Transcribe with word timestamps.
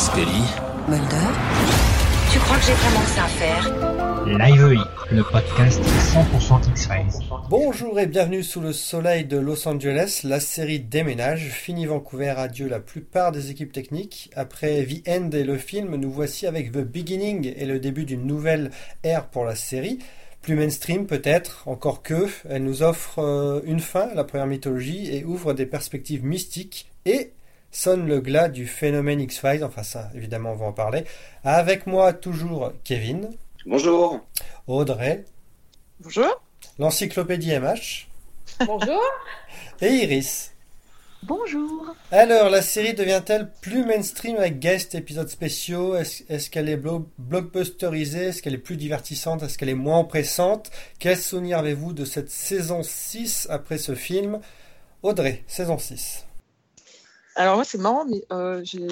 Scully. 0.00 0.24
Mulder 0.88 1.28
Tu 2.32 2.38
crois 2.38 2.56
que 2.56 2.62
j'ai 2.64 2.72
vraiment 2.72 3.00
que 3.00 3.10
ça 3.10 3.24
à 3.24 3.28
faire? 3.28 4.26
Live 4.26 4.82
le 5.10 5.22
podcast 5.22 5.78
100% 5.82 6.70
X-Files. 6.70 7.26
Bonjour 7.50 8.00
et 8.00 8.06
bienvenue 8.06 8.42
sous 8.42 8.62
le 8.62 8.72
soleil 8.72 9.26
de 9.26 9.36
Los 9.36 9.68
Angeles. 9.68 10.22
La 10.24 10.40
série 10.40 10.80
déménage. 10.80 11.50
Fini 11.50 11.84
Vancouver, 11.84 12.32
adieu 12.38 12.66
la 12.66 12.80
plupart 12.80 13.30
des 13.30 13.50
équipes 13.50 13.72
techniques. 13.72 14.30
Après 14.34 14.86
The 14.86 15.06
End 15.06 15.28
et 15.32 15.44
le 15.44 15.58
film, 15.58 15.94
nous 15.96 16.10
voici 16.10 16.46
avec 16.46 16.72
The 16.72 16.78
Beginning 16.78 17.52
et 17.54 17.66
le 17.66 17.78
début 17.78 18.06
d'une 18.06 18.26
nouvelle 18.26 18.70
ère 19.02 19.26
pour 19.26 19.44
la 19.44 19.54
série. 19.54 19.98
Plus 20.40 20.56
mainstream 20.56 21.06
peut-être, 21.06 21.68
encore 21.68 22.02
que, 22.02 22.26
elle 22.48 22.64
nous 22.64 22.82
offre 22.82 23.18
euh, 23.18 23.60
une 23.64 23.80
fin 23.80 24.08
à 24.08 24.14
la 24.14 24.24
première 24.24 24.46
mythologie 24.46 25.14
et 25.14 25.26
ouvre 25.26 25.52
des 25.52 25.66
perspectives 25.66 26.24
mystiques 26.24 26.90
et 27.04 27.32
sonne 27.70 28.06
le 28.06 28.20
glas 28.20 28.48
du 28.48 28.66
phénomène 28.66 29.20
X-Files, 29.20 29.64
enfin 29.64 29.82
ça 29.82 30.10
évidemment 30.14 30.52
on 30.52 30.56
va 30.56 30.66
en 30.66 30.72
parler. 30.72 31.04
Avec 31.44 31.86
moi 31.86 32.12
toujours 32.12 32.72
Kevin. 32.84 33.30
Bonjour. 33.66 34.20
Audrey. 34.66 35.24
Bonjour. 36.00 36.42
L'encyclopédie 36.78 37.52
MH. 37.58 38.08
Bonjour. 38.66 39.02
Et 39.80 39.88
Iris. 39.88 40.52
Bonjour. 41.22 41.94
Alors, 42.10 42.48
la 42.48 42.62
série 42.62 42.94
devient-elle 42.94 43.50
plus 43.60 43.84
mainstream 43.84 44.36
avec 44.36 44.58
guest, 44.58 44.94
épisodes 44.94 45.28
spéciaux? 45.28 45.94
Est-ce 45.94 46.48
qu'elle 46.48 46.70
est, 46.70 46.80
blockbusterisée? 47.18 48.28
Est-ce 48.28 48.42
qu'elle 48.42 48.54
est 48.54 48.58
plus 48.58 48.78
divertissante? 48.78 49.42
Est-ce 49.42 49.58
qu'elle 49.58 49.68
est 49.68 49.74
moins 49.74 50.00
oppressante? 50.00 50.70
Quel 50.98 51.18
souvenir 51.18 51.58
avez-vous 51.58 51.92
de 51.92 52.06
cette 52.06 52.30
saison 52.30 52.82
6 52.82 53.48
après 53.50 53.76
ce 53.76 53.94
film? 53.94 54.40
Audrey, 55.02 55.44
saison 55.46 55.76
6. 55.76 56.24
Alors 57.36 57.56
moi 57.56 57.64
c'est 57.64 57.78
marrant, 57.78 58.04
mais 58.04 58.24
euh, 58.32 58.62
j'ai 58.64 58.86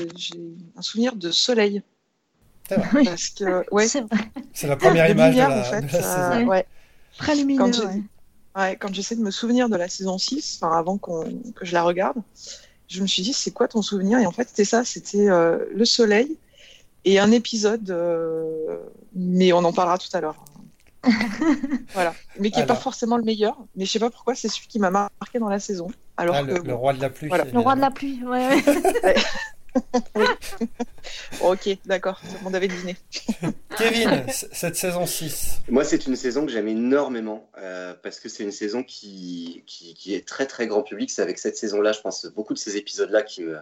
un 0.76 0.82
souvenir 0.82 1.16
de 1.16 1.30
soleil. 1.30 1.82
C'est 2.68 2.76
vrai. 2.76 3.04
Parce 3.04 3.30
que, 3.30 3.64
ouais, 3.72 3.88
c'est 3.88 4.66
la 4.66 4.76
première 4.76 5.10
image 5.10 5.34
de 5.34 5.40
la, 5.40 5.60
en 5.60 5.64
fait, 5.64 5.80
de 5.80 5.92
la 5.92 6.36
euh, 6.36 6.44
ouais. 6.44 6.66
Très 7.16 7.34
lumineux. 7.34 7.70
Quand 8.54 8.92
j'essaie 8.92 9.16
de 9.16 9.20
me 9.20 9.30
souvenir 9.30 9.68
de 9.68 9.76
la 9.76 9.88
saison 9.88 10.18
6, 10.18 10.60
enfin 10.60 10.76
avant 10.76 10.98
qu'on 10.98 11.24
que 11.54 11.64
je 11.64 11.72
la 11.72 11.82
regarde, 11.82 12.18
je 12.88 13.00
me 13.02 13.06
suis 13.06 13.22
dit 13.22 13.32
c'est 13.32 13.52
quoi 13.52 13.68
ton 13.68 13.82
souvenir? 13.82 14.18
Et 14.18 14.26
en 14.26 14.32
fait 14.32 14.48
c'était 14.48 14.64
ça, 14.64 14.84
c'était 14.84 15.28
euh, 15.28 15.64
le 15.72 15.84
soleil 15.84 16.36
et 17.04 17.18
un 17.18 17.30
épisode, 17.30 17.90
euh, 17.90 18.78
mais 19.14 19.52
on 19.52 19.58
en 19.58 19.72
parlera 19.72 19.98
tout 19.98 20.08
à 20.12 20.20
l'heure. 20.20 20.44
voilà, 21.94 22.14
mais 22.40 22.50
qui 22.50 22.58
est 22.58 22.66
pas 22.66 22.74
forcément 22.74 23.16
le 23.16 23.22
meilleur, 23.22 23.56
mais 23.76 23.84
je 23.84 23.92
sais 23.92 24.00
pas 24.00 24.10
pourquoi 24.10 24.34
c'est 24.34 24.48
celui 24.48 24.66
qui 24.66 24.80
m'a 24.80 24.90
marqué 24.90 25.38
dans 25.38 25.48
la 25.48 25.60
saison. 25.60 25.88
Alors 26.18 26.34
Ah, 26.34 26.42
que 26.42 26.48
le, 26.48 26.54
bon, 26.60 26.66
le 26.68 26.74
roi 26.74 26.92
de 26.92 27.00
la 27.00 27.10
pluie. 27.10 27.28
Voilà. 27.28 27.44
Le 27.44 27.58
roi 27.58 27.74
de 27.76 27.80
la 27.80 27.90
pluie, 27.90 28.20
ouais, 28.24 28.62
ouais. 29.04 29.14
ok, 31.40 31.78
d'accord, 31.86 32.20
tout 32.20 32.34
le 32.38 32.44
monde 32.44 32.56
avait 32.56 32.68
deviné. 32.68 32.96
Kevin, 33.78 34.24
cette 34.28 34.76
saison 34.76 35.06
6. 35.06 35.60
Moi, 35.68 35.84
c'est 35.84 36.06
une 36.06 36.16
saison 36.16 36.44
que 36.44 36.52
j'aime 36.52 36.68
énormément 36.68 37.48
euh, 37.58 37.94
parce 38.02 38.18
que 38.18 38.28
c'est 38.28 38.42
une 38.42 38.52
saison 38.52 38.82
qui, 38.82 39.62
qui, 39.66 39.94
qui 39.94 40.14
est 40.14 40.26
très 40.26 40.46
très 40.46 40.66
grand 40.66 40.82
public. 40.82 41.10
C'est 41.10 41.22
avec 41.22 41.38
cette 41.38 41.56
saison-là, 41.56 41.92
je 41.92 42.00
pense, 42.00 42.26
beaucoup 42.26 42.54
de 42.54 42.58
ces 42.58 42.76
épisodes-là 42.76 43.22
qui 43.22 43.42
me, 43.42 43.58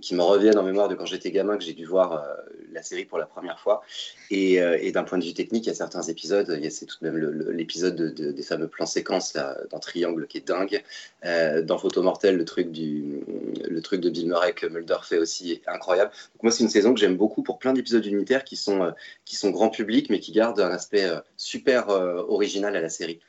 qui, 0.00 0.14
me- 0.14 0.22
reviennent 0.22 0.58
en 0.58 0.62
mémoire 0.62 0.88
de 0.88 0.94
quand 0.94 1.06
j'étais 1.06 1.30
gamin, 1.30 1.56
que 1.56 1.64
j'ai 1.64 1.72
dû 1.74 1.84
voir 1.84 2.12
euh, 2.12 2.34
la 2.72 2.82
série 2.82 3.04
pour 3.04 3.18
la 3.18 3.26
première 3.26 3.60
fois. 3.60 3.82
Et, 4.30 4.60
euh, 4.60 4.78
et 4.80 4.90
d'un 4.92 5.04
point 5.04 5.18
de 5.18 5.24
vue 5.24 5.34
technique, 5.34 5.66
il 5.66 5.68
y 5.68 5.72
a 5.72 5.74
certains 5.74 6.02
épisodes, 6.02 6.48
c'est 6.70 6.86
tout 6.86 6.96
de 7.00 7.10
même 7.10 7.50
l'épisode 7.52 7.94
de, 7.94 8.08
de- 8.08 8.32
des 8.32 8.42
fameux 8.42 8.68
plans 8.68 8.86
séquences 8.86 9.36
dans 9.70 9.78
Triangle 9.78 10.26
qui 10.26 10.38
est 10.38 10.46
dingue. 10.46 10.82
Euh, 11.24 11.62
dans 11.62 11.78
Photo 11.78 12.02
Mortel, 12.02 12.36
le 12.36 12.44
truc, 12.44 12.70
du, 12.72 13.20
le 13.68 13.80
truc 13.82 14.00
de 14.00 14.10
Bill 14.10 14.26
Murray 14.28 14.52
que 14.52 14.66
Mulder 14.66 14.98
fait 15.02 15.18
aussi 15.18 15.52
est 15.52 15.68
incroyable. 15.68 16.10
Moi, 16.42 16.50
c'est 16.52 16.64
une 16.64 16.70
saison 16.70 16.94
que 16.94 17.00
j'aime 17.00 17.16
beaucoup 17.16 17.42
pour 17.42 17.58
plein 17.58 17.72
d'épisodes 17.72 18.04
unitaires 18.06 18.44
qui 18.44 18.56
sont, 18.56 18.92
qui 19.24 19.36
sont 19.36 19.50
grand 19.50 19.70
public, 19.70 20.10
mais 20.10 20.20
qui 20.20 20.32
gardent 20.32 20.60
un 20.60 20.70
aspect 20.70 21.08
super 21.36 21.88
original 21.88 22.74
à 22.76 22.80
la 22.80 22.88
série 22.88 23.20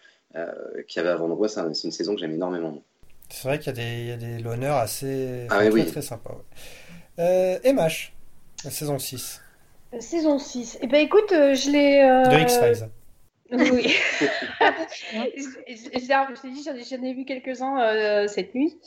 qu'il 0.87 0.97
y 0.97 0.99
avait 0.99 1.09
avant. 1.09 1.27
Donc 1.27 1.39
moi, 1.39 1.47
c'est 1.49 1.61
une 1.61 1.91
saison 1.91 2.13
que 2.13 2.19
j'aime 2.21 2.33
énormément. 2.33 2.83
C'est 3.29 3.47
vrai 3.47 3.59
qu'il 3.59 3.67
y 3.67 3.69
a 3.69 3.73
des, 3.73 3.99
il 4.01 4.07
y 4.07 4.11
a 4.11 4.17
des 4.17 4.39
l'honneur 4.39 4.77
assez 4.77 5.47
Ah 5.49 5.57
très, 5.57 5.69
oui. 5.69 5.85
très 5.85 6.01
sympa. 6.01 6.31
Ouais. 6.31 6.43
Euh, 7.19 7.59
MH, 7.73 8.13
la 8.63 8.71
saison 8.71 8.99
6 8.99 9.41
Euh, 9.93 9.99
Saison 10.01 10.39
6. 10.39 10.79
Eh 10.81 10.87
ben 10.87 10.99
écoute, 11.01 11.31
euh, 11.31 11.53
je 11.55 11.69
l'ai. 11.71 12.01
euh, 12.01 12.23
de 12.27 12.37
X-Files. 12.41 12.89
Oui. 13.49 13.95
j'en 16.65 16.75
ai, 16.75 16.83
j'en 16.83 17.03
ai 17.03 17.13
vu 17.13 17.23
quelques-uns 17.25 17.79
euh, 17.81 18.27
cette 18.27 18.53
nuit. 18.53 18.77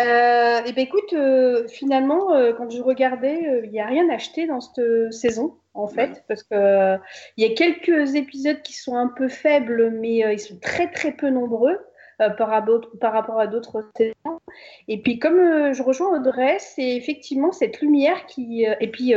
Euh, 0.00 0.64
et 0.64 0.72
ben 0.72 0.82
écoute, 0.82 1.12
euh, 1.12 1.68
finalement, 1.68 2.32
euh, 2.34 2.52
quand 2.52 2.68
je 2.70 2.82
regardais, 2.82 3.46
euh, 3.48 3.60
il 3.64 3.70
n'y 3.70 3.80
a 3.80 3.86
rien 3.86 4.08
acheté 4.10 4.46
dans 4.48 4.60
cette 4.60 5.12
saison, 5.12 5.58
en 5.74 5.86
fait, 5.86 6.24
parce 6.26 6.42
que 6.42 6.54
euh, 6.54 6.96
il 7.36 7.46
y 7.46 7.52
a 7.52 7.54
quelques 7.54 8.16
épisodes 8.16 8.60
qui 8.62 8.72
sont 8.72 8.96
un 8.96 9.08
peu 9.16 9.28
faibles, 9.28 9.90
mais 9.92 10.24
euh, 10.24 10.32
ils 10.32 10.40
sont 10.40 10.58
très 10.58 10.90
très 10.90 11.12
peu 11.12 11.30
nombreux. 11.30 11.78
Euh, 12.20 12.28
par, 12.30 12.48
rapport, 12.48 12.82
par 13.00 13.12
rapport 13.12 13.40
à 13.40 13.46
d'autres 13.46 13.84
saisons. 13.96 14.40
Et 14.88 15.00
puis, 15.00 15.18
comme 15.18 15.38
euh, 15.38 15.72
je 15.72 15.82
rejoins 15.82 16.18
Audrey, 16.18 16.58
c'est 16.58 16.96
effectivement 16.96 17.50
cette 17.50 17.80
lumière 17.80 18.26
qui. 18.26 18.66
euh, 18.66 18.74
et 18.80 18.88
puis, 18.88 19.14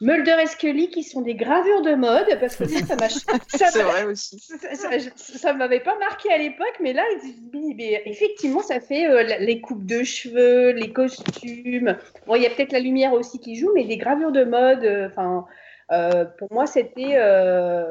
Mulder 0.00 0.36
et 0.42 0.46
Scully 0.46 0.90
qui 0.90 1.04
sont 1.04 1.20
des 1.20 1.34
gravures 1.34 1.82
de 1.82 1.94
mode, 1.94 2.26
parce 2.40 2.56
que 2.56 2.66
ça, 2.66 2.84
ça 2.84 2.96
m'a. 2.96 3.08
C'est 3.48 3.82
vrai 3.82 4.04
aussi. 4.04 4.40
ça, 4.40 4.88
ça 5.16 5.52
m'avait 5.52 5.80
pas 5.80 5.96
marqué 5.98 6.32
à 6.32 6.38
l'époque, 6.38 6.76
mais 6.80 6.92
là, 6.92 7.04
effectivement, 8.06 8.62
ça 8.62 8.80
fait 8.80 9.38
les 9.38 9.60
coupes 9.60 9.86
de 9.86 10.02
cheveux, 10.02 10.70
les 10.70 10.92
costumes. 10.92 11.96
Bon, 12.26 12.34
il 12.34 12.42
y 12.42 12.46
a 12.46 12.50
peut-être 12.50 12.72
la 12.72 12.80
lumière 12.80 13.12
aussi 13.12 13.38
qui 13.38 13.54
joue, 13.56 13.70
mais 13.74 13.84
des 13.84 13.96
gravures 13.96 14.32
de 14.32 14.44
mode. 14.44 15.08
Enfin, 15.08 15.46
euh, 15.92 16.24
pour 16.38 16.48
moi, 16.52 16.66
c'était, 16.66 17.14
euh, 17.16 17.84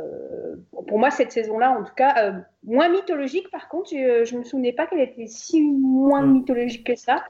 pour 0.87 0.99
moi 0.99 1.11
cette 1.11 1.31
saison-là, 1.31 1.71
en 1.79 1.83
tout 1.83 1.93
cas, 1.95 2.15
euh, 2.17 2.31
moins 2.63 2.89
mythologique. 2.89 3.49
Par 3.51 3.67
contre, 3.69 3.89
je, 3.91 4.23
je 4.25 4.37
me 4.37 4.43
souvenais 4.43 4.73
pas 4.73 4.87
qu'elle 4.87 5.01
était 5.01 5.27
si 5.27 5.61
moins 5.61 6.21
Mm. 6.23 6.33
mythologique 6.33 6.85
que 6.87 6.95
ça. 6.95 7.23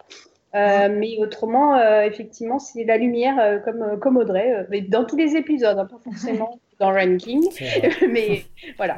Euh, 0.55 0.89
mais 0.91 1.17
autrement, 1.19 1.75
euh, 1.75 2.01
effectivement, 2.01 2.57
c'est 2.57 2.83
la 2.83 2.97
lumière, 2.97 3.37
euh, 3.39 3.59
comme, 3.59 3.81
euh, 3.83 3.97
comme 3.97 4.17
Audrey, 4.17 4.51
euh, 4.51 4.63
mais 4.69 4.81
dans 4.81 5.05
tous 5.05 5.15
les 5.17 5.35
épisodes, 5.35 5.77
hein, 5.77 5.85
pas 5.85 5.99
forcément 6.03 6.59
dans 6.79 6.89
le 6.91 6.97
ranking, 6.99 7.43
mais 8.09 8.43
voilà. 8.77 8.97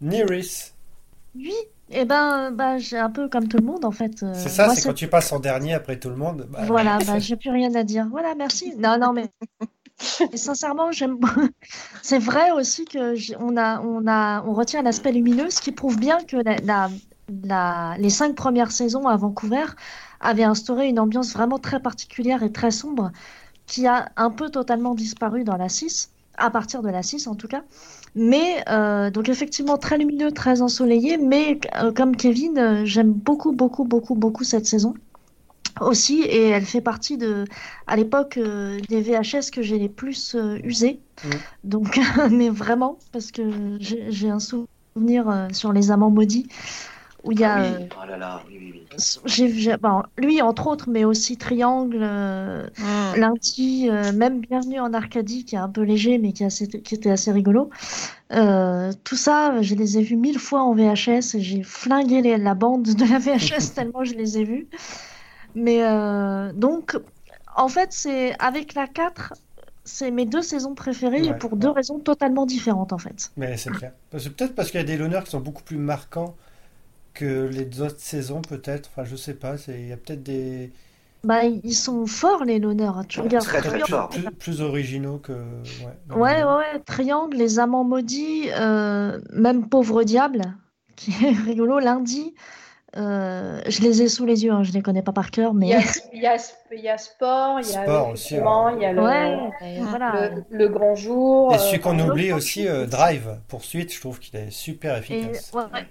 Neris, 0.00 0.72
Oui, 1.34 1.52
et 1.90 2.04
ben, 2.04 2.52
bah, 2.52 2.78
j'ai 2.78 2.96
un 2.98 3.10
peu 3.10 3.28
comme 3.28 3.48
tout 3.48 3.56
le 3.58 3.64
monde 3.64 3.84
en 3.84 3.90
fait. 3.90 4.22
euh, 4.22 4.30
c'est 4.34 4.48
ça, 4.50 4.68
c'est 4.68 4.86
quand 4.86 4.94
tu 4.94 5.08
passes 5.08 5.32
en 5.32 5.40
dernier 5.40 5.74
après 5.74 5.98
tout 5.98 6.10
le 6.10 6.16
monde. 6.16 6.46
bah, 6.48 6.60
Voilà, 6.66 6.98
bah, 7.04 7.18
j'ai 7.18 7.34
plus 7.36 7.50
rien 7.50 7.74
à 7.74 7.82
dire. 7.82 8.06
Voilà, 8.08 8.34
merci. 8.36 8.76
Non, 8.76 8.98
non, 8.98 9.12
mais 9.12 9.24
et 10.32 10.36
sincèrement, 10.36 10.92
j'aime. 10.92 11.18
C'est 12.02 12.18
vrai 12.18 12.50
aussi 12.52 12.84
que 12.84 13.14
on 13.40 13.56
a, 13.56 13.80
on 13.80 14.06
a, 14.06 14.42
on 14.44 14.52
retient 14.52 14.82
l'aspect 14.82 15.12
lumineux, 15.12 15.50
ce 15.50 15.60
qui 15.60 15.72
prouve 15.72 15.98
bien 15.98 16.18
que 16.24 16.36
les 18.00 18.10
cinq 18.10 18.34
premières 18.34 18.70
saisons 18.70 19.06
à 19.06 19.16
Vancouver 19.16 19.66
avaient 20.20 20.44
instauré 20.44 20.88
une 20.88 20.98
ambiance 20.98 21.32
vraiment 21.32 21.58
très 21.58 21.80
particulière 21.80 22.42
et 22.42 22.52
très 22.52 22.70
sombre, 22.70 23.10
qui 23.66 23.86
a 23.86 24.10
un 24.16 24.30
peu 24.30 24.50
totalement 24.50 24.94
disparu 24.94 25.44
dans 25.44 25.56
la 25.56 25.68
6, 25.68 26.10
à 26.36 26.50
partir 26.50 26.82
de 26.82 26.88
la 26.88 27.02
6 27.02 27.26
en 27.26 27.34
tout 27.34 27.48
cas. 27.48 27.62
Mais 28.14 28.64
euh, 28.68 29.10
donc 29.10 29.28
effectivement 29.28 29.76
très 29.76 29.98
lumineux, 29.98 30.32
très 30.32 30.62
ensoleillé, 30.62 31.18
mais 31.18 31.60
euh, 31.76 31.92
comme 31.92 32.16
Kevin, 32.16 32.58
euh, 32.58 32.84
j'aime 32.84 33.12
beaucoup, 33.12 33.52
beaucoup, 33.52 33.84
beaucoup, 33.84 34.14
beaucoup 34.14 34.44
cette 34.44 34.66
saison 34.66 34.94
aussi, 35.80 36.22
et 36.22 36.48
elle 36.48 36.64
fait 36.64 36.80
partie 36.80 37.16
de, 37.18 37.44
à 37.86 37.96
l'époque, 37.96 38.36
euh, 38.38 38.78
des 38.88 39.00
VHS 39.02 39.50
que 39.52 39.62
j'ai 39.62 39.78
les 39.78 39.88
plus 39.88 40.34
euh, 40.34 40.58
usés. 40.64 41.00
Mm. 41.24 41.28
Donc, 41.64 41.98
mais 42.30 42.48
vraiment, 42.50 42.98
parce 43.12 43.30
que 43.32 43.78
j'ai 43.80 44.30
un 44.30 44.40
souvenir 44.40 45.28
euh, 45.28 45.48
sur 45.52 45.72
Les 45.72 45.90
Amants 45.90 46.10
Maudits, 46.10 46.48
où 47.24 47.32
il 47.32 47.40
y 47.40 47.44
a... 47.44 47.54
Ah 47.56 47.76
oui, 47.78 47.86
oh 48.02 48.06
là 48.08 48.16
là, 48.16 48.42
oui, 48.48 48.58
oui, 48.60 48.74
oui. 48.74 48.96
j'ai- 49.26 49.48
j'ai- 49.52 49.76
bon, 49.76 50.02
lui, 50.18 50.40
entre 50.40 50.66
autres, 50.68 50.88
mais 50.88 51.04
aussi 51.04 51.36
Triangle, 51.36 51.98
euh, 52.00 52.66
Mm. 52.78 53.16
Lundi, 53.20 53.88
euh, 53.90 54.12
même 54.12 54.40
Bienvenue 54.40 54.78
en 54.80 54.92
Arcadie, 54.94 55.44
qui 55.44 55.54
est 55.56 55.58
un 55.58 55.68
peu 55.68 55.82
léger, 55.82 56.18
mais 56.18 56.32
qui, 56.32 56.42
est 56.44 56.46
assez- 56.46 56.68
qui 56.68 56.94
était 56.94 57.10
assez 57.10 57.32
rigolo. 57.32 57.70
Tout 59.04 59.16
ça, 59.16 59.60
je 59.62 59.74
les 59.74 59.98
ai 59.98 60.02
vus 60.02 60.16
mille 60.16 60.38
fois 60.38 60.62
en 60.62 60.74
VHS 60.74 61.34
et 61.34 61.40
j'ai 61.40 61.62
flingué 61.62 62.20
les- 62.22 62.36
la 62.36 62.54
bande 62.54 62.82
de 62.84 63.04
la 63.04 63.18
VHS 63.18 63.74
tellement 63.74 64.04
je 64.04 64.14
les 64.14 64.38
ai 64.38 64.44
vus. 64.44 64.68
Mais 65.58 65.84
euh, 65.84 66.52
donc, 66.52 66.96
en 67.56 67.68
fait, 67.68 67.92
c'est 67.92 68.34
avec 68.40 68.74
la 68.74 68.86
4, 68.86 69.34
c'est 69.84 70.10
mes 70.10 70.26
deux 70.26 70.42
saisons 70.42 70.74
préférées 70.74 71.26
et 71.26 71.32
Ouais, 71.32 71.34
pour 71.34 71.54
ouais. 71.54 71.58
deux 71.58 71.70
raisons 71.70 72.00
totalement 72.00 72.46
différentes, 72.46 72.92
en 72.92 72.98
fait. 72.98 73.32
Mais 73.36 73.56
c'est 73.56 73.70
clair. 73.72 73.92
Parce 74.10 74.24
que 74.24 74.28
Peut-être 74.30 74.54
parce 74.54 74.70
qu'il 74.70 74.80
y 74.80 74.82
a 74.82 74.86
des 74.86 74.96
l'honneur 74.96 75.24
qui 75.24 75.30
sont 75.30 75.40
beaucoup 75.40 75.62
plus 75.62 75.78
marquants 75.78 76.36
que 77.14 77.46
les 77.48 77.80
autres 77.82 78.00
saisons, 78.00 78.42
peut-être. 78.42 78.90
Enfin, 78.92 79.04
je 79.04 79.16
sais 79.16 79.34
pas. 79.34 79.56
Il 79.68 79.88
y 79.88 79.92
a 79.92 79.96
peut-être 79.98 80.22
des. 80.22 80.72
Bah, 81.24 81.44
ils 81.44 81.74
sont 81.74 82.06
forts, 82.06 82.44
les 82.44 82.58
l'honneur. 82.58 83.04
Tu 83.08 83.20
regardes 83.20 83.46
Très, 83.46 83.60
très 83.62 83.82
Triangle, 83.82 83.90
fort. 83.90 84.08
Plus, 84.08 84.30
plus 84.32 84.60
originaux 84.60 85.18
que. 85.18 85.32
Ouais, 85.32 85.98
Ouais, 86.10 86.42
ouais, 86.42 86.44
ouais, 86.44 86.80
Triangle, 86.86 87.36
Les 87.36 87.58
Amants 87.58 87.84
Maudits, 87.84 88.50
euh, 88.52 89.20
même 89.32 89.68
Pauvre 89.68 90.04
Diable, 90.04 90.42
qui 90.96 91.12
est 91.24 91.30
rigolo, 91.46 91.78
lundi. 91.80 92.34
Euh, 92.96 93.60
je 93.68 93.82
les 93.82 94.00
ai 94.02 94.08
sous 94.08 94.24
les 94.24 94.44
yeux, 94.44 94.50
hein, 94.52 94.62
je 94.62 94.72
les 94.72 94.80
connais 94.80 95.02
pas 95.02 95.12
par 95.12 95.30
cœur, 95.30 95.52
Il 95.52 95.58
mais 95.58 95.68
y 95.68 95.74
a, 95.74 95.80
il 96.14 96.22
y 96.22 96.26
a, 96.26 96.36
il 96.72 96.80
y 96.80 96.88
a 96.88 96.96
sport, 96.96 97.60
il 97.60 97.66
y 97.70 97.76
a 97.76 97.82
Sport 97.82 98.08
aussi, 98.10 98.24
effectivement, 98.34 98.70
il 98.70 98.80
y 98.82 98.86
a 98.86 98.92
le, 98.92 99.02
ouais, 99.02 99.36
mais 99.60 99.80
voilà. 99.80 100.30
le, 100.30 100.44
le 100.56 100.68
grand 100.68 100.94
jour. 100.94 101.52
Et 101.54 101.58
celui 101.58 101.76
euh, 101.76 101.80
qu'on 101.80 101.98
oublie 101.98 102.32
aussi, 102.32 102.66
euh, 102.66 102.86
Drive, 102.86 103.40
poursuite, 103.48 103.92
je 103.92 104.00
trouve 104.00 104.18
qu'il 104.18 104.36
est 104.36 104.50
super 104.50 104.96
Et, 104.96 104.98
efficace. 104.98 105.52
ouais, 105.52 105.64
ouais. 105.74 105.86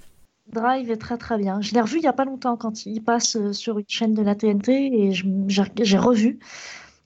Drive 0.52 0.90
est 0.90 0.98
très 0.98 1.18
très 1.18 1.38
bien. 1.38 1.62
Je 1.62 1.74
l'ai 1.74 1.82
revu 1.82 1.98
il 1.98 2.04
y 2.04 2.08
a 2.08 2.14
pas 2.14 2.26
longtemps 2.26 2.58
quand 2.58 2.86
il 2.86 3.04
passe 3.04 3.36
euh, 3.36 3.54
sur 3.54 3.78
une 3.78 3.86
chaîne 3.88 4.14
de 4.14 4.24
la 4.24 4.34
TNT 4.34 4.70
et 4.72 5.12
j'ai 5.12 5.64
j'ai 5.82 5.98
revu 5.98 6.40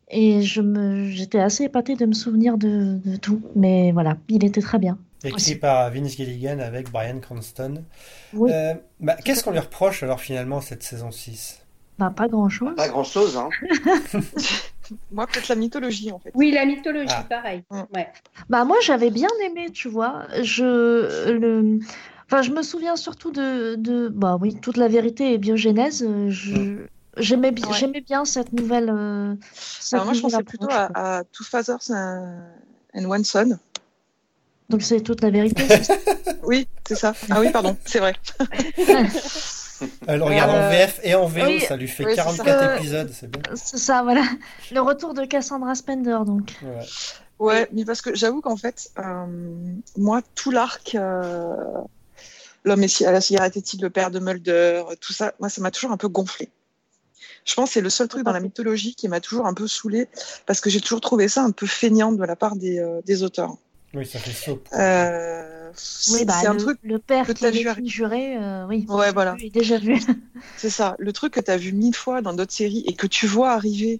et 0.09 0.41
je 0.41 0.61
me 0.61 1.05
j'étais 1.09 1.39
assez 1.39 1.63
épatée 1.65 1.95
de 1.95 2.05
me 2.05 2.13
souvenir 2.13 2.57
de, 2.57 2.99
de 3.03 3.15
tout, 3.17 3.41
mais 3.55 3.91
voilà, 3.91 4.15
il 4.29 4.45
était 4.45 4.61
très 4.61 4.77
bien. 4.79 4.97
Écrit 5.23 5.55
par 5.55 5.91
Vince 5.91 6.15
Gilligan 6.15 6.59
avec 6.59 6.89
Brian 6.91 7.19
Cranston. 7.19 7.83
Oui, 8.33 8.51
Euh, 8.51 8.73
bah, 8.99 9.15
Qu'est-ce 9.23 9.43
qu'on 9.43 9.51
lui 9.51 9.59
reproche 9.59 10.01
alors 10.03 10.19
finalement 10.19 10.61
cette 10.61 10.83
saison 10.83 11.11
6 11.11 11.57
bah, 11.99 12.11
pas 12.15 12.27
grand 12.27 12.49
chose. 12.49 12.73
Pas 12.75 12.87
grand 12.87 13.03
chose, 13.03 13.37
hein. 13.37 13.49
Moi, 15.11 15.27
peut-être 15.27 15.47
la 15.49 15.55
mythologie, 15.55 16.11
en 16.11 16.19
fait. 16.19 16.31
Oui, 16.33 16.51
la 16.51 16.65
mythologie, 16.65 17.13
Ah. 17.15 17.23
pareil. 17.29 17.63
Mm. 17.69 17.81
Ouais. 17.93 18.07
Bah 18.49 18.65
moi 18.65 18.77
j'avais 18.81 19.09
bien 19.11 19.29
aimé, 19.45 19.69
tu 19.71 19.87
vois. 19.87 20.25
Je 20.41 21.31
le 21.31 21.79
enfin 22.25 22.41
je 22.41 22.51
me 22.51 22.61
souviens 22.63 22.95
surtout 22.95 23.31
de 23.31 23.75
de 23.75 24.09
bah 24.09 24.37
oui, 24.41 24.55
toute 24.59 24.77
la 24.77 24.87
vérité 24.87 25.33
et 25.33 25.37
biogénèse, 25.37 26.05
je 26.29 26.85
j'aimais 27.17 27.51
bien 27.51 27.67
Ouais. 27.69 27.77
j'aimais 27.77 28.01
bien 28.01 28.25
cette 28.25 28.51
nouvelle 28.53 28.89
euh, 28.89 29.35
cette 29.53 29.93
Alors 29.93 30.05
moi, 30.05 30.13
je 30.13 30.21
nouvelle 30.23 30.43
pensais 30.43 30.43
plutôt 30.43 30.67
à, 30.71 31.17
à 31.19 31.23
Two 31.25 31.43
Fathers 31.43 31.89
and 31.91 32.39
and 32.95 33.05
One 33.05 33.23
Son. 33.23 33.59
Donc 34.71 34.81
c'est 34.81 35.01
toute 35.01 35.21
la 35.21 35.29
vérité. 35.29 35.63
Oui, 36.43 36.67
c'est 36.87 36.95
ça. 36.95 37.13
Ah 37.29 37.39
oui, 37.39 37.51
pardon, 37.51 37.77
c'est 37.85 37.99
vrai. 37.99 38.15
Elle 40.07 40.17
le 40.19 40.23
regarde 40.23 40.49
en 40.51 40.55
Euh, 40.55 40.69
VF 40.69 40.99
et 41.03 41.13
en 41.15 41.25
VO, 41.27 41.41
oui, 41.45 41.59
ça 41.61 41.75
lui 41.75 41.87
fait 41.87 42.03
oui, 42.05 42.11
c'est 42.11 42.17
44 42.17 42.59
ça. 42.59 42.75
épisodes, 42.77 43.11
c'est 43.13 43.29
bien. 43.29 43.41
C'est 43.55 43.77
ça, 43.77 44.01
voilà. 44.03 44.23
Le 44.71 44.79
retour 44.81 45.13
de 45.13 45.23
Cassandra 45.25 45.75
Spender, 45.75 46.17
donc. 46.25 46.55
Ouais. 46.63 46.85
Ouais, 47.39 47.67
mais 47.73 47.85
parce 47.85 48.01
que 48.01 48.13
j'avoue 48.15 48.41
qu'en 48.41 48.57
fait, 48.57 48.89
euh, 48.99 49.25
moi, 49.97 50.21
tout 50.35 50.51
l'arc, 50.51 50.93
euh, 50.95 51.53
l'homme 52.63 52.83
est- 52.83 53.03
à 53.05 53.11
la 53.11 53.21
cigarette 53.21 53.57
est-il 53.57 53.81
le 53.81 53.89
père 53.89 54.11
de 54.11 54.19
Mulder, 54.19 54.83
tout 54.99 55.13
ça, 55.13 55.33
moi, 55.39 55.49
ça 55.49 55.61
m'a 55.61 55.71
toujours 55.71 55.91
un 55.91 55.97
peu 55.97 56.07
gonflé. 56.07 56.49
Je 57.45 57.55
pense 57.55 57.69
que 57.69 57.73
c'est 57.73 57.81
le 57.81 57.89
seul 57.89 58.07
truc 58.07 58.23
dans 58.23 58.33
la 58.33 58.39
mythologie 58.39 58.93
qui 58.93 59.07
m'a 59.07 59.19
toujours 59.19 59.47
un 59.47 59.53
peu 59.55 59.67
saoulé 59.67 60.07
parce 60.45 60.59
que 60.61 60.69
j'ai 60.69 60.79
toujours 60.81 61.01
trouvé 61.01 61.27
ça 61.27 61.41
un 61.43 61.49
peu 61.51 61.65
feignant 61.65 62.11
de 62.11 62.23
la 62.23 62.35
part 62.35 62.55
des, 62.55 62.77
euh, 62.79 63.01
des 63.05 63.23
auteurs. 63.23 63.55
Oui, 63.93 64.05
ça 64.05 64.19
fait 64.19 64.31
soap. 64.31 64.67
Euh, 64.73 65.71
c'est 65.75 66.11
Oui, 66.13 66.25
bah, 66.25 66.35
c'est 66.39 66.47
un 66.47 66.53
le, 66.53 66.59
truc, 66.59 66.79
le 66.83 66.99
père 66.99 67.25
que 67.25 67.33
qui 67.33 67.41
t'as 67.41 67.49
est 67.49 67.73
vu 67.73 67.87
juré, 67.87 68.37
euh, 68.37 68.65
oui. 68.67 68.85
Ouais, 68.87 69.11
voilà. 69.11 69.35
Oui, 69.35 69.49
déjà 69.49 69.77
vu. 69.77 69.99
c'est 70.57 70.69
ça, 70.69 70.95
le 70.99 71.11
truc 71.11 71.33
que 71.33 71.39
tu 71.39 71.51
as 71.51 71.57
vu 71.57 71.73
mille 71.73 71.95
fois 71.95 72.21
dans 72.21 72.33
d'autres 72.33 72.53
séries 72.53 72.83
et 72.87 72.93
que 72.93 73.07
tu 73.07 73.27
vois 73.27 73.51
arriver, 73.51 73.99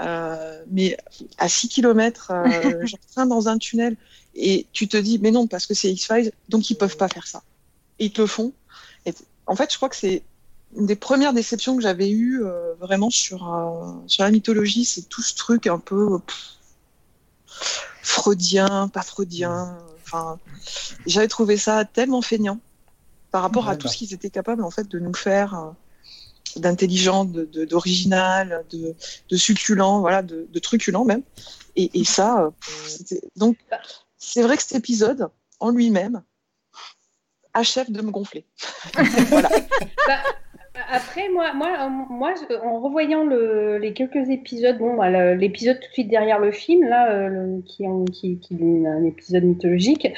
euh, 0.00 0.62
mais 0.70 0.96
à 1.38 1.48
6 1.48 1.68
km, 1.68 2.32
euh, 2.32 2.86
genre 2.86 3.00
train 3.12 3.26
dans 3.26 3.48
un 3.48 3.58
tunnel, 3.58 3.96
et 4.34 4.66
tu 4.72 4.88
te 4.88 4.96
dis, 4.96 5.18
mais 5.18 5.30
non, 5.30 5.46
parce 5.46 5.66
que 5.66 5.74
c'est 5.74 5.90
X-Files, 5.90 6.32
donc 6.48 6.70
ils 6.70 6.76
peuvent 6.76 6.96
pas 6.96 7.08
faire 7.08 7.26
ça. 7.26 7.42
Et 7.98 8.06
ils 8.06 8.12
te 8.12 8.20
le 8.20 8.26
font. 8.26 8.52
Et 9.06 9.14
en 9.46 9.56
fait, 9.56 9.72
je 9.72 9.76
crois 9.76 9.88
que 9.88 9.96
c'est 9.96 10.22
une 10.76 10.86
des 10.86 10.96
premières 10.96 11.32
déceptions 11.32 11.76
que 11.76 11.82
j'avais 11.82 12.10
eues 12.10 12.44
euh, 12.44 12.74
vraiment 12.74 13.10
sur, 13.10 13.52
euh, 13.52 13.92
sur 14.06 14.24
la 14.24 14.30
mythologie, 14.30 14.84
c'est 14.84 15.08
tout 15.08 15.22
ce 15.22 15.34
truc 15.34 15.66
un 15.66 15.78
peu 15.78 16.18
pff, 16.20 16.58
freudien, 18.08 18.88
pas 18.88 19.02
freudien. 19.02 19.78
Enfin, 20.02 20.38
j'avais 21.06 21.28
trouvé 21.28 21.56
ça 21.56 21.84
tellement 21.84 22.22
feignant 22.22 22.58
par 23.30 23.42
rapport 23.42 23.68
à 23.68 23.76
tout 23.76 23.86
bah. 23.86 23.92
ce 23.92 23.98
qu'ils 23.98 24.14
étaient 24.14 24.30
capables 24.30 24.64
en 24.64 24.70
fait 24.70 24.88
de 24.88 24.98
nous 24.98 25.12
faire 25.14 25.54
euh, 25.54 25.70
d'intelligent, 26.56 27.26
de- 27.26 27.44
de- 27.44 27.66
d'original, 27.66 28.64
de, 28.70 28.94
de, 29.28 29.36
succulent, 29.36 30.00
voilà, 30.00 30.22
de, 30.22 30.46
de 30.50 30.58
truculent 30.58 31.04
même. 31.04 31.22
Et, 31.76 32.00
et 32.00 32.04
ça, 32.04 32.44
euh, 32.44 32.50
pff, 32.58 32.88
c'était- 32.88 33.20
donc 33.36 33.58
c'est 34.16 34.42
vrai 34.42 34.56
que 34.56 34.62
cet 34.62 34.72
épisode 34.76 35.28
en 35.60 35.70
lui-même 35.70 36.22
achève 37.52 37.90
de 37.92 38.00
me 38.00 38.10
gonfler. 38.10 38.46
voilà. 39.28 39.50
Bah, 40.06 40.18
après, 40.92 41.28
moi, 41.28 41.52
moi, 41.54 41.68
euh, 41.80 41.88
moi, 42.10 42.34
en 42.62 42.80
revoyant 42.80 43.24
le- 43.24 43.78
les 43.78 43.92
quelques 43.92 44.28
épisodes, 44.30 44.78
bon, 44.78 44.96
bah, 44.96 45.34
l'épisode 45.34 45.80
tout 45.80 45.88
de 45.88 45.92
suite 45.92 46.08
derrière 46.08 46.38
le 46.38 46.50
film, 46.52 46.88
là, 46.88 47.10
euh, 47.12 47.28
le- 47.28 47.62
qui, 47.62 47.84
est 47.84 47.86
en- 47.88 48.04
qui, 48.04 48.38
qui 48.38 48.54
est 48.54 48.86
un 48.86 49.04
épisode 49.04 49.44
mythologique, 49.44 50.08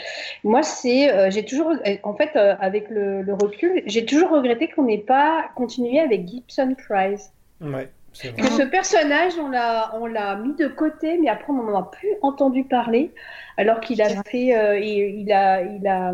moi, 0.44 0.62
c'est, 0.62 1.12
euh, 1.12 1.30
j'ai 1.30 1.44
toujours, 1.44 1.72
en 2.02 2.14
fait, 2.14 2.30
euh, 2.36 2.54
avec 2.60 2.90
le, 2.90 3.22
le 3.22 3.34
recul, 3.34 3.82
j'ai 3.86 4.04
toujours 4.04 4.30
regretté 4.30 4.68
qu'on 4.68 4.84
n'ait 4.84 4.98
pas 4.98 5.46
continué 5.54 6.00
avec 6.00 6.26
Gibson 6.28 6.74
Prize. 6.88 7.32
Ouais, 7.60 7.88
c'est 8.12 8.28
vrai. 8.28 8.42
Que 8.42 8.48
ce 8.48 8.62
personnage, 8.62 9.32
on 9.38 9.48
l'a, 9.48 9.92
on 10.00 10.06
l'a 10.06 10.36
mis 10.36 10.54
de 10.54 10.66
côté, 10.68 11.18
mais 11.18 11.28
après, 11.28 11.52
on 11.52 11.62
n'en 11.62 11.78
a 11.78 11.90
plus 11.90 12.10
entendu 12.22 12.64
parler, 12.64 13.10
alors 13.56 13.80
qu'il 13.80 14.00
a 14.02 14.08
fait, 14.24 14.56
euh, 14.56 14.78
il, 14.78 15.20
il 15.20 15.32
a, 15.32 15.62
il 15.62 15.86
a, 15.86 16.12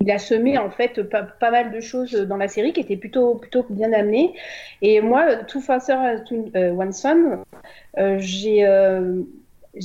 il 0.00 0.10
a 0.10 0.18
semé 0.18 0.58
en 0.58 0.70
fait 0.70 1.02
pas, 1.02 1.22
pas 1.22 1.50
mal 1.50 1.72
de 1.72 1.80
choses 1.80 2.12
dans 2.12 2.36
la 2.36 2.48
série 2.48 2.72
qui 2.72 2.80
étaient 2.80 2.96
plutôt, 2.96 3.34
plutôt 3.34 3.66
bien 3.68 3.92
amenées. 3.92 4.34
Et 4.82 5.00
moi, 5.00 5.36
Two 5.44 5.60
Fathers 5.60 6.22
and 6.30 6.78
One 6.78 6.92
Son, 6.92 7.44
euh, 7.98 8.16
j'ai, 8.18 8.66
euh, 8.66 9.22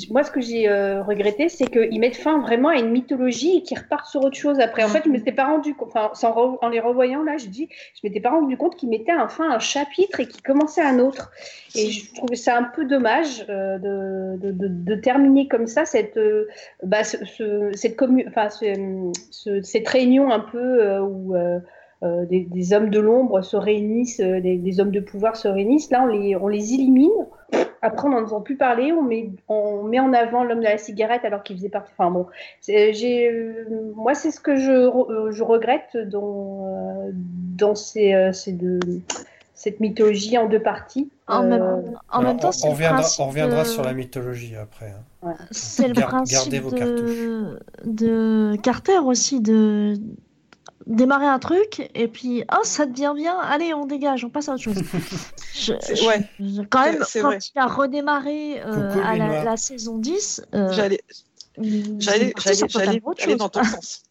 moi, 0.10 0.24
ce 0.24 0.32
que 0.32 0.42
j'ai 0.42 0.68
euh, 0.68 1.04
regretté, 1.04 1.48
c'est 1.48 1.68
qu'ils 1.68 2.00
mettent 2.00 2.16
fin 2.16 2.40
vraiment 2.40 2.70
à 2.70 2.76
une 2.78 2.90
mythologie 2.90 3.58
et 3.58 3.62
qu'ils 3.62 3.78
repartent 3.78 4.08
sur 4.08 4.24
autre 4.24 4.36
chose 4.36 4.60
après. 4.60 4.84
En 4.84 4.88
fait, 4.88 5.04
je 5.06 5.10
m'étais 5.10 5.32
pas 5.32 5.46
rendu 5.46 5.76
compte, 5.76 5.92
enfin, 5.96 6.12
en 6.62 6.70
les 6.70 6.80
revoyant 6.80 7.22
là, 7.22 7.38
je 7.38 7.46
dis, 7.46 7.70
je 7.94 8.00
m'étais 8.04 8.20
pas 8.20 8.32
rendu 8.32 8.58
compte 8.58 8.76
qu'ils 8.76 8.90
mettaient 8.90 9.12
un 9.12 9.28
fin 9.28 9.50
à 9.52 9.56
un 9.56 9.60
chapitre 9.60 10.20
et 10.20 10.28
qu'ils 10.28 10.42
commençaient 10.42 10.82
un 10.82 10.98
autre. 10.98 11.32
Et 11.76 11.92
je 11.92 12.14
trouvais 12.16 12.36
ça 12.36 12.58
un 12.58 12.64
peu 12.64 12.86
dommage 12.86 13.46
euh, 13.50 13.78
de, 13.78 14.38
de, 14.48 14.52
de, 14.52 14.68
de 14.70 14.96
terminer 14.96 15.48
comme 15.48 15.68
ça 15.68 15.86
cette, 15.86 16.18
euh, 16.18 16.48
bah, 16.82 17.04
ce, 17.04 17.24
ce- 17.26 17.72
cette, 17.76 17.96
commu 17.96 18.26
ce- 18.50 19.12
ce- 19.30 19.62
cette 19.62 19.88
réunion 19.88 20.32
un 20.32 20.40
peu 20.40 20.58
euh, 20.84 21.02
où 21.02 21.36
euh, 22.04 22.26
des, 22.26 22.42
des 22.42 22.74
hommes 22.74 22.90
de 22.90 23.00
l'ombre 23.00 23.42
se 23.42 23.58
réunissent, 23.58 24.20
euh, 24.20 24.42
des, 24.42 24.58
des 24.58 24.80
hommes 24.80 24.92
de 24.92 25.00
pouvoir 25.00 25.36
se 25.36 25.48
réunissent. 25.48 25.90
Là, 25.92 26.04
on 26.04 26.08
les, 26.08 26.36
on 26.36 26.48
les 26.48 26.74
élimine. 26.74 27.10
Après, 27.82 28.08
on 28.08 28.12
n'en 28.12 28.24
entend 28.24 28.42
plus 28.42 28.58
parler. 28.58 28.92
On 28.92 29.04
met, 29.04 29.30
on 29.48 29.84
met 29.84 30.00
en 30.00 30.12
avant 30.12 30.44
l'homme 30.44 30.60
de 30.60 30.64
la 30.66 30.78
cigarette 30.78 31.24
alors 31.24 31.44
qu'il 31.44 31.56
faisait 31.56 31.70
partie. 31.70 31.92
Enfin 31.98 32.12
bon, 32.12 32.26
j'ai, 32.68 33.30
euh, 33.30 33.94
moi, 33.96 34.14
c'est 34.16 34.32
ce 34.32 34.40
que 34.40 34.56
je, 34.56 34.88
re- 34.88 35.32
je 35.32 35.44
regrette 35.44 35.96
dans, 36.10 36.66
euh, 36.66 37.12
dans 37.14 37.76
ces, 37.76 38.14
euh, 38.14 38.34
ces 38.34 38.54
deux, 38.54 38.80
cette 39.54 39.80
mythologie 39.80 40.38
en 40.38 40.48
deux 40.50 40.62
parties. 40.62 41.10
En 41.28 41.44
Euh, 41.44 41.48
même, 41.48 41.62
en 42.12 42.20
Alors, 42.20 42.32
même 42.34 42.40
temps, 42.40 42.50
on, 42.50 42.52
c'est 42.52 42.68
on 42.68 42.72
reviendra, 42.72 42.98
principe 43.02 43.22
on 43.24 43.28
reviendra 43.30 43.64
de- 43.64 43.68
sur 43.68 43.84
la 43.84 43.94
mythologie 43.94 44.56
après. 44.56 44.92
hein. 45.24 45.34
C'est 45.52 45.88
le 45.88 45.94
principe 45.94 46.52
gardez 46.52 46.60
vos 46.60 46.72
de... 46.72 47.60
de 47.86 48.56
Carter 48.62 49.00
aussi, 49.00 49.42
de 49.42 49.94
démarrer 50.88 51.26
un 51.28 51.40
truc 51.40 51.90
et 51.96 52.08
puis 52.08 52.44
oh 52.54 52.62
ça 52.64 52.86
devient 52.86 53.14
bien, 53.16 53.38
allez 53.40 53.74
on 53.74 53.86
dégage, 53.86 54.24
on 54.26 54.30
passe 54.30 54.50
à 54.50 54.54
autre 54.54 54.64
chose. 54.64 54.76
Je- 55.54 55.74
C'est- 55.82 55.96
je- 55.96 56.06
ouais. 56.06 56.30
je- 56.40 56.62
quand 56.70 56.84
même, 56.86 57.04
C'est 57.08 57.22
quand 57.22 57.28
vrai. 57.30 57.40
il 57.56 57.60
a 57.60 57.66
redémarré 57.68 58.62
euh, 58.62 58.90
Coucou, 58.92 59.00
à 59.06 59.16
la, 59.16 59.44
la 59.44 59.58
saison 59.58 59.98
10, 59.98 60.42
euh, 60.54 60.72
J'allais, 60.74 61.02
dans 63.38 63.50
ton 63.50 63.64
sens. 63.64 64.04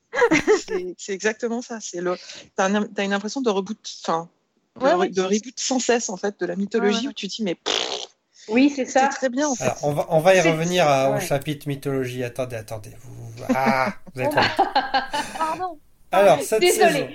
c'est, 0.96 1.12
exactement 1.12 1.60
ça. 1.62 1.78
C'est 1.80 2.00
le, 2.00 2.16
t'as, 2.56 2.68
un- 2.70 2.86
t'as 2.86 3.04
une 3.04 3.12
impression 3.12 3.40
de 3.40 3.50
reboot, 3.50 3.78
enfin, 4.02 4.28
de, 4.76 4.84
Ouais, 4.84 4.92
re- 4.92 4.96
ouais. 4.96 5.08
de 5.10 5.20
reboot 5.22 5.54
sans 5.58 5.78
cesse 5.78 6.08
en 6.08 6.16
fait 6.16 6.38
de 6.40 6.46
la 6.46 6.56
mythologie 6.56 6.96
Ouais, 6.98 7.02
ouais. 7.04 7.08
où 7.08 7.12
tu 7.12 7.28
te 7.28 7.36
dis 7.36 7.42
mais 7.42 7.54
pff, 7.56 8.06
Oui, 8.48 8.72
c'est 8.74 8.86
ça. 8.86 9.08
très 9.08 9.28
bien 9.28 9.48
en 9.48 9.54
fait. 9.54 9.64
Alors, 9.64 9.78
on 9.82 9.92
va, 9.92 10.06
on 10.10 10.20
va 10.20 10.34
y 10.34 10.40
revenir 10.40 10.88
à- 10.88 11.10
au 11.16 11.20
chapitre 11.20 11.68
mythologie. 11.68 12.24
Attendez, 12.24 12.56
attendez. 12.56 12.90
Vous, 13.02 13.42
ah, 13.54 13.92
vous 14.14 14.22
êtes 14.22 14.30
Pardon. 15.38 15.78
Alors, 16.14 16.42
cette 16.42 16.62
saison, 16.62 17.08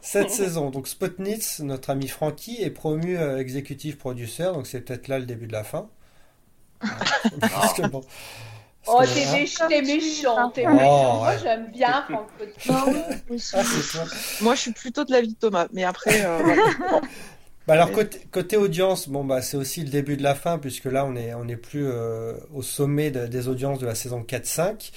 cette 0.00 0.30
saison, 0.30 0.70
donc 0.70 0.88
Spotnitz, 0.88 1.60
notre 1.60 1.90
ami 1.90 2.08
Francky, 2.08 2.62
est 2.62 2.70
promu 2.70 3.18
euh, 3.18 3.38
executive 3.38 3.96
producer, 3.96 4.44
donc 4.44 4.66
c'est 4.66 4.80
peut-être 4.80 5.08
là 5.08 5.18
le 5.18 5.26
début 5.26 5.46
de 5.46 5.52
la 5.52 5.64
fin. 5.64 5.88
Parce 7.40 7.74
que 7.74 7.82
bon, 7.88 8.02
Oh, 8.88 9.02
t'es 9.02 9.24
méch- 9.24 9.66
t'es 9.68 9.82
méchant, 9.82 10.50
t'es 10.50 10.64
Oh, 10.64 10.72
méchant. 10.72 11.16
Moi, 11.16 11.36
j'aime 11.38 11.72
bien 11.72 12.02
Franck 12.08 12.28
aussi. 13.30 13.56
ah. 13.98 14.04
Moi, 14.42 14.54
je 14.54 14.60
suis 14.60 14.72
plutôt 14.72 15.04
de 15.04 15.10
l'avis 15.10 15.28
de 15.28 15.34
Thomas, 15.34 15.66
mais 15.72 15.82
après, 15.82 16.24
euh, 16.24 16.38
voilà. 16.44 17.00
Bah 17.66 17.74
alors 17.74 17.90
côté, 17.90 18.20
côté 18.30 18.56
audience, 18.56 19.08
bon 19.08 19.24
bah 19.24 19.42
c'est 19.42 19.56
aussi 19.56 19.82
le 19.82 19.88
début 19.88 20.16
de 20.16 20.22
la 20.22 20.36
fin 20.36 20.56
puisque 20.56 20.84
là 20.84 21.04
on 21.04 21.16
est 21.16 21.34
on 21.34 21.48
est 21.48 21.56
plus 21.56 21.84
euh, 21.84 22.34
au 22.54 22.62
sommet 22.62 23.10
de- 23.10 23.26
des 23.26 23.48
audiences 23.48 23.80
de 23.80 23.86
la 23.86 23.96
saison 23.96 24.22
4-5. 24.22 24.92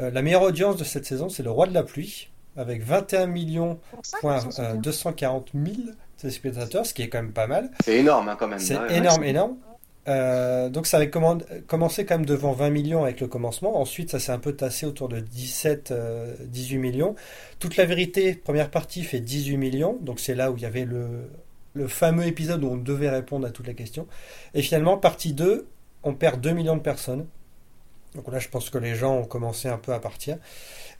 Euh, 0.00 0.10
la 0.10 0.20
meilleure 0.22 0.42
audience 0.42 0.76
de 0.76 0.82
cette 0.82 1.06
saison 1.06 1.28
c'est 1.28 1.44
le 1.44 1.50
Roi 1.52 1.68
de 1.68 1.74
la 1.74 1.84
pluie 1.84 2.28
avec 2.58 2.82
21 2.82 3.26
millions 3.26 3.78
point, 4.20 4.40
qu'ils 4.40 4.52
s'en 4.52 4.62
euh, 4.62 4.66
sortent 4.66 4.72
bien. 4.72 4.80
240 4.80 5.50
000 5.54 5.76
téléspectateurs, 6.18 6.84
ce 6.86 6.92
qui 6.94 7.02
est 7.02 7.08
quand 7.08 7.22
même 7.22 7.32
pas 7.32 7.46
mal. 7.46 7.70
C'est 7.84 7.96
énorme 7.98 8.28
hein, 8.28 8.36
quand 8.38 8.48
même. 8.48 8.58
C'est 8.58 8.76
Ouais, 8.76 8.86
ouais. 8.86 8.96
énorme, 8.98 9.24
énorme. 9.24 9.56
Euh, 10.08 10.70
donc 10.70 10.86
ça 10.86 10.96
avait 10.96 11.08
commen- 11.08 11.44
commencé 11.66 12.06
quand 12.06 12.16
même 12.16 12.24
devant 12.26 12.52
20 12.52 12.70
millions 12.70 13.02
avec 13.04 13.20
le 13.20 13.26
commencement. 13.28 13.78
Ensuite, 13.78 14.10
ça 14.10 14.18
s'est 14.18 14.32
un 14.32 14.38
peu 14.38 14.52
tassé 14.56 14.86
autour 14.86 15.08
de 15.08 15.20
17, 15.20 15.90
euh, 15.90 16.34
18 16.46 16.78
millions. 16.78 17.14
Toute 17.58 17.76
la 17.76 17.84
vérité, 17.84 18.34
première 18.34 18.70
partie, 18.70 19.02
fait 19.04 19.20
18 19.20 19.56
millions. 19.58 19.98
Donc 20.00 20.18
c'est 20.18 20.34
là 20.34 20.50
où 20.50 20.56
il 20.56 20.62
y 20.62 20.66
avait 20.66 20.86
le, 20.86 21.30
le 21.74 21.88
fameux 21.88 22.24
épisode 22.26 22.64
où 22.64 22.68
on 22.68 22.76
devait 22.78 23.10
répondre 23.10 23.46
à 23.46 23.50
toutes 23.50 23.66
les 23.66 23.74
questions. 23.74 24.06
Et 24.54 24.62
finalement, 24.62 24.96
partie 24.96 25.34
2, 25.34 25.66
on 26.04 26.14
perd 26.14 26.40
2 26.40 26.52
millions 26.52 26.76
de 26.76 26.82
personnes. 26.82 27.26
Donc 28.18 28.32
là, 28.32 28.40
je 28.40 28.48
pense 28.48 28.68
que 28.68 28.78
les 28.78 28.96
gens 28.96 29.14
ont 29.16 29.24
commencé 29.24 29.68
un 29.68 29.78
peu 29.78 29.92
à 29.94 30.00
partir. 30.00 30.38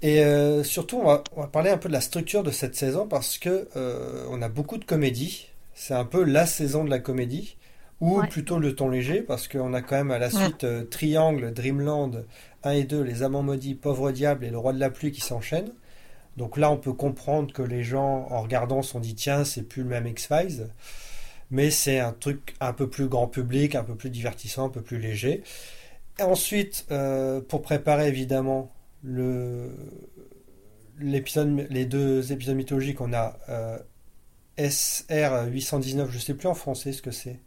Et 0.03 0.25
euh, 0.25 0.63
surtout, 0.63 0.99
on 0.99 1.05
va, 1.07 1.25
on 1.35 1.41
va 1.41 1.49
parler 1.49 1.69
un 1.71 1.77
peu 1.77 1.89
de 1.89 1.93
la 1.93 2.01
structure 2.01 2.45
de 2.45 2.53
cette 2.53 2.77
saison 2.77 3.09
parce 3.09 3.39
que 3.39 3.69
euh, 3.75 4.25
on 4.31 4.41
a 4.41 4.49
beaucoup 4.49 4.79
de 4.79 4.85
comédies. 4.85 5.49
C'est 5.75 5.95
un 5.95 6.05
peu 6.05 6.23
la 6.23 6.47
saison 6.47 6.85
de 6.85 6.91
la 6.91 7.01
comédie, 7.01 7.57
ou 8.01 8.21
Ouais. 8.21 8.29
plutôt 8.29 8.61
le 8.61 8.77
ton 8.77 8.89
léger, 8.89 9.21
parce 9.23 9.49
qu'on 9.49 9.75
a 9.75 9.83
quand 9.83 9.97
même 9.97 10.13
à 10.13 10.21
la 10.21 10.31
suite 10.31 10.63
euh, 10.63 10.85
Triangle, 10.85 11.53
Dreamland 11.53 12.25
1 12.63 12.71
et 12.71 12.85
2, 12.85 13.03
Les 13.03 13.25
Amants 13.25 13.43
Maudits, 13.43 13.75
Pauvre 13.75 14.13
Diable 14.13 14.45
et 14.45 14.51
Le 14.51 14.59
Roi 14.59 14.73
de 14.73 14.79
la 14.81 14.91
Pluie 14.91 15.11
qui 15.11 15.21
s'enchaînent. 15.21 15.73
Donc 16.37 16.57
là, 16.57 16.71
on 16.71 16.77
peut 16.77 16.93
comprendre 16.93 17.53
que 17.53 17.63
les 17.63 17.83
gens, 17.83 18.29
en 18.31 18.43
regardant, 18.43 18.83
se 18.83 18.91
sont 18.93 19.01
dit 19.01 19.17
tiens, 19.17 19.45
c'est 19.45 19.63
plus 19.63 19.83
le 19.83 19.89
même 19.89 20.07
X-Files. 20.07 20.69
Mais 21.51 21.71
c'est 21.71 21.99
un 21.99 22.13
truc 22.13 22.55
un 22.61 22.73
peu 22.73 22.89
plus 22.89 23.09
grand 23.09 23.27
public, 23.27 23.75
un 23.75 23.83
peu 23.85 23.95
plus 23.97 24.11
divertissant, 24.11 24.67
un 24.67 24.69
peu 24.69 24.83
plus 24.83 24.99
léger. 24.99 25.43
Et 26.19 26.23
ensuite, 26.23 26.87
euh, 26.91 27.41
pour 27.41 27.63
préparer 27.63 28.09
évidemment 28.09 28.73
le 29.03 29.71
l'épisode, 31.01 31.67
les 31.71 31.85
deux 31.85 32.33
épisodes 32.33 32.57
mythologiques, 32.57 33.01
on 33.01 33.13
a 33.13 33.37
euh, 33.49 33.79
SR 34.59 35.47
819, 35.49 36.11
je 36.11 36.19
sais 36.19 36.35
plus 36.35 36.49
en 36.49 36.55
français 36.55 36.93
ce 36.93 37.03
que 37.03 37.13
c'est. 37.13 37.39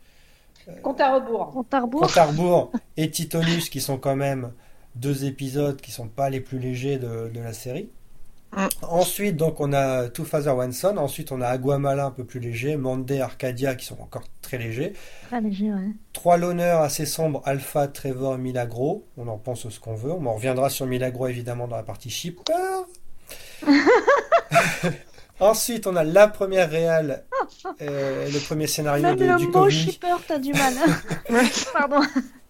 Compte 0.83 1.01
à 1.01 1.15
rebours. 1.15 1.51
Compte 1.51 1.73
à 1.73 1.81
rebours. 1.81 2.01
Compte 2.01 2.17
à 2.17 2.25
rebours 2.25 2.71
et 2.97 3.09
Titonus, 3.09 3.69
qui 3.69 3.81
sont 3.81 3.97
quand 3.97 4.15
même 4.15 4.53
deux 4.95 5.25
épisodes 5.25 5.79
qui 5.81 5.91
sont 5.91 6.07
pas 6.07 6.29
les 6.29 6.39
plus 6.39 6.59
légers 6.59 6.97
de, 6.97 7.29
de 7.29 7.39
la 7.39 7.53
série. 7.53 7.89
Mm. 8.55 8.67
Ensuite, 8.81 9.37
donc, 9.37 9.59
on 9.59 9.73
a 9.73 10.09
Two 10.09 10.25
Father 10.25 10.55
One 10.55 10.73
Son. 10.73 10.97
Ensuite, 10.97 11.31
on 11.31 11.41
a 11.41 11.47
Aguamala 11.47 12.05
un 12.05 12.11
peu 12.11 12.25
plus 12.25 12.39
léger. 12.39 12.75
Monday, 12.75 13.21
Arcadia 13.21 13.75
qui 13.75 13.85
sont 13.85 13.99
encore 14.01 14.23
très 14.41 14.57
légers. 14.57 14.93
Très 15.27 15.41
léger, 15.41 15.71
ouais. 15.71 15.89
Trois 16.13 16.37
l'honneur 16.37 16.81
assez 16.81 17.05
sombre, 17.05 17.41
Alpha, 17.45 17.87
Trevor, 17.87 18.37
Milagro. 18.37 19.05
On 19.17 19.27
en 19.27 19.37
pense 19.37 19.69
ce 19.69 19.79
qu'on 19.79 19.95
veut. 19.95 20.11
On 20.11 20.25
en 20.25 20.33
reviendra 20.33 20.69
sur 20.69 20.85
Milagro 20.85 21.27
évidemment 21.27 21.67
dans 21.67 21.77
la 21.77 21.83
partie 21.83 22.09
shipper. 22.09 22.53
Ensuite, 25.39 25.87
on 25.87 25.95
a 25.95 26.03
la 26.03 26.27
première 26.27 26.69
réale, 26.69 27.23
euh, 27.81 28.29
le 28.31 28.39
premier 28.45 28.67
scénario 28.67 29.01
Même 29.01 29.15
de, 29.15 29.25
le 29.25 29.37
du 29.37 29.47
mot 29.47 29.53
Covid 29.53 29.75
shipper, 29.75 30.15
t'as 30.27 30.37
du 30.37 30.53
mal. 30.53 30.73
Pardon. 31.73 32.01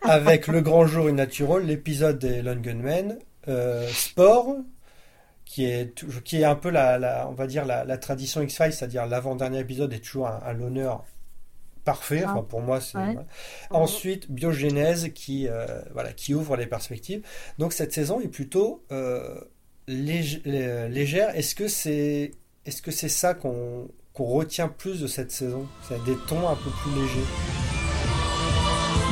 avec 0.02 0.48
Le 0.48 0.60
Grand 0.60 0.86
Jour 0.86 1.08
une 1.08 1.16
Natural, 1.16 1.64
l'épisode 1.64 2.20
des 2.20 2.42
Lone 2.42 2.62
Gunmen, 2.62 3.18
euh, 3.48 3.88
Sport, 3.94 4.58
qui 5.52 5.66
est, 5.66 5.94
qui 6.24 6.38
est 6.40 6.46
un 6.46 6.56
peu 6.56 6.70
la, 6.70 6.98
la- 6.98 7.28
on 7.28 7.34
va 7.34 7.46
dire 7.46 7.66
la, 7.66 7.84
la 7.84 7.98
tradition 7.98 8.42
X-Files, 8.42 8.72
c'est-à-dire 8.72 9.06
l'avant-dernier 9.06 9.60
épisode 9.60 9.92
est 9.92 10.00
toujours 10.00 10.28
un, 10.28 10.40
un 10.46 10.54
l'honneur 10.54 11.04
parfait. 11.84 12.24
Ah. 12.26 12.32
Enfin, 12.32 12.44
pour 12.44 12.62
moi, 12.62 12.80
c'est. 12.80 12.98
Ouais. 12.98 13.14
voilà. 13.14 13.28
Ensuite, 13.72 14.32
Biogénèse 14.32 15.10
qui, 15.14 15.50
euh, 15.50 15.66
voilà, 15.94 16.14
qui 16.14 16.34
ouvre 16.34 16.56
les 16.56 16.68
perspectives. 16.68 17.22
Donc 17.58 17.74
cette 17.74 17.92
saison 17.92 18.22
est 18.22 18.30
plutôt 18.30 18.86
euh, 18.94 19.42
lég- 19.90 20.42
légère. 20.46 21.36
Est-ce 21.36 21.54
que 21.54 21.68
c'est, 21.68 22.32
est-ce 22.66 22.82
que 22.82 22.92
c'est 22.92 23.10
ça 23.10 23.34
qu'on 23.34 23.90
qu'on 24.14 24.26
retient 24.26 24.70
plus 24.70 25.02
de 25.02 25.08
cette 25.08 25.32
saison? 25.32 25.68
C'est 25.90 26.02
des 26.06 26.16
tons 26.28 26.48
un 26.48 26.56
peu 26.56 26.70
plus 26.82 26.92
légers. 27.02 27.28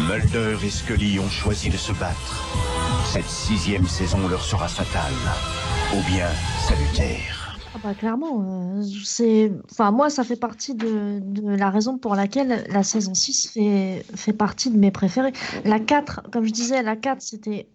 Mulder 0.09 0.55
et 0.65 0.69
Scully 0.69 1.19
ont 1.19 1.29
choisi 1.29 1.69
de 1.69 1.77
se 1.77 1.91
battre. 1.93 2.45
Cette 3.11 3.25
sixième 3.25 3.87
saison 3.87 4.27
leur 4.27 4.41
sera 4.43 4.67
fatale, 4.67 5.13
ou 5.93 6.01
bien 6.11 6.27
salutaire. 6.67 7.57
Ah 7.75 7.79
bah 7.83 7.93
clairement, 7.93 8.43
euh, 8.43 8.83
c'est, 9.03 9.51
enfin 9.71 9.91
moi 9.91 10.09
ça 10.09 10.23
fait 10.23 10.35
partie 10.35 10.73
de, 10.75 11.19
de 11.21 11.47
la 11.49 11.69
raison 11.69 11.97
pour 11.97 12.15
laquelle 12.15 12.65
la 12.69 12.83
saison 12.83 13.13
6 13.13 13.51
fait, 13.53 14.05
fait 14.15 14.33
partie 14.33 14.71
de 14.71 14.77
mes 14.77 14.91
préférées. 14.91 15.33
La 15.65 15.79
4, 15.79 16.29
comme 16.31 16.45
je 16.45 16.51
disais, 16.51 16.81
la 16.81 16.95
4 16.95 17.21
c'était 17.21 17.67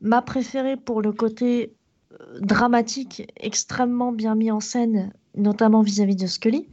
ma 0.00 0.20
préférée 0.20 0.76
pour 0.76 1.00
le 1.00 1.12
côté 1.12 1.74
euh, 2.12 2.40
dramatique 2.40 3.30
extrêmement 3.38 4.12
bien 4.12 4.34
mis 4.34 4.50
en 4.50 4.60
scène, 4.60 5.12
notamment 5.34 5.80
vis-à-vis 5.80 6.16
de 6.16 6.26
Scully. 6.26 6.68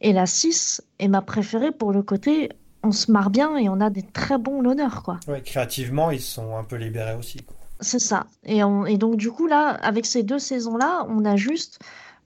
Et 0.00 0.12
la 0.12 0.26
6 0.26 0.82
est 0.98 1.08
ma 1.08 1.22
préférée 1.22 1.70
pour 1.72 1.92
le 1.92 2.02
côté 2.02 2.50
on 2.82 2.92
se 2.92 3.12
marre 3.12 3.30
bien 3.30 3.56
et 3.56 3.68
on 3.68 3.80
a 3.80 3.90
des 3.90 4.02
très 4.02 4.38
bons 4.38 4.62
l'honneur 4.62 5.02
quoi. 5.02 5.20
Ouais, 5.28 5.42
créativement, 5.42 6.10
ils 6.10 6.20
sont 6.20 6.56
un 6.56 6.64
peu 6.64 6.76
libérés 6.76 7.14
aussi. 7.14 7.38
quoi. 7.42 7.56
C'est 7.80 7.98
ça. 7.98 8.26
Et, 8.44 8.62
on- 8.64 8.86
et 8.86 8.96
donc, 8.98 9.16
du 9.16 9.30
coup, 9.30 9.46
là, 9.46 9.68
avec 9.70 10.06
ces 10.06 10.22
deux 10.22 10.38
saisons-là, 10.38 11.06
on 11.08 11.24
a 11.24 11.36
juste 11.36 11.78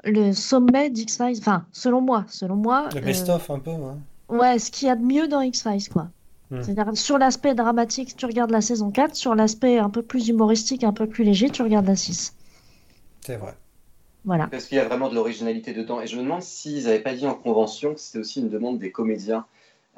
le 0.05 0.33
sommet 0.33 0.91
d'X-Files. 0.91 1.39
Enfin, 1.39 1.65
selon 1.73 2.01
moi, 2.01 2.25
selon 2.29 2.57
moi, 2.57 2.89
Le 2.93 2.99
euh, 2.99 3.05
best-of 3.05 3.51
un 3.51 3.59
peu. 3.59 3.71
hein. 3.71 3.99
ouais, 4.29 4.59
ce 4.59 4.71
qu'il 4.71 4.89
y 4.89 4.91
a 4.91 4.97
de 4.97 5.05
mieux 5.05 5.29
dans 5.29 5.41
X-Files, 5.41 5.89
quoi. 5.91 6.09
Hmm. 6.51 6.63
C'est-à-dire, 6.63 6.97
sur 6.97 7.17
l'aspect 7.19 7.55
dramatique, 7.55 8.17
tu 8.17 8.27
regardes 8.27 8.51
la 8.51 8.61
saison 8.61 8.91
4, 8.91 9.15
sur 9.15 9.35
l'aspect 9.35 9.79
un 9.79 9.89
peu 9.91 10.03
plus 10.03 10.29
humoristique, 10.29 10.85
un 10.85 10.93
peu 10.93 11.07
plus 11.07 11.25
léger, 11.25 11.49
tu 11.51 11.63
regardes 11.63 11.87
la 11.87 11.97
6. 11.97 12.35
C'est 13.23 13.37
vrai. 13.37 13.55
Voilà. 14.27 14.47
Parce 14.49 14.65
qu'il 14.67 14.77
y 14.77 14.81
a 14.81 14.87
vraiment 14.87 15.09
de 15.09 15.15
l'originalité 15.15 15.73
dedans. 15.73 16.01
Et 16.01 16.07
je 16.07 16.17
me 16.17 16.23
demande 16.23 16.43
s'ils 16.43 16.85
n'avaient 16.85 17.01
pas 17.01 17.15
dit 17.15 17.27
en 17.27 17.35
convention 17.35 17.95
que 17.95 18.01
c'était 18.01 18.19
aussi 18.19 18.41
une 18.41 18.49
demande 18.49 18.79
des 18.79 18.91
comédiens 18.91 19.45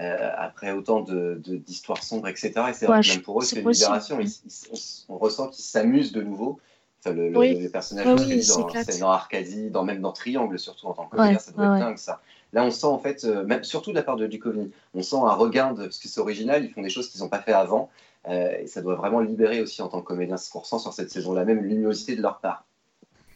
euh, 0.00 0.30
après 0.36 0.72
autant 0.72 1.00
de- 1.00 1.40
de- 1.44 1.56
d'histoires 1.56 2.02
sombres, 2.02 2.28
etc. 2.28 2.52
Et 2.68 2.72
c'est 2.74 2.86
vrai 2.86 2.98
Ouais, 3.00 3.08
même 3.08 3.22
pour 3.22 3.40
eux, 3.40 3.44
c'est 3.44 3.56
une 3.56 3.62
possible. 3.64 3.84
libération. 3.84 4.20
Ils- 4.20 4.28
ils- 4.46 5.06
on, 5.08 5.14
on 5.14 5.18
ressent 5.18 5.48
qu'ils 5.48 5.64
s'amusent 5.64 6.12
de 6.12 6.22
nouveau. 6.22 6.60
Enfin, 7.00 7.14
le, 7.14 7.28
le- 7.30 7.38
Oui. 7.38 7.54
les 7.54 7.68
personnages 7.68 8.06
Ouais, 8.06 8.12
de 8.14 8.18
oui, 8.18 8.24
Scully 8.24 8.40
ils 8.40 8.46
dans, 8.48 9.06
dans 9.06 9.10
Arcadie, 9.10 9.70
dans, 9.70 9.84
même 9.84 10.00
dans 10.00 10.12
Triangle, 10.12 10.58
surtout 10.58 10.86
en 10.86 10.92
tant 10.94 11.06
que 11.06 11.12
comédien, 11.16 11.34
Ouais, 11.34 11.38
ça 11.38 11.52
doit 11.52 11.60
ouais, 11.60 11.66
être 11.66 11.72
ouais. 11.74 11.80
dingue 11.80 11.98
ça. 11.98 12.20
Là, 12.52 12.64
on 12.64 12.70
sent 12.70 12.86
en 12.86 12.98
fait, 12.98 13.24
euh, 13.24 13.44
même, 13.44 13.64
surtout 13.64 13.90
de 13.90 13.96
la 13.96 14.02
part 14.02 14.16
de 14.16 14.26
Duchovny, 14.26 14.70
on 14.94 15.02
sent 15.02 15.16
un 15.16 15.32
regain 15.34 15.72
de, 15.72 15.84
parce 15.84 15.98
que 15.98 16.08
c'est 16.08 16.20
original, 16.20 16.64
ils 16.64 16.70
font 16.72 16.82
des 16.82 16.88
choses 16.90 17.08
qu'ils 17.08 17.20
n'ont 17.22 17.28
pas 17.28 17.40
fait 17.42 17.52
avant. 17.52 17.90
euh, 18.28 18.58
et 18.58 18.66
ça 18.66 18.82
doit 18.82 18.96
vraiment 18.96 19.20
libérer 19.20 19.60
aussi 19.60 19.82
en 19.82 19.88
tant 19.88 20.00
que 20.00 20.06
comédien. 20.06 20.36
C'est 20.36 20.46
ce 20.46 20.50
qu'on 20.52 20.58
ressent 20.58 20.80
sur 20.80 20.92
cette 20.92 21.10
saison-là, 21.10 21.44
même 21.44 21.58
une 21.58 21.68
luminosité 21.68 22.16
de 22.16 22.22
leur 22.22 22.40
part. 22.40 22.64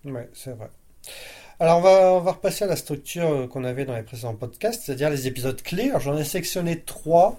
Ouais, 0.05 0.29
c'est 0.33 0.51
vrai. 0.53 0.69
Alors 1.61 1.77
on 1.77 1.81
va, 1.83 2.13
on 2.15 2.21
va 2.21 2.33
repasser 2.33 2.65
à 2.65 2.67
la 2.67 2.77
structure 2.77 3.29
euh, 3.29 3.47
qu'on 3.47 3.65
avait 3.65 3.85
dans 3.85 3.95
les 3.95 4.03
précédents 4.03 4.35
podcasts, 4.35 4.83
c'est-à-dire 4.83 5.11
les 5.11 5.27
épisodes 5.27 5.61
clés. 5.61 5.91
Alors 5.91 6.01
j'en 6.01 6.17
ai 6.17 6.25
sélectionné 6.25 6.81
trois. 6.81 7.39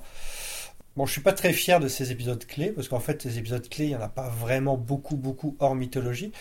Bon, 0.95 1.07
je 1.07 1.11
suis 1.11 1.21
pas 1.21 1.33
très 1.33 1.53
fier 1.53 1.79
de 1.79 1.87
ces 1.87 2.11
épisodes 2.11 2.45
clés, 2.45 2.71
parce 2.71 2.87
qu'en 2.87 2.99
fait, 2.99 3.23
les 3.23 3.39
épisodes 3.39 3.67
clés, 3.67 3.85
il 3.85 3.89
n'y 3.89 3.95
en 3.95 4.01
a 4.01 4.09
pas 4.09 4.29
vraiment 4.29 4.77
beaucoup, 4.77 5.15
beaucoup 5.15 5.55
hors 5.59 5.73
mythologie. 5.73 6.31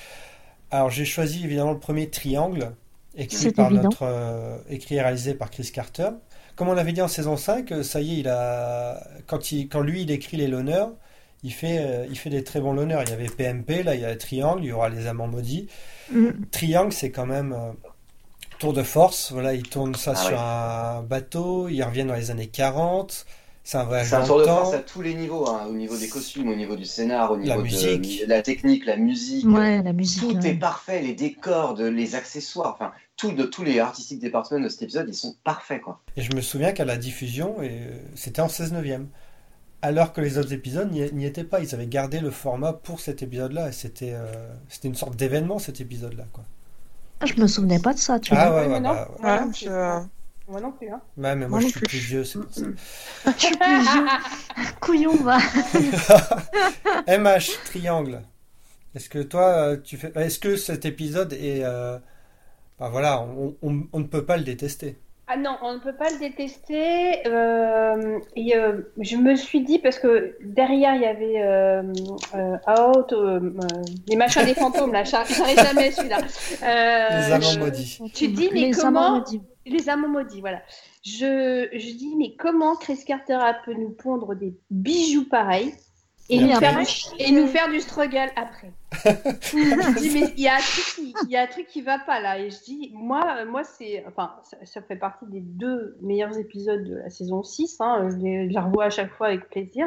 Alors 0.70 0.90
j'ai 0.90 1.06
choisi 1.06 1.42
évidemment 1.42 1.72
le 1.72 1.78
premier 1.78 2.10
Triangle, 2.10 2.72
écrit 3.16 3.36
C'est 3.36 3.52
par 3.52 3.70
évident. 3.70 3.84
notre, 3.84 4.02
euh, 4.02 4.58
écrit 4.68 4.96
et 4.96 5.00
réalisé 5.00 5.32
par 5.32 5.50
Chris 5.50 5.70
Carter. 5.72 6.10
Comme 6.56 6.68
on 6.68 6.74
l'avait 6.74 6.92
dit 6.92 7.00
en 7.00 7.08
saison 7.08 7.38
5, 7.38 7.72
euh, 7.72 7.82
ça 7.82 8.02
y 8.02 8.16
est, 8.16 8.18
il 8.18 8.28
a, 8.28 9.02
quand, 9.26 9.52
il, 9.52 9.68
quand 9.68 9.80
lui 9.80 10.02
il 10.02 10.10
écrit 10.10 10.36
les 10.36 10.48
l'honneur, 10.48 10.92
il 11.42 11.52
fait, 11.52 11.78
euh, 11.78 12.06
il 12.10 12.18
fait 12.18 12.30
des 12.30 12.44
très 12.44 12.60
bons 12.60 12.72
l'honneur. 12.72 13.02
Il 13.02 13.10
y 13.10 13.12
avait 13.12 13.28
PMP, 13.28 13.82
là 13.82 13.94
il 13.94 14.00
y 14.02 14.04
a 14.04 14.14
Triangle, 14.16 14.62
il 14.62 14.68
y 14.68 14.72
aura 14.72 14.88
les 14.88 15.06
amants 15.06 15.28
maudits. 15.28 15.68
Mm. 16.12 16.30
Triangle, 16.50 16.92
c'est 16.92 17.10
quand 17.10 17.26
même 17.26 17.52
euh, 17.52 17.72
tour 18.58 18.72
de 18.72 18.82
force. 18.82 19.32
Voilà, 19.32 19.54
ils 19.54 19.68
tournent 19.68 19.94
ça 19.94 20.12
Ah 20.16 20.28
sur 20.28 20.40
un 20.40 21.02
bateau, 21.02 21.68
ils 21.68 21.82
reviennent 21.82 22.08
dans 22.08 22.14
les 22.14 22.30
années 22.30 22.48
40. 22.48 23.26
C'est 23.62 23.78
un 23.78 23.84
voyage 23.84 24.08
C'est 24.08 24.16
un 24.16 24.24
tour 24.24 24.40
de 24.40 24.44
force 24.44 24.74
à 24.74 24.78
tous 24.78 25.02
les 25.02 25.14
niveaux, 25.14 25.46
hein, 25.48 25.66
au 25.68 25.74
niveau 25.74 25.96
des 25.96 26.08
costumes, 26.08 26.48
au 26.48 26.56
niveau 26.56 26.76
du 26.76 26.84
scénar, 26.84 27.30
au 27.30 27.36
La 27.36 27.56
niveau 27.56 27.62
musique. 27.62 28.22
de 28.24 28.28
la 28.28 28.42
technique, 28.42 28.86
la 28.86 28.96
musique. 28.96 29.46
Ouais, 29.46 29.82
la 29.82 29.92
musique. 29.92 30.20
Tout 30.20 30.36
ouais. 30.36 30.48
est 30.50 30.54
parfait, 30.54 31.02
les 31.02 31.14
décors, 31.14 31.74
de, 31.74 31.86
les 31.86 32.14
accessoires, 32.14 32.74
enfin, 32.74 32.92
tout, 33.16 33.32
de, 33.32 33.44
tous 33.44 33.62
les 33.62 33.78
artistic 33.78 34.18
departments 34.18 34.60
de 34.60 34.68
cet 34.68 34.82
épisode, 34.82 35.06
ils 35.08 35.14
sont 35.14 35.36
parfaits, 35.44 35.82
quoi. 35.82 36.00
Et 36.16 36.22
je 36.22 36.34
me 36.34 36.40
souviens 36.40 36.72
qu'à 36.72 36.86
la 36.86 36.96
diffusion, 36.96 37.62
et, 37.62 37.68
euh, 37.70 37.98
c'était 38.14 38.40
en 38.40 38.48
16 38.48 38.72
neuvième. 38.72 39.08
Alors 39.82 40.12
que 40.12 40.20
les 40.20 40.36
autres 40.38 40.52
épisodes 40.52 40.90
n'y 40.92 41.24
étaient 41.24 41.44
pas. 41.44 41.60
Ils 41.60 41.74
avaient 41.74 41.86
gardé 41.86 42.20
le 42.20 42.30
format 42.30 42.72
pour 42.72 43.00
cet 43.00 43.22
épisode-là. 43.22 43.68
Et 43.68 43.72
c'était 43.72 44.12
euh, 44.12 44.26
c'était 44.68 44.88
une 44.88 44.94
sorte 44.94 45.16
d'événement, 45.16 45.58
cet 45.58 45.80
épisode-là. 45.80 46.24
Quoi. 46.32 46.44
Ah, 47.20 47.26
je 47.26 47.34
me 47.40 47.46
souvenais 47.46 47.78
pas 47.78 47.92
de 47.94 47.98
ça, 47.98 48.18
tu 48.20 48.32
Ah 48.36 48.50
vois. 48.50 48.60
ouais, 48.66 48.68
bah, 48.68 48.74
ouais. 48.74 48.80
Moi 48.80 49.34
Ouais, 49.34 49.40
non 49.40 49.50
plus. 49.50 49.64
je- 49.64 50.00
Moi 50.50 50.60
non 50.60 50.72
plus. 50.72 50.88
Hein. 50.90 51.00
Ouais, 51.16 51.34
mais 51.36 51.46
moi, 51.46 51.48
Moi 51.48 51.60
je 51.60 51.66
suis 51.68 51.80
plus. 51.80 51.86
plus 51.88 51.98
vieux, 51.98 52.24
c'est 52.24 52.38
pour 52.40 52.52
ça. 52.52 52.62
Je 53.38 53.46
suis 53.46 53.56
plus 53.56 53.80
vieux. 53.82 54.06
Couillon, 54.80 55.16
va. 55.16 55.38
MH, 57.06 57.50
Triangle. 57.64 58.22
Est-ce 58.94 59.08
que 59.08 59.20
toi, 59.22 59.42
euh, 59.48 59.76
tu 59.82 59.96
fais. 59.96 60.12
Est-ce 60.16 60.38
que 60.38 60.56
cet 60.56 60.84
épisode 60.84 61.32
est. 61.32 61.62
euh, 61.64 61.98
bah 62.78 62.88
voilà, 62.90 63.20
on, 63.22 63.54
on- 63.62 63.86
on 63.92 63.98
ne 64.00 64.04
peut 64.06 64.24
pas 64.24 64.36
le 64.36 64.42
détester? 64.44 64.98
Ah 65.32 65.36
non, 65.36 65.56
on 65.62 65.74
ne 65.74 65.78
peut 65.78 65.94
pas 65.94 66.10
le 66.10 66.18
détester. 66.18 67.24
Euh, 67.26 68.18
et 68.34 68.56
euh, 68.56 68.80
je 68.98 69.16
me 69.16 69.36
suis 69.36 69.60
dit, 69.60 69.78
parce 69.78 70.00
que 70.00 70.36
derrière, 70.42 70.96
il 70.96 71.02
y 71.02 71.06
avait 71.06 71.40
euh, 71.40 71.82
euh, 72.34 72.56
Out, 72.66 73.12
euh, 73.12 73.38
euh, 73.38 73.50
les 74.08 74.16
machins 74.16 74.44
des 74.44 74.54
fantômes, 74.54 74.92
là, 74.92 75.04
j'arrive 75.04 75.36
jamais 75.56 75.92
celui-là. 75.92 76.18
Euh, 76.64 77.28
Les 77.28 77.32
amants 77.32 77.64
maudits. 77.64 78.00
Tu 78.12 78.26
dis, 78.26 78.50
mais 78.52 78.60
Les 78.60 78.70
comment 78.72 79.06
amants 79.06 79.18
maudits. 79.18 79.42
Les 79.66 79.88
amants 79.88 80.08
maudits, 80.08 80.40
voilà. 80.40 80.62
Je, 81.04 81.68
je 81.72 81.92
dis, 81.96 82.14
mais 82.18 82.34
comment 82.36 82.74
Chris 82.74 82.98
Carter 83.06 83.34
a 83.34 83.54
peut 83.64 83.74
nous 83.74 83.90
pondre 83.90 84.34
des 84.34 84.52
bijoux 84.70 85.28
pareils 85.28 85.72
et, 86.28 86.38
Et 86.38 86.40
nous 86.40 86.56
faire, 86.56 86.78
et 87.20 87.30
nous 87.30 87.46
faire 87.46 87.68
du 87.68 87.80
struggle 87.80 88.30
après? 88.34 88.72
Je 89.04 89.98
dis, 89.98 90.10
mais 90.10 90.32
il 90.36 90.42
y 90.42 90.48
a 90.48 90.54
un 90.54 90.58
truc 90.58 90.84
qui, 90.96 91.14
il 91.24 91.30
y 91.30 91.36
a 91.36 91.42
un 91.42 91.46
truc 91.46 91.66
qui 91.66 91.80
va 91.80 91.98
pas 91.98 92.20
là. 92.20 92.38
Et 92.38 92.50
je 92.50 92.60
dis, 92.62 92.90
moi, 92.94 93.36
euh, 93.38 93.46
moi 93.46 93.64
c'est, 93.64 94.04
enfin, 94.06 94.34
ça, 94.42 94.56
ça 94.64 94.82
fait 94.82 94.96
partie 94.96 95.26
des 95.26 95.40
deux 95.40 95.96
meilleurs 96.02 96.36
épisodes 96.38 96.82
de 96.82 96.96
la 96.96 97.10
saison 97.10 97.42
6. 97.42 97.76
Hein, 97.80 98.08
je, 98.10 98.16
les, 98.16 98.50
je 98.50 98.58
revois 98.58 98.86
à 98.86 98.90
chaque 98.90 99.12
fois 99.12 99.28
avec 99.28 99.48
plaisir. 99.48 99.86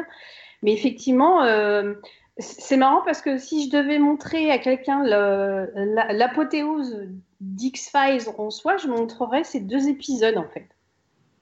Mais 0.62 0.72
effectivement, 0.72 1.44
euh, 1.44 1.94
c'est 2.38 2.76
marrant 2.76 3.02
parce 3.04 3.20
que 3.20 3.38
si 3.38 3.66
je 3.66 3.76
devais 3.76 3.98
montrer 3.98 4.50
à 4.50 4.58
quelqu'un 4.58 5.04
l'apothéose 5.04 7.06
d'X-Files 7.40 8.28
en 8.38 8.50
soi, 8.50 8.76
je 8.78 8.88
montrerais 8.88 9.44
ces 9.44 9.60
deux 9.60 9.88
épisodes 9.88 10.36
en 10.36 10.48
fait. 10.48 10.66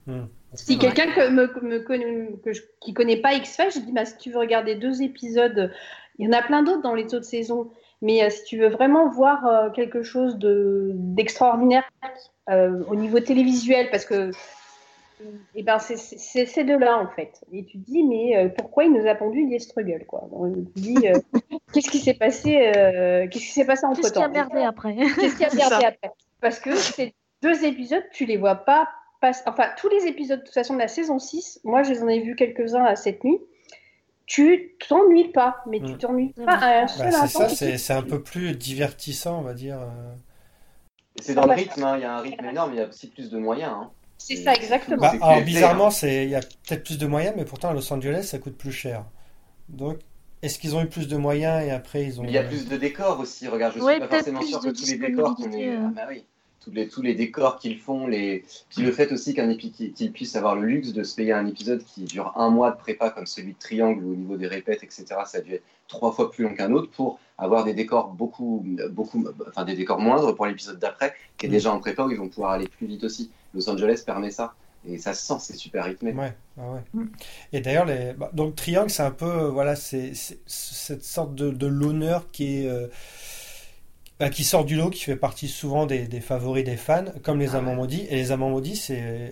Hmm. 0.05 0.25
Si 0.55 0.77
quelqu'un 0.77 1.11
que 1.11 1.29
me, 1.29 1.51
me 1.61 1.79
connaît, 1.79 2.29
que 2.43 2.53
je- 2.53 2.61
qui 2.79 2.93
connaît 2.93 3.17
pas 3.17 3.33
X-Files, 3.33 3.71
je 3.73 3.79
dis 3.79 3.91
bah, 3.91 4.05
si 4.05 4.17
tu 4.17 4.31
veux 4.31 4.37
regarder 4.37 4.75
deux 4.75 5.01
épisodes, 5.01 5.71
il 6.19 6.25
y 6.25 6.29
en 6.29 6.33
a 6.33 6.41
plein 6.41 6.63
d'autres 6.63 6.81
dans 6.81 6.93
les 6.95 7.05
autres 7.15 7.25
saisons, 7.25 7.69
mais 8.01 8.23
euh, 8.23 8.29
si 8.29 8.43
tu 8.43 8.57
veux 8.59 8.69
vraiment 8.69 9.09
voir 9.09 9.45
euh, 9.47 9.69
quelque 9.69 10.03
chose 10.03 10.37
de- 10.37 10.91
d'extraordinaire 10.93 11.83
euh, 12.49 12.83
au 12.87 12.95
niveau 12.95 13.19
télévisuel, 13.19 13.89
parce 13.91 14.05
que 14.05 14.31
eh 15.55 15.63
ben, 15.63 15.79
c'est- 15.79 15.95
ces 16.45 16.63
deux-là 16.65 16.97
en 16.99 17.07
fait. 17.07 17.39
Et 17.53 17.63
tu 17.65 17.79
te 17.79 17.85
dis 17.85 18.03
mais 18.03 18.49
pourquoi 18.57 18.83
il 18.83 18.91
nous 18.93 19.07
a 19.07 19.15
pondu 19.15 19.47
des 19.47 19.59
struggles 19.59 20.05
quoi? 20.05 20.27
Tu 20.53 20.63
te 20.65 20.79
dis 20.79 21.05
qu'est-ce 21.73 21.89
qui 21.89 21.99
s'est 21.99 22.13
passé 22.15 22.51
Qu'est-ce 23.31 23.45
qui 23.45 23.51
s'est 23.51 23.65
passé 23.65 23.85
entre 23.85 24.01
Qu'est-ce 24.01 24.13
qui 24.13 24.19
a 24.23 24.27
merdé 24.27 24.59
après? 24.63 24.95
Qu'est-ce 24.95 25.35
qui 25.37 25.45
a 25.45 25.53
merdé 25.53 25.85
après? 25.85 26.11
Parce 26.41 26.59
que 26.59 26.75
ces 26.75 27.13
deux 27.41 27.63
épisodes, 27.63 28.03
tu 28.11 28.25
les 28.25 28.37
vois 28.37 28.55
pas. 28.55 28.89
Enfin, 29.45 29.69
tous 29.77 29.87
les 29.87 30.07
épisodes 30.07 30.39
de 30.39 30.43
toute 30.43 30.53
façon 30.53 30.73
de 30.73 30.79
la 30.79 30.89
saison 30.89 31.17
6, 31.17 31.61
moi 31.63 31.83
je 31.83 31.91
les 31.91 32.03
en 32.03 32.09
ai 32.09 32.19
vus 32.19 32.35
quelques-uns 32.35 32.83
à 32.83 32.97
cette 32.97 33.23
nuit. 33.23 33.39
Tu 34.33 34.75
t'ennuies 34.87 35.31
pas, 35.31 35.61
mais 35.67 35.79
tu 35.79 35.93
Mm. 35.93 35.97
t'ennuies 35.99 36.33
C'est 36.35 36.45
pas 36.45 36.53
à 36.55 36.81
un 36.81 36.87
Bah, 36.87 37.11
c'est 37.11 37.27
ça, 37.27 37.49
c'est 37.49 37.77
c'est 37.77 37.93
un 37.93 38.01
peu 38.01 38.23
plus 38.23 38.55
divertissant, 38.55 39.39
on 39.39 39.43
va 39.43 39.53
dire. 39.53 39.77
euh. 39.79 40.15
C'est 41.21 41.35
dans 41.35 41.45
le 41.45 41.53
rythme, 41.53 41.83
hein, 41.83 41.97
il 41.97 42.01
y 42.01 42.05
a 42.05 42.17
un 42.17 42.21
rythme 42.21 42.45
énorme, 42.45 42.73
il 42.73 42.77
y 42.77 42.81
a 42.81 42.87
aussi 42.87 43.07
plus 43.07 43.29
de 43.29 43.37
moyens. 43.37 43.71
hein. 43.75 43.91
C'est 44.17 44.35
ça, 44.37 44.53
exactement. 44.53 45.01
Bah, 45.01 45.09
alors 45.21 45.41
bizarrement, 45.43 45.91
c'est 45.91 46.23
il 46.25 46.29
y 46.31 46.35
a 46.35 46.39
peut-être 46.41 46.83
plus 46.83 46.97
de 46.97 47.05
moyens, 47.05 47.35
mais 47.37 47.45
pourtant 47.45 47.69
à 47.69 47.73
Los 47.73 47.91
Angeles, 47.93 48.23
ça 48.23 48.39
coûte 48.39 48.57
plus 48.57 48.71
cher. 48.71 49.05
Donc, 49.69 49.99
est-ce 50.41 50.59
qu'ils 50.59 50.75
ont 50.75 50.81
eu 50.83 50.87
plus 50.89 51.07
de 51.07 51.17
moyens 51.17 51.63
et 51.63 51.71
après 51.71 52.03
ils 52.03 52.19
ont. 52.19 52.25
Il 52.25 52.31
y 52.31 52.37
a 52.37 52.43
plus 52.43 52.67
de 52.67 52.77
décors 52.77 53.19
aussi, 53.19 53.47
regarde, 53.47 53.73
je 53.75 53.79
suis 53.79 53.85
Ouais, 53.85 53.99
pas 53.99 54.07
peut-être 54.07 54.25
forcément 54.25 54.41
sûr 54.41 54.61
que 54.61 54.69
tous 54.69 54.85
les 54.85 54.97
décors 54.97 55.35
qu'on 55.35 55.43
disponibilité, 55.43 55.69
ait... 55.69 55.75
euh. 55.75 55.87
Ah 55.87 55.91
bah 55.95 56.05
oui, 56.09 56.25
tous 56.63 56.71
les, 56.71 56.87
tous 56.87 57.01
les 57.01 57.13
décors 57.15 57.57
qu'ils 57.59 57.77
font, 57.79 58.07
les... 58.07 58.45
puis 58.69 58.81
le 58.83 58.91
fait 58.91 59.11
aussi 59.11 59.33
qu'un 59.33 59.49
épi- 59.49 59.71
qu'ils 59.93 60.11
puissent 60.11 60.35
avoir 60.35 60.55
le 60.55 60.65
luxe 60.65 60.93
de 60.93 61.03
se 61.03 61.15
payer 61.15 61.33
un 61.33 61.45
épisode 61.45 61.83
qui 61.83 62.03
dure 62.03 62.33
un 62.37 62.49
mois 62.49 62.71
de 62.71 62.77
prépa 62.77 63.09
comme 63.09 63.25
celui 63.25 63.53
de 63.53 63.59
Triangle 63.59 64.03
où 64.03 64.11
au 64.13 64.15
niveau 64.15 64.37
des 64.37 64.47
répètes, 64.47 64.83
etc., 64.83 65.05
ça 65.25 65.39
a 65.39 65.41
dû 65.41 65.53
être 65.55 65.63
trois 65.87 66.11
fois 66.11 66.31
plus 66.31 66.43
long 66.45 66.53
qu'un 66.55 66.71
autre 66.71 66.89
pour 66.91 67.19
avoir 67.37 67.63
des 67.65 67.73
décors 67.73 68.07
beaucoup, 68.09 68.65
beaucoup, 68.91 69.25
enfin 69.49 69.65
des 69.65 69.75
décors 69.75 69.99
moindres 69.99 70.33
pour 70.35 70.45
l'épisode 70.45 70.79
d'après 70.79 71.13
qui 71.37 71.45
est 71.47 71.49
Mm. 71.49 71.51
déjà 71.51 71.73
en 71.73 71.79
prépa 71.79 72.03
où 72.05 72.11
ils 72.11 72.17
vont 72.17 72.29
pouvoir 72.29 72.51
aller 72.53 72.67
plus 72.67 72.87
vite 72.87 73.03
aussi. 73.03 73.29
Los 73.53 73.69
Angeles 73.69 74.03
permet 74.05 74.31
ça. 74.31 74.53
Et 74.85 74.97
ça 74.97 75.13
se 75.13 75.25
sent, 75.25 75.35
c'est 75.39 75.55
super 75.55 75.85
rythmé. 75.85 76.11
Ouais, 76.11 76.33
ah 76.57 76.71
ouais. 76.73 76.81
Mm. 76.93 77.05
Et 77.53 77.61
d'ailleurs, 77.61 77.85
les... 77.85 78.11
bah, 78.13 78.29
donc 78.33 78.55
Triangle, 78.55 78.89
c'est 78.89 79.03
un 79.03 79.11
peu, 79.11 79.45
voilà, 79.47 79.75
c'est 79.77 80.13
c'est- 80.13 80.39
cette 80.45 81.03
sorte 81.05 81.35
de, 81.35 81.51
de 81.51 81.67
l'honneur 81.67 82.29
qui 82.31 82.63
est, 82.63 82.67
euh, 82.67 82.87
bah, 84.19 84.29
qui 84.29 84.43
sort 84.43 84.63
du 84.65 84.75
lot, 84.75 84.89
qui 84.89 85.03
fait 85.03 85.15
partie 85.15 85.47
souvent 85.47 85.85
des, 85.85 85.99
des 86.07 86.21
favoris 86.21 86.63
des 86.63 86.77
fans, 86.77 87.05
comme 87.23 87.39
les 87.39 87.55
Ah 87.55 87.57
Amants 87.57 87.71
ouais. 87.71 87.77
Maudits. 87.77 88.05
Et 88.09 88.15
les 88.15 88.31
Amants 88.31 88.49
Maudits, 88.49 88.75
c'est, 88.75 89.31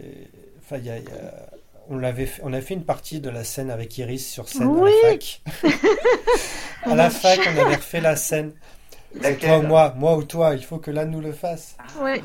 enfin, 0.64 0.78
il 0.78 0.86
y 0.86 0.90
a- 0.90 0.98
y 0.98 1.08
a- 1.08 1.50
on 1.90 1.98
l'avait, 1.98 2.26
fait- 2.26 2.42
on 2.46 2.54
a 2.54 2.62
fait 2.62 2.74
une 2.74 2.84
partie 2.86 3.20
de 3.20 3.30
la 3.30 3.44
scène 3.44 3.70
avec 3.70 3.98
Iris 3.98 4.28
sur 4.30 4.48
scène 4.48 4.68
Oui. 4.68 4.92
à 5.04 5.08
la 5.08 5.12
fac. 5.12 5.42
à 6.84 6.96
la 6.96 7.10
fac, 7.10 7.40
on 7.48 7.60
avait 7.60 7.76
refait 7.76 8.02
la 8.02 8.16
scène. 8.16 8.52
C'est 9.22 9.40
toi 9.40 9.58
ou 9.60 9.64
moi, 9.64 9.94
moi 9.98 10.16
ou 10.16 10.24
toi. 10.24 10.56
Il 10.56 10.64
faut 10.64 10.78
que 10.78 10.90
l'un 10.90 11.04
nous 11.06 11.20
le 11.20 11.34
fasse. 11.34 11.76
Ouais. 12.02 12.22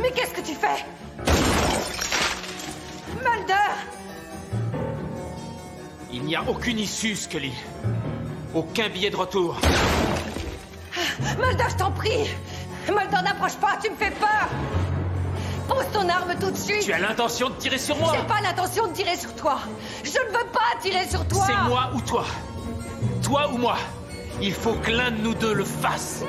Mais 0.00 0.10
qu'est-ce 0.10 0.34
que 0.34 0.40
tu 0.46 0.52
fais? 0.54 0.84
Mulder 3.16 3.72
Il 6.12 6.22
n'y 6.24 6.36
a 6.36 6.42
aucune 6.46 6.78
issue, 6.78 7.14
Scully. 7.16 7.52
Aucun 8.54 8.88
billet 8.90 9.10
de 9.10 9.16
retour. 9.16 9.58
Mulder, 11.38 11.64
je 11.70 11.76
t'en 11.76 11.90
prie. 11.90 12.28
Mulder, 12.86 13.22
n'approche 13.24 13.56
pas, 13.56 13.78
tu 13.82 13.90
me 13.90 13.96
fais 13.96 14.10
peur. 14.10 14.48
Pose 15.68 15.86
ton 15.92 16.08
arme 16.08 16.34
tout 16.38 16.50
de 16.50 16.56
suite. 16.56 16.82
Tu 16.82 16.92
as 16.92 16.98
l'intention 16.98 17.48
de 17.48 17.54
tirer 17.54 17.78
sur 17.78 17.96
moi. 17.96 18.12
J'ai 18.14 18.26
pas 18.26 18.40
l'intention 18.42 18.88
de 18.88 18.92
tirer 18.92 19.16
sur 19.16 19.34
toi. 19.34 19.58
Je 20.04 20.10
ne 20.10 20.38
veux 20.38 20.46
pas 20.52 20.80
tirer 20.82 21.08
sur 21.08 21.26
toi. 21.26 21.44
C'est 21.46 21.68
moi 21.68 21.90
ou 21.94 22.00
toi? 22.02 22.24
Toi 23.22 23.50
ou 23.52 23.58
moi? 23.58 23.76
Il 24.40 24.52
faut 24.52 24.74
que 24.74 24.90
l'un 24.90 25.12
de 25.12 25.22
nous 25.22 25.34
deux 25.34 25.54
le 25.54 25.64
fasse. 25.64 26.22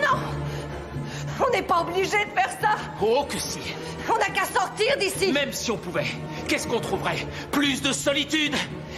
On 1.46 1.50
n'est 1.52 1.64
pas 1.64 1.82
obligé 1.82 2.04
de 2.26 2.40
faire 2.40 2.52
ça. 2.62 2.76
Oh 3.02 3.26
que 3.28 3.40
si. 3.40 3.60
On 4.08 4.18
n'a 4.18 4.30
qu'à 4.30 4.46
sortir 4.46 4.98
d'ici. 4.98 5.32
Même 5.32 5.52
si 5.52 5.72
on 5.72 5.78
pouvait, 5.78 6.06
qu'est-ce 6.54 6.68
qu'on 6.68 6.80
trouverait 6.80 7.18
Plus 7.52 7.82
de 7.82 7.92
solitude 7.92 8.54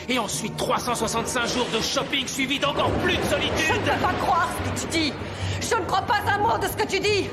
Et 0.10 0.20
ensuite 0.20 0.58
365 0.58 1.48
jours 1.48 1.68
de 1.74 1.82
shopping 1.82 2.28
suivis 2.28 2.60
d'encore 2.60 2.92
plus 3.02 3.16
de 3.16 3.22
Je 3.22 3.24
ne 3.24 3.30
solitude 3.30 3.82
peux 3.82 4.02
pas 4.02 4.14
croire 4.20 4.50
ce 4.76 4.86
que 4.86 4.92
tu 4.92 5.00
dis 5.00 5.14
Je 5.62 5.76
ne 5.76 5.86
crois 5.86 6.02
pas 6.02 6.16
un 6.28 6.38
mot 6.40 6.58
de 6.58 6.68
ce 6.68 6.76
que 6.76 6.86
tu 6.86 7.00
dis 7.00 7.30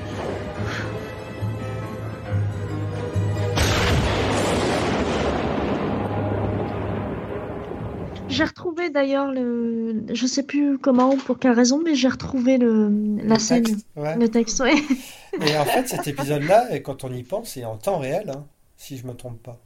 J'ai 8.29 8.45
retrouvé 8.45 8.91
d'ailleurs 8.91 9.31
le. 9.33 10.05
Je 10.15 10.27
sais 10.27 10.45
plus 10.45 10.79
comment 10.79 11.11
ou 11.13 11.17
pour 11.17 11.39
quelle 11.41 11.53
raison, 11.53 11.81
mais 11.85 11.95
j'ai 11.95 12.09
retrouvé 12.09 12.57
le... 12.57 12.89
la 13.25 13.35
Le 13.35 13.39
scène, 13.41 13.65
texte, 13.65 13.87
ouais. 13.97 14.17
le 14.17 14.29
texte. 14.29 14.61
ouais. 14.61 14.75
Et 15.47 15.59
en 15.59 15.65
fait, 15.67 15.87
cet 15.89 16.07
épisode-là, 16.07 16.75
et 16.75 16.81
quand 16.81 17.05
on 17.05 17.13
y 17.13 17.25
pense, 17.25 17.51
c'est 17.51 17.65
en 17.67 17.77
temps 17.77 17.99
réel, 17.99 18.31
hein, 18.31 18.47
si 18.79 18.97
je 18.97 19.07
me 19.07 19.13
trompe 19.13 19.43
pas. 19.43 19.61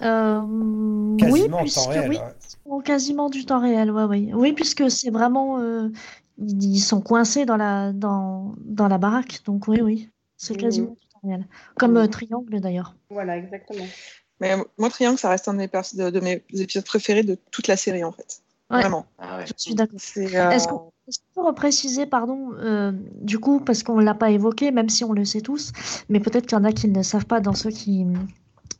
Euh, 0.00 0.40
oui, 0.40 1.16
Quasiment 1.18 1.56
en 1.56 1.60
temps 1.60 1.62
puisque 1.62 1.88
réel. 1.90 2.08
oui, 2.10 2.16
ouais. 2.16 2.72
en 2.72 2.80
quasiment 2.80 3.28
du 3.30 3.44
temps 3.44 3.60
réel, 3.60 3.90
ouais, 3.90 4.04
oui. 4.04 4.30
Oui, 4.34 4.52
puisque 4.52 4.90
c'est 4.90 5.10
vraiment. 5.10 5.58
euh, 5.58 5.88
ils 6.38 6.64
ils 6.76 6.80
sont 6.80 7.00
coincés 7.02 7.44
dans 7.44 7.56
la, 7.58 7.92
dans, 7.92 8.54
dans 8.64 8.88
la 8.88 8.98
baraque, 8.98 9.40
donc 9.44 9.68
oui, 9.68 9.80
oui. 9.82 10.08
C'est 10.36 10.54
Mhm. 10.54 10.60
quasiment 10.60 10.90
du 11.00 11.06
temps 11.08 11.20
réel. 11.22 11.46
Comme 11.76 11.96
euh, 11.96 12.02
Mhm. 12.04 12.08
Triangle 12.10 12.60
d'ailleurs. 12.60 12.96
Voilà, 13.10 13.36
exactement. 13.36 13.84
Mais 14.40 14.56
moi, 14.78 14.88
Triangle, 14.90 15.18
ça 15.18 15.28
reste 15.28 15.46
un 15.46 15.52
de 15.52 15.58
mes, 15.58 15.68
pers- 15.68 15.94
de, 15.94 16.10
de 16.10 16.20
mes 16.20 16.42
épisodes 16.54 16.84
préférés 16.84 17.22
de 17.22 17.36
toute 17.52 17.68
la 17.68 17.76
série, 17.76 18.02
en 18.02 18.10
fait. 18.10 18.42
Ouais. 18.70 18.80
Vraiment. 18.80 19.06
Ah 19.18 19.38
ouais. 19.38 19.44
Je 19.46 19.52
suis 19.56 19.74
d'accord. 19.74 20.00
C'est, 20.02 20.34
euh, 20.34 20.50
Est-ce 20.50 20.66
qu'on 20.66 20.90
peut 21.34 21.42
repréciser, 21.46 22.06
pardon, 22.06 22.50
euh, 22.54 22.90
du 23.20 23.38
coup, 23.38 23.60
parce 23.60 23.82
qu'on 23.84 23.96
ne 23.98 24.02
l'a 24.04 24.14
pas 24.14 24.30
évoqué, 24.30 24.72
même 24.72 24.88
si 24.88 25.04
on 25.04 25.12
le 25.12 25.24
sait 25.24 25.42
tous, 25.42 25.70
mais 26.08 26.18
peut-être 26.18 26.46
qu'il 26.46 26.56
y 26.58 26.60
en 26.60 26.64
a 26.64 26.72
qui 26.72 26.88
ne 26.88 26.94
le 26.96 27.02
savent 27.04 27.26
pas 27.26 27.40
dans 27.40 27.54
ceux 27.54 27.70
qui 27.70 28.04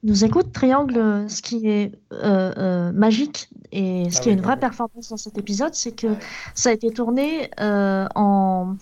nous 0.03 0.25
écoutent, 0.25 0.53
Triangle, 0.53 1.27
ce 1.31 1.43
qui 1.43 1.69
est 1.69 1.93
euh, 2.13 2.53
euh, 2.57 2.93
magique 2.93 3.49
et 3.71 4.11
ce 4.11 4.19
Ah 4.19 4.21
qui 4.21 4.29
est 4.31 4.33
une 4.33 4.41
vraie 4.41 4.55
oui. 4.55 4.61
performance 4.61 5.09
dans 5.11 5.17
cet 5.17 5.39
épisode, 5.39 5.75
c'est 5.75 5.93
que 5.93 6.09
Ouais. 6.09 6.19
ça 6.55 6.71
a 6.71 6.73
été 6.73 6.91
tourné 6.93 7.51
euh, 7.61 8.07
en, 8.15 8.77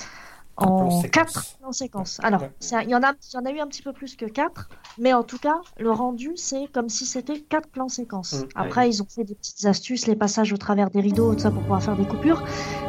En 0.61 0.77
plan 0.77 0.87
en 0.87 0.91
séquence. 1.03 1.11
quatre 1.11 1.45
plans 1.61 1.73
séquences. 1.73 2.21
Alors, 2.23 2.43
Ouais. 2.43 2.51
il 2.85 2.91
y, 2.91 2.95
en 2.95 3.03
a, 3.03 3.13
il 3.13 3.35
y 3.35 3.37
en 3.39 3.45
a 3.47 3.51
eu 3.51 3.61
un 3.61 3.67
petit 3.67 3.83
peu 3.83 3.93
plus 3.93 4.17
que 4.17 4.27
quatre, 4.27 4.69
mais 4.99 5.13
en 5.13 5.23
tout 5.23 5.39
cas, 5.39 5.61
le 5.79 5.91
rendu, 5.91 6.33
c'est 6.37 6.67
comme 6.73 6.89
si 6.89 7.07
c'était 7.07 7.41
quatre 7.41 7.69
plans 7.69 7.89
séquences. 7.89 8.35
Mm. 8.35 8.49
Après, 8.55 8.89
ils 8.89 9.03
ont 9.03 9.07
fait 9.09 9.25
des 9.25 9.35
petites 9.35 9.65
astuces, 9.67 10.07
les 10.07 10.17
passages 10.17 10.53
au 10.53 10.57
travers 10.57 10.91
des 10.91 11.01
rideaux, 11.01 11.35
tout 11.35 11.41
ça 11.41 11.51
pour 11.51 11.63
pouvoir 11.63 11.83
faire 11.83 11.97
des 11.97 12.05
coupures. 12.07 12.43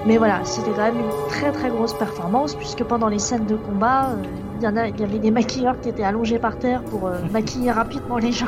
Mais 0.06 0.18
voilà, 0.18 0.44
c'était 0.46 0.72
quand 0.72 0.84
même 0.84 1.00
une 1.00 1.28
très 1.30 1.52
très 1.52 1.70
grosse 1.70 1.94
performance, 1.94 2.56
puisque 2.56 2.84
pendant 2.84 3.08
les 3.08 3.20
scènes 3.20 3.46
de 3.46 3.56
combat, 3.56 4.10
euh, 4.12 4.24
il 4.58 4.64
y, 4.64 4.68
en 4.68 4.78
a, 4.78 4.88
il 4.88 5.00
y 5.00 5.04
avait 5.04 5.20
des 5.20 5.32
maquilleurs 5.32 5.80
qui 5.82 5.90
étaient 5.90 6.04
allongés 6.04 6.38
par 6.40 6.58
terre 6.60 6.84
pour 6.84 7.08
euh, 7.08 7.20
maquiller 7.32 7.72
rapidement 7.72 8.18
les 8.18 8.32
gens. 8.32 8.46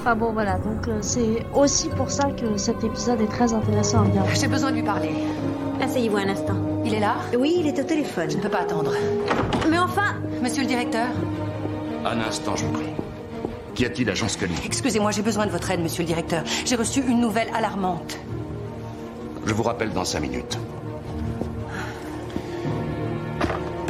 enfin 0.00 0.14
bon, 0.16 0.32
voilà, 0.32 0.58
donc 0.58 0.88
euh, 0.88 0.98
c'est 1.02 1.44
aussi 1.54 1.88
pour 1.90 2.10
ça 2.10 2.30
que 2.30 2.56
cet 2.56 2.82
épisode 2.84 3.20
est 3.20 3.26
très 3.26 3.52
intéressant 3.52 3.98
à 3.98 4.02
regarder. 4.02 4.34
J'ai 4.34 4.48
besoin 4.48 4.70
de 4.70 4.76
lui 4.76 4.82
parler. 4.82 5.10
Asseyez-vous 5.80 6.16
un 6.16 6.28
instant. 6.28 6.56
Il 6.84 6.94
est 6.94 7.00
là 7.00 7.16
Oui, 7.38 7.56
il 7.60 7.66
est 7.66 7.78
au 7.78 7.84
téléphone. 7.84 8.30
Je 8.30 8.36
ne 8.36 8.42
peux 8.42 8.48
pas 8.48 8.60
attendre. 8.60 8.92
Mais 9.70 9.78
enfin, 9.78 10.14
Monsieur 10.42 10.62
le 10.62 10.68
directeur 10.68 11.08
Un 12.04 12.20
instant, 12.20 12.56
je 12.56 12.66
vous 12.66 12.72
prie. 12.72 12.86
Qu'y 13.74 13.84
a-t-il, 13.84 14.08
agent 14.08 14.28
Scully 14.28 14.54
Excusez-moi, 14.64 15.10
j'ai 15.10 15.22
besoin 15.22 15.46
de 15.46 15.50
votre 15.50 15.70
aide, 15.70 15.80
monsieur 15.80 16.02
le 16.02 16.06
directeur. 16.06 16.42
J'ai 16.64 16.76
reçu 16.76 17.00
une 17.00 17.20
nouvelle 17.20 17.48
alarmante. 17.54 18.18
Je 19.44 19.52
vous 19.52 19.62
rappelle 19.62 19.92
dans 19.92 20.04
cinq 20.04 20.20
minutes. 20.20 20.58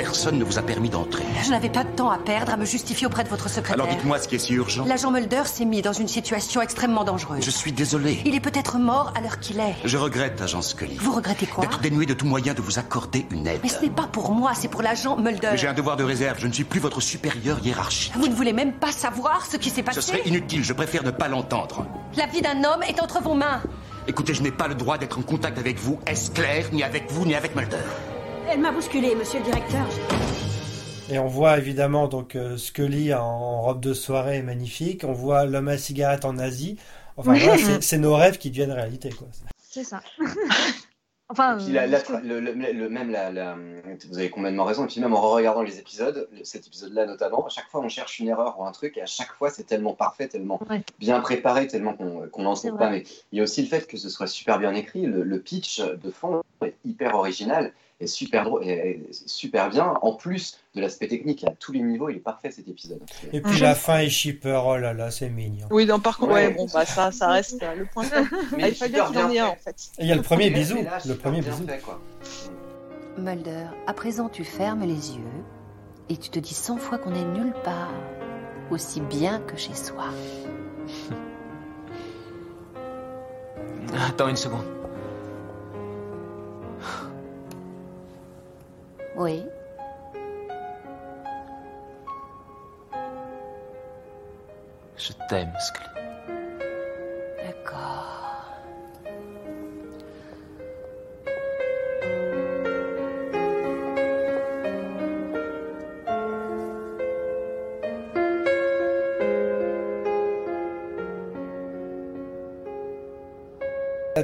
Personne 0.06 0.38
ne 0.38 0.44
vous 0.44 0.56
a 0.56 0.62
permis 0.62 0.88
d'entrer. 0.88 1.24
Je 1.44 1.50
n'avais 1.50 1.68
pas 1.68 1.82
de 1.82 1.90
temps 1.90 2.10
à 2.10 2.18
perdre 2.18 2.52
à 2.52 2.56
me 2.56 2.64
justifier 2.64 3.08
auprès 3.08 3.24
de 3.24 3.28
votre 3.28 3.48
secrétaire. 3.48 3.74
Alors 3.74 3.88
dites-moi 3.88 4.20
ce 4.20 4.28
qui 4.28 4.36
est 4.36 4.38
si 4.38 4.54
urgent. 4.54 4.84
L'agent 4.84 5.10
Mulder 5.10 5.42
s'est 5.46 5.64
mis 5.64 5.82
dans 5.82 5.92
une 5.92 6.06
situation 6.06 6.62
extrêmement 6.62 7.02
dangereuse. 7.02 7.44
Je 7.44 7.50
suis 7.50 7.72
désolé. 7.72 8.20
Il 8.24 8.36
est 8.36 8.40
peut-être 8.40 8.78
mort 8.78 9.12
à 9.16 9.20
l'heure 9.20 9.40
qu'il 9.40 9.58
est. 9.58 9.74
Je 9.84 9.96
regrette, 9.98 10.40
agent 10.40 10.62
Scully. 10.62 10.96
Vous 11.00 11.10
regrettez 11.12 11.46
quoi 11.46 11.64
D'être 11.64 11.80
dénué 11.80 12.06
de 12.06 12.14
tout 12.14 12.24
moyen 12.24 12.54
de 12.54 12.62
vous 12.62 12.78
accorder 12.78 13.26
une 13.32 13.48
aide. 13.48 13.58
Mais 13.64 13.68
ce 13.68 13.82
n'est 13.82 13.90
pas 13.90 14.06
pour 14.06 14.30
moi, 14.30 14.52
c'est 14.54 14.68
pour 14.68 14.82
l'agent 14.82 15.16
Mulder. 15.16 15.48
Mais 15.50 15.58
J'ai 15.58 15.66
un 15.66 15.74
devoir 15.74 15.96
de 15.96 16.04
réserve. 16.04 16.38
Je 16.38 16.46
ne 16.46 16.52
suis 16.52 16.62
plus 16.64 16.78
votre 16.78 17.00
supérieur 17.00 17.58
hiérarchique. 17.64 18.12
Vous 18.14 18.28
ne 18.28 18.34
voulez 18.34 18.52
même 18.52 18.74
pas 18.74 18.92
savoir 18.92 19.44
ce 19.44 19.56
qui 19.56 19.70
s'est 19.70 19.82
passé 19.82 20.00
Ce 20.00 20.06
serait 20.06 20.22
inutile. 20.26 20.62
Je 20.62 20.72
préfère 20.72 21.02
ne 21.02 21.10
pas 21.10 21.26
l'entendre. 21.26 21.84
La 22.16 22.26
vie 22.26 22.42
d'un 22.42 22.62
homme 22.62 22.84
est 22.88 23.02
entre 23.02 23.20
vos 23.20 23.34
mains. 23.34 23.60
Écoutez, 24.06 24.34
je 24.34 24.42
n'ai 24.42 24.52
pas 24.52 24.68
le 24.68 24.76
droit 24.76 24.98
d'être 24.98 25.18
en 25.18 25.22
contact 25.22 25.58
avec 25.58 25.80
vous, 25.80 25.98
est-ce 26.06 26.30
clair 26.30 26.66
Ni 26.72 26.84
avec 26.84 27.10
vous, 27.10 27.26
ni 27.26 27.34
avec 27.34 27.56
Mulder. 27.56 27.78
Elle 28.48 28.60
m'a 28.60 28.72
bousculé, 28.72 29.14
monsieur 29.14 29.38
le 29.40 29.44
directeur. 29.44 29.86
Et 31.10 31.18
on 31.18 31.26
voit 31.26 31.58
évidemment 31.58 32.08
donc 32.08 32.34
euh, 32.36 32.56
Scully 32.56 33.14
en 33.14 33.62
robe 33.62 33.80
de 33.80 33.94
soirée 33.94 34.42
magnifique. 34.42 35.04
On 35.04 35.12
voit 35.12 35.44
l'homme 35.44 35.68
à 35.68 35.78
cigarette 35.78 36.24
en 36.24 36.38
Asie. 36.38 36.76
Enfin 37.16 37.34
voilà, 37.34 37.58
c'est- 37.58 37.82
c'est 37.82 37.98
nos 37.98 38.14
rêves 38.14 38.38
qui 38.38 38.50
deviennent 38.50 38.72
réalité 38.72 39.10
quoi. 39.10 39.28
C'est 39.68 39.84
ça. 39.84 40.00
enfin, 41.28 41.58
Et 41.58 41.64
puis 41.64 41.72
la- 41.72 41.82
euh, 41.82 41.86
la 41.86 42.00
ce 42.00 42.04
que- 42.06 42.12
tra- 42.14 42.22
le, 42.22 42.40
le- 42.40 42.52
le- 42.54 42.88
même 42.88 43.10
la, 43.10 43.30
la- 43.30 43.56
vous 44.08 44.18
avez 44.18 44.30
complètement 44.30 44.64
raison. 44.64 44.84
Et 44.84 44.88
puis 44.88 45.00
même 45.00 45.14
en 45.14 45.20
regardant 45.20 45.62
les 45.62 45.78
épisodes, 45.78 46.28
cet 46.42 46.66
épisode-là 46.66 47.06
notamment, 47.06 47.46
à 47.46 47.50
chaque 47.50 47.68
fois 47.68 47.80
on 47.82 47.88
cherche 47.88 48.18
une 48.18 48.28
erreur 48.28 48.58
ou 48.58 48.64
un 48.64 48.72
truc, 48.72 48.96
et 48.96 49.02
à 49.02 49.06
chaque 49.06 49.32
fois 49.32 49.50
c'est 49.50 49.64
tellement 49.64 49.94
parfait, 49.94 50.26
tellement 50.28 50.60
Ouais. 50.70 50.82
bien 50.98 51.20
préparé, 51.20 51.68
tellement 51.68 51.94
qu'on 51.94 52.28
qu'on 52.28 52.42
n'en 52.42 52.54
trouve 52.54 52.76
pas. 52.78 52.90
Mais 52.90 53.04
il 53.32 53.38
y 53.38 53.40
a 53.40 53.44
aussi 53.44 53.62
le 53.62 53.68
fait 53.68 53.86
que 53.86 53.96
ce 53.96 54.08
soit 54.08 54.26
super 54.26 54.58
bien 54.58 54.74
écrit. 54.74 55.06
Le, 55.06 55.22
le 55.22 55.40
pitch 55.40 55.80
de 55.80 56.10
fond 56.10 56.42
est 56.64 56.74
hyper 56.84 57.14
original 57.14 57.72
et 57.98 58.06
super 58.06 58.48
et 58.62 59.00
super 59.12 59.70
bien. 59.70 59.94
En 60.02 60.12
plus 60.14 60.58
de 60.74 60.80
l'aspect 60.82 61.08
technique, 61.08 61.44
à 61.44 61.50
tous 61.52 61.72
les 61.72 61.80
niveaux, 61.80 62.10
il 62.10 62.16
est 62.16 62.20
parfait 62.20 62.50
cet 62.50 62.68
épisode. 62.68 63.00
Et 63.32 63.40
puis 63.40 63.58
la 63.60 63.74
fin 63.74 63.98
est 64.00 64.10
shipper, 64.10 64.60
oh 64.64 64.76
là 64.76 64.92
là, 64.92 65.10
c'est 65.10 65.30
mignon. 65.30 65.66
Oui, 65.70 65.86
non, 65.86 65.98
par 66.00 66.18
contre, 66.18 66.32
Ouais. 66.34 66.48
ouais, 66.48 66.54
bon, 66.54 66.66
bah, 66.72 66.84
ça, 66.84 67.10
ça 67.12 67.28
reste 67.28 67.62
euh, 67.62 67.74
le 67.74 67.86
point. 67.86 68.04
Mais 68.56 68.64
Ah, 68.64 68.68
il 68.68 68.74
fallait 68.74 68.98
qu'il 69.06 69.16
y 69.16 69.22
en 69.22 69.30
ait 69.30 69.38
un, 69.38 69.46
en 69.46 69.56
fait. 69.56 69.76
Et 69.98 70.02
il 70.02 70.08
y 70.08 70.12
a 70.12 70.16
le 70.16 70.22
premier 70.22 70.50
bisou, 70.50 70.76
là, 70.82 70.98
le 71.06 71.14
premier 71.14 71.40
bisou. 71.40 71.66
fait, 71.66 71.78
quoi. 71.80 72.00
Mulder, 73.18 73.64
à 73.86 73.94
présent 73.94 74.28
tu 74.28 74.44
fermes 74.44 74.82
les 74.82 75.16
yeux 75.16 75.22
et 76.10 76.18
tu 76.18 76.28
te 76.28 76.38
dis 76.38 76.52
cent 76.52 76.76
fois 76.76 76.98
qu'on 76.98 77.14
est 77.14 77.24
nulle 77.24 77.54
part, 77.64 77.88
aussi 78.70 79.00
bien 79.00 79.40
que 79.40 79.56
chez 79.56 79.74
soi. 79.74 80.04
Attends 84.08 84.28
une 84.28 84.36
seconde. 84.36 84.64
Oui. 89.16 89.44
Je 94.96 95.12
t'aime, 95.28 95.52
Scully. 95.60 95.86
D'accord. 97.42 98.12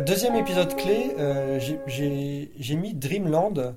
Deuxième 0.06 0.36
épisode 0.36 0.74
clé, 0.74 1.10
euh, 1.18 1.58
j'ai- 1.60 1.78
j'ai 1.86 2.50
j'ai 2.58 2.76
mis 2.76 2.94
Dreamland. 2.94 3.74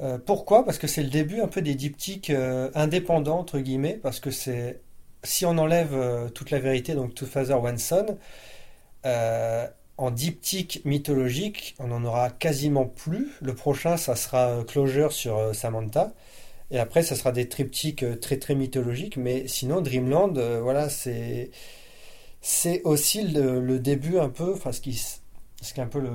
Euh, 0.00 0.18
pourquoi? 0.18 0.64
Parce 0.64 0.78
que 0.78 0.86
c'est 0.86 1.02
le 1.02 1.10
début 1.10 1.40
un 1.40 1.46
peu 1.48 1.62
des 1.62 1.74
diptyques 1.74 2.30
euh, 2.30 2.70
indépendants, 2.74 3.38
entre 3.38 3.60
guillemets, 3.60 3.94
parce 3.94 4.20
que 4.20 4.30
c'est, 4.30 4.80
si 5.22 5.46
on 5.46 5.56
enlève 5.58 5.94
euh, 5.94 6.28
toute 6.28 6.50
la 6.50 6.58
vérité, 6.58 6.94
donc 6.94 7.14
Two 7.14 7.26
Father 7.26 7.54
One 7.62 7.78
Son, 7.78 8.18
en 9.96 10.10
diptyque 10.10 10.82
mythologique, 10.84 11.76
on 11.78 11.88
n'en 11.88 12.04
aura 12.04 12.30
quasiment 12.30 12.86
plus. 12.86 13.28
Le 13.40 13.54
prochain, 13.54 13.96
ça 13.96 14.16
sera 14.16 14.64
Closure 14.66 15.12
sur 15.12 15.54
Samantha. 15.54 16.12
Et 16.72 16.78
après, 16.80 17.02
ça 17.04 17.14
sera 17.14 17.30
des 17.30 17.48
triptyques 17.48 18.04
très 18.20 18.38
très 18.38 18.56
mythologiques. 18.56 19.16
Mais 19.16 19.46
sinon, 19.46 19.80
Dreamland, 19.82 20.36
voilà, 20.62 20.88
c'est 20.88 21.50
c'est 22.40 22.82
aussi 22.82 23.22
le, 23.22 23.60
le 23.60 23.78
début 23.78 24.18
un 24.18 24.28
peu, 24.28 24.52
enfin 24.54 24.72
ce 24.72 24.80
qui, 24.80 24.94
ce 24.94 25.74
qui 25.74 25.80
est 25.80 25.82
un 25.82 25.86
peu 25.86 26.00
le 26.00 26.10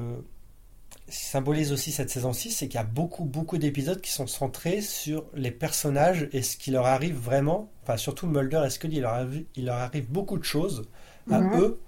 symbolise 1.11 1.71
aussi 1.71 1.91
cette 1.91 2.09
saison 2.09 2.33
6, 2.33 2.51
c'est 2.51 2.67
qu'il 2.67 2.75
y 2.77 2.81
a 2.81 2.83
beaucoup 2.83 3.25
beaucoup 3.25 3.57
d'épisodes 3.57 4.01
qui 4.01 4.11
sont 4.11 4.27
centrés 4.27 4.81
sur 4.81 5.25
les 5.33 5.51
personnages 5.51 6.27
et 6.33 6.41
ce 6.41 6.57
qui 6.57 6.71
leur 6.71 6.85
arrive 6.85 7.15
vraiment, 7.17 7.69
enfin 7.83 7.97
surtout 7.97 8.27
Mulder 8.27 8.63
et 8.65 8.69
Scully, 8.69 8.97
il 8.97 9.01
leur 9.01 9.13
arrive, 9.13 9.45
il 9.55 9.65
leur 9.65 9.75
arrive 9.77 10.09
beaucoup 10.09 10.37
de 10.37 10.43
choses 10.43 10.87
à 11.31 11.41
Mhm. 11.41 11.59
eux 11.59 11.79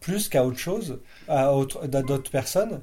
plus 0.00 0.28
qu'à 0.28 0.44
autre 0.44 0.58
chose, 0.58 1.00
à 1.28 1.54
autre- 1.54 1.82
à 1.84 2.02
d'autres 2.02 2.30
personnes. 2.30 2.80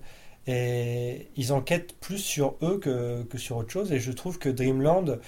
Et 0.47 1.28
ils 1.36 1.54
enquêtent 1.54 1.93
plus 1.99 2.17
sur 2.17 2.56
eux 2.63 2.80
que, 2.80 3.23
que 3.23 3.38
sur 3.38 3.58
autre 3.58 3.71
chose. 3.71 3.91
Et 3.91 3.99
je 3.99 4.12
trouve 4.12 4.39
que 4.39 4.49
Dreamland, 4.49 5.19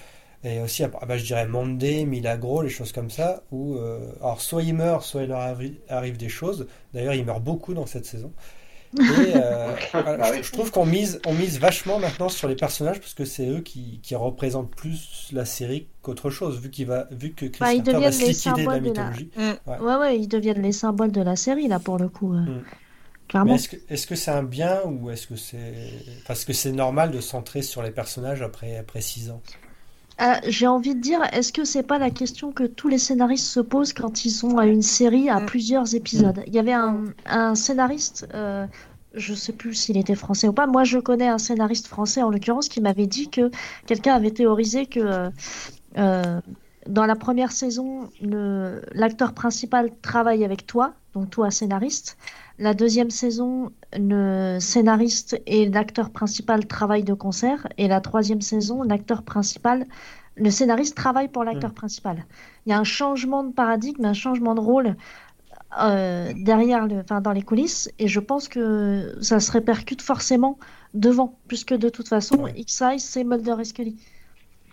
et 0.44 0.60
aussi, 0.60 0.82
ah 0.84 0.88
bah, 1.06 1.16
je 1.18 1.24
dirais 1.24 1.46
Monday, 1.46 2.04
Milagro, 2.04 2.62
les 2.62 2.70
choses 2.70 2.92
comme 2.92 3.10
ça, 3.10 3.42
où 3.52 3.76
euh, 3.76 4.12
alors 4.20 4.40
soit 4.40 4.62
ils 4.64 4.74
meurent, 4.74 5.04
soit 5.04 5.22
il 5.22 5.28
leur 5.28 5.40
arri- 5.40 5.76
arrive 5.88 6.16
des 6.16 6.28
choses. 6.28 6.66
D'ailleurs, 6.94 7.14
ils 7.14 7.24
meurent 7.24 7.40
beaucoup 7.40 7.74
dans 7.74 7.86
cette 7.86 8.06
saison. 8.06 8.32
Et 8.98 9.32
euh, 9.34 9.74
voilà, 9.92 10.16
Bah 10.16 10.42
je, 10.42 10.50
trouve 10.52 10.70
qu'on 10.70 10.84
mise, 10.84 11.20
on 11.26 11.32
mise 11.32 11.58
vachement 11.58 11.98
maintenant 11.98 12.28
sur 12.28 12.48
les 12.48 12.56
personnages 12.56 13.00
parce 13.00 13.14
que 13.14 13.24
c'est 13.24 13.48
eux 13.48 13.60
qui, 13.60 14.00
qui 14.02 14.14
représentent 14.14 14.74
plus 14.74 15.28
la 15.32 15.44
série 15.44 15.86
qu'autre 16.02 16.30
chose, 16.30 16.60
vu, 16.60 16.70
qu'il 16.70 16.86
va, 16.86 17.06
vu 17.10 17.32
que 17.32 17.46
Chris 17.46 17.60
Bah, 17.60 17.72
ils 17.72 17.82
va 17.82 18.12
se 18.12 18.20
les 18.20 18.28
liquider 18.28 18.64
de 18.64 18.70
la 18.70 18.76
de 18.76 18.80
mythologie. 18.80 19.30
Mm. 19.36 19.40
Ouais. 19.40 19.78
Ouais, 19.78 19.96
ouais, 19.96 20.18
ils 20.18 20.28
deviennent 20.28 20.62
les 20.62 20.72
symboles 20.72 21.12
de 21.12 21.22
la 21.22 21.36
série, 21.36 21.68
là, 21.68 21.78
pour 21.78 21.98
le 21.98 22.08
coup. 22.08 22.34
euh. 22.34 22.40
Mm. 22.40 22.64
Clairement. 23.28 23.54
est-ce 23.54 23.68
que 23.70 23.76
est-ce 23.88 24.06
que 24.06 24.14
c'est 24.14 24.30
un 24.30 24.42
bien 24.42 24.82
ou 24.84 25.10
est-ce 25.10 25.26
que 25.26 25.36
c'est 25.36 25.72
parce 26.26 26.44
que 26.44 26.52
c'est 26.52 26.72
normal 26.72 27.10
de 27.10 27.20
centrer 27.20 27.62
sur 27.62 27.82
les 27.82 27.90
personnages 27.90 28.42
après 28.42 28.76
après 28.76 29.00
six 29.00 29.30
ans? 29.30 29.40
Euh, 30.20 30.34
j'ai 30.46 30.66
envie 30.66 30.94
de 30.94 31.00
dire, 31.00 31.20
est-ce 31.32 31.52
que 31.52 31.64
c'est 31.64 31.82
pas 31.82 31.98
la 31.98 32.10
question 32.10 32.52
que 32.52 32.64
tous 32.64 32.88
les 32.88 32.98
scénaristes 32.98 33.46
se 33.46 33.60
posent 33.60 33.92
quand 33.92 34.24
ils 34.24 34.30
sont 34.30 34.58
à 34.58 34.66
une 34.66 34.82
série 34.82 35.28
à 35.30 35.40
Mm. 35.40 35.46
plusieurs 35.46 35.94
épisodes? 35.94 36.42
Il 36.46 36.54
y 36.54 36.58
avait 36.58 36.72
un, 36.72 37.04
un 37.26 37.54
scénariste, 37.54 38.26
euh, 38.34 38.66
je 39.14 39.34
sais 39.34 39.52
plus 39.52 39.74
s'il 39.74 39.96
était 39.96 40.14
français 40.14 40.48
ou 40.48 40.52
pas. 40.52 40.66
Moi, 40.66 40.84
je 40.84 40.98
connais 40.98 41.28
un 41.28 41.38
scénariste 41.38 41.86
français 41.88 42.22
en 42.22 42.30
l'occurrence 42.30 42.68
qui 42.68 42.80
m'avait 42.80 43.06
dit 43.06 43.30
que 43.30 43.50
quelqu'un 43.86 44.14
avait 44.14 44.30
théorisé 44.30 44.86
que 44.86 45.00
euh, 45.00 45.30
euh, 45.98 46.40
dans 46.88 47.06
la 47.06 47.14
première 47.16 47.52
saison, 47.52 48.10
l'acteur 48.20 49.34
principal 49.34 49.90
travaille 50.02 50.44
avec 50.44 50.66
toi, 50.66 50.94
donc 51.14 51.30
toi 51.30 51.50
scénariste. 51.50 52.16
La 52.58 52.74
deuxième 52.74 53.10
saison, 53.10 53.72
le 53.96 54.58
scénariste 54.60 55.40
et 55.46 55.68
l'acteur 55.68 56.10
principal 56.10 56.66
travaillent 56.66 57.04
de 57.04 57.14
concert. 57.14 57.66
Et 57.78 57.88
la 57.88 58.00
troisième 58.00 58.40
saison, 58.40 58.82
l'acteur 58.82 59.22
principal, 59.22 59.86
le 60.36 60.50
scénariste 60.50 60.96
travaille 60.96 61.28
pour 61.28 61.44
l'acteur 61.44 61.72
principal. 61.74 62.24
Il 62.66 62.70
y 62.70 62.72
a 62.72 62.78
un 62.78 62.84
changement 62.84 63.42
de 63.44 63.52
paradigme, 63.52 64.04
un 64.04 64.12
changement 64.12 64.54
de 64.54 64.60
rôle 64.60 64.96
euh, 65.80 66.32
derrière, 66.36 66.86
le, 66.86 67.00
enfin, 67.00 67.20
dans 67.20 67.32
les 67.32 67.42
coulisses. 67.42 67.90
Et 67.98 68.08
je 68.08 68.20
pense 68.20 68.48
que 68.48 69.16
ça 69.22 69.40
se 69.40 69.50
répercute 69.52 70.02
forcément 70.02 70.58
devant, 70.94 71.38
puisque 71.48 71.74
de 71.74 71.88
toute 71.88 72.08
façon, 72.08 72.36
Ouais. 72.44 72.52
X-Size, 72.56 73.02
c'est 73.04 73.24
Mulder 73.24 73.56
et 73.60 73.64
Scully. 73.64 73.96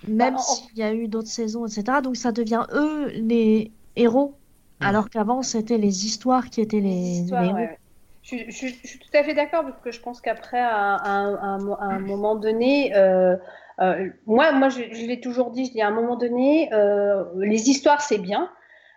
Même 0.07 0.35
Bah, 0.35 0.39
en- 0.39 0.43
s'il 0.43 0.77
y 0.77 0.83
a 0.83 0.93
eu 0.93 1.07
d'autres 1.07 1.27
saisons, 1.29 1.65
etc. 1.65 2.01
Donc 2.03 2.17
ça 2.17 2.31
devient 2.31 2.65
eux 2.73 3.07
les 3.13 3.71
héros, 3.95 4.38
alors 4.81 5.09
qu'avant 5.09 5.41
c'était 5.41 5.77
les 5.77 6.05
histoires 6.05 6.49
qui 6.49 6.61
étaient 6.61 6.79
les, 6.79 6.89
Les 6.89 7.09
histoires, 7.21 7.43
les 7.43 7.53
ouais. 7.53 7.77
Je, 8.21 8.35
je- 8.49 8.67
je 8.67 8.87
suis 8.87 8.99
tout 8.99 9.17
à 9.17 9.23
fait 9.23 9.33
d'accord 9.33 9.63
parce 9.63 9.79
que 9.81 9.91
je 9.91 10.01
pense 10.01 10.21
qu'après, 10.21 10.59
à, 10.59 10.75
un- 10.75 11.35
à 11.35 11.45
un- 11.47 11.71
à 11.73 11.85
un 11.95 11.99
moment 11.99 12.35
donné, 12.35 12.95
euh, 12.95 13.35
euh, 13.81 14.09
moi, 14.25 14.51
moi, 14.51 14.69
je, 14.69 14.81
je 14.91 15.05
l'ai 15.05 15.19
toujours 15.21 15.51
dit, 15.51 15.65
je 15.65 15.71
dis 15.71 15.81
à 15.81 15.87
un 15.87 15.91
moment 15.91 16.17
donné, 16.17 16.69
euh, 16.73 17.23
les 17.37 17.69
histoires 17.69 18.01
c'est 18.01 18.17
bien. 18.19 18.51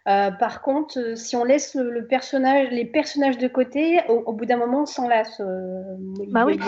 Par 0.05 0.63
contre, 0.63 1.17
si 1.17 1.37
on 1.37 1.45
laisse 1.45 1.77
le, 1.77 2.07
personnage, 2.09 2.71
les 2.73 2.85
personnages 2.85 3.39
de 3.39 3.47
côté, 3.47 4.01
au, 4.09 4.15
au 4.27 4.33
bout 4.33 4.47
d'un 4.47 4.57
moment, 4.57 4.83
on 4.83 4.87
s'en 4.87 5.07
lasse. 5.09 5.41
Bah 6.33 6.45
oui. 6.45 6.59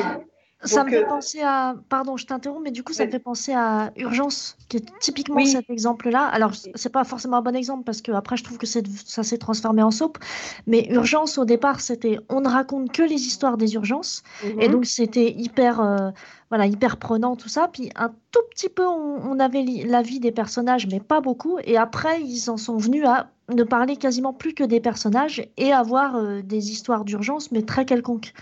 Ça 0.64 0.83
Donc, 0.83 0.87
me 0.87 0.90
fait 0.92 1.05
euh, 1.05 1.09
penser 1.09 1.40
à, 1.42 1.74
pardon, 1.88 2.16
je 2.16 2.27
t'interromps, 2.27 2.62
mais 2.64 2.70
du 2.70 2.83
coup, 2.83 2.92
ça 2.94 3.05
me 3.05 3.11
fait 3.11 3.18
penser 3.18 3.53
à 3.53 3.92
Urgence, 3.96 4.57
qui 4.68 4.79
est 4.79 4.98
typiquement 4.98 5.37
Oui. 5.37 5.46
cet 5.46 5.68
exemple-là. 5.68 6.24
Alors, 6.27 6.53
c'est 6.74 6.88
pas 6.88 7.05
forcément 7.05 7.37
un 7.37 7.42
bon 7.42 7.55
exemple 7.55 7.85
parce 7.85 8.00
que 8.00 8.12
après, 8.12 8.37
je 8.37 8.44
trouve 8.44 8.57
que 8.59 8.66
ça 8.66 9.22
s'est 9.22 9.38
transformé 9.38 9.83
en 9.83 9.90
soap. 9.90 10.18
Mais 10.66 10.87
Urgence, 10.90 11.37
au 11.38 11.44
départ, 11.44 11.81
c'était 11.81 12.18
on 12.31 12.40
ne 12.40 12.48
raconte 12.48 12.92
que 12.92 13.03
les 13.03 13.27
histoires 13.27 13.57
des 13.59 13.74
urgences. 13.74 14.22
Et 14.59 14.68
Mhm. 14.68 14.70
donc, 14.70 14.87
c'était 14.87 15.31
hyper, 15.33 15.81
euh, 15.81 16.11
voilà, 16.48 16.66
hyper 16.66 16.96
prenant, 16.98 17.37
tout 17.37 17.48
ça. 17.48 17.68
Puis, 17.68 17.90
un 17.96 18.14
tout 18.31 18.40
petit 18.50 18.68
peu, 18.70 18.87
on, 18.87 19.20
on 19.31 19.38
avait 19.40 19.64
la 19.87 20.03
vie 20.03 20.20
des 20.20 20.33
personnages, 20.33 20.87
mais 20.87 21.00
pas 21.00 21.20
beaucoup. 21.20 21.59
Et 21.64 21.77
après, 21.77 22.22
ils 22.22 22.48
en 22.50 22.57
sont 22.57 22.77
venus 22.79 23.05
à 23.07 23.31
ne 23.53 23.62
parler 23.64 23.96
quasiment 23.98 24.33
plus 24.33 24.55
que 24.55 24.64
des 24.64 24.81
personnages 24.81 25.46
et 25.59 25.72
avoir 25.72 26.16
euh, 26.16 26.40
des 26.42 26.70
histoires 26.70 27.05
d'urgence, 27.05 27.53
mais 27.53 27.62
très 27.62 27.85
quelconques. 27.85 28.33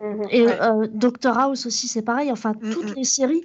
Mhm. 0.00 0.28
Et 0.30 0.46
Ouais. 0.46 0.60
euh, 0.60 0.86
Doctor 0.92 1.38
House 1.38 1.66
aussi, 1.66 1.88
c'est 1.88 2.02
pareil. 2.02 2.30
Enfin, 2.30 2.52
Mm, 2.52 2.70
toutes 2.72 2.90
mm. 2.90 2.94
les 2.96 3.04
séries 3.04 3.44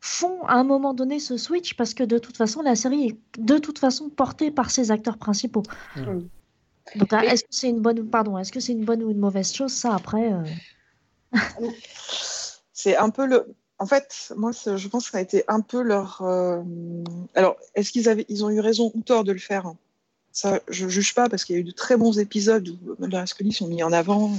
font 0.00 0.42
à 0.44 0.54
un 0.54 0.64
moment 0.64 0.92
donné 0.92 1.18
ce 1.18 1.36
switch 1.38 1.74
parce 1.76 1.94
que 1.94 2.04
de 2.04 2.18
toute 2.18 2.36
façon, 2.36 2.60
la 2.60 2.76
série 2.76 3.06
est 3.08 3.40
de 3.40 3.58
toute 3.58 3.78
façon 3.78 4.10
portée 4.10 4.50
par 4.50 4.70
ses 4.70 4.90
acteurs 4.90 5.16
principaux. 5.16 5.62
Donc, 6.96 7.12
hein, 7.12 7.20
est-ce 7.20 7.42
que 7.44 7.48
c'est 7.50 7.70
une 7.70 7.80
bonne, 7.80 8.08
pardon, 8.10 8.36
est-ce 8.36 8.52
que 8.52 8.60
c'est 8.60 8.72
une 8.72 8.84
bonne 8.84 9.02
ou 9.02 9.10
une 9.10 9.18
mauvaise 9.18 9.52
chose? 9.52 9.72
Ça, 9.72 9.94
après, 9.94 10.32
euh, 10.32 10.42
C'est 12.72 12.96
un 12.96 13.08
peu 13.10 13.26
le. 13.26 13.54
En 13.78 13.86
fait, 13.86 14.32
moi, 14.36 14.50
je 14.52 14.88
pense 14.88 15.06
que 15.06 15.12
ça 15.12 15.18
a 15.18 15.20
été 15.22 15.42
un 15.48 15.60
peu 15.60 15.80
leur. 15.82 16.20
euh, 16.22 16.62
Alors, 17.34 17.56
est-ce 17.74 17.90
qu'ils 17.90 18.08
avaient, 18.08 18.26
ils 18.28 18.44
ont 18.44 18.50
eu 18.50 18.60
raison 18.60 18.92
ou 18.94 19.00
tort 19.00 19.24
de 19.24 19.32
le 19.32 19.38
faire 19.38 19.72
Ça, 20.34 20.58
je 20.68 20.88
juge 20.88 21.14
pas 21.14 21.28
parce 21.28 21.44
qu'il 21.44 21.54
y 21.54 21.58
a 21.58 21.60
eu 21.60 21.64
de 21.64 21.70
très 21.70 21.96
bons 21.96 22.18
épisodes 22.18 22.68
où 22.68 22.96
Mulder 22.98 23.22
et 23.22 23.26
Scully 23.26 23.52
sont 23.52 23.68
mis 23.68 23.84
en 23.84 23.92
avant. 23.92 24.32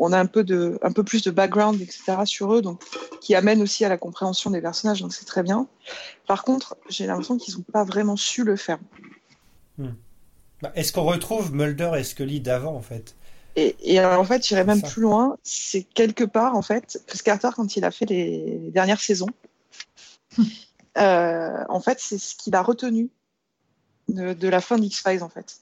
on 0.00 0.12
a 0.12 0.18
un 0.18 0.26
peu 0.26 0.42
de, 0.42 0.76
un 0.82 0.90
peu 0.90 1.04
plus 1.04 1.22
de 1.22 1.30
background, 1.30 1.80
etc. 1.80 2.16
sur 2.24 2.52
eux, 2.52 2.62
donc 2.62 2.82
qui 3.20 3.36
amène 3.36 3.62
aussi 3.62 3.84
à 3.84 3.88
la 3.88 3.96
compréhension 3.96 4.50
des 4.50 4.60
personnages. 4.60 5.00
Donc 5.00 5.12
c'est 5.12 5.24
très 5.24 5.44
bien. 5.44 5.68
Par 6.26 6.42
contre, 6.42 6.76
j'ai 6.88 7.06
l'impression 7.06 7.38
qu'ils 7.38 7.54
n'ont 7.54 7.64
pas 7.72 7.84
vraiment 7.84 8.16
su 8.16 8.42
le 8.42 8.56
faire. 8.56 8.80
Bah, 9.78 10.72
Est-ce 10.74 10.92
qu'on 10.92 11.04
retrouve 11.04 11.54
Mulder 11.54 11.92
et 11.96 12.02
Scully 12.02 12.40
d'avant, 12.40 12.74
en 12.74 12.82
fait? 12.82 13.14
Et, 13.54 13.76
et 13.82 14.00
alors, 14.00 14.18
en 14.18 14.24
fait, 14.24 14.44
j'irais 14.44 14.64
même 14.64 14.80
ça. 14.80 14.88
plus 14.88 15.02
loin. 15.02 15.36
C'est 15.44 15.84
quelque 15.84 16.24
part, 16.24 16.56
en 16.56 16.62
fait, 16.62 17.00
Chris 17.06 17.20
Carter, 17.24 17.50
quand 17.54 17.76
il 17.76 17.84
a 17.84 17.92
fait 17.92 18.06
les, 18.06 18.58
les 18.58 18.70
dernières 18.72 19.00
saisons, 19.00 19.30
euh, 20.98 21.64
en 21.68 21.80
fait, 21.80 22.00
c'est 22.00 22.18
ce 22.18 22.34
qu'il 22.34 22.56
a 22.56 22.62
retenu 22.62 23.10
de, 24.14 24.32
de 24.34 24.48
la 24.48 24.60
fin 24.60 24.78
d'X-Files, 24.78 25.22
en 25.22 25.28
fait. 25.28 25.60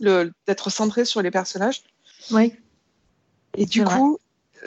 Le- 0.00 0.32
D'être 0.46 0.70
centré 0.70 1.04
sur 1.04 1.22
les 1.22 1.30
personnages. 1.30 1.82
oui. 2.30 2.52
Et 3.56 3.64
du 3.66 3.82
coup, 3.82 4.18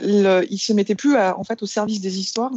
le, 0.01 0.43
il 0.49 0.57
se 0.57 0.73
mettait 0.73 0.95
plus 0.95 1.15
à- 1.15 1.37
en 1.37 1.43
fait, 1.43 1.61
au 1.63 1.65
service 1.67 2.01
des 2.01 2.19
histoires. 2.19 2.51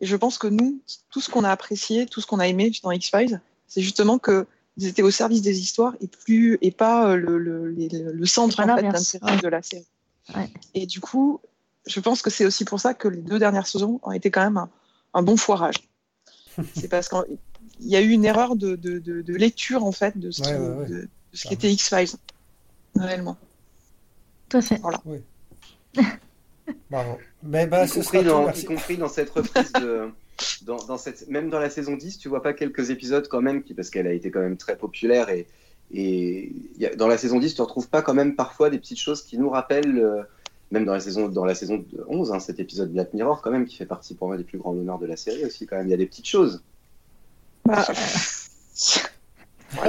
Et 0.00 0.06
je 0.06 0.16
pense 0.16 0.38
que 0.38 0.46
nous, 0.46 0.80
tout 1.10 1.20
ce 1.20 1.28
qu'on 1.28 1.42
a 1.44 1.50
apprécié, 1.50 2.06
tout 2.06 2.20
ce 2.20 2.26
qu'on 2.26 2.38
a 2.38 2.46
aimé 2.46 2.70
dans 2.82 2.90
X-Files, 2.92 3.40
c'est 3.66 3.82
justement 3.82 4.18
que 4.18 4.46
ils 4.78 4.86
étaient 4.86 5.02
au 5.02 5.10
service 5.10 5.42
des 5.42 5.58
histoires 5.58 5.94
et 6.00 6.06
plus 6.06 6.58
et 6.62 6.70
pas 6.70 7.08
euh, 7.10 7.16
le, 7.16 7.38
le, 7.38 7.70
les- 7.70 7.88
le- 7.88 8.12
le 8.12 8.26
centre 8.26 8.60
en 8.60 8.66
fait, 8.76 8.82
d'intérêt 9.18 9.40
de 9.42 9.48
la 9.48 9.62
série. 9.62 9.86
Ouais. 10.34 10.50
Et 10.74 10.86
du 10.86 11.00
coup, 11.00 11.40
je 11.86 11.98
pense 12.00 12.22
que 12.22 12.30
c'est 12.30 12.46
aussi 12.46 12.64
pour 12.64 12.78
ça 12.80 12.94
que 12.94 13.08
les 13.08 13.20
deux 13.22 13.38
dernières 13.38 13.66
saisons 13.66 14.00
ont 14.02 14.12
été 14.12 14.30
quand 14.30 14.42
même 14.44 14.58
un, 14.58 14.70
un 15.14 15.22
bon 15.22 15.36
foirage. 15.36 15.76
c'est 16.76 16.88
parce 16.88 17.08
qu'il 17.78 17.88
y 17.88 17.96
a 17.96 18.00
eu 18.00 18.10
une 18.10 18.24
erreur 18.24 18.56
de, 18.56 18.76
de, 18.76 18.98
de, 18.98 19.22
de 19.22 19.34
lecture 19.34 19.84
en 19.84 19.92
fait 19.92 20.16
de 20.18 20.30
ce 20.30 20.42
qui, 20.42 20.48
Ouais, 20.50 20.58
ouais, 20.58 20.68
ouais. 20.76 20.86
de- 20.88 20.94
de 21.02 21.08
ce 21.32 21.46
qui 21.48 21.54
était 21.54 21.70
X-Files 21.72 22.16
réellement. 22.94 23.36
Tout 24.48 24.58
à 24.58 24.62
fait. 24.62 24.80
Bravo. 26.90 27.18
Mais 27.42 27.66
bah, 27.66 27.84
y, 27.84 27.88
ce 27.88 27.94
compris 27.94 28.18
tout, 28.18 28.24
dans, 28.24 28.50
y 28.52 28.64
compris 28.64 28.96
dans 28.96 29.08
cette 29.08 29.30
reprise 29.30 29.72
de. 29.72 30.08
Dans, 30.66 30.76
dans 30.84 30.98
cette, 30.98 31.28
même 31.30 31.48
dans 31.48 31.58
la 31.58 31.70
saison 31.70 31.96
10, 31.96 32.18
tu 32.18 32.28
vois 32.28 32.42
pas 32.42 32.52
quelques 32.52 32.90
épisodes 32.90 33.26
quand 33.26 33.40
même, 33.40 33.62
qui, 33.62 33.72
parce 33.72 33.88
qu'elle 33.88 34.06
a 34.06 34.12
été 34.12 34.30
quand 34.30 34.40
même 34.40 34.58
très 34.58 34.76
populaire. 34.76 35.30
Et, 35.30 35.46
et 35.94 36.52
y 36.76 36.84
a- 36.84 36.94
dans 36.94 37.06
la 37.08 37.16
saison 37.16 37.38
10, 37.38 37.54
tu 37.54 37.62
retrouves 37.62 37.88
pas 37.88 38.02
quand 38.02 38.12
même 38.12 38.36
parfois 38.36 38.68
des 38.68 38.78
petites 38.78 38.98
choses 38.98 39.22
qui 39.22 39.38
nous 39.38 39.48
rappellent, 39.48 39.98
euh, 39.98 40.22
même 40.72 40.84
dans 40.84 40.92
la 40.92 41.00
saison, 41.00 41.28
dans 41.28 41.46
la 41.46 41.54
saison 41.54 41.82
11, 42.08 42.32
hein, 42.32 42.38
cet 42.38 42.60
épisode 42.60 42.92
Black 42.92 43.14
Mirror, 43.14 43.40
quand 43.40 43.50
même, 43.50 43.64
qui 43.64 43.76
fait 43.76 43.86
partie 43.86 44.14
pour 44.14 44.26
moi 44.28 44.36
des 44.36 44.44
plus 44.44 44.58
grands 44.58 44.72
honneurs 44.74 44.98
de 44.98 45.06
la 45.06 45.16
série 45.16 45.42
aussi, 45.46 45.66
quand 45.66 45.76
même. 45.76 45.86
Il 45.86 45.90
y 45.90 45.94
a 45.94 45.96
des 45.96 46.04
petites 46.06 46.28
choses. 46.28 46.62
Bah, 47.66 47.86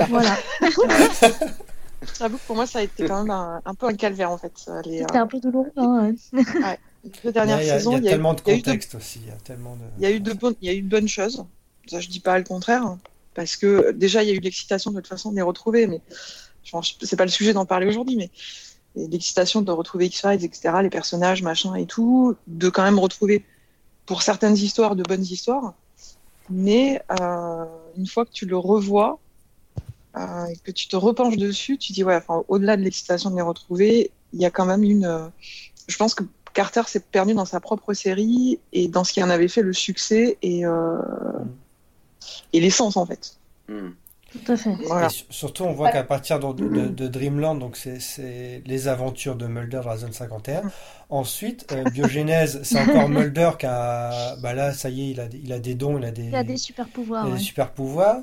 Voilà. 0.10 0.38
J'avoue 2.20 2.38
que 2.38 2.44
pour 2.46 2.56
moi, 2.56 2.68
ça 2.68 2.80
a 2.80 2.82
été 2.84 3.08
quand 3.08 3.24
même 3.24 3.32
un, 3.32 3.62
un 3.66 3.74
peu 3.74 3.88
un 3.88 3.94
calvaire 3.94 4.32
en 4.32 4.38
fait. 4.38 4.54
les, 4.86 5.00
C'était 5.00 5.18
un 5.18 5.28
peu 5.28 5.40
douloureux. 5.40 5.72
hein, 5.78 6.14
ouais. 6.34 6.80
les 7.04 7.10
deux 7.24 7.32
dernières 7.32 7.62
Il 7.62 7.68
y 7.68 7.72
a, 7.72 7.80
y 7.80 7.98
y 7.98 8.02
tellement 8.04 8.34
de 8.34 8.40
eu 8.40 8.44
contexte 8.44 8.96
aussi. 8.96 9.20
Il 9.24 9.28
y 9.28 9.32
a 9.32 9.36
tellement 9.36 9.76
de... 9.76 9.82
Il 9.98 10.04
y 10.04 10.06
a 10.06 10.12
eu 10.12 10.20
de 10.20 10.34
bonnes, 10.34 10.56
il 10.62 10.68
y 10.68 10.72
a 10.72 10.74
eu 10.76 10.82
de 10.82 10.90
bonnes 10.90 11.08
choses. 11.08 11.44
Ça, 11.88 12.00
je 12.00 12.08
dis 12.10 12.20
pas 12.20 12.38
le 12.38 12.44
contraire, 12.44 12.84
hein, 12.86 13.00
parce 13.34 13.56
que 13.56 13.92
déjà 13.92 14.22
il 14.24 14.30
y 14.30 14.32
a 14.32 14.36
eu 14.36 14.40
de 14.40 14.44
l'excitation 14.44 14.92
de 14.92 14.98
toute 14.98 15.08
façon 15.08 15.32
de 15.32 15.36
les 15.38 15.42
retrouver, 15.42 15.88
mais 15.88 16.02
je 16.64 16.72
pense- 16.72 16.98
c'est 17.02 17.16
pas 17.16 17.26
le 17.26 17.32
sujet 17.32 17.54
d'en 17.54 17.66
parler 17.66 17.88
aujourd'hui, 17.88 18.16
mais 18.18 18.30
l'excitation 18.96 19.62
de 19.62 19.72
retrouver 19.72 20.08
X-Files, 20.08 20.44
etc., 20.44 20.82
les 20.84 20.90
personnages, 20.90 21.42
machin 21.44 21.74
et 21.76 21.86
tout, 21.86 22.36
de 22.48 22.70
quand 22.70 22.84
même 22.84 23.00
retrouver 23.00 23.46
pour 24.06 24.22
certaines 24.22 24.56
histoires 24.56 24.96
de 24.96 25.04
bonnes 25.04 25.24
histoires, 25.24 25.74
mais 26.50 27.02
euh, 27.20 27.66
une 27.98 28.08
fois 28.08 28.26
que 28.26 28.32
tu 28.32 28.46
le 28.46 28.58
revois 28.58 29.20
euh, 30.16 30.46
et 30.46 30.58
que 30.58 30.72
tu 30.72 30.88
te 30.88 30.96
repenches 30.96 31.38
dessus, 31.38 31.78
tu 31.78 31.94
dis 31.94 32.04
ouais, 32.04 32.16
enfin 32.16 32.44
au-delà 32.48 32.78
de 32.78 32.82
l'excitation 32.82 33.30
de 33.30 33.36
les 33.36 33.42
retrouver, 33.42 34.12
il 34.34 34.42
y 34.42 34.46
a 34.46 34.52
quand 34.52 34.66
même 34.66 34.84
une, 34.84 35.06
euh, 35.06 35.28
je 35.88 35.98
pense 35.98 36.16
que 36.16 36.24
Carter 36.54 36.82
s'est 36.88 37.00
perdu 37.00 37.34
dans 37.34 37.46
sa 37.46 37.60
propre 37.60 37.94
série 37.94 38.60
et 38.74 38.88
dans 38.88 39.04
ce 39.04 39.14
qui 39.14 39.22
en 39.22 39.30
avait 39.30 39.48
fait 39.48 39.62
le 39.62 39.74
succès 39.74 40.38
et, 40.42 40.66
euh, 40.66 40.98
et 42.54 42.60
l'essence 42.60 42.98
en 42.98 43.06
fait. 43.06 43.38
Hmm. 43.68 43.90
Tout 44.34 44.52
à 44.52 44.58
fait. 44.58 44.74
Voilà. 44.86 45.08
Et 45.08 45.10
su- 45.10 45.24
surtout, 45.30 45.64
on 45.64 45.72
voit 45.74 45.90
qu'à 45.92 46.04
partir 46.04 46.40
de, 46.40 46.52
de- 46.54 46.88
de 46.88 47.08
Dreamland, 47.08 47.56
donc 47.58 47.78
c'est- 47.78 48.62
les 48.66 48.88
aventures 48.88 49.36
de 49.36 49.48
Mulder 49.48 49.82
dans 49.84 49.90
la 49.90 49.98
zone 49.98 50.12
51. 50.14 50.64
Ensuite, 51.10 51.66
euh, 51.72 51.84
Biogénèse, 51.92 52.60
c'est 52.64 52.80
encore 52.82 53.08
Mulder 53.10 53.52
qui 53.58 53.66
a. 53.66 54.36
Bah 54.42 54.54
là, 54.54 54.74
ça 54.74 54.90
y 54.90 55.02
est, 55.08 55.12
il 55.12 55.20
a, 55.22 55.28
des- 55.28 55.40
il 55.44 55.54
a 55.54 55.60
des 55.60 55.76
dons, 55.76 55.98
il 55.98 56.04
a 56.06 56.12
des, 56.12 56.26
Il 56.26 56.36
a 56.36 56.44
des 56.44 56.58
super 56.58 56.88
pouvoirs. 56.88 57.26
il 57.28 57.34
a 57.34 57.38
des 57.38 57.42
super 57.42 57.72
pouvoirs. 57.72 58.18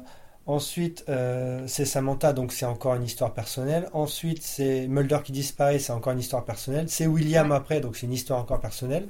Ensuite, 0.46 1.04
euh, 1.08 1.64
c'est 1.66 1.86
Samantha, 1.86 2.34
donc 2.34 2.52
c'est 2.52 2.66
encore 2.66 2.96
une 2.96 3.04
histoire 3.04 3.32
personnelle. 3.32 3.88
Ensuite, 3.94 4.42
c'est 4.42 4.86
Mulder 4.88 5.20
qui 5.24 5.32
disparaît, 5.32 5.78
c'est 5.78 5.92
encore 5.92 6.12
une 6.12 6.18
histoire 6.20 6.44
personnelle. 6.44 6.84
C'est 6.90 7.06
William 7.06 7.50
après, 7.50 7.80
donc 7.80 7.96
c'est 7.96 8.04
une 8.04 8.12
histoire 8.12 8.40
encore 8.40 8.60
personnelle. 8.60 9.06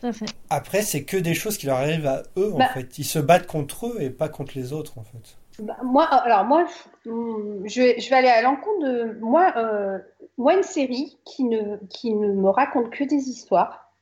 Tout 0.00 0.06
à 0.06 0.12
fait. 0.14 0.24
Après, 0.48 0.80
c'est 0.80 1.02
que 1.02 1.18
des 1.18 1.34
choses 1.34 1.58
qui 1.58 1.66
leur 1.66 1.76
arrivent 1.76 2.06
à 2.06 2.22
eux, 2.38 2.50
en 2.54 2.58
Bah. 2.58 2.68
fait. 2.72 2.98
Ils 2.98 3.04
se 3.04 3.18
battent 3.18 3.46
contre 3.46 3.88
eux 3.88 3.96
et 4.00 4.08
pas 4.08 4.30
contre 4.30 4.52
les 4.56 4.72
autres, 4.72 4.96
en 4.96 5.02
fait. 5.04 5.36
Bah, 5.60 5.76
moi, 5.82 6.04
alors 6.04 6.44
moi, 6.44 6.64
je, 7.04 7.10
hum, 7.10 7.62
je 7.64 7.80
vais, 7.80 8.00
je 8.00 8.10
vais 8.10 8.16
aller 8.16 8.28
à 8.28 8.42
l'encontre 8.42 8.80
de 8.80 9.18
moi. 9.20 9.52
euh, 9.56 9.98
moi, 10.36 10.54
une 10.54 10.62
série 10.64 11.18
qui 11.24 11.44
ne, 11.44 11.76
qui 11.90 12.12
ne 12.12 12.32
me 12.32 12.48
raconte 12.50 12.90
que 12.90 13.04
des 13.04 13.28
histoires. 13.28 13.92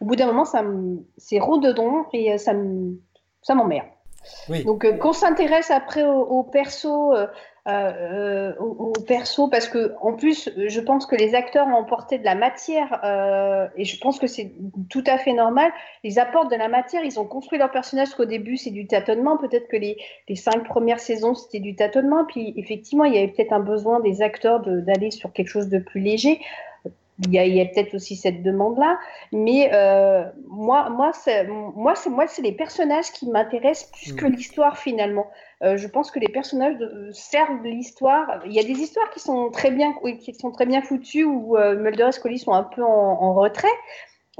Au 0.00 0.04
bout 0.04 0.16
d'un 0.16 0.26
moment, 0.26 0.44
ça 0.44 0.62
c'est 1.16 1.40
redondant 1.40 2.06
et 2.12 2.32
euh, 2.32 2.38
ça 2.38 2.54
me, 2.54 3.00
ça 3.40 3.54
m'emmerde. 3.54 3.86
Oui. 4.48 4.64
Donc, 4.64 4.84
euh, 4.84 4.96
qu'on 4.96 5.12
s'intéresse 5.12 5.70
après 5.70 6.04
au, 6.04 6.20
au 6.20 6.44
perso, 6.44 7.12
euh, 7.12 7.26
euh, 7.68 8.52
au, 8.58 8.92
au 8.96 9.02
perso, 9.06 9.46
parce 9.46 9.68
que 9.68 9.94
en 10.00 10.14
plus, 10.14 10.50
je 10.56 10.80
pense 10.80 11.06
que 11.06 11.14
les 11.14 11.36
acteurs 11.36 11.68
ont 11.68 11.80
apporté 11.80 12.18
de 12.18 12.24
la 12.24 12.34
matière, 12.34 13.00
euh, 13.04 13.68
et 13.76 13.84
je 13.84 13.98
pense 14.00 14.18
que 14.18 14.26
c'est 14.26 14.52
tout 14.90 15.04
à 15.06 15.16
fait 15.16 15.32
normal. 15.32 15.70
Ils 16.02 16.18
apportent 16.18 16.50
de 16.50 16.56
la 16.56 16.68
matière, 16.68 17.04
ils 17.04 17.20
ont 17.20 17.24
construit 17.24 17.58
leur 17.58 17.70
personnage. 17.70 18.10
Qu'au 18.14 18.24
début, 18.24 18.56
c'est 18.56 18.70
du 18.70 18.88
tâtonnement. 18.88 19.36
Peut-être 19.36 19.68
que 19.68 19.76
les, 19.76 19.96
les 20.28 20.34
cinq 20.34 20.64
premières 20.64 20.98
saisons, 20.98 21.34
c'était 21.34 21.60
du 21.60 21.76
tâtonnement. 21.76 22.24
Puis, 22.24 22.52
effectivement, 22.56 23.04
il 23.04 23.14
y 23.14 23.18
avait 23.18 23.28
peut-être 23.28 23.52
un 23.52 23.60
besoin 23.60 24.00
des 24.00 24.22
acteurs 24.22 24.60
d'aller 24.60 25.12
sur 25.12 25.32
quelque 25.32 25.48
chose 25.48 25.68
de 25.68 25.78
plus 25.78 26.00
léger. 26.00 26.40
Il 27.24 27.32
y 27.34 27.60
a, 27.60 27.64
peut-être 27.66 27.94
aussi 27.94 28.16
cette 28.16 28.42
demande-là, 28.42 28.98
mais 29.32 29.70
euh, 29.72 30.24
moi, 30.48 30.90
moi, 30.90 31.12
c'est, 31.12 31.46
moi, 31.46 31.94
c'est 31.94 32.10
moi, 32.10 32.26
c'est 32.26 32.42
les 32.42 32.52
personnages 32.52 33.12
qui 33.12 33.28
m'intéressent 33.30 33.90
plus 33.92 34.12
que 34.14 34.26
l'histoire 34.26 34.76
finalement. 34.78 35.26
Euh, 35.62 35.76
je 35.76 35.86
pense 35.86 36.10
que 36.10 36.18
les 36.18 36.28
personnages 36.28 36.76
de- 36.78 37.10
servent 37.12 37.62
l'histoire. 37.64 38.42
Il 38.46 38.52
y 38.52 38.58
a 38.58 38.64
des 38.64 38.80
histoires 38.80 39.08
qui 39.10 39.20
sont 39.20 39.50
très 39.50 39.70
bien, 39.70 39.94
qui 40.20 40.34
sont 40.34 40.50
très 40.50 40.66
bien 40.66 40.82
foutues 40.82 41.24
où 41.24 41.56
euh, 41.56 41.76
Mulder 41.76 42.08
et 42.08 42.12
Scully 42.12 42.38
sont 42.38 42.52
un 42.52 42.64
peu 42.64 42.82
en, 42.82 42.88
en 42.88 43.34
retrait. 43.34 43.68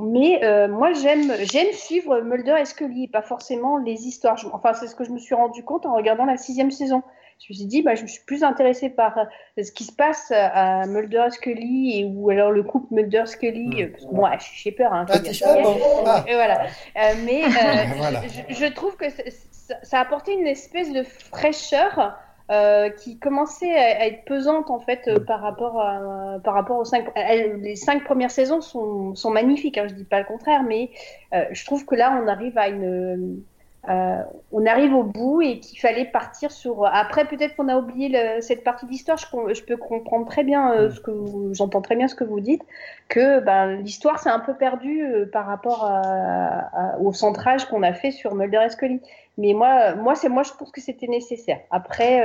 Mais 0.01 0.42
euh, 0.42 0.68
moi, 0.68 0.92
j'aime, 0.95 1.33
j'aime 1.42 1.71
suivre 1.73 2.21
Mulder 2.23 2.57
et 2.61 2.64
Scully, 2.64 3.09
pas 3.09 3.23
forcément 3.23 3.77
les 3.77 4.07
histoires. 4.09 4.37
Je- 4.38 4.49
enfin, 4.53 4.73
c'est 4.73 4.87
ce 4.88 4.97
que 4.97 5.05
je 5.05 5.11
me 5.11 5.18
suis 5.18 5.35
rendu 5.35 5.62
compte 5.64 5.87
en 5.87 5.95
regardant 5.95 6.25
la 6.25 6.38
sixième 6.38 6.71
saison. 6.71 7.03
Je 7.48 7.52
me 7.52 7.57
suis 7.57 7.66
dit, 7.66 7.83
bah, 7.83 7.94
je 7.96 8.02
me 8.02 8.07
suis 8.07 8.22
plus 8.24 8.44
intéressée 8.44 8.88
par 8.88 9.18
euh, 9.18 9.62
ce 9.62 9.72
qui 9.72 9.85
se 9.85 9.92
passe 9.92 10.31
à 10.33 10.87
Mulder 10.87 11.26
Scully 11.31 12.00
et 12.00 12.05
ou 12.05 12.31
alors 12.31 12.50
le 12.52 12.62
couple 12.62 12.94
Mulder-Scully. 12.94 13.83
euh, 13.83 13.88
parce 13.90 14.05
que, 14.05 14.11
Bon, 14.14 14.22
ouais, 14.22 14.37
j'ai 14.55 14.72
peur. 14.72 14.92
Hein, 14.92 15.07
je 15.09 15.12
Ah, 15.14 15.18
t'es 15.18 15.62
bon. 15.62 15.76
Ah. 16.07 16.24
Et 16.28 16.35
voilà. 16.35 16.62
Euh, 16.62 17.14
mais 17.24 17.42
euh, 17.44 17.48
Voilà. 17.96 18.20
je, 18.48 18.55
je 18.55 18.66
trouve 18.72 18.96
que 18.96 19.07
ça, 19.11 19.74
ça 19.83 19.98
a 19.98 20.02
apporté 20.02 20.33
une 20.35 20.46
espèce 20.46 20.92
de 20.92 21.02
fraîcheur 21.02 22.16
euh, 22.50 22.90
qui 22.90 23.18
commençait 23.18 23.72
à, 23.76 24.02
à 24.02 24.07
être 24.07 24.24
pesante 24.24 24.70
en 24.70 24.78
fait 24.81 25.00
euh, 25.09 25.18
par 25.20 25.40
rapport 25.40 25.81
à, 25.81 26.38
par 26.44 26.55
rapport 26.55 26.78
aux 26.78 26.85
cinq. 26.85 27.07
elles- 27.14 27.57
les 27.61 27.76
cinq 27.76 28.05
premières 28.05 28.31
saisons 28.31 28.61
sont, 28.61 29.14
sont 29.14 29.31
magnifiques. 29.31 29.78
Hein, 29.78 29.87
je 29.88 29.94
dis 29.94 30.05
pas 30.05 30.18
le 30.18 30.26
contraire, 30.26 30.62
mais 30.62 30.90
euh, 31.35 31.44
je 31.52 31.64
trouve 31.64 31.85
que 31.87 31.94
là 31.94 32.20
on 32.22 32.28
arrive 32.28 32.59
à 32.59 32.68
une 32.68 33.42
euh, 33.88 34.23
on 34.53 34.64
arrive 34.64 34.95
au 34.95 35.03
bout 35.03 35.42
et 35.42 35.59
qu'il 35.59 35.79
fallait 35.81 36.05
partir 36.05 36.53
sur. 36.53 36.87
Après, 36.87 37.25
peut-être 37.25 37.57
qu'on 37.57 37.68
a 37.68 37.77
oublié 37.77 38.09
le- 38.09 38.40
cette 38.40 38.62
partie 38.62 38.87
d'histoire. 38.87 39.18
Je, 39.18 39.27
je 39.55 39.62
peux 39.64 39.77
comprendre 39.77 40.27
très 40.27 40.45
bien 40.45 40.73
euh, 40.73 40.90
ce 40.90 41.01
que 41.01 41.11
vous- 41.11 41.53
j'entends 41.53 41.81
très 41.83 41.97
bien 41.97 42.07
ce 42.07 42.14
que 42.14 42.23
vous 42.25 42.38
dites, 42.40 42.62
que 43.09 43.40
ben, 43.40 43.77
l'histoire 43.83 44.21
s'est 44.21 44.31
un 44.31 44.38
peu 44.38 44.55
perdue 44.55 45.03
euh, 45.05 45.27
par 45.31 45.47
rapport 45.47 45.85
à- 45.85 46.68
à- 46.95 46.99
au 46.99 47.12
centrage 47.12 47.64
qu'on 47.68 47.83
a 47.83 47.92
fait 47.92 48.12
sur 48.12 48.35
Mulder 48.37 48.61
et 48.66 48.71
Scully. 48.71 49.01
Mais 49.38 49.55
moi, 49.55 49.95
moi, 49.97 50.14
c'est 50.14 50.29
moi, 50.29 50.42
je 50.42 50.53
pense 50.53 50.71
que 50.71 50.81
c'était 50.81 51.07
nécessaire. 51.09 51.59
Après, 51.71 52.21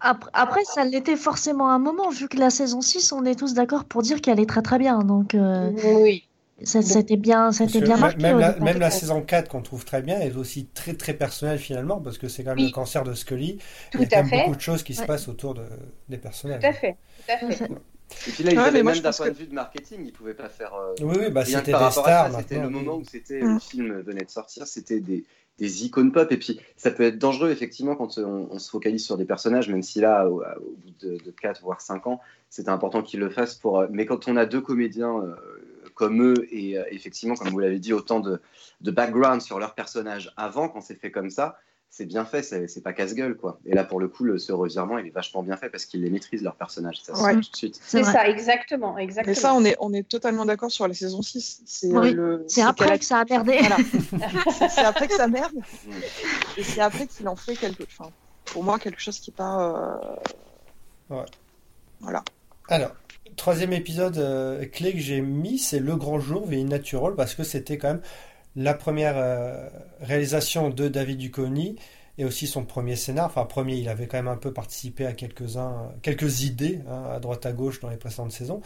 Après, 0.00 0.30
après, 0.32 0.64
ça 0.64 0.84
l'était 0.84 1.16
forcément 1.16 1.68
à 1.68 1.72
un 1.72 1.78
moment, 1.80 2.08
vu 2.08 2.28
que 2.28 2.38
la 2.38 2.50
saison 2.50 2.80
6, 2.80 3.12
on 3.12 3.24
est 3.24 3.34
tous 3.38 3.52
d'accord 3.52 3.84
pour 3.84 4.02
dire 4.02 4.20
qu'elle 4.20 4.38
est 4.40 4.48
très 4.48 4.62
très 4.62 4.78
bien. 4.78 5.00
Donc, 5.00 5.34
oui. 5.84 6.26
Ça- 6.64 6.82
C'était 6.82 7.16
bien, 7.16 7.52
c'était 7.52 7.80
bien 7.80 7.90
même- 7.94 8.00
marqué. 8.00 8.22
Même, 8.22 8.38
la, 8.38 8.48
départ. 8.52 8.64
même 8.64 8.78
la 8.78 8.90
saison 8.90 9.22
4 9.22 9.48
qu'on 9.48 9.62
trouve 9.62 9.84
très 9.84 10.02
bien 10.02 10.20
est 10.20 10.36
aussi 10.36 10.66
très 10.66 10.94
très 10.94 11.14
personnelle 11.14 11.58
finalement 11.58 12.00
parce 12.00 12.18
que 12.18 12.28
c'est 12.28 12.44
quand 12.44 12.50
même 12.50 12.58
Oui. 12.58 12.66
le 12.66 12.72
cancer 12.72 13.04
de 13.04 13.14
Scully. 13.14 13.58
Tout 13.90 13.98
Il 13.98 14.02
y 14.02 14.04
a 14.14 14.22
quand 14.22 14.28
même 14.30 14.40
beaucoup 14.44 14.56
de 14.56 14.60
choses 14.60 14.82
qui 14.82 14.94
se 14.94 15.04
passent 15.04 15.28
autour 15.28 15.54
de, 15.54 15.62
des 16.08 16.18
personnages. 16.18 16.60
Tout 16.62 16.68
à 16.68 16.72
fait. 16.72 16.96
Tout 17.26 17.32
à 17.46 17.50
fait. 17.50 17.64
Et 18.28 18.30
puis 18.30 18.44
là, 18.44 18.52
ils 18.52 18.58
Ouais, 18.58 18.64
avaient 18.64 18.82
même 18.82 18.98
d'un 18.98 19.10
point 19.10 19.26
que- 19.28 19.32
de 19.32 19.38
vue 19.38 19.46
de 19.46 19.54
marketing, 19.54 20.00
ils 20.04 20.12
pouvaient 20.12 20.34
pas 20.34 20.48
faire. 20.50 20.74
euh, 20.74 20.94
Oui, 21.00 21.16
oui, 21.18 21.30
bah, 21.30 21.44
c'était 21.46 21.72
des 21.72 21.90
stars 21.90 22.30
C'était 22.40 22.60
le 22.60 22.68
moment 22.68 22.96
où 22.96 23.04
c'était 23.10 23.40
Mm. 23.42 23.54
le 23.54 23.58
film 23.58 24.00
venait 24.00 24.24
de 24.24 24.30
sortir, 24.30 24.66
c'était 24.66 25.00
des, 25.00 25.24
des 25.58 25.84
icônes 25.86 26.12
pop. 26.12 26.30
Et 26.30 26.36
puis 26.36 26.60
ça 26.76 26.90
peut 26.90 27.04
être 27.04 27.18
dangereux 27.18 27.50
effectivement 27.50 27.96
quand 27.96 28.18
on, 28.18 28.48
on 28.50 28.58
se 28.58 28.68
focalise 28.70 29.02
sur 29.04 29.16
des 29.16 29.24
personnages, 29.24 29.68
même 29.70 29.82
si 29.82 30.00
là, 30.00 30.28
au, 30.28 30.42
au 30.42 30.76
bout 30.76 30.92
de, 31.06 31.24
de 31.24 31.30
4 31.30 31.62
voire 31.62 31.80
5 31.80 32.06
ans, 32.06 32.20
c'était 32.50 32.68
important 32.68 33.02
qu'ils 33.02 33.20
le 33.20 33.30
fassent. 33.30 33.54
Pour, 33.54 33.80
euh, 33.80 33.86
mais 33.90 34.04
quand 34.04 34.28
on 34.28 34.36
a 34.36 34.44
deux 34.44 34.60
comédiens 34.60 35.16
euh, 35.16 35.34
comme 35.94 36.22
eux 36.22 36.46
et 36.50 36.78
euh, 36.78 36.84
effectivement, 36.90 37.34
comme 37.34 37.48
vous 37.48 37.58
l'avez 37.58 37.78
dit, 37.78 37.92
autant 37.92 38.20
de, 38.20 38.40
de 38.80 38.90
background 38.90 39.40
sur 39.42 39.58
leur 39.58 39.74
personnage 39.74 40.32
avant, 40.36 40.68
quand 40.68 40.80
c'est 40.80 40.94
fait 40.96 41.10
comme 41.10 41.30
ça, 41.30 41.56
c'est 41.94 42.06
bien 42.06 42.24
fait, 42.24 42.42
c'est 42.42 42.80
pas 42.82 42.94
casse-gueule 42.94 43.36
quoi. 43.36 43.58
Et 43.66 43.74
là 43.74 43.84
pour 43.84 44.00
le 44.00 44.08
coup, 44.08 44.24
le, 44.24 44.38
ce 44.38 44.50
revirement, 44.52 44.96
il 44.96 45.06
est 45.06 45.10
vachement 45.10 45.42
bien 45.42 45.58
fait 45.58 45.68
parce 45.68 45.84
qu'ils 45.84 46.00
les 46.02 46.08
maîtrisent 46.08 46.42
leurs 46.42 46.54
personnages. 46.56 47.02
Ça 47.02 47.14
se 47.14 47.22
Ouais. 47.22 47.34
sent 47.34 47.40
tout 47.42 47.50
de 47.50 47.56
suite. 47.56 47.78
C'est 47.82 48.02
ça, 48.02 48.26
exactement, 48.28 48.96
exactement. 48.96 49.30
Mais 49.30 49.34
ça, 49.38 49.52
on 49.54 49.62
est, 49.64 49.76
on 49.78 49.92
est 49.92 50.08
totalement 50.08 50.46
d'accord 50.46 50.70
sur 50.70 50.88
la 50.88 50.94
saison 50.94 51.20
6. 51.20 51.62
C'est 51.66 51.92
euh, 51.94 52.38
C'est 52.48 52.62
après 52.62 52.90
a- 52.90 52.98
que 52.98 53.04
ça 53.04 53.18
a 53.18 53.24
merdé. 53.26 53.58
Voilà. 53.60 53.76
C'est- 54.70 54.80
après 54.84 55.06
que 55.06 55.14
ça 55.16 55.28
merde. 55.28 55.52
Et 56.56 56.62
c'est 56.62 56.80
après 56.80 57.06
qu'il 57.06 57.28
en 57.28 57.36
fait 57.36 57.56
quelque 57.56 57.82
enfin, 57.84 58.10
Pour 58.46 58.64
moi, 58.64 58.78
quelque 58.78 59.00
chose 59.00 59.20
qui 59.20 59.30
n'est 59.30 59.36
pas. 59.36 59.98
euh, 61.10 61.14
Ouais. 61.14 61.24
Voilà. 62.00 62.24
Alors, 62.68 62.92
troisième 63.36 63.72
épisode 63.72 64.18
euh, 64.18 64.66
clé 64.66 64.92
que 64.92 64.98
j'ai 64.98 65.20
mis, 65.20 65.58
c'est 65.58 65.78
Le 65.78 65.96
Grand 65.96 66.20
Jour, 66.20 66.46
The 66.48 66.54
Natural, 66.54 67.14
parce 67.14 67.34
que 67.34 67.44
c'était 67.44 67.78
quand 67.78 67.88
même 67.88 68.02
la 68.56 68.74
première 68.74 69.14
euh, 69.16 69.68
réalisation 70.00 70.70
de 70.70 70.88
David 70.88 71.18
Duchovny 71.18 71.76
et 72.18 72.24
aussi 72.24 72.46
son 72.46 72.64
premier 72.64 72.96
scénar. 72.96 73.26
Enfin, 73.26 73.44
premier, 73.44 73.76
il 73.76 73.88
avait 73.88 74.06
quand 74.06 74.18
même 74.18 74.28
un 74.28 74.36
peu 74.36 74.52
participé 74.52 75.06
à 75.06 75.12
quelques-uns, 75.12 75.92
quelques 76.02 76.42
idées 76.42 76.80
hein, 76.88 77.04
à 77.14 77.20
droite 77.20 77.46
à 77.46 77.52
gauche 77.52 77.80
dans 77.80 77.88
les 77.88 77.96
précédentes 77.96 78.32
saisons. 78.32 78.60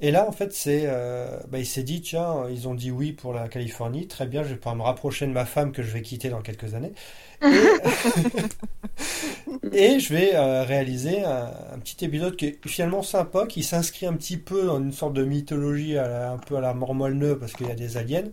Et 0.00 0.10
là, 0.10 0.28
en 0.28 0.32
fait, 0.32 0.52
c'est, 0.52 0.82
euh, 0.86 1.38
bah, 1.48 1.58
il 1.58 1.66
s'est 1.66 1.82
dit, 1.82 2.00
tiens, 2.02 2.44
ils 2.50 2.66
ont 2.68 2.74
dit 2.74 2.90
oui 2.90 3.12
pour 3.12 3.32
la 3.32 3.48
Californie, 3.48 4.06
très 4.06 4.26
bien, 4.26 4.42
je 4.42 4.48
vais 4.50 4.56
pouvoir 4.56 4.76
me 4.76 4.82
rapprocher 4.82 5.26
de 5.26 5.32
ma 5.32 5.44
femme 5.44 5.72
que 5.72 5.82
je 5.82 5.90
vais 5.92 6.02
quitter 6.02 6.28
dans 6.28 6.42
quelques 6.42 6.74
années. 6.74 6.92
Et, 7.42 7.46
et 9.72 9.98
je 10.00 10.12
vais 10.14 10.34
euh, 10.34 10.62
réaliser 10.64 11.24
un, 11.24 11.50
un 11.74 11.78
petit 11.78 12.04
épisode 12.04 12.36
qui 12.36 12.46
est 12.46 12.68
finalement 12.68 13.02
sympa, 13.02 13.46
qui 13.46 13.62
s'inscrit 13.62 14.06
un 14.06 14.14
petit 14.14 14.36
peu 14.36 14.66
dans 14.66 14.78
une 14.78 14.92
sorte 14.92 15.14
de 15.14 15.24
mythologie 15.24 15.96
à 15.98 16.08
la- 16.08 16.30
un 16.32 16.38
peu 16.38 16.56
à 16.56 16.60
la 16.60 16.74
mort 16.74 16.94
moelle 16.94 17.36
parce 17.38 17.52
qu'il 17.52 17.66
y 17.66 17.70
a 17.70 17.74
des 17.74 17.96
aliens. 17.96 18.24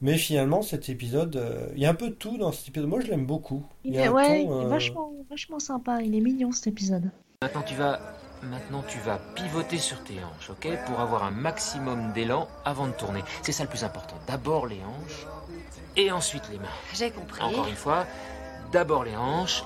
Mais 0.00 0.16
finalement, 0.16 0.62
cet 0.62 0.88
épisode, 0.88 1.34
euh, 1.36 1.66
il 1.74 1.82
y 1.82 1.86
a 1.86 1.90
un 1.90 1.94
peu 1.94 2.10
de 2.10 2.14
tout 2.14 2.38
dans 2.38 2.52
cet 2.52 2.68
épisode. 2.68 2.88
Moi, 2.88 3.00
je 3.00 3.08
l'aime 3.08 3.26
beaucoup. 3.26 3.64
Il 3.84 3.96
est, 3.96 4.08
ouais, 4.08 4.44
ton, 4.44 4.58
il 4.60 4.62
est 4.62 4.64
euh, 4.66 4.68
vachement, 4.68 5.12
vachement 5.28 5.58
sympa. 5.58 6.00
Il 6.02 6.14
est 6.14 6.20
mignon 6.20 6.52
cet 6.52 6.68
épisode. 6.68 7.10
Maintenant 7.42 7.62
tu 7.62 7.74
vas, 7.76 8.00
maintenant 8.42 8.82
tu 8.86 8.98
vas 8.98 9.18
pivoter 9.34 9.78
sur 9.78 10.02
tes 10.04 10.14
hanches, 10.22 10.50
ok, 10.50 10.68
pour 10.86 11.00
avoir 11.00 11.24
un 11.24 11.30
maximum 11.30 12.12
d'élan 12.12 12.48
avant 12.64 12.86
de 12.86 12.92
tourner. 12.92 13.22
C'est 13.42 13.52
ça 13.52 13.62
le 13.64 13.68
plus 13.68 13.84
important. 13.84 14.16
D'abord 14.26 14.66
les 14.66 14.80
hanches 14.84 15.26
et 15.96 16.10
ensuite 16.12 16.48
les 16.50 16.58
mains. 16.58 16.68
J'ai 16.94 17.10
compris. 17.10 17.40
Encore 17.42 17.66
une 17.66 17.76
fois, 17.76 18.06
d'abord 18.72 19.04
les 19.04 19.16
hanches, 19.16 19.64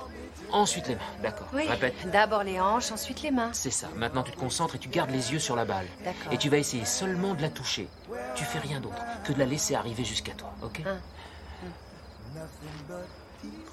ensuite 0.51 0.87
les 0.87 0.95
mains. 0.95 1.01
D'accord. 1.21 1.47
Oui, 1.53 1.67
Répète. 1.67 1.95
d'abord 2.11 2.43
les 2.43 2.59
hanches, 2.59 2.91
ensuite 2.91 3.21
les 3.21 3.31
mains. 3.31 3.49
C'est 3.53 3.71
ça. 3.71 3.87
Maintenant 3.95 4.23
tu 4.23 4.31
te 4.31 4.39
concentres 4.39 4.75
et 4.75 4.79
tu 4.79 4.89
gardes 4.89 5.11
les 5.11 5.31
yeux 5.33 5.39
sur 5.39 5.55
la 5.55 5.65
balle. 5.65 5.87
D'accord. 6.03 6.31
Et 6.33 6.37
tu 6.37 6.49
vas 6.49 6.57
essayer 6.57 6.85
seulement 6.85 7.33
de 7.33 7.41
la 7.41 7.49
toucher. 7.49 7.87
Tu 8.35 8.43
fais 8.43 8.59
rien 8.59 8.79
d'autre 8.79 9.01
que 9.23 9.33
de 9.33 9.39
la 9.39 9.45
laisser 9.45 9.75
arriver 9.75 10.03
jusqu'à 10.03 10.33
toi, 10.33 10.51
ok 10.63 10.81
Un. 10.85 10.97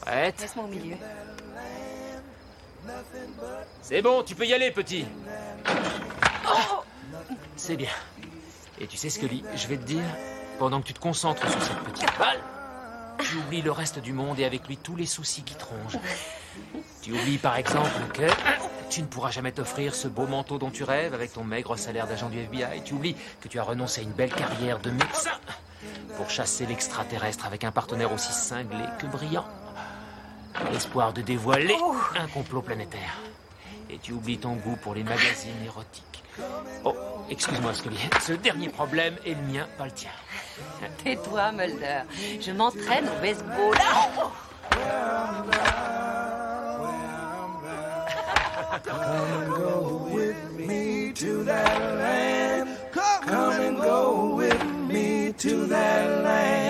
Prête 0.00 0.40
Laisse-moi 0.40 0.64
au 0.64 0.68
milieu. 0.68 0.96
C'est 3.82 4.02
bon, 4.02 4.22
tu 4.22 4.34
peux 4.34 4.46
y 4.46 4.54
aller, 4.54 4.70
petit. 4.70 5.04
C'est 7.56 7.76
bien. 7.76 7.90
Et 8.80 8.86
tu 8.86 8.96
sais 8.96 9.10
ce 9.10 9.18
que 9.18 9.26
Je 9.54 9.66
vais 9.68 9.76
te 9.76 9.84
dire, 9.84 10.04
pendant 10.58 10.80
que 10.80 10.86
tu 10.86 10.94
te 10.94 11.00
concentres 11.00 11.48
sur 11.50 11.62
cette 11.62 11.80
petite 11.80 12.18
balle, 12.18 12.40
tu 13.18 13.36
oublies 13.36 13.62
le 13.62 13.70
reste 13.70 13.98
du 13.98 14.12
monde 14.12 14.38
et 14.38 14.44
avec 14.44 14.66
lui 14.66 14.76
tous 14.76 14.96
les 14.96 15.06
soucis 15.06 15.42
qui 15.42 15.54
te 15.54 15.64
rongent. 15.64 16.00
Tu 17.02 17.12
oublies 17.12 17.38
par 17.38 17.56
exemple 17.56 18.00
que 18.14 18.26
tu 18.88 19.02
ne 19.02 19.06
pourras 19.06 19.30
jamais 19.30 19.52
t'offrir 19.52 19.94
ce 19.94 20.08
beau 20.08 20.26
manteau 20.26 20.58
dont 20.58 20.70
tu 20.70 20.84
rêves 20.84 21.14
avec 21.14 21.32
ton 21.32 21.44
maigre 21.44 21.76
salaire 21.76 22.06
d'agent 22.06 22.28
du 22.28 22.38
FBI. 22.38 22.82
Tu 22.84 22.94
oublies 22.94 23.16
que 23.40 23.48
tu 23.48 23.58
as 23.58 23.62
renoncé 23.62 24.00
à 24.00 24.04
une 24.04 24.12
belle 24.12 24.32
carrière 24.32 24.78
de 24.80 24.90
médecin 24.90 25.38
pour 26.16 26.28
chasser 26.30 26.66
l'extraterrestre 26.66 27.46
avec 27.46 27.64
un 27.64 27.72
partenaire 27.72 28.12
aussi 28.12 28.32
cinglé 28.32 28.84
que 28.98 29.06
brillant. 29.06 29.46
L'espoir 30.72 31.12
de 31.12 31.22
dévoiler 31.22 31.76
un 32.16 32.26
complot 32.28 32.62
planétaire. 32.62 33.16
Et 33.88 33.98
tu 33.98 34.12
oublies 34.12 34.38
ton 34.38 34.54
goût 34.54 34.76
pour 34.76 34.94
les 34.94 35.02
magazines 35.02 35.62
érotiques. 35.64 36.22
Oh, 36.84 36.94
excuse-moi, 37.28 37.74
Scully. 37.74 37.98
Ce 38.20 38.32
dernier 38.32 38.68
problème 38.68 39.16
est 39.24 39.34
le 39.34 39.52
mien, 39.52 39.66
pas 39.76 39.86
le 39.86 39.90
tien. 39.90 40.10
Tais-toi, 41.02 41.52
Mulder. 41.52 42.02
Je 42.40 42.52
m'entraîne 42.52 43.08
au 43.08 43.20
baseball. 43.20 43.74
Come 48.84 49.02
and 49.32 49.48
go 49.48 50.08
with 50.12 50.36
me 50.56 51.12
to 51.14 51.42
that 51.44 51.78
land. 51.98 52.68
Come 52.92 53.52
and 53.60 53.76
go 53.76 54.36
with 54.36 54.64
me 54.88 55.32
to 55.32 55.66
that 55.66 56.22
land. 56.22 56.69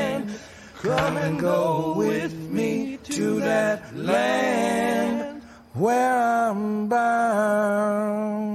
Come 0.90 1.16
and 1.18 1.38
go 1.38 1.94
with 1.96 2.34
me 2.50 2.98
to 3.10 3.38
that 3.40 3.80
land 3.96 5.40
where 5.74 6.18
I'm 6.50 6.88
bound. 6.88 8.50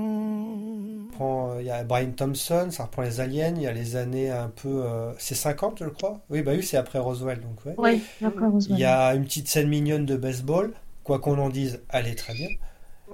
reprend, 1.16 1.52
euh, 1.52 1.62
Il 1.62 1.68
y 1.68 1.72
a 1.72 1.84
Brian 1.84 2.12
Thompson, 2.12 2.68
ça 2.72 2.84
reprend 2.84 3.04
les 3.04 3.20
aliens, 3.22 3.54
il 3.56 3.62
y 3.62 3.68
a 3.68 3.72
les 3.72 3.96
années 3.96 4.30
un 4.30 4.50
peu... 4.50 4.84
euh, 4.84 5.14
c'est 5.18 5.36
50, 5.36 5.80
je 5.80 5.90
crois 5.90 6.20
Oui, 6.30 6.42
bah 6.42 6.52
oui, 6.56 6.64
c'est 6.64 6.78
après 6.78 7.00
Roswell, 7.00 7.40
donc 7.40 7.66
ouais. 7.66 7.76
Oui, 7.78 8.04
après 8.24 8.48
Roswell. 8.48 8.76
Il 8.78 8.80
y 8.80 8.86
a 8.86 9.16
une 9.16 9.24
petite 9.24 9.48
scène 9.48 9.70
mignonne 9.70 10.06
de 10.06 10.18
baseball, 10.18 10.74
quoi 11.04 11.20
qu'on 11.20 11.40
en 11.40 11.50
dise, 11.50 11.82
elle 11.90 12.08
est 12.08 12.16
très 12.16 12.34
bien. 12.34 12.50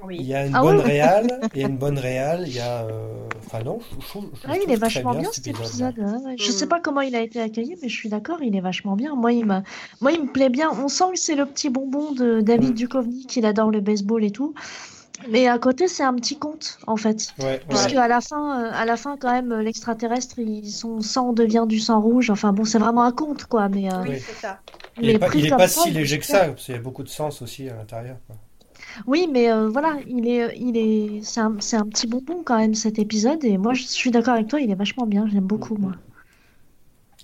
Oui. 0.05 0.17
Il 0.19 0.25
y 0.25 0.33
a 0.33 0.45
une 0.45 0.55
Ah 0.55 0.61
bonne 0.61 0.77
oui, 0.77 0.81
oui. 0.85 0.91
réale, 0.91 1.39
il 1.53 1.61
y 1.61 1.63
a 1.63 1.67
une 1.67 1.77
bonne 1.85 1.97
réale, 1.99 2.43
il 2.47 2.53
y 2.55 2.59
a... 2.59 2.83
euh, 2.85 3.13
Enfin 3.45 3.63
non, 3.63 3.79
je, 3.81 4.01
je, 4.01 4.07
trouve- 4.07 4.29
je 4.33 4.47
Ah, 4.49 4.55
il 4.65 4.71
est 4.71 4.75
vachement 4.77 5.13
bien, 5.13 5.29
cet 5.31 5.47
épisode. 5.47 5.97
ouais, 5.97 6.05
ouais. 6.25 6.35
Je 6.37 6.49
Mm. 6.49 6.53
sais 6.53 6.67
pas 6.67 6.79
comment 6.79 7.01
il 7.01 7.15
a 7.15 7.21
été 7.21 7.41
accueilli, 7.41 7.75
mais 7.81 7.89
je 7.89 7.95
suis 7.95 8.09
d'accord, 8.09 8.37
il 8.41 8.55
est 8.55 8.61
vachement 8.61 8.95
bien. 8.95 9.15
Moi, 9.15 9.33
il 9.33 9.45
me, 9.45 9.59
moi, 9.99 10.11
il 10.13 10.23
me 10.23 10.31
plaît 10.31 10.49
bien. 10.49 10.69
On 10.71 10.87
sent 10.87 11.03
que 11.13 11.19
c'est 11.19 11.35
le 11.35 11.45
petit 11.45 11.69
bonbon 11.69 12.13
de 12.13 12.39
David 12.41 12.71
Mm. 12.71 12.75
Duchovny, 12.75 13.25
qu'il 13.25 13.45
adore 13.45 13.69
le 13.71 13.81
baseball 13.81 14.23
et 14.23 14.31
tout. 14.31 14.53
Mais 15.29 15.47
à 15.47 15.59
côté, 15.59 15.87
c'est 15.87 16.01
un 16.03 16.15
petit 16.15 16.39
conte, 16.39 16.79
en 16.87 16.95
fait. 16.97 17.27
Ouais, 17.39 17.61
Puisque 17.69 17.91
ouais. 17.91 17.97
à 17.97 18.07
la 18.07 18.21
fin, 18.21 18.63
euh, 18.65 18.71
à 18.73 18.85
la 18.85 18.97
fin, 18.97 19.17
quand 19.17 19.31
même, 19.31 19.51
euh, 19.51 19.61
l'extraterrestre, 19.61 20.37
son 20.65 21.01
sang 21.01 21.31
devient 21.33 21.65
du 21.67 21.79
sang 21.79 22.01
rouge. 22.01 22.29
Enfin 22.31 22.53
bon, 22.53 22.65
c'est 22.65 22.79
vraiment 22.79 23.03
un 23.03 23.11
conte, 23.11 23.43
quoi. 23.45 23.69
Mais, 23.69 23.93
euh, 23.93 24.01
Oui, 24.01 24.17
c'est 24.19 24.33
ça. 24.41 24.59
Il 24.99 25.09
est 25.09 25.13
mais 25.13 25.19
pas, 25.19 25.27
il 25.35 25.45
est 25.45 25.49
pas 25.49 25.67
si 25.67 25.91
léger 25.91 26.17
que 26.19 26.25
ça, 26.25 26.45
parce 26.47 26.65
qu'il 26.65 26.73
y 26.73 26.77
a 26.77 26.81
beaucoup 26.81 27.03
de 27.03 27.09
sens 27.09 27.41
aussi 27.43 27.69
à 27.69 27.75
l'intérieur. 27.75 28.15
Oui, 29.07 29.27
mais 29.31 29.51
euh, 29.51 29.69
voilà, 29.69 29.97
il 30.07 30.27
est, 30.27 30.57
il 30.57 30.77
est, 30.77 31.23
c'est 31.23 31.39
un, 31.39 31.55
c'est 31.59 31.77
un 31.77 31.85
petit 31.87 32.07
bonbon 32.07 32.43
quand 32.43 32.57
même 32.57 32.73
cet 32.75 32.99
épisode. 32.99 33.43
Et 33.43 33.57
moi, 33.57 33.73
je 33.73 33.83
suis 33.83 34.11
d'accord 34.11 34.33
avec 34.35 34.47
toi, 34.47 34.59
il 34.61 34.71
est 34.71 34.75
vachement 34.75 35.05
bien. 35.05 35.27
J'aime 35.27 35.45
beaucoup, 35.45 35.75
moi. 35.75 35.93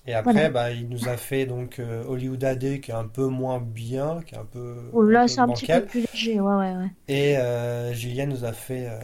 Et 0.06 0.14
après, 0.14 0.32
Voilà. 0.34 0.50
bah, 0.50 0.72
il 0.72 0.88
nous 0.88 1.08
a 1.10 1.18
fait 1.18 1.46
donc 1.46 1.80
euh, 1.80 2.04
Hollywood 2.06 2.44
AD 2.44 2.80
qui 2.80 2.92
est 2.92 2.94
un 2.94 3.08
peu 3.08 3.28
moins 3.28 3.60
bien, 3.60 4.22
qui 4.26 4.36
est 4.36 4.38
un 4.38 4.46
peu, 4.46 4.78
Oh, 4.94 5.02
un 5.02 5.10
là, 5.10 5.22
peu 5.24 5.28
c'est 5.28 5.42
un 5.42 5.48
petit 5.50 5.68
peu 5.68 5.86
plus 5.86 6.06
léger. 6.14 6.40
Ouais, 6.40 6.56
ouais, 6.56 6.76
ouais. 6.76 6.92
Et 7.10 7.38
euh, 7.38 7.94
Julien 7.94 8.26
nous 8.26 8.46
a 8.46 8.54
fait, 8.54 8.88
euh, 8.90 9.00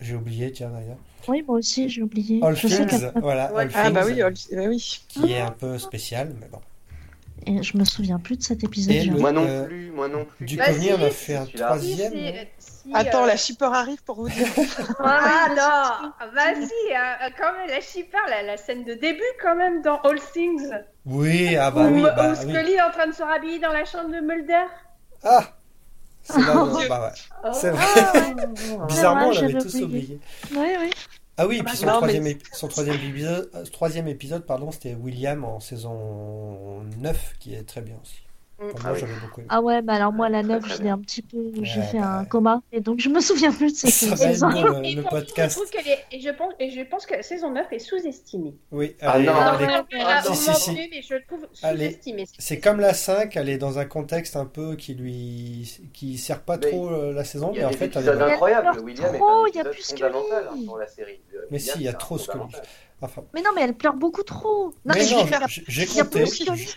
j'ai 0.00 0.14
oublié, 0.14 0.50
tiens 0.50 0.70
d'ailleurs, 0.70 0.96
Oui, 1.28 1.42
moi 1.46 1.58
aussi, 1.58 1.88
j'ai 1.88 2.02
oublié. 2.02 2.40
All 2.42 2.56
Je 2.56 2.66
Things, 2.66 3.10
voilà, 3.20 3.52
Ouais. 3.52 3.62
All 3.64 3.70
Ah 3.74 3.90
bah 3.90 4.02
oui, 4.06 4.22
All- 4.22 4.32
bah 4.52 4.62
oui. 4.68 5.00
qui 5.08 5.30
est 5.32 5.40
un 5.40 5.50
peu 5.50 5.78
spécial, 5.78 6.34
mais 6.40 6.48
bon. 6.50 6.60
Et 7.46 7.62
je 7.62 7.76
me 7.76 7.84
souviens 7.84 8.18
plus 8.18 8.36
de 8.36 8.42
cet 8.42 8.62
épisode. 8.64 8.94
Le- 9.06 9.18
Moi 9.18 9.32
non 9.32 9.44
Euh, 9.46 9.64
plus, 9.64 9.90
moi 9.90 10.08
non 10.08 10.24
plus. 10.24 10.46
Du 10.46 10.56
Bah, 10.56 10.66
Coney, 10.72 10.92
on 10.92 11.02
a 11.02 11.10
si, 11.10 11.14
fait 11.24 11.34
un 11.36 11.46
troisième. 11.46 12.12
Si, 12.12 12.18
si, 12.58 12.72
si, 12.84 12.90
Attends, 12.94 13.24
euh, 13.24 13.26
la 13.26 13.36
shipper 13.36 13.64
arrive 13.72 14.02
pour 14.04 14.16
vous 14.16 14.28
dire. 14.28 14.46
Ah 15.00 15.46
non, 15.50 16.08
bah 16.34 16.54
si, 16.54 16.94
euh, 16.94 17.28
quand 17.38 17.52
même, 17.58 17.68
la 17.68 17.80
shipper, 17.80 18.18
la, 18.28 18.42
la 18.42 18.56
scène 18.56 18.84
de 18.84 18.94
début 18.94 19.22
quand 19.42 19.56
même 19.56 19.82
dans 19.82 19.98
All 20.02 20.20
Things, 20.32 20.70
Oui, 21.06 21.56
ah 21.56 21.70
bah 21.70 21.82
où, 21.82 21.94
oui, 21.94 22.00
où 22.00 22.04
bah 22.04 22.30
oui. 22.30 22.36
Scully 22.36 22.72
est 22.74 22.82
en 22.82 22.90
train 22.90 23.06
de 23.08 23.12
se 23.12 23.22
rhabiller 23.22 23.58
dans 23.58 23.72
la 23.72 23.84
chambre 23.84 24.08
de 24.10 24.20
Mulder. 24.20 24.66
Ah 25.24 25.44
C'est 26.22 26.34
où- 26.54 26.76
Dieu. 26.78 26.88
bah 26.88 27.08
ouais. 27.12 27.40
Oh. 27.44 27.48
C'est 27.52 27.70
vrai. 27.70 27.84
Ah, 27.96 28.84
Bizarrement, 28.86 29.26
on 29.26 29.28
ouais, 29.30 29.34
l'avait 29.34 29.48
j'avais 29.52 29.62
tous 29.64 29.82
oublié. 29.82 30.20
Oui, 30.54 30.68
oui. 30.80 30.90
Ah 31.42 31.46
oui, 31.48 31.58
et 31.58 31.62
puis 31.64 31.76
son 31.76 31.86
Non, 31.86 31.92
mais- 31.94 31.98
troisième, 31.98 32.24
ép- 32.26 32.44
son 32.52 32.68
troisième 32.68 32.94
épisode, 32.96 33.50
euh, 33.54 33.64
troisième 33.64 34.06
épisode 34.08 34.46
pardon, 34.46 34.70
c'était 34.70 34.94
William 34.94 35.44
en 35.44 35.58
saison 35.58 36.82
9, 36.98 37.34
qui 37.40 37.54
est 37.54 37.64
très 37.64 37.80
bien 37.80 37.96
aussi. 38.00 38.22
Pour 38.70 38.80
Ah 38.80 38.88
moi, 38.88 38.92
oui. 38.92 39.00
j'avais 39.00 39.20
beaucoup 39.20 39.40
aimé. 39.40 39.48
Ah 39.50 39.60
ouais, 39.60 39.82
bah 39.82 39.94
alors 39.94 40.12
moi, 40.12 40.28
la 40.28 40.42
Très, 40.42 40.52
9, 40.52 40.62
très 40.62 40.76
je 40.76 40.82
l'ai 40.82 40.88
un 40.90 40.98
petit 40.98 41.22
peu. 41.22 41.38
J'ai 41.62 41.80
Ouais, 41.80 41.86
fait 41.86 41.98
bah 41.98 42.18
un 42.18 42.24
coma, 42.24 42.62
et 42.72 42.80
donc 42.80 43.00
je 43.00 43.08
me 43.08 43.20
souviens 43.20 43.52
plus 43.52 43.72
de 43.72 43.76
cette 43.76 43.90
Ça 43.90 44.10
va 44.10 44.16
saison. 44.16 44.50
être 44.50 44.62
beau, 44.62 44.78
le, 44.80 44.84
Et 44.86 44.94
le 44.94 45.02
podcast. 45.02 45.56
Je 45.56 45.60
trouve 45.60 45.70
est, 45.88 46.04
et 46.12 46.20
je 46.20 46.30
pense, 46.30 46.52
et 46.60 46.70
je 46.70 46.80
pense 46.82 47.06
que 47.06 47.14
la 47.14 47.22
saison 47.22 47.50
9 47.50 47.66
est 47.72 47.78
sous-estimée. 47.78 48.54
Oui, 48.70 48.96
Ah 49.00 49.14
elle 49.16 49.22
est- 49.22 49.26
non. 49.26 49.32
Elle 49.60 49.70
est- 49.98 50.02
Ah, 50.04 50.22
si, 50.22 50.34
si, 50.36 50.54
si. 50.54 50.74
plus, 50.74 50.88
mais 50.90 51.02
je 51.02 51.14
trouve 51.26 51.46
Allez. 51.62 51.86
sous-estimée. 51.90 52.26
C'est 52.38 52.60
comme 52.60 52.80
la 52.80 52.94
5, 52.94 53.36
elle 53.36 53.48
est 53.48 53.58
dans 53.58 53.78
un 53.78 53.84
contexte 53.84 54.36
un 54.36 54.46
peu 54.46 54.76
qui 54.76 54.94
lui 54.94 55.70
qui 55.92 56.18
sert 56.18 56.40
pas 56.42 56.56
Mais 56.58 56.70
trop 56.70 56.90
euh, 56.90 57.12
la 57.12 57.24
saison, 57.24 57.50
Il 57.52 57.56
y 57.56 57.58
mais 57.58 57.64
a 57.64 57.68
en 57.68 57.72
fait, 57.72 57.96
elle 57.96 58.02
est 58.08 58.12
pleure 58.12 58.84
William 58.84 59.14
est 59.14 59.18
trop, 59.18 59.44
un 59.44 59.48
il 59.48 59.54
y 59.54 59.58
a 59.58 59.60
épisode 59.62 59.72
plus 59.72 59.92
que 59.92 59.98
fondamental 59.98 60.48
lui. 60.54 60.62
hein, 60.62 60.66
pour 60.66 60.78
la 60.78 60.86
série. 60.86 61.20
Mais 61.50 61.58
si, 61.58 61.70
il 61.76 61.82
y 61.82 61.88
a 61.88 61.92
trop 61.94 62.18
ce 62.18 62.28
que 62.28 62.38
lui. 62.38 62.44
Enfin, 63.04 63.22
Mais 63.34 63.42
non, 63.42 63.50
mais 63.54 63.62
elle 63.62 63.74
pleure 63.74 63.94
beaucoup 63.94 64.22
trop. 64.22 64.72
Non, 64.84 64.94
mais 64.94 65.00
non, 65.00 65.26
j'ai- 65.66 65.86
compté, 65.86 66.24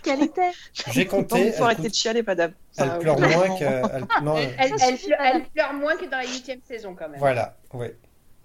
qu'elle 0.02 0.24
était. 0.24 0.52
j'ai 0.92 1.06
compté, 1.08 1.48
il 1.48 1.52
faut 1.54 1.58
elle, 1.60 1.64
arrêter 1.64 1.90
de 1.90 1.94
chialer, 1.94 2.24
madame. 2.24 2.54
elle 2.78 2.98
pleure 3.00 3.20
moins 3.20 3.58
que. 3.60 3.64
elle- 3.64 4.08
non, 4.24 4.36
Elle, 4.38 4.56
elle, 4.58 4.80
Ça 4.80 4.88
elle 4.90 4.96
suffit, 4.98 5.08
pleure, 5.08 5.20
madame. 5.20 5.42
elle 5.42 5.50
pleure 5.52 5.74
moins 5.74 5.96
que 5.96 6.06
dans 6.06 6.18
la 6.18 6.26
huitième 6.26 6.60
saison 6.68 6.96
quand 6.98 7.08
même. 7.10 7.20
voilà, 7.20 7.58
oui. 7.74 7.88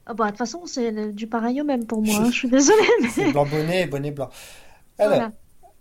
Ah 0.07 0.13
bah, 0.15 0.27
de 0.27 0.31
toute 0.31 0.39
façon, 0.39 0.67
c'est 0.67 1.13
du 1.13 1.27
pareil 1.27 1.61
au 1.61 1.65
même 1.65 1.87
pour 1.87 2.03
moi. 2.03 2.17
hein, 2.17 2.27
Je 2.31 2.37
suis 2.37 2.51
désolée, 2.51 2.87
mais. 3.03 3.09
C'est 3.09 3.33
blanc 3.33 3.47
bonnet 3.47 3.83
et 3.83 3.87
bonnet 3.87 4.11
blanc. 4.11 4.29
Alors, 4.99 5.15
Voilà. 5.15 5.33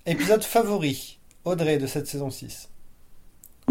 épisode 0.05 0.43
favori, 0.43 1.19
Audrey 1.43 1.77
de 1.77 1.87
cette 1.87 2.07
saison 2.07 2.29
6. 2.29 2.69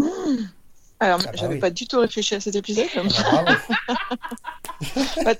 Alors, 1.01 1.19
Ah 1.23 1.25
bah 1.27 1.31
j'avais 1.33 1.53
oui. 1.55 1.59
pas 1.61 1.69
du 1.69 1.87
tout 1.87 1.97
réfléchi 1.99 2.35
à 2.35 2.41
cet 2.41 2.55
épisode. 2.55 2.85
Ah, 2.95 3.43
bravo. 3.45 5.35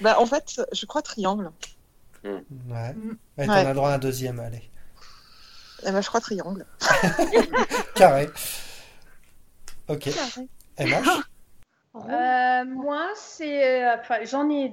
Bah, 0.00 0.20
en 0.20 0.26
fait, 0.26 0.60
je 0.72 0.86
crois 0.86 1.02
Triangle. 1.02 1.50
Ouais. 2.24 2.94
Mm. 2.94 3.16
Ouais, 3.38 3.46
t'en 3.46 3.52
Ouais. 3.52 3.58
as 3.58 3.68
le 3.68 3.74
droit 3.74 3.90
à 3.90 3.94
un 3.94 3.98
deuxième, 3.98 4.40
allez. 4.40 4.62
Eh 5.86 5.92
ben, 5.92 6.00
je 6.00 6.08
crois 6.08 6.20
Triangle. 6.20 6.66
Carré. 7.94 8.28
Ok. 9.88 10.08
MH 10.78 11.22
Euh, 11.96 12.64
moi, 12.66 13.08
c'est, 13.16 13.84
euh, 13.86 13.96
enfin, 14.00 14.16
j'en 14.24 14.48
ai 14.50 14.72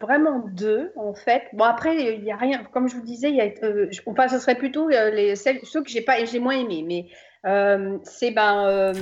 vraiment 0.00 0.40
deux 0.40 0.92
en 0.96 1.14
fait. 1.14 1.42
Bon 1.52 1.64
après, 1.64 2.14
il 2.16 2.24
y 2.24 2.30
a 2.32 2.36
rien. 2.36 2.64
Comme 2.72 2.88
je 2.88 2.96
vous 2.96 3.02
disais, 3.02 3.30
il 3.30 3.36
y 3.36 3.40
a, 3.40 3.50
euh, 3.64 3.88
enfin, 4.06 4.28
ce 4.28 4.38
serait 4.38 4.56
plutôt 4.56 4.88
euh, 4.90 5.10
les 5.10 5.36
celles, 5.36 5.60
ceux 5.64 5.82
que 5.82 5.88
j'ai 5.90 6.02
pas, 6.02 6.24
j'ai 6.24 6.38
moins 6.40 6.58
aimé. 6.58 6.84
Mais 6.86 7.06
euh, 7.48 7.98
c'est 8.04 8.30
ben 8.32 8.66
euh, 8.66 8.92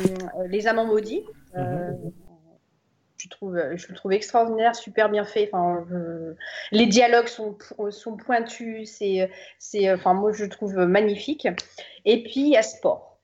les 0.47 0.67
amants 0.69 0.87
maudits. 0.87 1.25
Euh, 1.57 1.91
je 3.21 3.29
trouve, 3.29 3.57
je 3.77 3.89
le 3.89 3.95
trouve 3.95 4.13
extraordinaire, 4.13 4.75
super 4.75 5.09
bien 5.11 5.25
fait. 5.25 5.51
Enfin, 5.53 5.85
je- 5.91 6.35
les 6.73 6.87
dialogues 6.87 7.29
sont, 7.29 7.57
sont 7.91 8.17
pointus. 8.17 8.91
C'est, 8.99 9.31
c'est, 9.59 9.93
enfin, 9.93 10.15
moi, 10.15 10.33
je 10.33 10.45
le 10.45 10.51
trouve 10.51 10.75
magnifique. 10.77 11.47
Et 12.05 12.23
puis 12.23 12.41
il 12.41 12.49
y 12.51 12.57
a 12.57 12.63
Sport. 12.63 13.19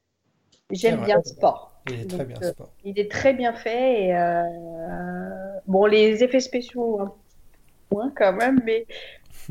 J'aime 0.73 1.03
bien 1.03 1.23
Sport. 1.25 1.73
Il 1.89 2.01
est 2.01 2.09
très 2.09 2.25
Donc, 2.25 2.29
bien, 2.29 2.43
euh, 2.43 2.53
Sport. 2.53 2.73
Il 2.85 2.99
est 2.99 3.11
très 3.11 3.35
bien 3.35 3.53
fait. 3.55 4.05
Et, 4.07 4.17
euh, 4.17 4.43
bon, 5.67 5.87
les 5.87 6.23
effets 6.25 6.41
spéciaux, 6.41 7.01
un 7.01 7.07
peu 7.07 7.15
moins 7.93 8.13
quand 8.17 8.35
même, 8.35 8.63
mais 8.65 8.87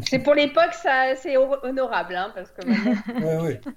c'est 0.02 0.20
pour 0.20 0.36
l'époque, 0.36 0.74
ça, 0.74 1.16
c'est 1.18 1.38
ho- 1.38 1.58
honorable, 1.64 2.16
hein, 2.16 2.32
parce 2.36 2.52
que 2.52 2.62
maintenant-. 2.66 2.96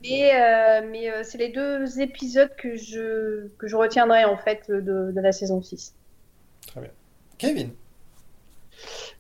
Mais, 0.05 0.33
euh, 0.35 0.89
mais 0.91 1.11
euh, 1.11 1.25
c'est 1.25 1.39
les 1.39 1.51
deux 1.51 2.01
épisodes 2.01 2.55
que 2.57 2.77
je, 2.77 3.49
que 3.59 3.69
je 3.69 3.77
retiendrai 3.77 4.25
en 4.27 4.39
fait 4.39 4.71
de, 4.71 4.81
de 5.13 5.21
la 5.23 5.33
saison 5.33 5.63
6. 5.63 5.98
Très 6.69 6.81
bien. 6.81 6.91
Kevin 7.39 7.71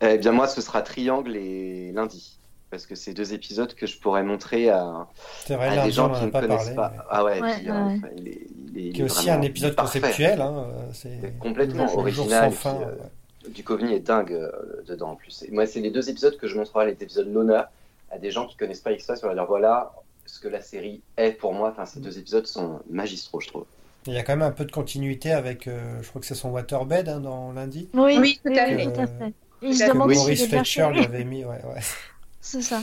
Eh 0.00 0.18
bien, 0.18 0.32
moi, 0.32 0.46
ce 0.48 0.60
sera 0.60 0.82
Triangle 0.82 1.36
et 1.36 1.92
Lundi. 1.92 2.34
Parce 2.70 2.84
que 2.84 2.94
c'est 2.94 3.14
deux 3.14 3.32
épisodes 3.32 3.72
que 3.74 3.86
je 3.86 3.98
pourrais 3.98 4.22
montrer 4.22 4.68
à, 4.68 5.06
C'est 5.46 5.54
vrai, 5.56 5.68
à 5.68 5.74
lundi, 5.76 5.88
des 5.88 5.92
gens 5.94 6.10
qui 6.10 6.20
a 6.20 6.26
ne 6.26 6.30
pas 6.30 6.42
connaissent 6.42 6.74
parlé, 6.74 6.76
pas. 6.76 6.92
mais- 6.94 7.02
Ah 7.08 7.24
ouais, 7.24 7.40
Ouais, 7.40 7.54
puis, 7.56 7.70
ouais. 7.70 7.76
euh, 7.76 7.80
enfin, 7.80 8.08
il 8.18 8.28
est, 8.28 8.46
il 8.74 8.88
est- 8.88 8.92
Qui 8.92 9.00
est 9.00 9.04
aussi 9.04 9.30
un 9.30 9.40
épisode 9.40 9.74
parfait. 9.74 10.00
conceptuel. 10.00 10.40
Hein, 10.42 10.66
euh, 10.68 10.90
c'est 10.92 11.38
Complètement 11.38 11.86
le 11.86 11.92
original, 11.98 12.44
sans 12.44 12.50
puis, 12.50 12.58
fin. 12.58 12.74
euh, 12.88 12.94
ouais. 12.94 13.50
Duchovny 13.52 13.94
est 13.94 14.00
dingue 14.00 14.34
euh, 14.34 14.50
dedans 14.86 15.12
en 15.12 15.16
plus. 15.16 15.44
Et 15.44 15.50
moi, 15.50 15.64
c'est 15.66 15.80
les 15.80 15.90
deux 15.90 16.10
épisodes 16.10 16.36
que 16.36 16.46
je 16.46 16.58
montrerai, 16.58 16.84
les 16.84 16.92
épisodes 16.92 17.32
l'honneur, 17.32 17.68
à 18.10 18.18
des 18.18 18.30
gens 18.30 18.46
qui 18.46 18.56
connaissent 18.58 18.80
pas 18.82 18.92
X-Files. 18.92 19.16
Voilà 19.48 19.90
ce 20.26 20.38
que 20.38 20.48
la 20.48 20.60
série 20.60 21.00
est 21.16 21.32
pour 21.32 21.54
moi. 21.54 21.70
Enfin, 21.70 21.86
ces 21.86 22.00
deux 22.00 22.18
épisodes 22.18 22.46
sont 22.46 22.80
magistraux, 22.90 23.40
je 23.40 23.48
trouve. 23.48 23.64
Il 24.06 24.14
y 24.14 24.16
a 24.18 24.22
quand 24.22 24.32
même 24.36 24.46
un 24.46 24.52
peu 24.52 24.64
de 24.64 24.70
continuité 24.72 25.32
avec, 25.32 25.66
euh, 25.68 26.00
je 26.02 26.08
crois 26.08 26.20
que 26.20 26.26
c'est 26.26 26.34
son 26.34 26.50
waterbed 26.50 27.08
hein, 27.08 27.20
dans 27.20 27.52
lundi. 27.52 27.88
Oui, 27.92 28.16
Oui, 28.18 28.40
tout 28.44 28.52
à 28.52 28.66
fait. 28.66 28.84
tout 28.92 29.00
à 29.00 29.06
fait. 29.06 29.34
Et 29.60 29.66
il 29.66 29.70
Que 29.70 29.76
se 29.76 29.84
Que 29.84 29.92
demande 29.92 30.10
s'il 30.10 30.18
Maurice 30.20 30.46
Fletcher 30.46 30.88
lui 30.92 31.04
avait 31.04 31.24
mis. 31.24 31.44
Ouais, 31.44 31.60
ouais. 31.64 31.80
C'est 32.40 32.62
ça. 32.62 32.80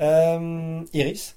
Euh, 0.00 0.80
Iris 0.94 1.36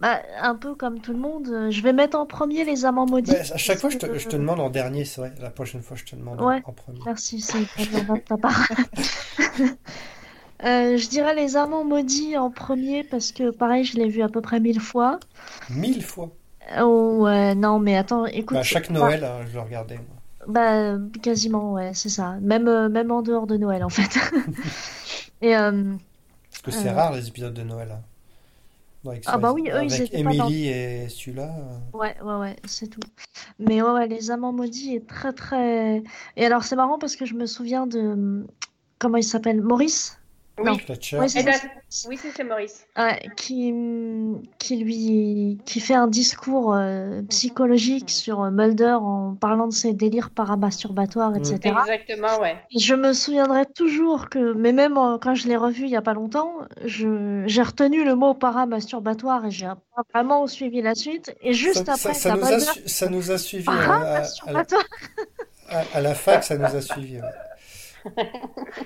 Bah, 0.00 0.20
un 0.40 0.54
peu 0.56 0.74
comme 0.74 1.00
tout 1.00 1.12
le 1.12 1.18
monde, 1.18 1.48
euh, 1.48 1.70
je 1.70 1.80
vais 1.82 1.92
mettre 1.92 2.18
en 2.18 2.26
premier 2.26 2.64
les 2.64 2.84
amants 2.84 3.06
maudits. 3.06 3.30
Bah, 3.32 3.38
À 3.54 3.56
chaque 3.56 3.78
fois, 3.78 3.88
je 3.90 3.96
te, 3.98 4.06
parce 4.06 4.18
que- 4.18 4.24
je 4.24 4.28
te 4.28 4.36
demande 4.36 4.60
en 4.60 4.68
dernier, 4.68 5.04
c'est 5.04 5.20
vrai. 5.22 5.32
La 5.40 5.50
prochaine 5.50 5.82
fois, 5.82 5.96
je 5.96 6.04
te 6.04 6.14
demande 6.16 6.40
en- 6.40 6.46
Ouais. 6.48 6.60
en 6.66 6.72
premier. 6.72 6.98
Merci, 7.06 7.40
c'est 7.40 7.64
très 7.66 7.86
bien 7.86 8.14
de 8.14 8.20
ta 8.20 8.36
part. 8.36 8.68
Euh, 10.64 10.96
je 10.96 11.08
dirais 11.08 11.36
les 11.36 11.56
amants 11.56 11.84
maudits 11.84 12.36
en 12.36 12.50
premier 12.50 13.04
parce 13.04 13.30
que 13.30 13.50
pareil, 13.50 13.84
je 13.84 13.96
l'ai 13.96 14.08
vu 14.08 14.22
à 14.22 14.28
peu 14.28 14.40
près 14.40 14.58
mille 14.58 14.80
fois. 14.80 15.20
Mille 15.70 16.02
fois. 16.02 16.32
Oh 16.80 17.18
ouais, 17.22 17.54
non 17.54 17.78
mais 17.78 17.96
attends, 17.96 18.26
écoute. 18.26 18.56
Bah, 18.56 18.62
chaque 18.62 18.88
bah- 18.92 18.98
Noël, 18.98 19.24
hein, 19.24 19.44
je 19.48 19.54
le 19.54 19.60
regardais. 19.60 19.98
Bah, 20.46 20.96
quasiment, 21.22 21.72
ouais, 21.74 21.90
c'est 21.94 22.08
ça. 22.08 22.36
Même, 22.40 22.68
euh, 22.68 22.88
même 22.88 23.10
en 23.10 23.22
dehors 23.22 23.46
de 23.46 23.56
Noël, 23.56 23.84
en 23.84 23.88
fait. 23.88 24.10
Et 25.42 25.56
euh, 25.56 25.94
Parce 26.50 26.62
que 26.62 26.70
c'est 26.70 26.88
Euh. 26.88 26.94
rare 26.94 27.12
les 27.12 27.28
épisodes 27.28 27.54
de 27.54 27.62
Noël. 27.62 27.90
hein. 27.92 28.00
Dans. 29.04 29.12
Ah 29.26 29.38
bah 29.38 29.52
oui, 29.52 29.70
eux, 29.72 29.84
ils 29.84 30.02
étaient 30.02 30.24
pas 30.24 30.34
dans- 30.34 30.46
Emily 30.48 30.68
et 30.68 31.08
celui-là. 31.08 31.54
ouais, 31.92 32.16
ouais, 32.22 32.34
ouais, 32.34 32.56
c'est 32.66 32.88
tout. 32.88 33.00
Mais 33.60 33.80
ouais, 33.80 33.90
ouais, 33.92 34.08
les 34.08 34.32
amants 34.32 34.52
maudits 34.52 34.96
est 34.96 35.06
très, 35.06 35.32
très. 35.32 36.02
Et 36.36 36.44
alors, 36.44 36.64
c'est 36.64 36.74
marrant 36.74 36.98
parce 36.98 37.14
que 37.14 37.24
je 37.24 37.34
me 37.34 37.46
souviens 37.46 37.86
de. 37.86 38.44
Comment 38.98 39.16
il 39.18 39.22
s'appelle? 39.22 39.62
Maurice? 39.62 40.17
Oui. 40.60 40.78
Fletcher. 40.80 41.18
C'est 41.28 42.08
oui, 42.08 42.18
c'est 42.20 42.30
c'est 42.30 42.44
Maurice. 42.44 42.86
Ouais, 42.96 43.18
qui, 43.36 43.72
qui 44.58 44.76
lui 44.76 45.58
qui 45.64 45.80
fait 45.80 45.94
un 45.94 46.06
discours 46.08 46.74
euh, 46.74 47.22
psychologique 47.30 48.10
sur 48.10 48.42
euh, 48.42 48.50
Mulder 48.50 48.96
en 49.00 49.34
parlant 49.34 49.66
de 49.68 49.72
ses 49.72 49.92
délires 49.94 50.30
paramasturbatoires, 50.30 51.36
etc. 51.36 51.74
Exactement, 51.80 52.40
ouais. 52.40 52.56
Et 52.74 52.78
je 52.78 52.94
me 52.94 53.12
souviendrai 53.12 53.64
toujours 53.66 54.28
que, 54.28 54.52
mais 54.52 54.72
même 54.72 54.96
euh, 54.98 55.18
quand 55.18 55.34
je 55.34 55.48
l'ai 55.48 55.56
revu 55.56 55.84
il 55.84 55.90
y 55.90 55.96
a 55.96 56.02
pas 56.02 56.14
longtemps, 56.14 56.52
je, 56.84 57.44
j'ai 57.46 57.62
retenu 57.62 58.04
le 58.04 58.14
mot 58.14 58.34
paramasturbatoire 58.34 59.46
et 59.46 59.50
j'ai 59.50 59.66
pas 59.66 60.02
vraiment 60.12 60.46
suivi 60.46 60.82
la 60.82 60.94
suite. 60.94 61.34
Et 61.42 61.52
juste 61.52 61.86
ça, 61.86 61.94
après, 61.94 62.14
ça- 62.14 62.34
nous 62.36 62.44
a, 62.44 62.50
Mulder 62.50 62.64
su- 62.64 62.88
ça 62.88 63.08
nous 63.08 63.30
a 63.30 63.38
suivi 63.38 63.68
euh, 63.68 63.72
à, 63.72 64.18
à- 64.18 64.22
à 64.46 64.52
la, 64.52 64.64
à- 65.70 65.84
à 65.94 66.00
la 66.00 66.14
fac, 66.14 66.44
ça 66.44 66.56
nous 66.58 66.64
a 66.76 66.80
suivi. 66.80 67.16
ouais. 67.20 68.22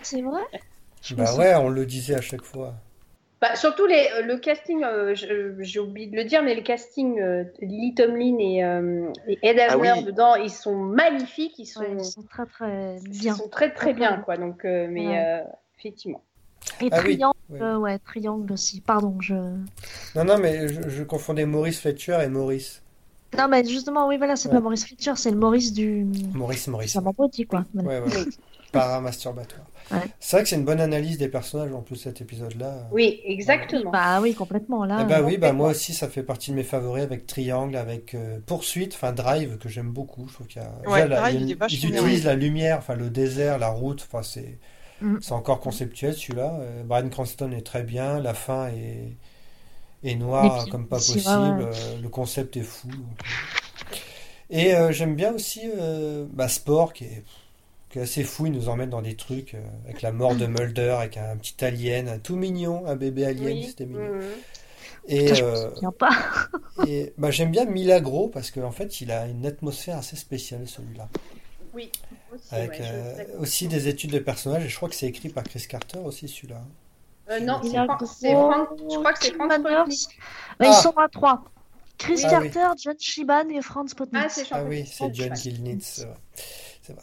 C'est 0.02 0.22
vrai? 0.22 0.42
Bah 1.10 1.34
ouais, 1.36 1.54
on 1.56 1.68
le 1.68 1.84
disait 1.86 2.14
à 2.14 2.20
chaque 2.20 2.44
fois. 2.44 2.74
Bah, 3.40 3.56
surtout 3.56 3.86
les, 3.86 4.06
le 4.22 4.38
casting, 4.38 4.84
euh, 4.84 5.16
je- 5.16 5.56
j'ai 5.58 5.80
oublié 5.80 6.06
de 6.06 6.14
le 6.16 6.24
dire, 6.24 6.44
mais 6.44 6.54
le 6.54 6.62
casting, 6.62 7.20
euh, 7.20 7.42
Lily 7.60 7.94
Tomlin 7.94 8.38
et, 8.38 8.64
euh, 8.64 9.12
et 9.26 9.38
Ed 9.42 9.58
Ah 9.58 9.72
Asner 9.72 9.92
oui. 9.94 10.04
dedans, 10.04 10.36
ils 10.36 10.48
sont 10.50 10.76
magnifiques, 10.76 11.58
ils 11.58 11.66
sont, 11.66 11.80
Ouais, 11.80 11.96
ils 11.98 12.04
sont 12.04 12.22
très 12.22 12.46
très 12.46 12.98
ils 13.04 13.18
bien. 13.18 13.34
sont 13.34 13.48
très 13.48 13.72
très 13.74 13.94
bien, 13.94 14.18
quoi. 14.18 14.36
Donc, 14.36 14.64
euh, 14.64 14.86
mais 14.88 15.08
Ouais. 15.08 15.24
euh, 15.26 15.42
effectivement. 15.76 16.22
Et 16.80 16.88
Ah 16.92 16.98
Triangle, 17.00 17.34
oui. 17.50 17.58
euh, 17.60 17.76
ouais, 17.78 17.98
Triangle 17.98 18.52
aussi. 18.52 18.80
Pardon, 18.80 19.16
je. 19.20 19.34
Non, 19.34 20.24
non, 20.24 20.38
mais 20.38 20.68
je, 20.68 20.88
je 20.88 21.02
confondais 21.02 21.44
Maurice 21.44 21.80
Fletcher 21.80 22.18
et 22.22 22.28
Maurice. 22.28 22.80
Non, 23.36 23.48
mais 23.48 23.64
justement, 23.64 24.06
oui, 24.06 24.18
voilà, 24.18 24.36
c'est 24.36 24.48
Ouais. 24.50 24.54
pas 24.54 24.60
Maurice 24.60 24.86
Fletcher, 24.86 25.14
c'est 25.16 25.32
le 25.32 25.36
Maurice 25.38 25.72
du. 25.72 26.06
Maurice, 26.32 26.68
Maurice. 26.68 26.92
Ça 26.92 27.00
m'a 27.00 27.12
pas 27.12 27.26
dit, 27.26 27.44
quoi. 27.44 27.64
Voilà. 27.74 27.88
Ouais, 27.88 28.06
ouais. 28.06 28.24
Paramasturbatoire. 28.70 29.66
Ouais. 29.92 29.98
C'est 30.20 30.36
vrai 30.36 30.42
que 30.42 30.48
c'est 30.48 30.56
une 30.56 30.64
bonne 30.64 30.80
analyse 30.80 31.18
des 31.18 31.28
personnages 31.28 31.72
en 31.72 31.82
plus 31.82 31.96
cet 31.96 32.20
épisode-là. 32.20 32.88
Oui, 32.92 33.20
exactement. 33.24 33.90
Bah 33.90 34.20
oui, 34.20 34.34
complètement. 34.34 34.84
Là, 34.84 35.00
Eh 35.02 35.04
bah 35.04 35.20
oui, 35.22 35.36
bah 35.36 35.52
moi 35.52 35.70
aussi 35.70 35.92
ça 35.94 36.08
fait 36.08 36.22
partie 36.22 36.50
de 36.50 36.56
mes 36.56 36.62
favoris 36.64 37.02
avec 37.02 37.26
Triangle, 37.26 37.76
avec 37.76 38.14
euh, 38.14 38.38
Poursuite, 38.46 38.94
enfin 38.94 39.12
Drive 39.12 39.58
que 39.58 39.68
j'aime 39.68 39.90
beaucoup. 39.90 40.26
Je 40.28 40.34
trouve 40.34 40.46
qu'il 40.46 40.62
y 40.62 40.64
a, 40.64 40.90
Ouais, 40.90 41.02
déjà, 41.02 41.08
là, 41.08 41.20
Drive, 41.20 41.34
il 41.34 41.48
y 41.48 41.52
a 41.52 41.56
il 41.68 41.74
est 41.74 41.78
ils 41.78 41.86
utilisent 41.88 42.24
la 42.24 42.34
lumière, 42.34 42.78
enfin 42.78 42.94
le 42.94 43.10
désert, 43.10 43.58
la 43.58 43.68
route, 43.68 44.06
enfin 44.10 44.22
c'est 44.22 44.58
Mm. 45.02 45.18
c'est 45.20 45.32
encore 45.32 45.60
conceptuel 45.60 46.14
celui-là. 46.14 46.58
Euh, 46.60 46.82
Bryan 46.84 47.10
Cranston 47.10 47.50
est 47.52 47.66
très 47.66 47.82
bien, 47.82 48.20
la 48.20 48.34
fin 48.34 48.68
est 48.68 49.16
est 50.04 50.14
noire 50.16 50.66
comme 50.68 50.86
pas 50.88 50.96
possible, 50.96 51.26
ouais, 51.28 51.64
euh, 51.66 52.00
le 52.02 52.08
concept 52.08 52.56
est 52.56 52.62
fou. 52.62 52.88
donc. 52.88 53.18
Et 54.50 54.74
euh, 54.74 54.92
j'aime 54.92 55.14
bien 55.16 55.32
aussi 55.32 55.60
euh, 55.78 56.26
bah, 56.32 56.48
Sport 56.48 56.92
qui 56.92 57.04
est 57.04 57.24
qui 57.92 57.98
est 57.98 58.02
assez 58.02 58.24
fou, 58.24 58.46
il 58.46 58.52
nous 58.52 58.68
emmène 58.68 58.90
dans 58.90 59.02
des 59.02 59.14
trucs 59.16 59.54
euh, 59.54 59.60
avec 59.84 60.02
la 60.02 60.10
mort 60.12 60.34
de 60.34 60.46
Mulder, 60.46 60.96
avec 60.98 61.16
un 61.18 61.36
petit 61.36 61.62
alien, 61.64 62.08
un 62.08 62.18
tout 62.18 62.36
mignon, 62.36 62.86
un 62.86 62.96
bébé 62.96 63.26
alien, 63.26 63.44
Oui. 63.52 63.66
c'était 63.68 63.86
mignon. 63.86 64.20
Et, 65.08 65.18
Putain, 65.26 65.34
je 65.34 65.44
euh, 65.44 65.90
pas. 65.98 66.10
et 66.86 67.12
bah, 67.18 67.30
j'aime 67.30 67.50
bien 67.50 67.64
Milagro 67.64 68.28
parce 68.28 68.50
qu'en 68.50 68.70
fait, 68.70 69.00
il 69.00 69.10
a 69.10 69.26
une 69.26 69.44
atmosphère 69.46 69.98
assez 69.98 70.16
spéciale 70.16 70.66
celui-là. 70.66 71.08
Oui, 71.74 71.90
aussi, 72.32 72.42
Avec 72.50 72.70
ouais, 72.72 72.78
euh, 72.82 73.24
aussi 73.38 73.66
des 73.68 73.88
études 73.88 74.10
de 74.12 74.18
personnages 74.18 74.64
et 74.64 74.68
je 74.68 74.76
crois 74.76 74.88
que 74.88 74.94
c'est 74.94 75.06
écrit 75.06 75.28
par 75.28 75.42
Chris 75.44 75.64
Carter 75.68 75.98
aussi 75.98 76.28
celui-là. 76.28 76.62
Euh, 77.30 77.40
non, 77.40 77.60
c'est 77.62 77.70
c'est 78.20 78.32
Frank- 78.32 78.68
je 78.78 78.96
crois 78.98 79.12
que 79.12 79.24
c'est 79.24 79.34
Frank 79.34 79.48
Manners. 79.48 79.90
Spolny. 79.90 80.06
Ouais, 80.60 80.66
Ils 80.66 80.70
Ah. 80.70 80.82
sont 80.82 80.96
à 80.98 81.08
trois. 81.08 81.44
Chris 81.98 82.20
Ah 82.24 82.30
Carter, 82.30 82.66
John 82.82 82.96
Shiban 82.98 83.48
et 83.48 83.62
Franz 83.62 83.94
Potnitz. 83.94 84.22
Ah, 84.24 84.28
c'est 84.28 84.46
Ah 84.50 84.64
oui, 84.64 84.84
c'est 84.90 85.14
John 85.14 85.34
Gilnitz. 85.36 86.04
C'est 86.82 86.92
vrai. 86.92 87.02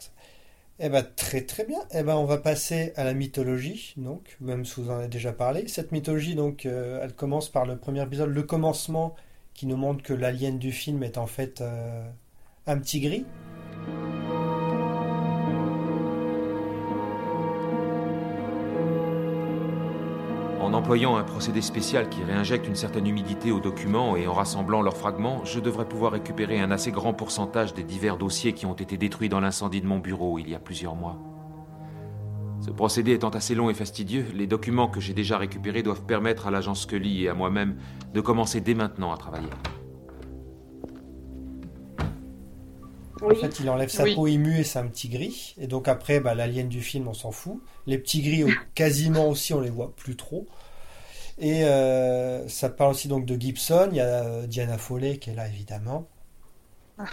Eh 0.81 0.87
ben, 0.87 1.05
très 1.15 1.41
très 1.41 1.65
bien. 1.65 1.79
Eh 1.93 2.03
ben, 2.03 2.15
on 2.15 2.23
va 2.23 2.37
passer 2.37 2.93
à 2.95 3.03
la 3.03 3.13
mythologie, 3.13 3.93
donc, 3.97 4.37
même 4.39 4.63
si 4.63 4.79
vous 4.79 4.89
en 4.89 4.99
avez 4.99 5.09
déjà 5.09 5.33
parlé. 5.33 5.67
Cette 5.67 5.91
mythologie, 5.91 6.35
donc, 6.35 6.65
euh, 6.65 7.01
elle 7.03 7.13
commence 7.13 7.49
par 7.49 7.65
le 7.65 7.77
premier 7.77 8.01
épisode, 8.01 8.29
le 8.29 8.43
commencement, 8.43 9.15
qui 9.53 9.65
nous 9.65 9.75
montre 9.75 10.01
que 10.03 10.13
l'alien 10.13 10.57
du 10.57 10.71
film 10.71 11.03
est 11.03 11.17
en 11.17 11.27
fait 11.27 11.59
euh, 11.59 12.09
un 12.65 12.77
petit 12.77 13.01
gris. 13.01 13.25
En 20.69 20.73
employant 20.73 21.15
un 21.15 21.23
procédé 21.23 21.63
spécial 21.63 22.09
qui 22.09 22.23
réinjecte 22.23 22.67
une 22.67 22.75
certaine 22.75 23.07
humidité 23.07 23.51
aux 23.51 23.59
documents 23.59 24.15
et 24.15 24.27
en 24.27 24.33
rassemblant 24.33 24.83
leurs 24.83 24.95
fragments, 24.95 25.43
je 25.43 25.59
devrais 25.59 25.87
pouvoir 25.87 26.11
récupérer 26.11 26.59
un 26.59 26.69
assez 26.69 26.91
grand 26.91 27.11
pourcentage 27.11 27.73
des 27.73 27.81
divers 27.81 28.17
dossiers 28.17 28.53
qui 28.53 28.67
ont 28.67 28.75
été 28.75 28.95
détruits 28.95 29.29
dans 29.29 29.39
l'incendie 29.39 29.81
de 29.81 29.87
mon 29.87 29.97
bureau 29.97 30.37
il 30.37 30.47
y 30.47 30.53
a 30.53 30.59
plusieurs 30.59 30.93
mois. 30.93 31.17
Ce 32.61 32.69
procédé 32.69 33.13
étant 33.13 33.31
assez 33.31 33.55
long 33.55 33.71
et 33.71 33.73
fastidieux, 33.73 34.27
les 34.35 34.45
documents 34.45 34.89
que 34.89 34.99
j'ai 34.99 35.15
déjà 35.15 35.39
récupérés 35.39 35.81
doivent 35.81 36.05
permettre 36.05 36.45
à 36.45 36.51
l'agence 36.51 36.83
Scully 36.83 37.23
et 37.23 37.29
à 37.29 37.33
moi-même 37.33 37.77
de 38.13 38.21
commencer 38.21 38.61
dès 38.61 38.75
maintenant 38.75 39.11
à 39.11 39.17
travailler. 39.17 39.49
En 43.21 43.35
fait, 43.35 43.59
il 43.59 43.69
enlève 43.69 43.89
sa 43.89 44.03
Oui. 44.03 44.15
peau 44.15 44.27
émue 44.27 44.59
et 44.59 44.63
c'est 44.63 44.79
un 44.79 44.87
petit 44.87 45.09
gris. 45.09 45.55
Et 45.57 45.67
donc 45.67 45.87
après, 45.87 46.19
bah, 46.19 46.35
l'alien 46.35 46.69
du 46.69 46.81
film, 46.81 47.07
on 47.07 47.13
s'en 47.13 47.31
fout. 47.31 47.59
Les 47.85 47.97
petits 47.97 48.21
gris, 48.21 48.45
quasiment 48.75 49.27
aussi, 49.27 49.53
on 49.53 49.59
les 49.59 49.69
voit 49.69 49.93
plus 49.95 50.15
trop. 50.15 50.47
Et 51.39 51.63
euh, 51.63 52.47
ça 52.49 52.69
parle 52.69 52.91
aussi 52.91 53.07
donc 53.07 53.25
de 53.25 53.39
Gibson. 53.39 53.89
Il 53.91 53.97
y 53.97 54.01
a 54.01 54.23
euh, 54.25 54.47
Diana 54.47 54.77
Foley 54.77 55.17
qui 55.17 55.29
est 55.31 55.35
là, 55.35 55.47
évidemment. 55.47 56.07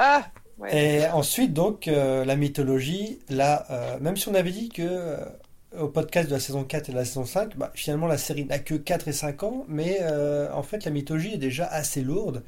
Ah, 0.00 0.30
ouais. 0.58 1.02
Et 1.02 1.06
ensuite, 1.08 1.52
donc, 1.52 1.88
euh, 1.88 2.24
la 2.24 2.36
mythologie, 2.36 3.18
là, 3.28 3.66
euh, 3.70 3.98
même 4.00 4.16
si 4.16 4.28
on 4.28 4.34
avait 4.34 4.52
dit 4.52 4.68
que 4.68 5.16
au 5.78 5.88
podcast 5.88 6.28
de 6.28 6.34
la 6.34 6.40
saison 6.40 6.64
4 6.64 6.88
et 6.88 6.92
de 6.92 6.96
la 6.96 7.04
saison 7.04 7.24
5, 7.26 7.56
bah, 7.56 7.70
finalement, 7.74 8.06
la 8.06 8.16
série 8.18 8.44
n'a 8.44 8.58
que 8.58 8.74
4 8.74 9.08
et 9.08 9.12
5 9.12 9.42
ans, 9.42 9.64
mais 9.68 10.00
en 10.52 10.62
fait, 10.62 10.84
la 10.84 10.90
mythologie 10.90 11.34
est 11.34 11.38
déjà 11.38 11.66
assez 11.66 12.00
lourde. 12.00 12.42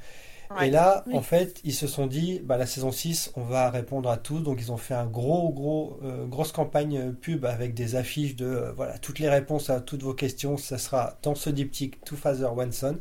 Ouais. 0.50 0.66
Et 0.68 0.70
là, 0.70 1.04
Oui. 1.06 1.14
en 1.16 1.22
fait, 1.22 1.60
ils 1.64 1.72
se 1.74 1.86
sont 1.86 2.06
dit, 2.08 2.40
bah, 2.42 2.56
la 2.56 2.66
saison 2.66 2.90
6, 2.90 3.30
on 3.36 3.42
va 3.42 3.70
répondre 3.70 4.10
à 4.10 4.16
tout. 4.16 4.40
Donc, 4.40 4.58
ils 4.60 4.72
ont 4.72 4.76
fait 4.76 4.94
un 4.94 5.06
gros, 5.06 5.50
gros, 5.52 6.00
euh, 6.02 6.26
grosse 6.26 6.50
campagne 6.52 6.98
euh, 6.98 7.12
pub 7.12 7.44
avec 7.44 7.72
des 7.72 7.94
affiches 7.94 8.34
de, 8.34 8.46
euh, 8.46 8.72
voilà, 8.72 8.98
toutes 8.98 9.20
les 9.20 9.28
réponses 9.28 9.70
à 9.70 9.80
toutes 9.80 10.02
vos 10.02 10.14
questions. 10.14 10.56
Ça 10.56 10.76
sera 10.78 11.18
dans 11.22 11.34
ce 11.36 11.50
diptyque 11.50 12.04
Two 12.04 12.16
Father 12.16 12.52
One 12.56 12.72
Son, 12.72 12.98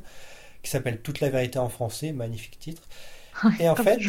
qui 0.61 0.69
s'appelle 0.69 1.01
Toute 1.01 1.21
la 1.21 1.29
vérité 1.29 1.57
en 1.57 1.69
français. 1.69 2.11
Magnifique 2.11 2.59
titre. 2.59 2.83
Et 3.59 3.67
en 3.67 3.75
fait. 3.75 3.99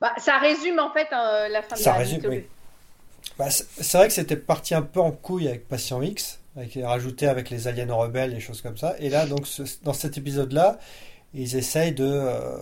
Bah, 0.00 0.12
ça 0.18 0.38
résume 0.38 0.78
en 0.78 0.92
fait 0.92 1.08
euh, 1.12 1.48
la 1.48 1.62
fin 1.62 1.76
de 1.76 1.80
Ça 1.80 1.92
la 1.92 1.98
résume, 1.98 2.16
mythologie. 2.18 2.40
oui. 2.42 2.48
Bah, 3.38 3.50
c'est 3.50 3.64
c'est 3.80 3.98
vrai 3.98 4.06
que 4.08 4.12
c'était 4.14 4.36
parti 4.36 4.74
un 4.74 4.82
peu 4.82 5.00
en 5.00 5.10
couille 5.10 5.48
avec 5.48 5.66
Patient 5.66 6.02
X, 6.02 6.40
avec 6.56 6.78
rajouté 6.82 7.26
avec 7.26 7.50
les 7.50 7.66
aliens 7.68 7.92
rebelles 7.92 8.34
et 8.34 8.40
choses 8.40 8.60
comme 8.60 8.76
ça. 8.76 8.94
Et 8.98 9.08
là, 9.08 9.26
donc, 9.26 9.46
ce- 9.46 9.62
dans 9.82 9.94
cet 9.94 10.18
épisode-là, 10.18 10.78
ils 11.34 11.56
essayent 11.56 11.92
de, 11.92 12.04
euh, 12.08 12.56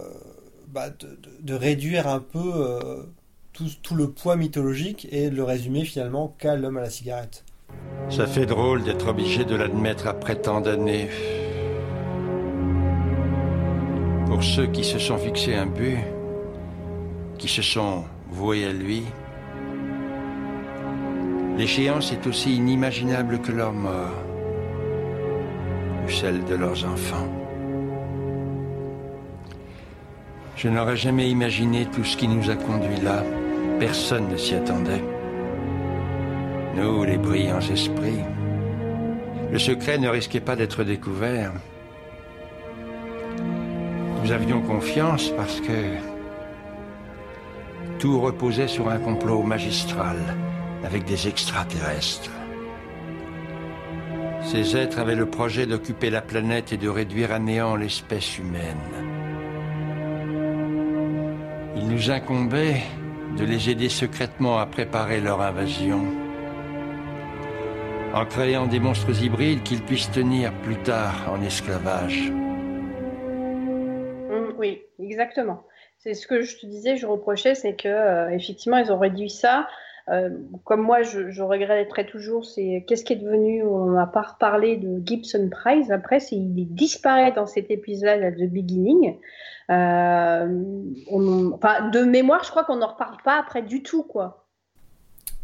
bah, 0.68 0.88
de- 0.90 1.18
de 1.40 1.54
réduire 1.54 2.08
un 2.08 2.20
peu 2.20 2.38
euh, 2.56 3.02
tout, 3.52 3.66
tout 3.82 3.94
le 3.94 4.08
poids 4.10 4.36
mythologique 4.36 5.06
et 5.12 5.28
de 5.30 5.36
le 5.36 5.44
résumer 5.44 5.84
finalement 5.84 6.34
qu'à 6.38 6.56
l'homme 6.56 6.78
à 6.78 6.80
la 6.82 6.90
cigarette. 6.90 7.44
Ça 8.10 8.26
fait 8.26 8.46
drôle 8.46 8.82
d'être 8.84 9.08
obligé 9.08 9.44
de 9.44 9.54
l'admettre 9.54 10.06
après 10.06 10.36
tant 10.36 10.60
d'années. 10.60 11.08
Pour 14.26 14.42
ceux 14.42 14.66
qui 14.66 14.84
se 14.84 14.98
sont 14.98 15.18
fixés 15.18 15.54
un 15.54 15.66
but, 15.66 15.98
qui 17.38 17.48
se 17.48 17.62
sont 17.62 18.04
voués 18.30 18.64
à 18.66 18.72
lui, 18.72 19.02
l'échéance 21.56 22.12
est 22.12 22.26
aussi 22.26 22.56
inimaginable 22.56 23.40
que 23.40 23.52
leur 23.52 23.72
mort, 23.72 24.14
ou 26.06 26.10
celle 26.10 26.44
de 26.44 26.54
leurs 26.54 26.84
enfants. 26.86 27.28
Je 30.62 30.68
n'aurais 30.68 30.96
jamais 30.96 31.28
imaginé 31.28 31.86
tout 31.86 32.04
ce 32.04 32.16
qui 32.16 32.28
nous 32.28 32.48
a 32.48 32.54
conduits 32.54 33.00
là. 33.02 33.24
Personne 33.80 34.28
ne 34.28 34.36
s'y 34.36 34.54
attendait. 34.54 35.02
Nous, 36.76 37.02
les 37.02 37.18
brillants 37.18 37.58
esprits. 37.58 38.22
Le 39.50 39.58
secret 39.58 39.98
ne 39.98 40.08
risquait 40.08 40.38
pas 40.38 40.54
d'être 40.54 40.84
découvert. 40.84 41.50
Nous 44.22 44.30
avions 44.30 44.62
confiance 44.62 45.30
parce 45.36 45.60
que 45.60 45.96
tout 47.98 48.20
reposait 48.20 48.68
sur 48.68 48.88
un 48.88 48.98
complot 48.98 49.42
magistral 49.42 50.16
avec 50.84 51.04
des 51.06 51.26
extraterrestres. 51.26 52.30
Ces 54.44 54.76
êtres 54.76 55.00
avaient 55.00 55.16
le 55.16 55.26
projet 55.26 55.66
d'occuper 55.66 56.10
la 56.10 56.22
planète 56.22 56.72
et 56.72 56.76
de 56.76 56.88
réduire 56.88 57.32
à 57.32 57.40
néant 57.40 57.74
l'espèce 57.74 58.38
humaine. 58.38 59.11
Nous 61.92 62.10
incombait 62.10 62.80
de 63.38 63.44
les 63.44 63.68
aider 63.68 63.90
secrètement 63.90 64.58
à 64.58 64.64
préparer 64.64 65.20
leur 65.20 65.42
invasion 65.42 66.00
en 68.14 68.24
créant 68.24 68.66
des 68.66 68.80
monstres 68.80 69.22
hybrides 69.22 69.62
qu'ils 69.62 69.82
puissent 69.82 70.10
tenir 70.10 70.54
plus 70.62 70.78
tard 70.78 71.30
en 71.30 71.42
esclavage. 71.42 72.30
Mm, 72.30 74.54
oui, 74.56 74.80
exactement. 75.00 75.64
C'est 75.98 76.14
ce 76.14 76.26
que 76.26 76.40
je 76.40 76.56
te 76.56 76.64
disais, 76.64 76.96
je 76.96 77.04
reprochais, 77.04 77.54
c'est 77.54 77.74
que 77.74 77.88
euh, 77.88 78.30
effectivement 78.30 78.78
ils 78.78 78.90
ont 78.90 78.98
réduit 78.98 79.28
ça. 79.28 79.68
Euh, 80.08 80.30
comme 80.64 80.80
moi, 80.80 81.02
je, 81.02 81.30
je 81.30 81.42
regretterais 81.42 82.06
toujours, 82.06 82.46
c'est 82.46 82.86
qu'est-ce 82.88 83.04
qui 83.04 83.12
est 83.12 83.16
devenu, 83.16 83.64
on 83.64 83.90
n'a 83.90 84.06
pas 84.06 84.22
reparlé 84.22 84.78
de 84.78 85.02
Gibson 85.04 85.50
Prize. 85.50 85.92
Après, 85.92 86.20
il 86.32 86.74
disparaît 86.74 87.32
dans 87.32 87.46
cet 87.46 87.70
épisode 87.70 88.34
The 88.34 88.50
Beginning. 88.50 89.18
Euh, 89.70 90.46
on- 91.10 91.52
enfin, 91.52 91.88
de 91.90 92.00
mémoire, 92.00 92.44
je 92.44 92.50
crois 92.50 92.64
qu'on 92.64 92.76
n'en 92.76 92.88
reparle 92.88 93.16
pas 93.24 93.38
après 93.38 93.62
du 93.62 93.82
tout, 93.82 94.02
quoi. 94.02 94.38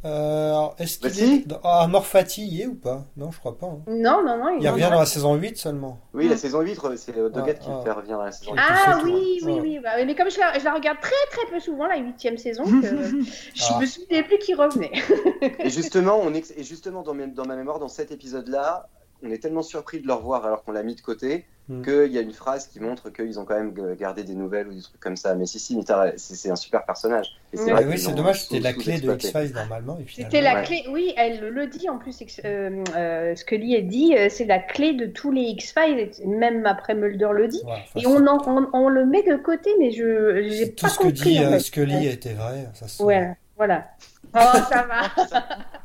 Euh, 0.05 0.55
est-ce 0.79 0.99
qu'il 1.01 1.11
Bah 1.11 1.35
est 1.35 1.47
dans... 1.49 1.61
ah, 1.65 1.87
Morfati 1.89 2.47
y 2.47 2.63
est 2.63 2.67
ou 2.67 2.77
pas? 2.77 3.03
Non, 3.17 3.33
je 3.33 3.39
crois 3.41 3.59
pas. 3.59 3.67
hein. 3.67 3.81
Non, 3.89 4.23
non, 4.25 4.39
non. 4.39 4.57
Il 4.61 4.69
en 4.69 4.73
revient 4.75 4.89
dans 4.93 5.01
la 5.01 5.07
saison 5.07 5.35
8 5.35 5.57
seulement. 5.57 5.99
Oui, 6.15 6.29
la 6.29 6.37
saison 6.37 6.61
8, 6.61 6.77
c'est 6.97 7.13
Ouais, 7.17 7.31
qui 7.59 7.69
le 7.69 7.83
fait 7.83 7.91
revenir 7.91 8.17
dans 8.17 8.23
la 8.23 8.31
saison 8.31 8.53
8. 8.53 8.61
Ah 8.63 8.99
tout, 9.01 9.07
oui, 9.07 9.41
oui, 9.43 9.53
ouais. 9.55 9.61
oui. 9.61 9.79
Bah, 9.83 9.91
mais 10.07 10.15
comme 10.15 10.31
je 10.31 10.39
la, 10.39 10.57
je 10.57 10.65
la 10.65 10.73
regarde 10.75 10.99
très 11.01 11.11
très 11.33 11.51
peu 11.51 11.59
souvent, 11.59 11.87
la 11.89 11.97
huitième 11.97 12.39
saison, 12.39 12.63
que 12.63 12.71
je 13.55 13.65
Ah. 13.71 13.81
me 13.81 13.87
souvenais 13.87 14.23
plus 14.23 14.39
qui 14.39 14.55
revenait. 14.55 14.93
Et 15.59 15.69
justement, 15.71 16.21
on 16.23 16.33
est, 16.33 16.57
et 16.57 16.63
justement 16.63 17.03
dans, 17.03 17.15
mes- 17.15 17.27
dans 17.27 17.45
ma 17.47 17.57
mémoire, 17.57 17.81
dans 17.81 17.89
cet 17.89 18.13
épisode-là, 18.13 18.89
on 19.25 19.31
est 19.33 19.39
tellement 19.43 19.63
surpris 19.63 20.01
de 20.01 20.07
le 20.07 20.13
revoir 20.13 20.47
alors 20.47 20.63
qu'on 20.63 20.71
l'a 20.73 20.85
mis 20.85 20.95
de 20.95 21.01
côté 21.01 21.45
Mm. 21.69 21.83
qu'il 21.83 22.13
y 22.13 22.19
a 22.19 22.23
une 22.23 22.33
phrase 22.33 22.67
qui 22.69 22.81
montre 22.81 23.11
qu'ils 23.11 23.39
ont 23.39 23.45
quand 23.45 23.55
même 23.57 23.75
gardé 23.95 24.25
des 24.25 24.35
nouvelles 24.35 24.69
ou 24.69 24.73
des 24.75 24.81
trucs 24.81 25.01
comme 25.01 25.17
ça. 25.17 25.35
Mais 25.35 25.45
si, 25.47 25.59
si, 25.59 25.79
c'est 25.87 26.19
c'est 26.19 26.51
un 26.51 26.57
super 26.57 26.85
personnage. 26.85 27.37
Et 27.53 27.59
Ouais. 27.59 27.73
vrai 27.73 27.83
Ah 27.85 27.89
oui, 27.91 27.99
c'est 27.99 28.13
dommage, 28.15 28.43
c'était 28.45 28.61
la 28.61 28.73
clé 28.73 28.99
de. 29.01 29.13
X-Files 29.15 29.53
normalement. 29.55 29.99
C'était 30.09 30.41
la 30.41 30.55
Ouais. 30.57 30.63
clé, 30.65 30.85
oui, 30.91 31.13
elle 31.17 31.41
le 31.51 31.67
dit 31.67 31.89
en 31.89 31.99
plus, 31.99 32.19
euh, 32.45 32.83
euh, 32.97 33.35
Scully 33.37 33.77
a 33.77 33.81
dit, 33.83 34.15
euh, 34.17 34.29
c'est 34.31 34.45
la 34.47 34.59
clé 34.61 34.95
de 34.95 35.07
tous 35.07 35.31
les 35.31 35.43
X-Files, 35.43 36.11
même 36.27 36.65
après 36.67 36.95
Mulder 36.95 37.29
le 37.33 37.49
dit. 37.49 37.61
Ouais, 37.65 37.73
enfin, 37.85 38.01
Et 38.01 38.07
on, 38.07 38.27
en- 38.27 38.43
on, 38.47 38.69
on 38.73 38.89
le 38.89 39.05
met 39.07 39.23
de 39.23 39.37
côté, 39.37 39.71
mais 39.79 39.91
je 39.91 40.43
j'ai 40.49 40.65
c'est 40.67 40.71
tout 40.73 40.87
pas 40.87 40.91
ce 40.93 40.99
que 40.99 41.03
compris. 41.05 41.33
dit 41.33 41.39
en 41.41 41.45
euh, 41.45 41.51
fait. 41.53 41.61
Scully 41.61 42.07
était 42.07 42.33
vrai. 42.35 42.69
Ça 42.75 42.89
se... 42.89 43.03
Ouais, 43.03 43.33
voilà. 43.57 43.89
Oh, 44.35 44.39
ça 44.71 44.87
va. 44.87 45.03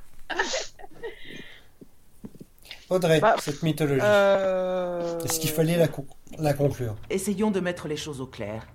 Audrey, 2.93 3.19
Bah, 3.19 3.35
cette 3.39 3.63
mythologie. 3.63 4.01
Euh... 4.03 5.19
Est-ce 5.25 5.39
qu'il 5.39 5.49
fallait 5.49 5.77
la, 5.77 5.87
con- 5.87 6.05
la 6.37 6.53
conclure? 6.53 6.95
Essayons 7.09 7.49
de 7.51 7.59
mettre 7.59 7.87
les 7.87 7.97
choses 7.97 8.21
au 8.21 8.27
clair. 8.27 8.67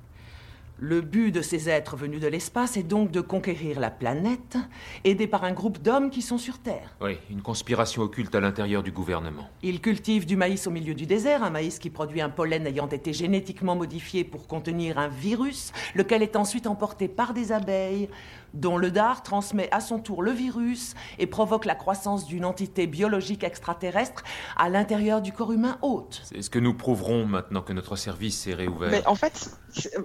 Le 0.80 1.00
but 1.00 1.32
de 1.32 1.42
ces 1.42 1.68
êtres 1.68 1.96
venus 1.96 2.20
de 2.20 2.28
l'espace 2.28 2.76
est 2.76 2.84
donc 2.84 3.10
de 3.10 3.20
conquérir 3.20 3.80
la 3.80 3.90
planète, 3.90 4.56
aidés 5.04 5.26
par 5.26 5.42
un 5.42 5.50
groupe 5.50 5.82
d'hommes 5.82 6.08
qui 6.08 6.22
sont 6.22 6.38
sur 6.38 6.58
Terre. 6.60 6.94
Oui, 7.00 7.18
une 7.30 7.42
conspiration 7.42 8.02
occulte 8.02 8.32
à 8.36 8.40
l'intérieur 8.40 8.84
du 8.84 8.92
gouvernement. 8.92 9.48
Ils 9.64 9.80
cultivent 9.80 10.24
du 10.24 10.36
maïs 10.36 10.68
au 10.68 10.70
milieu 10.70 10.94
du 10.94 11.04
désert, 11.04 11.42
un 11.42 11.50
maïs 11.50 11.80
qui 11.80 11.90
produit 11.90 12.20
un 12.20 12.28
pollen 12.28 12.64
ayant 12.64 12.86
été 12.86 13.12
génétiquement 13.12 13.74
modifié 13.74 14.22
pour 14.22 14.46
contenir 14.46 14.98
un 14.98 15.08
virus, 15.08 15.72
lequel 15.96 16.22
est 16.22 16.36
ensuite 16.36 16.68
emporté 16.68 17.08
par 17.08 17.34
des 17.34 17.50
abeilles, 17.50 18.08
dont 18.54 18.76
le 18.78 18.90
dard 18.90 19.22
transmet 19.22 19.68
à 19.72 19.80
son 19.80 19.98
tour 19.98 20.22
le 20.22 20.30
virus 20.32 20.94
et 21.18 21.26
provoque 21.26 21.64
la 21.64 21.74
croissance 21.74 22.26
d'une 22.26 22.44
entité 22.44 22.86
biologique 22.86 23.44
extraterrestre 23.44 24.24
à 24.56 24.68
l'intérieur 24.68 25.20
du 25.22 25.32
corps 25.32 25.52
humain 25.52 25.78
hôte. 25.82 26.22
C'est 26.24 26.42
ce 26.42 26.50
que 26.50 26.58
nous 26.58 26.74
prouverons 26.74 27.26
maintenant 27.26 27.62
que 27.62 27.72
notre 27.72 27.96
service 27.96 28.46
est 28.46 28.54
réouvert. 28.54 28.90
Mais 28.90 29.06
en 29.06 29.14
fait, 29.14 29.50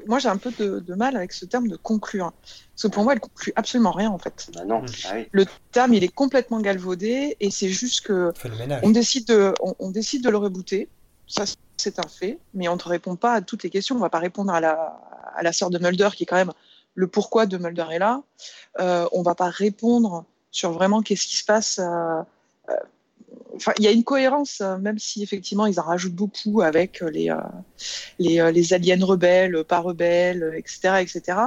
moi 0.07 0.19
j'ai 0.19 0.29
un 0.29 0.37
peu 0.37 0.51
de, 0.51 0.79
de 0.79 0.93
mal 0.95 1.15
avec 1.15 1.33
ce 1.33 1.45
terme 1.45 1.67
de 1.67 1.75
conclure. 1.77 2.31
Parce 2.75 2.83
que 2.83 2.87
pour 2.87 3.03
moi, 3.03 3.13
elle 3.13 3.19
conclut 3.19 3.53
absolument 3.55 3.91
rien 3.91 4.09
en 4.09 4.17
fait. 4.17 4.49
Bah 4.55 4.65
non, 4.65 4.83
ah 5.05 5.11
oui. 5.15 5.27
Le 5.31 5.45
terme, 5.71 5.93
il 5.93 6.03
est 6.03 6.13
complètement 6.13 6.59
galvaudé 6.59 7.37
et 7.39 7.51
c'est 7.51 7.69
juste 7.69 8.01
que 8.01 8.31
On 8.31 8.39
fait 8.39 8.49
le 8.49 8.57
ménage. 8.57 8.81
on 8.83 8.89
décide 8.89 9.27
de, 9.27 9.53
on, 9.61 9.75
on 9.79 9.91
décide 9.91 10.23
de 10.23 10.29
le 10.29 10.37
rebooter. 10.37 10.89
Ça, 11.27 11.45
c'est 11.77 11.99
un 11.99 12.07
fait, 12.07 12.37
mais 12.53 12.67
on 12.67 12.73
ne 12.73 12.77
te 12.79 12.87
répond 12.89 13.15
pas 13.15 13.33
à 13.33 13.41
toutes 13.41 13.63
les 13.63 13.69
questions. 13.69 13.95
On 13.95 13.99
ne 13.99 14.03
va 14.03 14.09
pas 14.09 14.19
répondre 14.19 14.51
à 14.53 14.59
la, 14.59 14.99
à 15.35 15.41
la 15.43 15.53
sœur 15.53 15.69
de 15.69 15.79
Mulder, 15.79 16.09
qui 16.15 16.23
est 16.23 16.25
quand 16.25 16.35
même 16.35 16.51
le 16.95 17.07
pourquoi 17.07 17.45
de 17.45 17.57
Mulder 17.57 17.87
est 17.91 17.99
là. 17.99 18.23
Euh, 18.79 19.07
on 19.11 19.21
va 19.23 19.35
pas 19.35 19.49
répondre 19.49 20.25
sur 20.51 20.71
vraiment 20.71 21.01
qu'est-ce 21.01 21.27
qui 21.27 21.37
se 21.37 21.45
passe. 21.45 21.79
euh, 21.79 22.21
euh, 22.69 22.75
Enfin, 23.55 23.73
il 23.77 23.83
y 23.83 23.87
a 23.87 23.91
une 23.91 24.03
cohérence, 24.03 24.61
euh, 24.61 24.77
même 24.79 24.97
si 24.97 25.21
effectivement 25.21 25.67
ils 25.67 25.79
en 25.79 25.83
rajoutent 25.83 26.15
beaucoup 26.15 26.61
avec 26.61 27.01
les, 27.01 27.31
les, 28.17 28.51
les 28.51 28.73
aliens 28.73 29.03
rebelles, 29.05 29.63
pas 29.63 29.79
rebelles, 29.79 30.53
etc., 30.55 31.01
etc. 31.01 31.37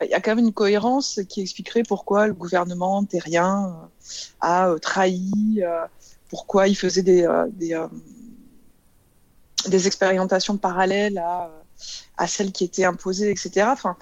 Il 0.00 0.08
y 0.08 0.14
a 0.14 0.20
quand 0.20 0.36
même 0.36 0.44
une 0.44 0.52
cohérence 0.52 1.20
qui 1.28 1.40
expliquerait 1.40 1.82
pourquoi 1.82 2.28
le 2.28 2.34
gouvernement 2.34 3.04
terrien 3.04 3.88
a 4.40 4.72
trahi, 4.80 5.60
pourquoi 6.28 6.68
il 6.68 6.76
faisait 6.76 7.02
des, 7.02 7.26
des, 7.52 7.84
des 9.66 9.86
expérimentations 9.86 10.56
parallèles 10.56 11.18
à, 11.18 11.50
à 12.16 12.26
celles 12.26 12.52
qui 12.52 12.64
étaient 12.64 12.84
imposées, 12.84 13.30
etc. 13.30 13.66
Enfin, 13.72 13.96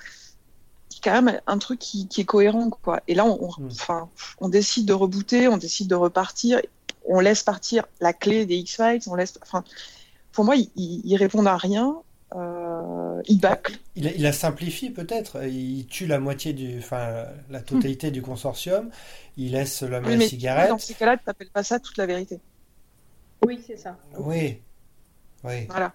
quand 1.07 1.23
même 1.23 1.41
un 1.47 1.59
truc 1.59 1.79
qui, 1.79 2.09
qui 2.09 2.21
est 2.23 2.25
cohérent, 2.25 2.69
quoi. 2.71 3.01
Et 3.07 3.15
là, 3.15 3.25
on, 3.25 3.39
on- 3.45 3.67
enfin, 3.67 4.09
on 4.41 4.49
décide 4.49 4.87
de 4.87 4.93
rebooter, 4.93 5.47
on 5.49 5.57
décide 5.57 5.89
de 5.89 5.95
repartir, 5.95 6.61
on 7.07 7.21
laisse 7.21 7.43
partir 7.45 7.85
la 8.01 8.13
clé 8.13 8.45
des 8.47 8.57
X-Files, 8.57 9.01
on 9.07 9.15
laisse, 9.15 9.39
enfin, 9.43 9.63
pour 10.33 10.45
moi, 10.45 10.57
ils, 10.57 10.71
ils 10.77 11.17
répondent 11.17 11.47
à 11.47 11.57
rien, 11.57 11.97
euh, 12.35 13.23
ils 13.27 13.39
bâclent. 13.41 13.79
Il, 13.95 14.07
il 14.17 14.23
la 14.23 14.33
simplifie 14.33 14.91
peut-être. 14.91 15.45
Il 15.47 15.87
tue 15.87 16.07
la 16.07 16.19
moitié 16.19 16.53
du, 16.53 16.79
enfin, 16.79 17.27
la 17.51 17.61
totalité 17.61 18.11
du 18.11 18.21
consortium. 18.21 18.91
Il 19.37 19.53
laisse 19.53 19.83
l'homme 19.83 20.05
à 20.05 20.09
Oui, 20.09 20.13
la 20.15 20.19
mais 20.19 20.29
cigarette. 20.29 20.69
dans 20.71 20.79
ces 20.79 20.95
cas-là, 20.95 21.17
tu 21.17 21.23
n'appelles 21.27 21.51
pas 21.51 21.63
ça 21.63 21.79
toute 21.79 21.97
la 21.97 22.07
vérité. 22.07 22.41
Oui, 23.47 23.63
c'est 23.65 23.77
ça. 23.77 23.97
Oui. 24.19 24.59
Oui. 25.45 25.67
Voilà. 25.69 25.93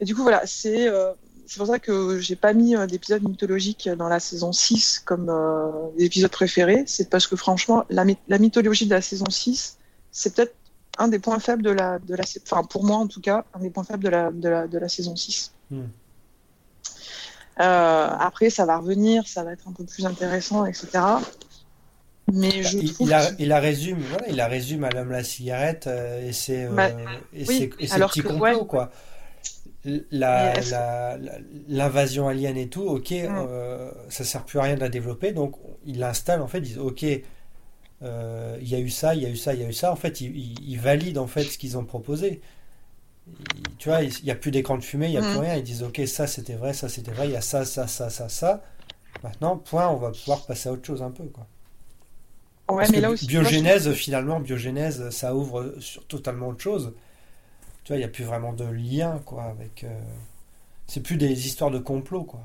Et 0.00 0.04
du 0.04 0.14
coup, 0.16 0.22
voilà, 0.22 0.42
c'est 0.46 0.88
euh, 0.88 1.12
c'est 1.52 1.58
pour 1.58 1.66
ça 1.66 1.78
que 1.78 2.18
j'ai 2.18 2.34
pas 2.36 2.54
mis 2.54 2.74
euh, 2.74 2.86
d'épisodes 2.86 3.22
mythologiques 3.22 3.86
dans 3.98 4.08
la 4.08 4.20
saison 4.20 4.52
6 4.52 5.02
comme 5.04 5.28
euh, 5.28 5.68
des 5.98 6.04
épisodes 6.06 6.30
préférés. 6.30 6.84
C'est 6.86 7.10
parce 7.10 7.26
que 7.26 7.36
franchement, 7.36 7.84
la, 7.90 8.06
myth- 8.06 8.16
la 8.28 8.38
mythologie 8.38 8.86
de 8.86 8.94
la 8.94 9.02
saison 9.02 9.26
6, 9.28 9.76
c'est 10.10 10.34
peut-être 10.34 10.54
un 10.96 11.08
des 11.08 11.18
points 11.18 11.38
faibles 11.40 11.62
de 11.62 11.68
la, 11.70 11.98
de 11.98 12.14
la, 12.14 12.24
enfin 12.50 12.64
pour 12.64 12.84
moi 12.84 12.96
en 12.96 13.06
tout 13.06 13.20
cas, 13.20 13.44
un 13.52 13.60
des 13.60 13.68
points 13.68 13.84
faibles 13.84 14.02
de 14.04 14.08
la, 14.08 14.30
de 14.30 14.48
la, 14.48 14.66
de 14.66 14.78
la 14.78 14.88
saison 14.88 15.14
6. 15.14 15.52
Hmm. 15.70 15.82
Euh, 17.60 18.08
après, 18.18 18.48
ça 18.48 18.64
va 18.64 18.78
revenir, 18.78 19.26
ça 19.28 19.44
va 19.44 19.52
être 19.52 19.68
un 19.68 19.72
peu 19.72 19.84
plus 19.84 20.06
intéressant, 20.06 20.64
etc. 20.64 20.88
Mais 22.32 22.62
je 22.62 22.78
Il, 22.78 22.94
trouve 22.94 23.06
il 23.08 23.10
la, 23.10 23.26
que- 23.26 23.34
il 23.40 23.48
la 23.48 23.60
résume, 23.60 23.98
voilà, 24.08 24.28
il 24.28 24.36
la 24.36 24.46
résume 24.48 24.84
à 24.84 24.90
l'homme 24.90 25.10
la 25.10 25.22
cigarette 25.24 25.86
euh, 25.86 26.30
et 26.30 26.32
euh, 26.50 26.70
Bah, 26.74 26.88
oui, 27.34 27.70
et 27.78 27.86
ses 27.86 27.98
petits 27.98 28.22
que, 28.22 28.28
complots, 28.28 28.42
ouais. 28.60 28.66
quoi. 28.66 28.90
L'invasion 31.68 32.28
alien 32.28 32.56
et 32.56 32.68
tout, 32.68 32.82
ok, 32.82 33.12
Mm. 33.26 33.48
euh, 33.48 33.90
ça 34.08 34.24
sert 34.24 34.44
plus 34.44 34.58
à 34.60 34.62
rien 34.62 34.76
de 34.76 34.80
la 34.80 34.88
développer, 34.88 35.32
donc 35.32 35.56
il 35.84 35.98
l'installe 35.98 36.40
en 36.40 36.46
fait, 36.46 36.58
ils 36.58 36.62
disent 36.62 36.78
ok, 36.78 37.04
euh, 38.02 38.58
il 38.60 38.68
y 38.68 38.74
a 38.74 38.80
eu 38.80 38.90
ça, 38.90 39.14
il 39.14 39.22
y 39.22 39.26
a 39.26 39.30
eu 39.30 39.36
ça, 39.36 39.54
il 39.54 39.60
y 39.60 39.64
a 39.64 39.68
eu 39.68 39.72
ça, 39.72 39.92
en 39.92 39.96
fait, 39.96 40.20
ils 40.20 40.36
il, 40.36 40.70
il 40.70 40.80
valident 40.80 41.18
en 41.18 41.26
fait 41.28 41.50
ce 41.50 41.58
qu'ils 41.58 41.78
ont 41.78 41.84
proposé. 41.84 42.42
Tu 43.78 43.88
vois, 43.88 44.02
il 44.02 44.24
n'y 44.24 44.30
a 44.30 44.34
plus 44.34 44.50
d'écran 44.50 44.78
de 44.78 44.82
fumée, 44.84 45.06
il 45.08 45.10
n'y 45.10 45.18
a 45.18 45.22
plus 45.22 45.36
Mm. 45.36 45.38
rien, 45.38 45.56
ils 45.56 45.62
disent 45.62 45.82
ok, 45.82 46.00
ça 46.06 46.26
c'était 46.26 46.54
vrai, 46.54 46.72
ça 46.72 46.88
c'était 46.88 47.12
vrai, 47.12 47.28
il 47.28 47.32
y 47.32 47.36
a 47.36 47.40
ça, 47.40 47.64
ça, 47.64 47.86
ça, 47.86 48.08
ça, 48.10 48.28
ça. 48.28 48.62
Maintenant, 49.22 49.56
point, 49.58 49.88
on 49.88 49.96
va 49.98 50.12
pouvoir 50.12 50.46
passer 50.46 50.68
à 50.70 50.72
autre 50.72 50.86
chose 50.86 51.02
un 51.02 51.10
peu, 51.12 51.24
quoi. 51.26 51.48
Ouais, 52.68 52.88
Parce 52.88 52.90
mais 52.90 52.98
que 52.98 53.00
là 53.00 53.08
bi- 53.08 53.12
aussi, 53.12 53.30
tu 53.32 53.40
vois, 53.42 53.50
je 53.52 53.60
biogénèse, 53.60 53.92
finalement, 53.94 54.40
biogénèse, 54.40 55.08
ça 55.10 55.34
ouvre 55.34 55.76
sur 55.80 56.06
totalement 56.06 56.48
autre 56.48 56.62
chose. 56.62 56.94
Tu 57.84 57.92
vois, 57.92 57.96
il 57.96 58.00
n'y 58.00 58.04
a 58.04 58.08
plus 58.08 58.24
vraiment 58.24 58.52
de 58.52 58.64
lien, 58.64 59.20
quoi, 59.24 59.44
avec. 59.44 59.84
euh, 59.84 60.00
C'est 60.86 61.02
plus 61.02 61.16
des 61.16 61.46
histoires 61.46 61.70
de 61.70 61.78
complot, 61.78 62.24
quoi. 62.24 62.40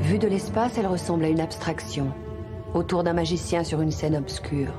Vue 0.00 0.18
de 0.18 0.26
l'espace, 0.28 0.76
elle 0.78 0.86
ressemble 0.86 1.24
à 1.24 1.28
une 1.28 1.40
abstraction, 1.40 2.12
autour 2.74 3.04
d'un 3.04 3.12
magicien 3.12 3.62
sur 3.64 3.80
une 3.80 3.90
scène 3.92 4.16
obscure. 4.16 4.72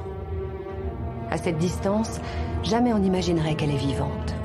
À 1.31 1.37
cette 1.37 1.57
distance, 1.57 2.19
jamais 2.63 2.93
on 2.93 2.99
n'imaginerait 2.99 3.55
qu'elle 3.55 3.71
est 3.71 3.77
vivante. 3.77 4.35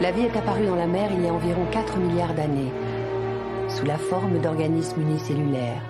La 0.00 0.10
vie 0.10 0.22
est 0.22 0.36
apparue 0.36 0.66
dans 0.66 0.74
la 0.74 0.88
mer 0.88 1.10
il 1.12 1.24
y 1.24 1.28
a 1.28 1.32
environ 1.32 1.64
4 1.70 1.98
milliards 1.98 2.34
d'années, 2.34 2.72
sous 3.68 3.86
la 3.86 3.96
forme 3.96 4.40
d'organismes 4.40 5.00
unicellulaires. 5.00 5.82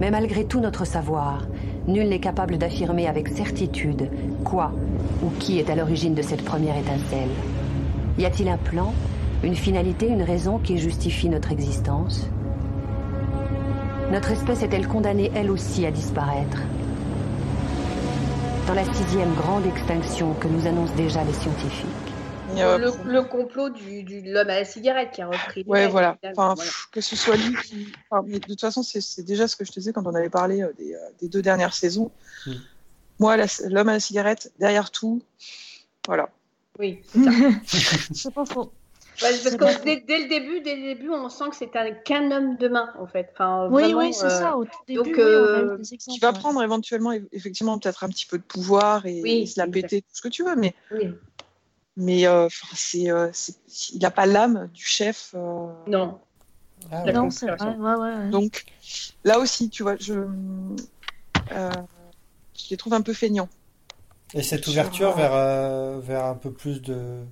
Mais 0.00 0.10
malgré 0.10 0.44
tout 0.44 0.60
notre 0.60 0.84
savoir, 0.84 1.46
nul 1.86 2.08
n'est 2.08 2.20
capable 2.20 2.56
d'affirmer 2.56 3.08
avec 3.08 3.28
certitude 3.28 4.08
quoi 4.44 4.72
ou 5.22 5.30
qui 5.38 5.58
est 5.58 5.70
à 5.70 5.74
l'origine 5.74 6.14
de 6.14 6.22
cette 6.22 6.44
première 6.44 6.76
étincelle. 6.76 7.30
Y 8.18 8.24
a-t-il 8.24 8.48
un 8.48 8.56
plan, 8.56 8.92
une 9.42 9.56
finalité, 9.56 10.08
une 10.08 10.22
raison 10.22 10.58
qui 10.58 10.78
justifie 10.78 11.28
notre 11.28 11.50
existence? 11.50 12.28
Notre 14.12 14.30
espèce 14.30 14.62
est-elle 14.62 14.86
condamnée 14.86 15.30
elle 15.34 15.50
aussi 15.50 15.84
à 15.84 15.90
disparaître? 15.90 16.58
Dans 18.66 18.74
la 18.74 18.84
sixième 18.84 19.34
grande 19.34 19.66
extinction 19.66 20.34
que 20.40 20.48
nous 20.48 20.66
annoncent 20.66 20.94
déjà 20.96 21.24
les 21.24 21.32
scientifiques. 21.32 22.07
Mais, 22.54 22.62
euh, 22.62 22.78
le, 22.78 22.92
le 23.04 23.22
complot 23.22 23.68
du, 23.70 24.02
du- 24.04 24.22
de 24.22 24.32
l'homme 24.32 24.48
à 24.50 24.58
la 24.60 24.64
cigarette 24.64 25.10
qui 25.12 25.22
a 25.22 25.26
repris. 25.28 25.64
Ouais, 25.66 25.86
voilà. 25.88 26.16
Enfin, 26.24 26.54
que 26.92 27.00
ce 27.00 27.14
soit 27.16 27.36
lui 27.36 27.54
qui. 27.64 27.92
enfin, 28.10 28.24
mais 28.26 28.38
de 28.38 28.44
toute 28.46 28.60
façon, 28.60 28.82
c'est 28.82 29.22
déjà 29.22 29.46
ce 29.48 29.56
que 29.56 29.64
je 29.64 29.70
te 29.72 29.80
disais 29.80 29.92
quand 29.92 30.06
on 30.06 30.14
avait 30.14 30.30
parlé 30.30 30.62
euh, 30.62 30.72
des, 30.78 30.94
euh, 30.94 30.98
des 31.20 31.28
deux 31.28 31.42
dernières 31.42 31.74
saisons. 31.74 32.10
Mm. 32.46 32.52
Moi, 33.20 33.36
l'homme 33.68 33.88
à 33.88 33.92
la 33.94 34.00
cigarette, 34.00 34.52
derrière 34.58 34.90
tout, 34.90 35.22
voilà. 36.06 36.30
Oui, 36.78 37.02
c'est 37.66 37.78
ça. 37.80 38.00
C'est 38.12 38.32
pas 38.34 38.44
faux. 38.44 38.72
Ouais, 39.20 39.30
parce 39.42 39.56
que 39.56 39.84
dès, 39.84 39.96
dès 40.06 40.18
le 40.22 40.28
début, 40.28 40.60
dès 40.60 40.76
le 40.76 40.82
début, 40.94 41.10
on 41.10 41.28
sent 41.28 41.46
que 41.50 41.56
c'est 41.56 41.74
un- 41.74 41.90
qu'un 41.90 42.30
homme 42.30 42.56
de 42.56 42.68
main, 42.68 42.94
en 43.00 43.06
fait. 43.08 43.30
Enfin, 43.34 43.66
Oui, 43.68 43.82
vraiment, 43.82 43.98
oui, 43.98 44.14
c'est 44.14 44.26
euh, 44.26 44.28
ça. 44.30 44.56
Au 44.56 44.64
tout 44.64 44.70
début, 44.86 44.98
donc, 44.98 45.06
oui, 45.08 45.14
on 45.16 45.26
a 45.26 45.28
euh, 45.58 45.74
eu 45.74 45.78
des 45.78 45.94
exemples. 45.94 46.14
Qui 46.14 46.20
va 46.20 46.30
ouais. 46.30 46.38
prendre 46.38 46.62
éventuellement, 46.62 47.12
eff- 47.12 47.26
effectivement, 47.32 47.76
peut-être 47.80 48.04
un 48.04 48.08
petit 48.10 48.26
peu 48.26 48.38
de 48.38 48.44
pouvoir 48.44 49.04
et, 49.06 49.20
Oui, 49.20 49.40
et 49.42 49.46
se 49.46 49.58
la 49.58 49.66
péter, 49.66 50.02
tout 50.02 50.08
ce 50.12 50.22
que 50.22 50.28
tu 50.28 50.44
veux, 50.44 50.54
mais, 50.54 50.72
oui. 50.92 51.10
Mais 51.98 52.26
euh, 52.26 52.48
c'est, 52.74 53.10
euh, 53.10 53.28
c'est- 53.32 53.56
il 53.92 53.98
n'a 54.00 54.10
pas 54.10 54.24
l'âme 54.24 54.70
du 54.72 54.84
chef. 54.84 55.34
euh, 55.34 55.66
Non. 55.86 56.18
Ah, 56.90 57.04
ouais. 57.04 57.12
Non, 57.12 57.20
vrai. 57.20 57.28
conspiration. 57.28 57.78
Ouais, 57.78 57.94
ouais, 57.94 58.14
ouais. 58.16 58.30
Donc, 58.30 58.64
là 59.24 59.38
aussi, 59.38 59.68
tu 59.68 59.82
vois, 59.82 59.96
je, 59.96 60.14
euh, 61.52 61.70
je 62.56 62.64
les 62.70 62.76
trouve 62.76 62.94
un 62.94 63.02
peu 63.02 63.12
feignants. 63.12 63.48
Et 64.32 64.42
cette 64.42 64.66
ouverture 64.68 65.10
euh, 65.10 65.14
vers, 65.16 65.34
euh, 65.34 66.00
vers 66.00 66.24
un 66.24 66.34
peu 66.34 66.52
plus 66.52 66.80
de 66.80 67.24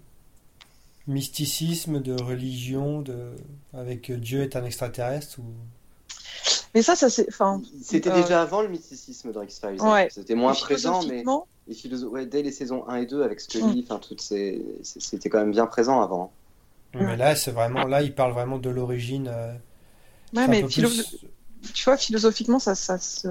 mysticisme, 1.07 2.01
de 2.01 2.21
religion, 2.21 3.01
de... 3.03 3.33
avec 3.73 4.11
Dieu 4.11 4.43
est 4.43 4.57
un 4.57 4.65
extraterrestre 4.65 5.39
ou... 5.39 5.45
Mais 6.77 6.83
ça, 6.83 6.95
ça 6.95 7.09
c'est. 7.09 7.27
Enfin, 7.29 7.63
C'était 7.83 8.11
euh, 8.11 8.21
déjà 8.23 8.43
avant 8.43 8.61
le 8.61 8.69
mysticisme 8.69 9.33
dans 9.33 9.41
X-Files. 9.43 9.81
Ouais. 9.81 10.09
C'était 10.13 10.35
moins 10.35 10.53
Et 10.53 10.61
présent, 10.61 11.03
mais 11.05 11.25
ouais, 12.05 12.27
dès 12.27 12.43
les 12.43 12.53
saisons 12.53 12.87
1 12.87 12.97
et 12.97 13.07
2, 13.07 13.23
avec 13.23 13.41
Scully, 13.41 13.83
enfin, 13.89 13.99
toutes 13.99 14.21
ces... 14.21 14.63
c'est- 14.83 15.01
c'était 15.01 15.31
quand 15.31 15.39
même 15.39 15.53
bien 15.53 15.67
présent 15.67 16.03
avant. 16.03 16.33
Mais 16.95 17.17
là, 17.17 17.35
c'est 17.35 17.51
vraiment... 17.51 17.85
Là, 17.87 18.03
il 18.03 18.15
parle 18.15 18.33
vraiment 18.33 18.59
de 18.59 18.69
l'origine... 18.71 19.29
euh, 19.29 19.55
Ouais, 20.35 20.47
mais 20.49 20.61
peu 20.61 20.69
philo- 20.69 20.89
plus- 20.91 21.17
tu 21.73 21.85
vois, 21.85 21.97
philosophiquement, 21.97 22.59
ça, 22.59 22.75
ça 22.75 22.99
se. 22.99 23.27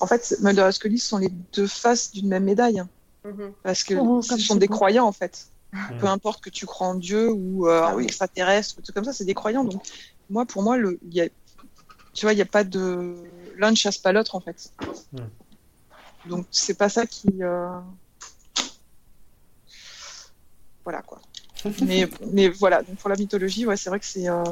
En 0.00 0.06
fait, 0.06 0.36
Mulder 0.40 0.66
et 0.68 0.72
Scully 0.72 0.98
sont 0.98 1.18
les 1.18 1.30
deux 1.54 1.66
faces 1.68 2.10
d'une 2.10 2.28
même 2.28 2.44
médaille. 2.44 2.80
hein. 2.80 2.88
Mhm. 3.24 3.52
Parce 3.62 3.84
que 3.84 3.94
Oh, 3.94 4.20
ce 4.20 4.36
sont 4.36 4.56
des 4.56 4.68
croyants, 4.68 5.06
en 5.06 5.12
fait. 5.12 5.46
Mm. 5.72 5.98
Peu 6.00 6.06
importe 6.06 6.42
que 6.42 6.50
tu 6.50 6.66
crois 6.66 6.88
en 6.88 6.94
Dieu 6.96 7.30
ou 7.30 7.68
euh, 7.68 7.82
Ah 7.84 7.92
en 7.92 7.96
oui. 7.96 8.04
extraterrestre, 8.04 8.74
ou 8.78 8.82
tout 8.82 8.92
comme 8.92 9.04
ça, 9.04 9.12
c'est 9.12 9.24
des 9.24 9.34
croyants. 9.34 9.64
Donc, 9.64 9.80
moi, 10.28 10.44
pour 10.44 10.62
moi, 10.62 10.76
le, 10.76 10.98
il 11.08 11.14
y 11.14 11.20
a, 11.20 11.28
tu 12.16 12.24
vois, 12.26 12.32
il 12.32 12.36
n'y 12.36 12.42
a 12.42 12.46
pas 12.46 12.64
de. 12.64 13.14
L'un 13.56 13.70
ne 13.70 13.76
chasse 13.76 13.98
pas 13.98 14.12
l'autre, 14.12 14.34
en 14.34 14.40
fait. 14.40 14.72
Mm. 15.12 15.18
Donc, 16.30 16.46
c'est 16.50 16.74
pas 16.76 16.88
ça 16.88 17.06
qui. 17.06 17.28
euh, 17.42 17.68
Voilà, 20.84 21.02
quoi. 21.02 21.20
mais, 21.82 22.08
mais 22.32 22.48
voilà, 22.48 22.82
donc 22.82 22.96
pour 22.96 23.10
la 23.10 23.16
mythologie, 23.16 23.66
ouais, 23.66 23.76
c'est 23.76 23.90
vrai 23.90 23.98
que 23.98 24.06
c'est. 24.06 24.28
euh, 24.28 24.44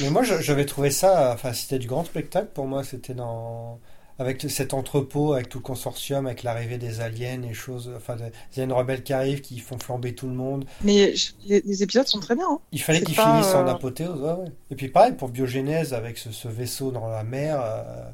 Mais 0.00 0.10
moi, 0.10 0.22
j'avais 0.22 0.66
trouvé 0.66 0.90
ça, 0.90 1.32
enfin, 1.32 1.52
c'était 1.52 1.78
du 1.78 1.86
grand 1.86 2.04
spectacle 2.04 2.48
pour 2.54 2.66
moi. 2.66 2.84
C'était 2.84 3.14
dans, 3.14 3.80
avec 4.18 4.42
cet 4.42 4.74
entrepôt, 4.74 5.32
avec 5.34 5.48
tout 5.48 5.58
le 5.58 5.62
consortium, 5.62 6.26
avec 6.26 6.42
l'arrivée 6.42 6.78
des 6.78 7.00
aliens 7.00 7.42
et 7.42 7.54
choses, 7.54 7.90
enfin, 7.96 8.16
des 8.16 8.62
aliens 8.62 8.74
rebelles 8.74 9.02
qui 9.04 9.12
arrivent, 9.12 9.40
qui 9.40 9.58
font 9.60 9.78
flamber 9.78 10.14
tout 10.14 10.26
le 10.26 10.34
monde. 10.34 10.64
Mais 10.80 11.14
je- 11.14 11.32
les, 11.46 11.60
les 11.60 11.82
épisodes 11.82 12.06
sont 12.06 12.20
très 12.20 12.34
bien. 12.34 12.46
hein. 12.50 12.58
Il 12.72 12.80
fallait 12.82 13.02
qu'ils 13.02 13.14
pas, 13.14 13.22
finissent 13.30 13.54
en 13.54 13.66
euh, 13.66 13.70
apothéose, 13.70 14.20
ouais, 14.20 14.32
ouais. 14.32 14.52
Et 14.70 14.74
puis 14.76 14.88
pareil 14.88 15.12
pour 15.14 15.28
Biogénèse, 15.28 15.94
avec 15.94 16.18
ce, 16.18 16.32
ce 16.32 16.48
vaisseau 16.48 16.90
dans 16.90 17.08
la 17.08 17.24
mer, 17.24 17.60
euh, 17.62 18.10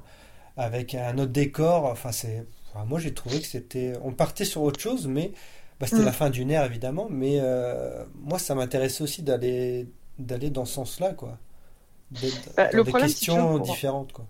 avec 0.57 0.95
un 0.95 1.19
autre 1.19 1.33
décor. 1.33 1.87
Enfin, 1.87 2.13
c'est, 2.13 2.47
enfin, 2.75 2.85
moi, 2.85 2.99
j'ai 3.01 3.15
trouvé 3.15 3.41
que 3.41 3.47
c'était, 3.47 3.95
on 4.03 4.13
partait 4.13 4.45
sur 4.45 4.63
autre 4.63 4.81
chose, 4.81 5.07
mais 5.09 5.33
bah, 5.81 5.87
c'était 5.87 6.03
Mm. 6.03 6.05
la 6.05 6.13
fin 6.13 6.31
d'une 6.31 6.51
ère 6.51 6.65
évidemment. 6.65 7.09
Mais 7.11 7.39
euh, 7.41 8.05
moi, 8.17 8.39
ça 8.39 8.55
m'intéressait 8.55 9.03
aussi 9.05 9.23
d'aller, 9.23 9.89
d'aller 10.19 10.51
dans 10.51 10.65
ce 10.65 10.75
sens-là, 10.75 11.15
quoi. 11.15 11.39
Bah, 12.57 12.71
le 12.73 12.83
des 12.83 12.91
problème, 12.91 13.09
questions 13.09 13.59
différentes, 13.59 14.13
quoi. 14.13 14.27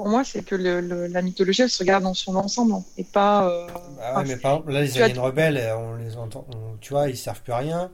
Pour 0.00 0.08
moi, 0.08 0.24
c'est 0.24 0.42
que 0.44 0.54
le, 0.54 0.80
le- 0.80 1.06
la 1.06 1.22
mythologie, 1.22 1.62
elle 1.62 1.70
se 1.70 1.78
regarde 1.82 2.04
dans 2.04 2.14
son 2.14 2.34
ensemble 2.36 2.72
hein, 2.74 2.84
et 2.96 3.04
pas. 3.04 3.48
euh, 3.50 3.66
Bah 3.96 4.14
enfin, 4.14 4.22
ouais, 4.22 4.24
mais 4.28 4.36
par 4.36 4.52
exemple, 4.52 4.72
là, 4.72 4.80
les 4.82 5.00
as- 5.00 5.04
aliens 5.04 5.22
rebelles, 5.22 5.56
euh, 5.58 5.76
on 5.76 5.96
les 5.96 6.16
entend, 6.16 6.46
on- 6.54 6.76
tu 6.80 6.90
vois, 6.92 7.08
ils 7.08 7.16
servent 7.16 7.42
plus 7.42 7.52
à 7.52 7.58
rien. 7.58 7.90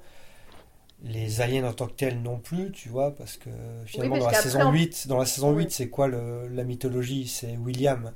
Les 1.04 1.40
aliens 1.42 1.64
en 1.68 1.72
tant 1.74 1.86
que 1.86 1.92
tels 1.92 2.20
non 2.22 2.38
plus, 2.38 2.72
tu 2.72 2.88
vois, 2.88 3.14
parce 3.14 3.36
que 3.36 3.50
finalement, 3.84 4.14
parce 4.18 4.24
dans 4.24 4.30
la 4.30 4.42
saison 4.42 4.68
on- 4.68 4.72
8, 4.72 5.08
dans 5.08 5.18
la 5.18 5.26
saison 5.26 5.52
8, 5.52 5.70
c'est 5.70 5.88
quoi 5.88 6.08
le, 6.08 6.48
la 6.48 6.64
mythologie? 6.64 7.26
C'est 7.28 7.56
William. 7.58 8.12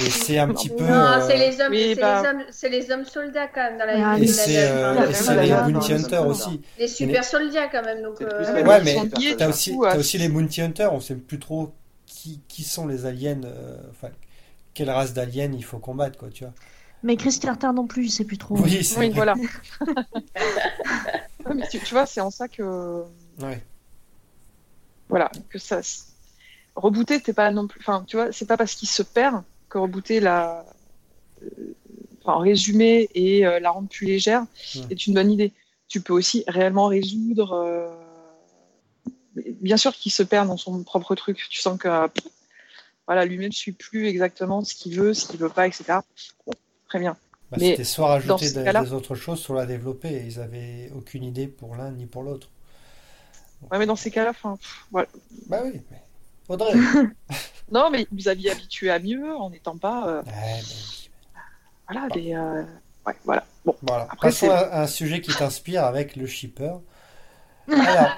Et 0.00 0.10
c'est 0.10 0.38
un 0.38 0.48
petit 0.54 0.68
peu. 0.68 0.84
Non, 0.84 0.92
euh, 0.94 1.20
c'est 1.26 1.36
les 1.38 1.60
hommes, 1.60 1.72
oui, 1.72 1.92
c'est 1.94 2.00
bah- 2.00 2.22
les 2.22 2.28
hommes, 2.28 2.44
c'est 2.50 2.68
les 2.68 2.90
hommes 2.90 3.04
soldats 3.04 3.48
quand 3.48 3.62
même 3.62 3.78
dans 3.78 3.86
la 3.86 4.10
Ah, 4.12 4.18
Et 4.18 4.26
c'est 4.26 4.52
la 4.54 4.72
euh, 5.02 5.10
et 5.10 5.14
c'est 5.14 5.42
les 5.42 5.72
Bounty 5.72 5.92
Hunters 5.94 6.26
aussi. 6.26 6.60
les 6.78 6.88
super 6.88 7.24
soldats 7.24 7.68
quand 7.68 7.82
même. 7.82 8.02
Donc, 8.02 8.20
euh, 8.20 8.64
ouais. 8.64 8.82
mais 8.84 8.96
t'as 9.36 9.48
aussi, 9.48 9.72
aussi 9.98 10.18
les 10.18 10.28
Bounty 10.28 10.62
Hunters, 10.62 10.92
on 10.92 11.00
sait 11.00 11.16
plus 11.16 11.38
trop 11.38 11.72
qui, 12.24 12.40
qui 12.48 12.62
sont 12.64 12.86
les 12.86 13.04
aliens, 13.04 13.42
euh, 13.44 13.76
enfin, 13.90 14.08
quelle 14.72 14.88
race 14.90 15.12
d'aliens 15.12 15.52
il 15.52 15.62
faut 15.62 15.78
combattre, 15.78 16.16
quoi, 16.18 16.30
tu 16.30 16.44
vois. 16.44 16.54
Mais 17.02 17.16
Chris 17.16 17.38
Carter 17.38 17.68
non 17.74 17.86
plus, 17.86 18.06
il 18.06 18.10
sait 18.10 18.24
plus 18.24 18.38
trop. 18.38 18.56
Oui, 18.58 18.80
Oui, 18.98 19.10
voilà. 19.10 19.34
Mais 21.54 21.68
tu, 21.70 21.78
tu 21.80 21.92
vois, 21.94 22.06
c'est 22.06 22.22
en 22.22 22.30
ça 22.30 22.48
que. 22.48 23.02
Ouais. 23.40 23.62
Voilà, 25.10 25.30
que 25.50 25.58
ça. 25.58 25.80
Rebooter, 26.76 27.20
t'es 27.20 27.34
pas 27.34 27.50
non 27.50 27.66
plus. 27.66 27.80
Enfin, 27.80 28.04
tu 28.06 28.16
vois, 28.16 28.32
c'est 28.32 28.46
pas 28.46 28.56
parce 28.56 28.74
qu'il 28.74 28.88
se 28.88 29.02
perd 29.02 29.42
que 29.68 29.76
rebooter 29.78 30.20
la. 30.20 30.64
euh, 31.42 31.74
Enfin, 32.26 32.38
résumer 32.40 33.10
et 33.14 33.44
euh, 33.46 33.60
la 33.60 33.70
rendre 33.70 33.88
plus 33.90 34.06
légère 34.06 34.46
est 34.88 35.06
une 35.06 35.12
bonne 35.12 35.30
idée. 35.30 35.52
Tu 35.88 36.00
peux 36.00 36.14
aussi 36.14 36.42
réellement 36.48 36.86
résoudre. 36.86 37.52
euh, 37.52 37.94
Bien 39.60 39.76
sûr 39.76 39.92
qu'il 39.94 40.12
se 40.12 40.22
perd 40.22 40.48
dans 40.48 40.56
son 40.56 40.82
propre 40.84 41.14
truc. 41.14 41.46
Tu 41.50 41.60
sens 41.60 41.78
que. 41.78 41.88
Voilà, 43.06 43.24
lui-même 43.26 43.48
ne 43.48 43.52
suit 43.54 43.72
plus 43.72 44.06
exactement 44.06 44.64
ce 44.64 44.74
qu'il 44.74 44.96
veut, 44.96 45.12
ce 45.12 45.26
qu'il 45.28 45.38
veut 45.38 45.50
pas, 45.50 45.66
etc. 45.66 45.84
Bon, 46.46 46.52
très 46.88 46.98
bien. 46.98 47.16
Bah, 47.50 47.58
Mais 47.60 47.70
c'était 47.72 47.84
soit 47.84 48.08
rajouter 48.08 48.50
des, 48.50 48.64
des 48.72 48.92
autres 48.94 49.14
choses, 49.14 49.40
soit 49.40 49.56
la 49.56 49.66
développer. 49.66 50.24
Ils 50.26 50.40
avaient 50.40 50.90
aucune 50.96 51.22
idée 51.24 51.46
pour 51.46 51.76
l'un 51.76 51.90
ni 51.90 52.06
pour 52.06 52.22
l'autre. 52.22 52.48
Ouais, 53.70 53.78
mais 53.78 53.86
dans 53.86 53.96
ces 53.96 54.10
cas-là, 54.10 54.30
enfin, 54.30 54.58
voilà. 54.90 55.08
Bah 55.48 55.60
oui, 55.64 55.82
mais 55.90 56.00
Audrey. 56.48 56.72
Non, 57.72 57.88
mais 57.90 58.06
vous 58.12 58.28
aviez 58.28 58.50
habitué 58.50 58.90
à 58.90 58.98
mieux 58.98 59.34
en 59.34 59.48
n'étant 59.50 59.78
pas. 59.78 60.06
euh, 60.08 60.22
Ouais, 60.22 60.60
oui. 60.62 61.10
voilà, 61.88 62.08
des. 62.10 62.34
euh, 62.34 62.62
Ouais, 63.06 63.14
voilà. 63.24 63.44
Bon, 63.64 63.74
Voilà. 63.82 64.04
Après, 64.04 64.28
Passons 64.28 64.50
à 64.50 64.80
un 64.82 64.86
sujet 64.86 65.20
qui 65.22 65.34
t'inspire 65.34 65.84
avec 65.84 66.14
le 66.16 66.26
shipper. 66.26 66.74
Alors, 67.68 68.10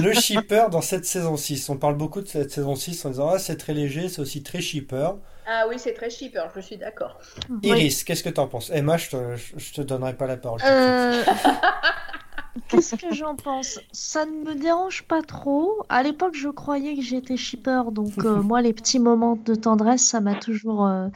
le 0.00 0.12
shipper 0.14 0.66
dans 0.70 0.80
cette 0.82 1.04
saison 1.04 1.36
6. 1.36 1.68
On 1.70 1.76
parle 1.76 1.96
beaucoup 1.96 2.20
de 2.20 2.26
cette 2.28 2.50
saison 2.50 2.74
6 2.74 3.04
en 3.04 3.10
disant 3.10 3.28
Ah, 3.34 3.38
c'est 3.38 3.56
très 3.56 3.74
léger, 3.74 4.08
c'est 4.08 4.20
aussi 4.20 4.42
très 4.42 4.60
shipper. 4.60 5.10
Ah 5.50 5.64
oui, 5.68 5.76
c'est 5.78 5.94
très 5.94 6.10
alors 6.36 6.50
je 6.54 6.60
suis 6.60 6.76
d'accord. 6.76 7.18
Iris, 7.62 8.04
qu'est-ce 8.04 8.22
que 8.22 8.28
t'en 8.28 8.48
penses? 8.48 8.70
Emma, 8.70 8.98
je 8.98 9.08
te, 9.10 9.36
je- 9.36 9.54
je 9.56 9.72
te 9.72 9.80
donnerai 9.80 10.12
pas 10.14 10.26
la 10.26 10.36
parole. 10.36 10.60
Euh, 10.64 11.22
Qu'est-ce 12.68 12.96
que 12.96 13.14
j'en 13.14 13.34
pense? 13.36 13.78
Ça 13.92 14.26
ne 14.26 14.32
me 14.48 14.54
dérange 14.54 15.04
pas 15.04 15.22
trop. 15.22 15.72
À 15.88 16.02
l'époque, 16.02 16.34
je 16.34 16.48
croyais 16.48 16.96
que 16.96 17.02
j'étais 17.02 17.36
shipper, 17.36 17.82
donc 17.92 18.12
euh, 18.24 18.42
moi, 18.42 18.60
les 18.62 18.72
petits 18.72 18.98
moments 18.98 19.36
de 19.44 19.54
tendresse, 19.54 20.02
ça 20.02 20.20
m'a 20.20 20.34
toujours 20.34 20.86
euh, 20.86 21.08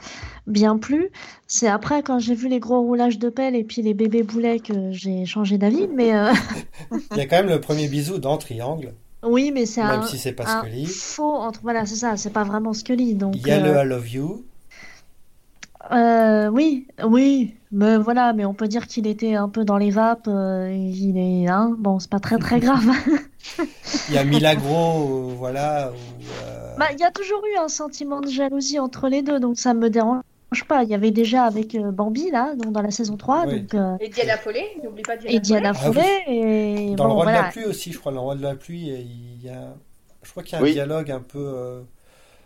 bien 0.47 0.77
plu. 0.77 1.09
C'est 1.47 1.67
après, 1.67 2.01
quand 2.03 2.19
j'ai 2.19 2.35
vu 2.35 2.47
les 2.47 2.59
gros 2.59 2.81
roulages 2.81 3.19
de 3.19 3.29
pelle 3.29 3.55
et 3.55 3.63
puis 3.63 3.81
les 3.81 3.93
bébés 3.93 4.23
boulets, 4.23 4.59
que 4.59 4.91
j'ai 4.91 5.25
changé 5.25 5.57
d'avis. 5.57 5.87
Mais 5.87 6.15
euh, 6.15 6.31
Il 7.11 7.17
y 7.17 7.21
a 7.21 7.25
quand 7.27 7.37
même 7.37 7.49
le 7.49 7.59
premier 7.61 7.87
bisou 7.87 8.17
dans 8.17 8.37
Triangle. 8.37 8.93
oui, 9.23 9.51
mais 9.53 9.65
c'est 9.65 9.83
Même 9.83 10.01
un, 10.01 10.05
si 10.07 10.17
c'est 10.17 10.33
pas 10.33 10.43
un 10.47 10.61
Scully. 10.61 10.85
faux 10.85 11.33
entre. 11.35 11.59
Voilà, 11.63 11.85
c'est 11.85 11.95
ça, 11.95 12.17
c'est 12.17 12.31
pas 12.33 12.43
vraiment 12.43 12.73
Scully. 12.73 13.15
Donc, 13.15 13.35
Il 13.35 13.47
y 13.47 13.51
a 13.51 13.59
le 13.59 13.85
I 13.85 13.87
love 13.87 14.09
you. 14.09 14.45
Euh, 15.91 16.47
oui, 16.47 16.87
oui, 17.03 17.55
mais 17.71 17.97
voilà, 17.97 18.31
mais 18.33 18.45
on 18.45 18.53
peut 18.53 18.67
dire 18.69 18.87
qu'il 18.87 19.05
était 19.05 19.35
un 19.35 19.49
peu 19.49 19.65
dans 19.65 19.77
les 19.77 19.89
vapes. 19.91 20.27
euh, 20.27 20.71
il 20.73 21.17
est, 21.17 21.47
hein, 21.49 21.75
bon, 21.77 21.99
c'est 21.99 22.09
pas 22.09 22.19
très 22.19 22.37
très 22.37 22.59
grave. 22.61 22.85
Il 24.09 24.15
y 24.15 24.17
a 24.17 24.23
Milagro, 24.23 25.29
euh, 25.31 25.33
voilà. 25.37 25.91
où, 25.91 25.95
euh, 26.47 26.75
Bah, 26.77 26.85
il 26.93 26.99
y 26.99 27.03
a 27.03 27.11
toujours 27.11 27.41
eu 27.53 27.57
un 27.59 27.67
sentiment 27.67 28.21
de 28.21 28.29
jalousie 28.29 28.79
entre 28.79 29.09
les 29.09 29.21
deux, 29.21 29.39
donc 29.41 29.57
ça 29.57 29.73
me 29.73 29.89
dérange 29.89 30.21
pas. 30.69 30.83
Il 30.83 30.89
y 30.89 30.93
avait 30.95 31.11
déjà 31.11 31.43
avec 31.43 31.75
euh, 31.75 31.91
Bambi 31.91 32.31
là, 32.31 32.55
donc 32.55 32.71
dans 32.71 32.81
la 32.81 32.91
saison 32.91 33.17
3, 33.17 33.45
Oui. 33.47 33.61
donc 33.61 33.73
euh, 33.73 33.97
Et 33.99 34.07
Diana 34.07 34.37
Follet, 34.37 34.65
n'oublie 34.83 35.01
pas 35.03 35.17
Diana 35.17 35.35
et 35.35 35.39
Diana 35.41 35.71
Ah 35.75 35.89
oui. 35.89 35.93
Follet 35.95 36.23
et 36.91 36.95
Dans 36.95 37.07
le 37.07 37.13
roi 37.13 37.25
de 37.25 37.31
la 37.31 37.43
pluie 37.43 37.65
aussi, 37.65 37.91
je 37.91 37.99
crois. 37.99 38.11
Dans 38.13 38.19
le 38.19 38.23
roi 38.23 38.35
de 38.35 38.41
la 38.43 38.55
pluie, 38.55 38.87
il 38.87 39.43
y 39.45 39.49
a. 39.49 39.73
Je 40.21 40.31
crois 40.31 40.43
qu'il 40.43 40.53
y 40.53 40.55
a 40.55 40.59
un 40.59 40.63
Oui. 40.63 40.71
dialogue 40.71 41.11
un 41.11 41.19
peu. 41.19 41.83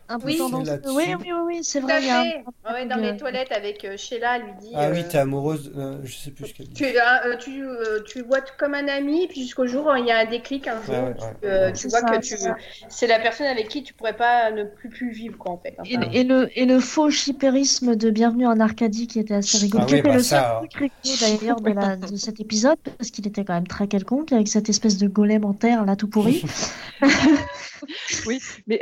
Un 0.09 0.19
peu 0.19 0.27
Oui. 0.27 0.37
tendance. 0.37 0.67
Oui, 0.85 1.03
oui, 1.07 1.15
oui, 1.25 1.31
oui, 1.45 1.59
c'est 1.63 1.79
vrai. 1.79 1.93
à 1.93 1.99
il 1.99 2.05
y 2.05 2.09
a 2.09 2.19
un- 2.19 2.23
fait. 2.23 2.43
Ouais, 2.73 2.85
dans 2.85 2.95
les 2.97 3.17
toilettes 3.17 3.51
avec 3.51 3.83
euh, 3.85 3.97
Sheila, 3.97 4.37
elle 4.37 4.43
lui 4.43 4.51
dit. 4.61 4.71
Ah 4.75 4.89
oui, 4.91 4.99
euh, 4.99 5.03
t'es 5.09 5.17
amoureuse. 5.17 5.71
euh, 5.77 5.97
je 6.03 6.15
sais 6.15 6.31
plus 6.31 6.47
ce 6.47 6.53
qu'elle 6.53 6.67
dit. 6.67 6.73
Tu, 6.73 6.85
euh, 6.85 7.35
tu, 7.37 7.63
euh, 7.63 8.01
tu 8.05 8.21
vois 8.23 8.41
comme 8.57 8.73
un 8.73 8.87
ami, 8.87 9.27
puis 9.27 9.41
jusqu'au 9.41 9.67
jour 9.67 9.85
où 9.87 9.95
il 9.95 10.05
y 10.05 10.11
a 10.11 10.19
un 10.19 10.25
déclic 10.25 10.67
un 10.67 10.81
jour. 10.83 10.93
Ouais, 10.95 11.01
ouais, 11.01 11.15
tu, 11.17 11.23
ouais. 11.23 11.33
euh, 11.51 11.71
tu 11.71 11.77
C'est 11.81 11.87
vois 11.89 11.99
ça, 12.01 12.17
que 12.17 12.25
c'est 12.25 12.37
tu, 12.37 12.43
c'est 12.89 13.07
la 13.07 13.19
personne 13.19 13.47
avec 13.47 13.67
qui 13.69 13.83
tu 13.83 13.93
pourrais 13.93 14.15
pas 14.15 14.51
ne 14.51 14.63
plus, 14.63 14.89
plus 14.89 15.11
vivre, 15.11 15.37
quoi, 15.37 15.51
en 15.53 15.57
fait. 15.57 15.75
Et, 15.85 15.97
Enfin, 15.97 16.09
et 16.13 16.23
le, 16.23 16.49
et 16.57 16.65
le 16.65 16.79
faux 16.79 17.09
chippérisme 17.09 17.95
de 17.95 18.09
Bienvenue 18.09 18.47
en 18.47 18.59
Arcadie 18.59 19.07
qui 19.07 19.19
était 19.19 19.33
assez 19.35 19.57
rigolo, 19.57 19.83
Ah 19.87 19.91
oui, 19.91 19.97
était 19.99 20.07
bah 20.09 20.15
le 20.15 20.23
ça, 20.23 20.57
seul 20.61 20.69
truc 20.69 20.91
rigolo 21.03 21.37
d'ailleurs 21.39 21.61
de, 21.61 21.71
la- 21.71 21.95
de 21.97 22.15
cet 22.15 22.39
épisode, 22.39 22.77
parce 22.97 23.11
qu'il 23.11 23.27
était 23.27 23.43
quand 23.43 23.53
même 23.53 23.67
très 23.67 23.87
quelconque 23.87 24.31
avec 24.31 24.47
cette 24.47 24.69
espèce 24.69 24.97
de 24.97 25.07
golem 25.07 25.43
en 25.45 25.53
terre 25.53 25.83
là 25.85 25.95
tout 25.95 26.07
pourri. 26.07 26.43
oui, 28.25 28.39
mais 28.67 28.79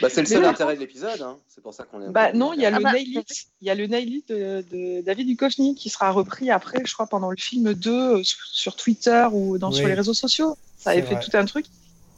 Bah, 0.00 0.08
c'est 0.10 0.20
le 0.20 0.26
seul 0.26 0.44
intérêt 0.44 0.74
de 0.74 0.80
l'épisode. 0.80 1.20
Hein. 1.22 1.38
C'est 1.48 1.62
pour 1.62 1.74
ça 1.74 1.84
qu'on 1.84 2.02
est. 2.02 2.10
bah 2.10 2.32
non, 2.32 2.52
il 2.52 2.60
y 2.60 2.66
a 2.66 2.68
Ah 2.68 2.78
le 2.78 2.84
bah, 2.84 2.92
Nail 2.92 3.08
It, 3.18 3.46
il 3.60 3.66
y 3.66 3.70
a 3.70 3.74
le 3.74 3.86
Nail 3.86 4.08
It 4.08 4.28
de, 4.28 4.64
de 4.70 5.00
David 5.02 5.26
Duchovny 5.28 5.74
qui 5.74 5.88
sera 5.88 6.10
repris 6.10 6.50
après, 6.50 6.82
je 6.84 6.92
crois, 6.92 7.06
pendant 7.06 7.30
le 7.30 7.36
film 7.36 7.72
2 7.74 7.90
euh, 7.90 8.22
sur, 8.22 8.38
sur 8.44 8.76
Twitter 8.76 9.26
ou 9.32 9.58
dans, 9.58 9.72
sur 9.72 9.86
les 9.88 9.94
réseaux 9.94 10.14
sociaux. 10.14 10.56
Ça 10.76 10.90
avait 10.90 11.02
fait 11.02 11.14
vrai. 11.14 11.24
tout 11.24 11.36
un 11.36 11.44
truc. 11.44 11.66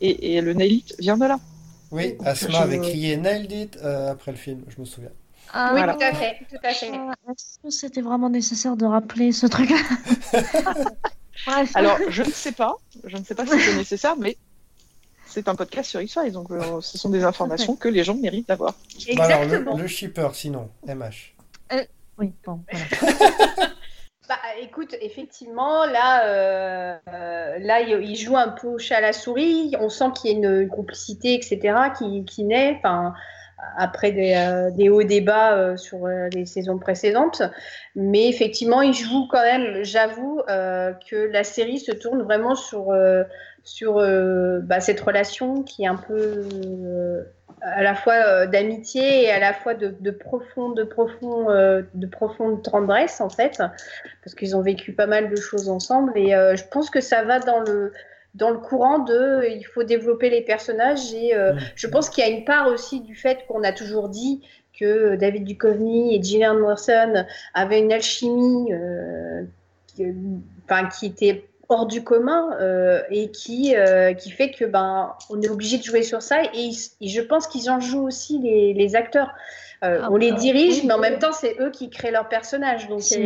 Et, 0.00 0.34
et 0.36 0.40
le 0.40 0.52
Nail 0.54 0.74
It 0.74 0.94
vient 0.98 1.16
de 1.16 1.26
là. 1.26 1.38
Oui, 1.92 2.12
Donc, 2.14 2.26
Asma 2.26 2.50
je- 2.50 2.56
avait 2.56 2.78
crié 2.78 3.16
Nailed 3.16 3.52
it 3.52 3.76
euh, 3.82 4.10
après 4.12 4.30
le 4.32 4.36
film, 4.36 4.62
je 4.68 4.80
me 4.80 4.86
souviens. 4.86 5.10
Ah, 5.52 5.70
oui, 5.74 5.80
voilà. 5.80 5.94
tout 5.94 6.04
à 6.04 6.14
fait, 6.14 6.36
tout 6.48 6.56
à 6.62 6.72
fait. 6.72 6.86
Est-ce 6.86 7.58
que 7.62 7.70
c'était 7.70 8.00
vraiment 8.02 8.30
nécessaire 8.30 8.76
de 8.76 8.86
rappeler 8.86 9.32
ce 9.32 9.46
truc. 9.46 9.68
Alors, 11.74 11.98
je 12.08 12.22
ne 12.22 12.30
sais 12.30 12.52
pas, 12.52 12.74
je 13.04 13.16
ne 13.16 13.24
sais 13.24 13.34
pas 13.34 13.46
si 13.46 13.58
c'est 13.58 13.76
nécessaire, 13.76 14.16
mais 14.16 14.36
c'est 15.30 15.48
un 15.48 15.54
podcast 15.54 15.90
sur 15.90 16.00
X-Files, 16.00 16.32
donc 16.32 16.50
euh, 16.50 16.80
ce 16.80 16.98
sont 16.98 17.08
des 17.08 17.24
informations 17.24 17.76
que 17.76 17.88
les 17.88 18.04
gens 18.04 18.14
méritent 18.14 18.48
d'avoir. 18.48 18.74
Bah 19.16 19.24
alors, 19.24 19.44
le, 19.76 19.82
le 19.82 19.86
shipper, 19.86 20.28
sinon, 20.34 20.68
MH. 20.86 21.34
Oui, 22.18 22.32
bon, 22.44 22.60
voilà. 22.70 23.70
Bah, 24.28 24.36
écoute, 24.62 24.94
effectivement, 25.00 25.84
là, 25.86 26.24
euh, 26.26 26.96
euh, 27.08 27.58
là, 27.58 27.80
il, 27.80 28.08
il 28.08 28.14
joue 28.14 28.36
un 28.36 28.50
peu 28.50 28.68
au 28.68 28.78
chat 28.78 28.98
à 28.98 29.00
la 29.00 29.12
souris. 29.12 29.74
On 29.80 29.88
sent 29.88 30.04
qu'il 30.14 30.30
y 30.30 30.34
a 30.34 30.36
une, 30.36 30.60
une 30.60 30.68
complicité, 30.68 31.34
etc., 31.34 31.58
qui, 31.98 32.24
qui 32.24 32.44
naît. 32.44 32.76
Enfin, 32.78 33.12
après 33.76 34.12
des, 34.12 34.34
euh, 34.34 34.70
des 34.70 34.88
hauts 34.88 35.02
débats 35.02 35.56
euh, 35.56 35.76
sur 35.76 36.06
euh, 36.06 36.28
les 36.32 36.46
saisons 36.46 36.78
précédentes. 36.78 37.42
Mais 37.94 38.28
effectivement, 38.28 38.82
il 38.82 38.94
joue 38.94 39.26
quand 39.30 39.42
même, 39.42 39.82
j'avoue, 39.82 40.40
euh, 40.48 40.92
que 41.10 41.16
la 41.16 41.44
série 41.44 41.78
se 41.78 41.92
tourne 41.92 42.22
vraiment 42.22 42.54
sur, 42.54 42.90
euh, 42.90 43.24
sur 43.70 43.98
euh, 43.98 44.58
bah, 44.64 44.80
cette 44.80 45.00
relation 45.00 45.62
qui 45.62 45.84
est 45.84 45.86
un 45.86 45.94
peu 45.94 46.42
euh, 46.52 47.22
à 47.60 47.84
la 47.84 47.94
fois 47.94 48.14
euh, 48.14 48.46
d'amitié 48.48 49.22
et 49.22 49.30
à 49.30 49.38
la 49.38 49.52
fois 49.52 49.74
de, 49.74 49.94
de 50.00 50.10
profonde, 50.10 50.76
de, 50.76 50.82
profond, 50.82 51.46
de 51.46 52.06
profonde 52.06 52.64
tendresse, 52.64 53.20
en 53.20 53.30
fait, 53.30 53.62
parce 54.24 54.34
qu'ils 54.34 54.56
ont 54.56 54.60
vécu 54.60 54.92
pas 54.92 55.06
mal 55.06 55.30
de 55.30 55.36
choses 55.36 55.68
ensemble. 55.68 56.12
Et 56.16 56.30
je 56.30 56.64
pense 56.68 56.90
que 56.90 57.00
ça 57.00 57.22
va 57.22 57.38
dans 57.38 57.60
le 57.60 57.92
dans 58.34 58.50
le 58.50 58.58
courant 58.58 59.00
de 59.00 59.44
il 59.48 59.64
faut 59.64 59.82
développer 59.82 60.30
les 60.30 60.42
personnages 60.42 61.12
et 61.12 61.34
euh, 61.34 61.52
Mm. 61.52 61.58
je 61.74 61.86
pense 61.88 62.10
qu'il 62.10 62.24
y 62.24 62.26
a 62.28 62.30
une 62.30 62.44
part 62.44 62.68
aussi 62.68 63.00
du 63.00 63.16
fait 63.16 63.44
qu'on 63.48 63.64
a 63.64 63.72
toujours 63.72 64.08
dit 64.08 64.40
que 64.78 65.16
David 65.16 65.44
Duchovny 65.44 66.14
et 66.14 66.22
Gillian 66.22 66.54
Anderson 66.54 67.24
avaient 67.54 67.80
une 67.80 67.92
alchimie 67.92 68.72
enfin, 70.64 70.86
qui 70.86 71.06
était 71.06 71.49
hors 71.70 71.86
du 71.86 72.04
commun 72.04 72.50
euh, 72.60 73.00
et 73.10 73.30
qui, 73.30 73.74
euh, 73.76 74.12
qui 74.12 74.30
fait 74.30 74.50
que 74.50 74.64
ben 74.66 75.14
on 75.30 75.40
est 75.40 75.48
obligé 75.48 75.78
de 75.78 75.82
jouer 75.82 76.02
sur 76.02 76.20
ça 76.20 76.42
et, 76.42 76.48
ils- 76.54 76.90
et 77.00 77.08
je 77.08 77.20
pense 77.22 77.46
qu'ils 77.46 77.70
en 77.70 77.80
jouent 77.80 78.06
aussi 78.06 78.38
les, 78.38 78.74
les 78.74 78.96
acteurs. 78.96 79.30
Euh, 79.82 80.00
Ah, 80.02 80.08
on 80.10 80.16
les 80.16 80.32
bah, 80.32 80.36
dirige, 80.36 80.80
oui. 80.80 80.84
mais 80.86 80.92
en 80.92 80.98
même 80.98 81.18
temps 81.18 81.32
c'est 81.32 81.56
eux 81.58 81.70
qui 81.70 81.88
créent 81.88 82.10
leur 82.10 82.28
personnage. 82.28 82.88
Donc 82.88 83.00
C'est 83.00 83.18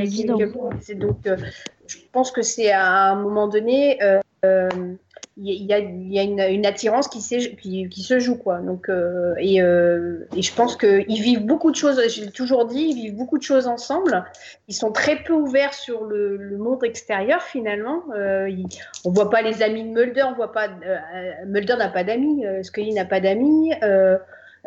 donc 0.94 1.26
je 1.86 1.96
pense 2.12 2.30
que 2.30 2.42
c'est 2.42 2.70
à 2.70 3.10
un 3.10 3.16
moment 3.16 3.48
donné 3.48 3.98
il 5.36 5.64
y 5.64 5.72
a, 5.72 5.78
une, 6.22 6.66
attirance 6.66 7.08
qui, 7.08 7.20
se 7.20 8.18
joue 8.20 8.36
quoi. 8.36 8.58
Donc 8.58 8.88
euh, 8.88 9.34
et, 9.38 9.60
euh, 9.60 10.28
et 10.36 10.42
je 10.42 10.54
pense 10.54 10.76
qu'ils 10.76 11.22
vivent 11.22 11.44
beaucoup 11.44 11.70
de 11.70 11.76
choses. 11.76 12.00
Je 12.08 12.22
l'ai 12.22 12.30
toujours 12.30 12.66
dit, 12.66 12.82
ils 12.90 12.94
vivent 12.94 13.16
beaucoup 13.16 13.38
de 13.38 13.42
choses 13.42 13.66
ensemble. 13.66 14.24
Ils 14.68 14.74
sont 14.74 14.92
très 14.92 15.16
peu 15.16 15.32
ouverts 15.32 15.74
sur 15.74 16.04
le, 16.04 16.56
monde 16.58 16.84
extérieur 16.84 17.42
finalement. 17.42 18.02
Euh, 18.16 18.48
ils- 18.48 18.66
on 19.04 19.10
voit 19.10 19.28
pas 19.28 19.42
les 19.42 19.62
amis 19.62 19.82
de 19.82 19.88
Mulder, 19.88 20.22
on 20.22 20.34
voit 20.34 20.52
pas. 20.52 20.68
euh, 20.68 20.98
Mulder 21.46 21.76
n'a 21.76 21.88
pas 21.88 22.04
d'amis, 22.04 22.46
euh, 22.46 22.62
Scully 22.62 22.94
n'a 22.94 23.04
pas 23.04 23.20
d'amis. 23.20 23.72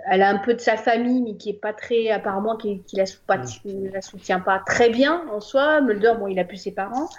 Elle 0.10 0.22
a 0.22 0.30
un 0.30 0.38
peu 0.38 0.54
de 0.54 0.60
sa 0.60 0.78
famille, 0.78 1.22
mais 1.22 1.36
qui 1.36 1.50
est 1.50 1.60
pas 1.62 1.74
très, 1.74 2.10
apparemment, 2.12 2.56
qui, 2.56 2.82
qui 2.84 2.96
la, 2.96 3.06
sou- 3.06 3.20
pas- 3.28 3.38
la 3.66 4.02
soutient 4.02 4.40
pas 4.40 4.62
très 4.66 4.90
bien 4.90 5.24
en 5.32 5.40
soi. 5.42 5.82
Mulder, 5.82 6.14
bon, 6.20 6.28
il 6.28 6.40
a 6.40 6.44
plus 6.46 6.58
ses 6.58 6.72
parents. 6.72 7.10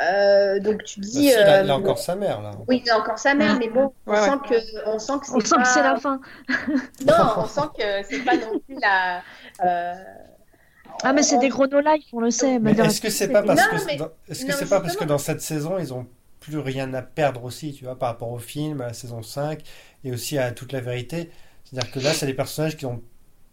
Euh, 0.00 0.58
donc 0.60 0.82
tu 0.84 1.00
Bah, 1.00 1.06
dis. 1.06 1.12
si, 1.12 1.24
il, 1.26 1.34
a, 1.34 1.58
euh, 1.58 1.62
il 1.64 1.70
a 1.70 1.76
encore 1.76 1.98
sa 1.98 2.16
mère, 2.16 2.40
là. 2.40 2.52
Oui, 2.68 2.82
il 2.84 2.90
a 2.90 2.98
encore 2.98 3.18
sa 3.18 3.34
mère, 3.34 3.56
mais 3.58 3.68
bon, 3.68 3.92
on, 4.06 4.12
Ouais, 4.12 4.18
ouais. 4.18 4.24
Sent 4.28 4.38
que, 4.48 4.88
on 4.88 4.98
sent 4.98 5.12
que 5.20 5.26
c'est 5.26 5.32
On 5.34 5.40
sent 5.40 5.54
que 5.56 5.66
c'est 5.68 5.82
pas- 5.82 5.92
la 5.94 5.96
fin. 6.00 6.20
Non, 7.06 7.14
on 7.38 7.46
sent 7.46 7.60
que 7.78 7.82
c'est 8.08 8.24
pas 8.24 8.36
non 8.36 8.58
plus 8.66 8.76
la. 8.80 9.20
euh, 9.64 9.94
Ah, 11.02 11.12
mais 11.12 11.22
c'est 11.22 11.38
des 11.38 11.48
gros 11.48 11.66
on 12.12 12.20
le 12.20 12.30
sait. 12.30 12.58
Mais 12.58 12.72
est-ce 12.72 13.00
que 13.00 13.10
c'est 13.10 13.28
pas 13.28 13.42
parce 13.42 13.60
Non, 13.60 13.78
que 13.78 13.84
mais- 13.86 13.96
dans- 13.96 14.08
est-ce 14.28 14.44
que 14.44 14.52
non, 14.52 14.56
c'est 14.58 14.68
pas 14.68 14.80
parce 14.80 14.96
que 14.96 15.04
dans 15.04 15.18
cette 15.18 15.40
saison 15.40 15.78
ils 15.78 15.92
ont 15.92 16.06
plus 16.40 16.58
rien 16.58 16.92
à 16.94 17.02
perdre 17.02 17.44
aussi, 17.44 17.72
tu 17.72 17.84
vois, 17.84 17.96
par 17.98 18.08
rapport 18.10 18.30
au 18.32 18.38
film, 18.38 18.80
à 18.80 18.88
la 18.88 18.92
saison 18.94 19.22
5 19.22 19.60
et 20.04 20.12
aussi 20.12 20.38
à 20.38 20.50
toute 20.52 20.72
la 20.72 20.80
vérité? 20.80 21.30
C'est-à-dire 21.72 21.90
que 21.92 22.00
là, 22.00 22.12
c'est 22.12 22.26
des 22.26 22.34
personnages 22.34 22.76
qui 22.76 22.86
ont 22.86 23.02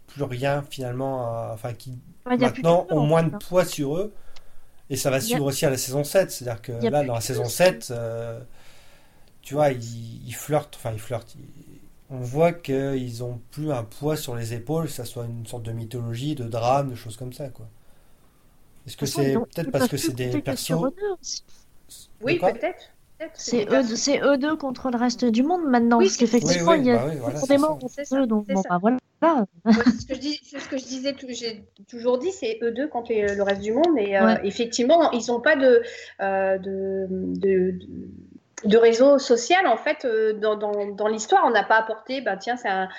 plus 0.07 0.23
rien 0.23 0.63
finalement, 0.69 1.23
à- 1.27 1.51
enfin 1.53 1.73
qui 1.73 1.97
Ouais, 2.25 2.37
maintenant 2.37 2.85
ont 2.89 3.01
moins 3.01 3.23
de 3.23 3.31
fait. 3.31 3.37
poids 3.47 3.65
sur 3.65 3.97
eux. 3.97 4.13
Et 4.89 4.95
ça 4.97 5.09
va 5.11 5.17
a- 5.17 5.21
suivre 5.21 5.45
aussi 5.45 5.65
à 5.65 5.69
la 5.69 5.77
saison 5.77 6.03
7. 6.03 6.31
C'est-à-dire 6.31 6.61
que 6.61 6.71
là, 6.73 7.03
dans 7.03 7.13
la 7.15 7.21
saison 7.21 7.43
temps. 7.43 7.49
7, 7.49 7.91
euh, 7.91 8.41
tu 9.41 9.53
vois, 9.53 9.71
ils, 9.71 10.27
ils 10.27 10.35
flirtent, 10.35 10.75
enfin 10.75 10.91
ils 10.93 10.99
flirtent. 10.99 11.35
ils- 11.35 11.79
on 12.11 12.17
voit 12.21 12.53
qu'ils 12.53 13.23
ont 13.23 13.39
plus 13.51 13.71
un 13.71 13.83
poids 13.83 14.17
sur 14.17 14.35
les 14.35 14.53
épaules, 14.55 14.85
que 14.85 14.91
ça 14.91 15.05
soit 15.05 15.25
une 15.25 15.45
sorte 15.45 15.61
de 15.63 15.71
mythologie, 15.71 16.33
de 16.35 16.45
drame, 16.45 16.89
de 16.89 16.95
choses 16.95 17.15
comme 17.17 17.33
ça, 17.33 17.49
quoi. 17.49 17.67
Est-ce 18.87 18.97
que 18.97 19.05
c'est 19.05 19.33
peut-être 19.35 19.71
parce 19.71 19.87
que 19.87 19.97
c'est 19.97 20.13
des 20.13 20.41
persos. 20.41 20.71
Oui, 22.21 22.39
peut-être. 22.39 22.91
C'est 23.33 24.21
eux, 24.21 24.37
deux 24.37 24.55
contre 24.55 24.89
le 24.91 24.97
reste 24.97 25.25
du 25.25 25.43
monde 25.43 25.63
maintenant, 25.65 25.97
Oui, 25.97 26.05
parce 26.05 26.17
qu'effectivement, 26.17 26.71
Oui, 26.71 26.77
oui, 26.79 26.83
il 26.85 26.87
y 26.87 26.91
a 26.91 26.97
bah 26.97 27.05
oui, 27.09 27.15
voilà, 27.19 27.39
des 27.41 27.57
morts 27.57 27.79
eux, 28.13 28.27
donc 28.27 28.47
bon, 28.47 28.61
bah 28.69 28.77
voilà. 28.81 28.97
Ouais, 29.21 29.73
c'est 29.85 29.91
ce 30.01 30.05
que 30.07 30.15
je 30.15 30.19
dis- 30.19 30.39
c'est 30.43 30.59
ce 30.59 30.69
que 30.69 30.77
je 30.77 30.85
disais, 30.85 31.13
j'ai 31.29 31.65
toujours 31.89 32.17
dit, 32.17 32.31
c'est 32.31 32.59
eux 32.63 32.71
deux 32.71 32.87
contre 32.87 33.11
le 33.11 33.41
reste 33.43 33.61
du 33.61 33.73
monde. 33.73 33.97
Et 33.97 34.17
euh, 34.17 34.35
effectivement, 34.43 35.11
ils 35.11 35.25
n'ont 35.27 35.41
pas 35.41 35.57
de, 35.57 35.81
euh, 36.21 36.57
de, 36.57 37.07
de, 37.09 37.71
de- 37.71 37.87
de 38.65 38.77
réseau 38.77 39.19
social 39.19 39.65
en 39.67 39.77
fait 39.77 40.03
euh, 40.05 40.33
dans, 40.33 40.55
dans, 40.57 40.87
dans 40.93 41.07
l'histoire. 41.07 41.43
On 41.45 41.49
n'a 41.51 41.63
pas 41.63 41.77
apporté, 41.77 42.21
bah 42.21 42.35
tiens, 42.37 42.55
c'est 42.57 42.67
un, 42.69 42.89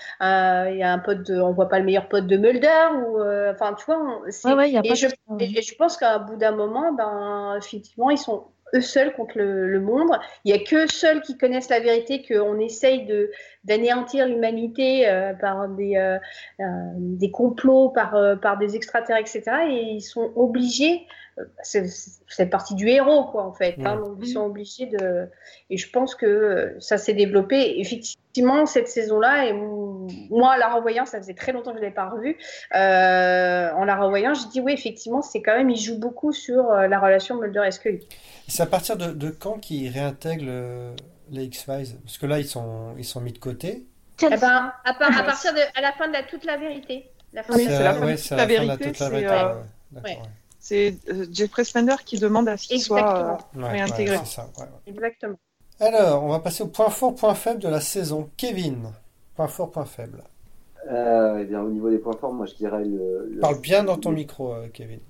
il 0.70 0.76
y 0.78 0.82
a 0.82 0.92
un 0.92 0.98
pote, 0.98 1.22
de, 1.26 1.40
on 1.40 1.52
voit 1.52 1.68
pas 1.68 1.78
le 1.78 1.84
meilleur 1.86 2.08
pote 2.08 2.26
de 2.26 2.36
Mulder 2.36 2.88
ou, 3.06 3.18
euh, 3.18 3.52
enfin, 3.52 3.74
tu 3.74 3.84
vois. 3.86 3.98
on- 3.98 4.30
c'est- 4.30 4.48
Ouais, 4.48 4.54
ouais, 4.54 4.70
il 4.70 4.74
y 4.74 4.76
a 4.78 4.80
et, 4.84 4.88
pas 4.88 4.94
je, 4.94 5.06
de- 5.06 5.12
et- 5.42 5.58
et 5.58 5.62
je 5.62 5.74
pense 5.76 5.96
qu'à 5.96 6.18
bout 6.18 6.36
d'un 6.36 6.52
moment, 6.52 6.92
ben 6.92 7.56
effectivement, 7.58 8.10
ils 8.10 8.18
sont 8.18 8.44
eux 8.74 8.80
seuls 8.80 9.12
contre 9.14 9.38
le, 9.38 9.80
monde. 9.80 10.10
Il 10.44 10.54
y 10.54 10.54
a 10.54 10.62
que 10.62 10.90
seuls 10.90 11.22
qui 11.22 11.36
connaissent 11.36 11.70
la 11.70 11.80
vérité 11.80 12.22
qu'on 12.22 12.58
essaye 12.58 13.06
de 13.06 13.30
d'anéantir 13.64 14.26
l'humanité 14.26 15.08
euh, 15.08 15.34
par 15.34 15.68
des, 15.68 15.96
euh, 15.96 16.18
euh, 16.60 16.64
des 16.96 17.30
complots, 17.30 17.90
par, 17.90 18.16
par 18.40 18.56
des 18.58 18.74
extraterrestres, 18.74 19.36
etc. 19.36 19.56
Et 19.68 19.82
ils 19.92 20.00
sont 20.00 20.32
obligés, 20.34 21.06
euh, 21.40 21.44
c'est 21.62 21.86
c'est 22.28 22.46
partie 22.46 22.74
du 22.74 22.88
héros, 22.88 23.24
quoi, 23.24 23.44
en 23.44 23.52
fait. 23.52 23.76
hein, 23.84 24.00
ils 24.20 24.26
sont 24.28 24.42
obligés 24.42 24.86
de. 24.86 25.28
Et 25.70 25.76
je 25.76 25.90
pense 25.90 26.14
que 26.14 26.26
euh, 26.26 26.80
ça 26.80 26.98
s'est 26.98 27.14
développé. 27.14 27.80
Effectivement, 27.80 28.66
cette 28.66 28.88
saison-là, 28.88 29.46
et 29.46 29.52
moi, 29.52 30.54
en 30.54 30.56
la 30.56 30.72
revoyant, 30.74 31.06
ça 31.06 31.18
faisait 31.18 31.34
très 31.34 31.52
longtemps 31.52 31.70
que 31.72 31.78
je 31.78 31.80
ne 31.80 31.84
l'avais 31.84 31.94
pas 31.94 32.08
revue. 32.08 32.36
euh, 32.74 33.72
en 33.72 33.84
la 33.84 33.96
revoyant, 33.96 34.34
j'ai 34.34 34.48
dit, 34.48 34.60
oui, 34.60 34.72
effectivement, 34.72 35.22
c'est 35.22 35.42
quand 35.42 35.56
même, 35.56 35.70
il 35.70 35.80
joue 35.80 35.98
beaucoup 35.98 36.32
sur 36.32 36.70
euh, 36.70 36.86
la 36.86 36.98
relation 36.98 37.40
Mulder 37.40 37.64
et 37.66 37.70
Scully. 37.70 38.06
C'est 38.48 38.62
à 38.62 38.66
partir 38.66 38.96
de, 38.96 39.12
de 39.12 39.30
quand 39.30 39.58
qu'ils 39.58 39.90
réintègrent 39.90 40.44
le- 40.46 40.94
les 41.30 41.44
X-Files? 41.44 41.96
Parce 42.04 42.18
que 42.18 42.26
là, 42.26 42.38
ils 42.38 42.46
sont, 42.46 42.94
ils 42.98 43.04
sont 43.04 43.20
mis 43.20 43.32
de 43.32 43.38
côté. 43.38 43.84
Eh 44.22 44.28
ben, 44.28 44.72
à, 44.84 44.94
par- 44.94 45.18
à 45.18 45.22
partir 45.22 45.54
de 45.54 45.60
à 45.76 45.80
la 45.80 45.92
fin 45.92 46.06
de 46.08 46.12
la 46.12 46.22
toute 46.24 46.44
la 46.44 46.56
vérité. 46.56 47.10
La 47.32 47.42
fin 47.42 47.54
de 47.54 47.60
c'est 47.60 47.68
la 47.82 47.94
fin 47.94 48.00
de 48.00 48.06
ouais, 48.06 48.16
toute 48.16 48.30
la 48.30 48.46
vérité, 48.46 48.92
c'est, 50.60 50.96
euh, 51.08 51.26
Jeffrey 51.32 51.64
Spender 51.64 51.96
qui 52.04 52.18
demande 52.18 52.48
à 52.48 52.56
ce 52.56 52.68
qu'il 52.68 52.80
soit 52.80 53.38
euh, 53.56 53.60
Ouais, 53.60 53.68
réintégré. 53.70 54.16
ouais, 54.16 54.22
c'est 54.24 54.36
ça, 54.36 54.48
ouais, 54.58 54.64
ouais. 54.64 54.68
Exactement. 54.86 55.36
Alors, 55.80 56.22
on 56.24 56.28
va 56.28 56.38
passer 56.40 56.62
au 56.62 56.66
point 56.68 56.90
fort, 56.90 57.14
point 57.14 57.34
faible 57.34 57.60
de 57.60 57.68
la 57.68 57.80
saison. 57.80 58.28
Kevin, 58.36 58.92
point 59.34 59.48
fort, 59.48 59.70
point 59.70 59.86
faible. 59.86 60.22
Euh, 60.90 61.38
eh 61.40 61.44
bien, 61.44 61.62
au 61.62 61.68
niveau 61.70 61.90
des 61.90 61.98
points 61.98 62.16
forts, 62.16 62.32
moi 62.32 62.46
je 62.46 62.54
dirais 62.54 62.84
le. 62.84 63.28
le- 63.30 63.40
Parle 63.40 63.60
bien 63.60 63.84
dans 63.84 63.96
ton 63.98 64.12
micro, 64.12 64.52
euh, 64.54 64.68
Kevin. 64.72 65.00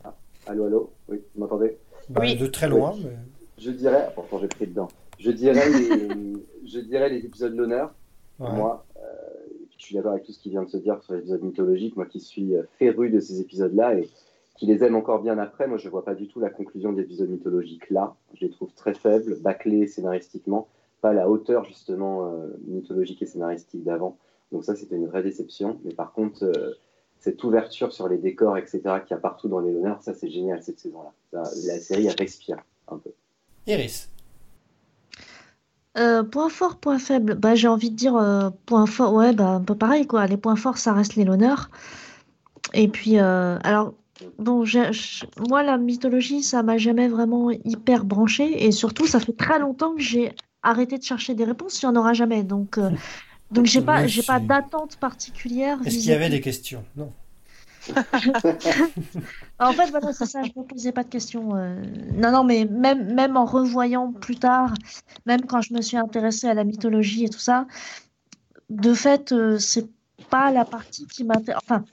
Allô, 0.47 0.67
allô? 0.67 0.91
Oui, 1.09 1.21
vous 1.35 1.41
m'entendez? 1.43 1.77
Bah, 2.09 2.21
Oui. 2.23 2.37
De 2.37 2.47
très 2.47 2.69
loin, 2.69 2.93
Oui. 2.95 3.03
mais... 3.07 3.17
Je 3.59 3.71
dirais, 3.71 4.05
ah, 4.09 4.11
pourtant 4.15 4.39
j'ai 4.41 4.49
pris 4.49 4.67
dedans, 4.67 4.89
je 5.19 5.31
dirais 5.31 5.69
les, 5.69 6.33
je 6.67 6.81
dirais 6.81 7.09
les 7.11 7.19
épisodes 7.25 7.55
d'honneur, 7.55 7.93
moi. 8.39 8.85
Euh, 8.97 9.01
et 9.63 9.67
puis 9.67 9.77
je 9.79 9.85
suis 9.85 9.95
d'accord 9.95 10.13
avec 10.13 10.25
tout 10.25 10.33
ce 10.33 10.39
qui 10.41 10.51
vient 10.51 10.63
de 10.63 10.71
se 10.71 10.79
dire 10.79 11.01
sur 11.03 11.13
les 11.15 11.21
épisodes 11.21 11.43
mythologiques, 11.43 11.97
moi 11.97 12.07
qui 12.07 12.21
suis 12.21 12.55
féru 12.79 13.11
de 13.11 13.21
ces 13.21 13.41
épisodes-là 13.41 13.95
et 13.95 14.09
qui 14.61 14.67
les 14.67 14.85
aime 14.85 14.95
encore 14.95 15.23
bien 15.23 15.39
après, 15.39 15.67
moi 15.67 15.79
je 15.79 15.89
vois 15.89 16.05
pas 16.05 16.15
du 16.15 16.29
tout 16.29 16.39
la 16.39 16.51
conclusion 16.51 16.93
des 16.93 17.01
épisodes 17.01 17.31
mythologiques 17.31 17.89
là. 17.89 18.15
Je 18.35 18.45
les 18.45 18.51
trouve 18.51 18.71
très 18.75 18.93
faibles, 18.93 19.41
bâclés 19.41 19.87
scénaristiquement, 19.87 20.69
pas 21.01 21.09
à 21.09 21.13
la 21.15 21.31
hauteur 21.31 21.65
justement 21.65 22.27
euh, 22.27 22.49
mythologique 22.67 23.23
et 23.23 23.27
scénaristique 23.27 23.83
d'avant. 23.83 24.19
Donc 24.53 24.65
ça 24.65 24.77
c'était 24.77 24.97
une 24.97 25.07
vraie 25.07 25.23
déception. 25.23 25.81
Mais 25.83 25.95
par 25.95 26.13
contre, 26.13 26.45
euh, 26.45 26.75
cette 27.21 27.43
ouverture 27.43 27.91
sur 27.91 28.07
les 28.07 28.19
décors, 28.19 28.59
etc., 28.59 28.81
qu'il 28.83 29.13
y 29.13 29.15
a 29.15 29.17
partout 29.17 29.49
dans 29.49 29.61
les 29.61 29.75
honneurs, 29.75 30.03
ça 30.03 30.13
c'est 30.13 30.29
génial 30.29 30.63
cette 30.63 30.79
saison-là. 30.79 31.15
La 31.33 31.47
série 31.47 32.07
elle 32.07 32.17
respire 32.19 32.59
un 32.89 32.99
peu. 32.99 33.13
Iris. 33.67 34.11
Euh, 35.97 36.23
point 36.23 36.51
fort, 36.51 36.77
point 36.77 36.99
faible. 36.99 37.35
Bah, 37.35 37.55
j'ai 37.55 37.67
envie 37.67 37.91
de 37.91 37.97
dire 37.97 38.15
euh, 38.15 38.51
point 38.67 38.85
fort, 38.85 39.15
ouais, 39.15 39.33
bah, 39.33 39.49
un 39.49 39.61
peu 39.63 39.75
pareil, 39.75 40.07
quoi. 40.07 40.27
Les 40.27 40.37
points 40.37 40.57
forts, 40.57 40.77
ça 40.77 40.93
reste 40.93 41.17
les 41.17 41.25
l'honneur. 41.25 41.71
Et 42.75 42.89
puis, 42.89 43.19
euh, 43.19 43.59
alors, 43.65 43.95
bon, 44.39 44.65
je- 44.65 45.25
moi, 45.49 45.63
la 45.63 45.79
mythologie, 45.79 46.43
ça 46.43 46.63
m'a 46.63 46.79
jamais 46.79 47.09
vraiment 47.09 47.51
hyper 47.51 48.05
branché. 48.05 48.65
Et 48.67 48.73
surtout, 48.73 49.07
ça 49.07 49.21
fait 49.21 49.37
très 49.37 49.59
longtemps 49.59 49.95
que 49.95 50.01
j'ai 50.03 50.33
arrêté 50.63 50.99
de 50.99 51.03
chercher 51.03 51.35
des 51.35 51.45
réponses, 51.45 51.81
il 51.83 51.87
n'y 51.87 51.93
en 51.93 51.97
aura 51.97 52.13
jamais. 52.13 52.43
Donc, 52.43 52.79
euh, 52.79 52.91
donc 53.51 53.67
j'ai 53.67 53.81
pas, 53.83 54.07
j'ai 54.07 54.23
pas 54.23 54.39
d'attente 54.41 54.97
particulière. 54.97 55.79
Est-ce 55.85 55.97
qu'il 55.99 56.07
y 56.07 56.13
avait 56.13 56.29
des 56.31 56.41
questions? 56.41 56.85
Non. 56.97 57.13
En 59.59 59.73
fait, 59.73 59.91
voilà, 59.91 60.13
c'est 60.13 60.27
ça, 60.27 60.43
je 60.43 60.51
ne 60.57 60.63
me 60.63 60.67
posais 60.67 60.93
pas 60.93 61.05
de 61.05 61.09
questions. 61.09 61.55
euh. 61.55 61.83
Non, 62.15 62.31
non, 62.33 62.45
mais 62.45 62.65
même, 62.65 63.15
même 63.15 63.37
en 63.37 63.45
revoyant 63.45 64.11
plus 64.13 64.37
tard, 64.37 64.73
même 65.27 65.43
quand 65.43 65.61
je 65.61 65.75
me 65.75 65.83
suis 65.83 65.97
intéressée 65.99 66.47
à 66.49 66.55
la 66.55 66.65
mythologie 66.65 67.25
et 67.25 67.29
tout 67.29 67.39
ça, 67.39 67.67
de 68.71 68.95
fait, 68.95 69.33
euh, 69.33 69.59
c'est 69.59 69.87
pas 70.31 70.51
la 70.51 70.65
partie 70.65 71.07
qui 71.07 71.25
m'intéresse. 71.25 71.61
Enfin, 71.65 71.85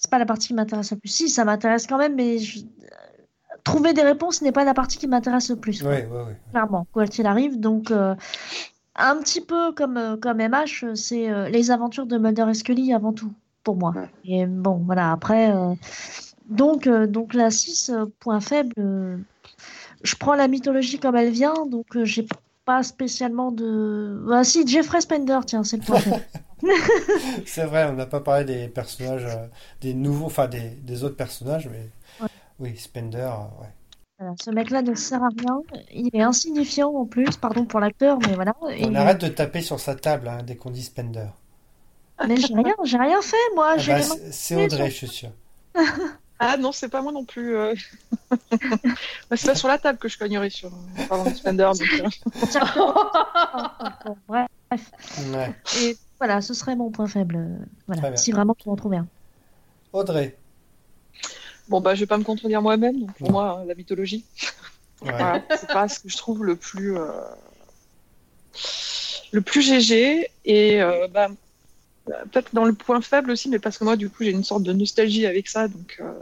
c'est 0.00 0.10
pas 0.10 0.18
la 0.18 0.26
partie 0.26 0.48
qui 0.48 0.54
m'intéresse 0.54 0.90
le 0.90 0.96
plus. 0.96 1.10
Si, 1.10 1.28
ça 1.28 1.44
m'intéresse 1.44 1.86
quand 1.86 1.98
même, 1.98 2.16
mais 2.16 2.38
je- 2.38 2.64
trouver 3.64 3.92
des 3.92 4.02
réponses 4.02 4.40
n'est 4.42 4.50
pas 4.50 4.64
la 4.64 4.72
partie 4.74 4.96
qui 4.98 5.06
m'intéresse 5.06 5.50
le 5.50 5.56
plus, 5.56 5.82
quoi, 5.82 5.90
Oui, 5.92 5.98
oui, 6.10 6.18
oui. 6.28 6.32
clairement, 6.50 6.86
quoi 6.92 7.06
qu'il 7.06 7.26
arrive. 7.26 7.60
Donc, 7.60 7.90
euh, 7.90 8.14
un 8.96 9.16
petit 9.18 9.42
peu 9.42 9.72
comme, 9.72 9.98
euh, 9.98 10.16
comme 10.16 10.40
MH, 10.40 10.84
euh, 10.84 10.94
c'est 10.94 11.30
euh, 11.30 11.48
les 11.50 11.70
aventures 11.70 12.06
de 12.06 12.16
Mulder 12.16 12.46
et 12.48 12.54
Scully 12.54 12.92
avant 12.94 13.12
tout, 13.12 13.30
pour 13.62 13.76
moi. 13.76 13.92
Et 14.24 14.46
bon, 14.46 14.82
voilà, 14.86 15.12
après. 15.12 15.54
euh, 15.54 15.74
donc, 16.48 16.86
euh, 16.86 17.06
donc 17.06 17.34
la 17.34 17.50
6, 17.50 17.90
euh, 17.90 18.06
point 18.20 18.40
faible, 18.40 18.72
euh, 18.78 19.16
je 20.02 20.16
prends 20.16 20.34
la 20.34 20.48
mythologie 20.48 20.98
comme 20.98 21.14
elle 21.16 21.30
vient, 21.30 21.66
donc 21.66 21.94
euh, 21.96 22.04
j'ai 22.06 22.26
pas 22.64 22.82
spécialement 22.82 23.52
de... 23.52 24.24
Ah 24.32 24.42
si, 24.44 24.66
Jeffrey 24.66 25.00
Spender, 25.02 25.38
tiens, 25.46 25.62
c'est 25.62 25.76
le 25.76 25.82
point 25.84 25.98
faible. 26.00 26.24
C'est 27.46 27.64
vrai, 27.64 27.84
on 27.86 27.94
n'a 27.94 28.06
pas 28.06 28.20
parlé 28.20 28.44
des 28.44 28.68
personnages, 28.68 29.24
euh, 29.26 29.46
des 29.80 29.94
nouveaux, 29.94 30.26
enfin 30.26 30.48
des, 30.48 30.70
des 30.70 31.04
autres 31.04 31.16
personnages, 31.16 31.68
mais 31.70 31.88
Ouais. 32.20 32.28
oui, 32.58 32.76
Spender, 32.76 33.18
euh, 33.18 33.62
ouais. 33.62 33.68
Voilà, 34.18 34.34
ce 34.42 34.50
mec-là 34.50 34.82
ne 34.82 34.94
sert 34.94 35.22
à 35.22 35.28
rien, 35.38 35.60
il 35.92 36.10
est 36.14 36.22
insignifiant 36.22 36.92
en 36.94 37.06
plus, 37.06 37.36
pardon 37.36 37.64
pour 37.64 37.80
l'acteur, 37.80 38.18
mais 38.26 38.34
voilà. 38.34 38.54
On 38.60 38.68
Et- 38.68 38.96
arrête 38.96 39.20
de 39.20 39.28
taper 39.28 39.62
sur 39.62 39.80
sa 39.80 39.94
table 39.94 40.28
hein, 40.28 40.38
dès 40.44 40.56
qu'on 40.56 40.70
dit 40.70 40.82
Spender. 40.82 41.28
Mais 42.28 42.36
j'ai 42.36 42.52
rien, 42.54 42.74
j'ai 42.84 42.98
rien 42.98 43.22
fait, 43.22 43.36
moi, 43.54 43.70
Ah 43.74 43.78
j'ai 43.78 43.92
bah, 43.92 44.00
c'est 44.30 44.62
Audrey, 44.62 44.90
je 44.90 44.94
suis 44.96 45.08
sûr. 45.08 45.30
Ah 46.42 46.56
non, 46.56 46.72
c'est 46.72 46.88
pas 46.88 47.02
moi 47.02 47.12
non 47.12 47.26
plus. 47.26 47.54
euh. 47.54 47.74
C'est 49.36 49.46
pas 49.46 49.54
sur 49.54 49.68
la 49.68 49.76
table 49.76 49.98
que 49.98 50.08
je 50.08 50.16
cognerai 50.18 50.48
sur 50.48 50.70
en 50.98 51.04
parlant 51.06 51.24
de 51.30 51.34
Spender. 51.34 51.70
donc, 51.78 52.18
bref. 54.26 54.46
Ouais. 55.30 55.54
Et 55.82 55.98
voilà, 56.20 56.40
ce 56.42 56.54
serait 56.54 56.76
mon 56.76 56.90
point 56.90 57.06
faible, 57.06 57.36
euh, 57.36 57.64
voilà, 57.86 58.16
si 58.16 58.30
vraiment 58.30 58.54
tu 58.54 58.68
en 58.68 58.76
trouves 58.76 58.94
un. 58.94 59.06
Audrey. 59.92 60.36
Bon, 61.68 61.80
bah, 61.80 61.94
je 61.94 62.00
vais 62.00 62.06
pas 62.06 62.18
me 62.18 62.24
contredire 62.24 62.62
moi-même. 62.62 63.00
Donc, 63.00 63.12
pour 63.14 63.32
moi, 63.32 63.60
hein, 63.60 63.64
la 63.66 63.74
mythologie, 63.74 64.24
Ouais. 65.02 65.12
voilà, 65.18 65.42
c'est 65.56 65.68
pas 65.68 65.88
ce 65.88 65.98
que 66.00 66.08
je 66.08 66.16
trouve 66.16 66.44
le 66.44 66.56
plus, 66.56 66.96
euh, 66.96 67.06
le 69.32 69.40
plus 69.40 69.62
GG. 69.62 70.28
Et 70.44 70.82
euh, 70.82 71.08
bah, 71.08 71.28
peut-être 72.30 72.54
dans 72.54 72.64
le 72.64 72.74
point 72.74 73.00
faible 73.00 73.30
aussi, 73.30 73.48
mais 73.48 73.58
parce 73.58 73.78
que 73.78 73.84
moi, 73.84 73.96
du 73.96 74.10
coup, 74.10 74.24
j'ai 74.24 74.30
une 74.30 74.44
sorte 74.44 74.62
de 74.62 74.72
nostalgie 74.72 75.26
avec 75.26 75.48
ça. 75.48 75.68
Donc, 75.68 75.96
euh, 76.00 76.12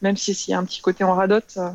même 0.00 0.16
si 0.16 0.34
s'il 0.34 0.52
y 0.52 0.54
a 0.54 0.58
un 0.58 0.64
petit 0.64 0.80
côté 0.80 1.04
en 1.04 1.14
radote, 1.14 1.54
euh, 1.58 1.70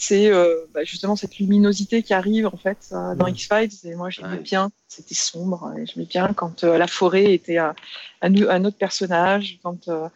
c'est 0.00 0.28
euh, 0.28 0.54
bah, 0.72 0.84
justement 0.84 1.16
cette 1.16 1.38
luminosité 1.38 2.04
qui 2.04 2.14
arrive 2.14 2.46
en 2.46 2.56
fait 2.56 2.78
euh, 2.92 3.16
dans. 3.16 3.26
X-Files. 3.26 3.68
Et 3.84 3.96
moi, 3.96 4.10
j'aimais 4.10 4.28
Ouais. 4.36 4.38
bien, 4.38 4.70
c'était 4.86 5.14
sombre, 5.16 5.74
et 5.76 5.84
j'aimais 5.86 6.06
bien 6.06 6.32
quand 6.34 6.62
euh, 6.62 6.78
la 6.78 6.86
forêt 6.86 7.34
était 7.34 7.58
un, 7.58 7.74
un, 8.22 8.64
autre 8.64 8.78
personnage, 8.78 9.58
quand, 9.62 9.88
euh, 9.88 10.08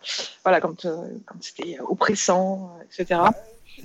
voilà, 0.45 0.61
quand, 0.61 0.85
euh, 0.85 0.97
quand 1.27 1.35
c'était 1.41 1.79
oppressant, 1.81 2.71
etc. 2.85 3.21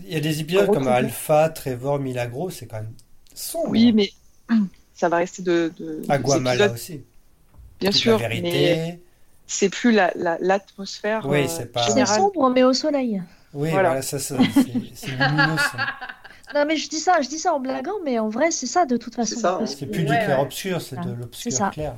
Il 0.06 0.14
y 0.14 0.16
a 0.16 0.20
des 0.20 0.40
épisodes 0.40 0.72
comme 0.72 0.88
Alpha, 0.88 1.50
Trevor, 1.50 1.98
Milagro, 1.98 2.52
c'est 2.52 2.68
quand 2.68 2.78
même 2.78 2.94
sombre. 3.34 3.70
Oui, 3.70 3.92
mais 3.92 4.12
ça 4.96 5.10
va 5.10 5.18
rester 5.18 5.42
de. 5.42 5.74
de 5.80 6.04
Aguamala 6.10 6.54
épisodes, 6.56 6.74
aussi. 6.76 7.02
Bien 7.80 7.90
Toute 7.90 8.00
sûr, 8.00 8.20
la 8.20 8.30
mais 8.30 9.00
c'est 9.48 9.70
plus 9.70 9.92
la- 9.92 10.12
la- 10.16 10.38
l'atmosphère 10.42 11.26
Oui, 11.28 11.48
c'est 11.50 11.72
pas- 11.72 11.82
C'est 11.84 11.90
générale. 11.94 12.20
sombre, 12.22 12.50
mais 12.50 12.64
au 12.64 12.74
soleil. 12.74 13.22
Oui, 13.54 13.70
Voilà. 13.72 13.90
voilà, 13.90 14.02
ça, 14.02 14.20
ça, 14.20 14.36
c'est 14.54 15.08
lumineux. 15.12 15.56
Non, 16.56 16.64
mais 16.66 16.78
je 16.78 16.88
dis 16.88 17.00
ça, 17.00 17.22
je 17.22 17.28
dis 17.28 17.40
ça 17.40 17.54
en 17.54 17.60
blaguant, 17.60 18.00
mais 18.06 18.20
en 18.20 18.30
vrai, 18.30 18.52
c'est 18.52 18.68
ça 18.68 18.86
de 18.86 18.96
toute 18.96 19.14
façon. 19.16 19.38
ça. 19.38 19.56
Parce 19.60 19.76
C'est 19.76 19.86
que- 19.86 19.92
plus 19.92 20.04
du 20.06 20.12
Ouais, 20.12 20.24
clair 20.24 20.38
ouais. 20.40 20.46
obscur, 20.46 20.82
c'est 20.82 20.98
de 21.02 21.12
l'obscur 21.12 21.70
clair. 21.72 21.96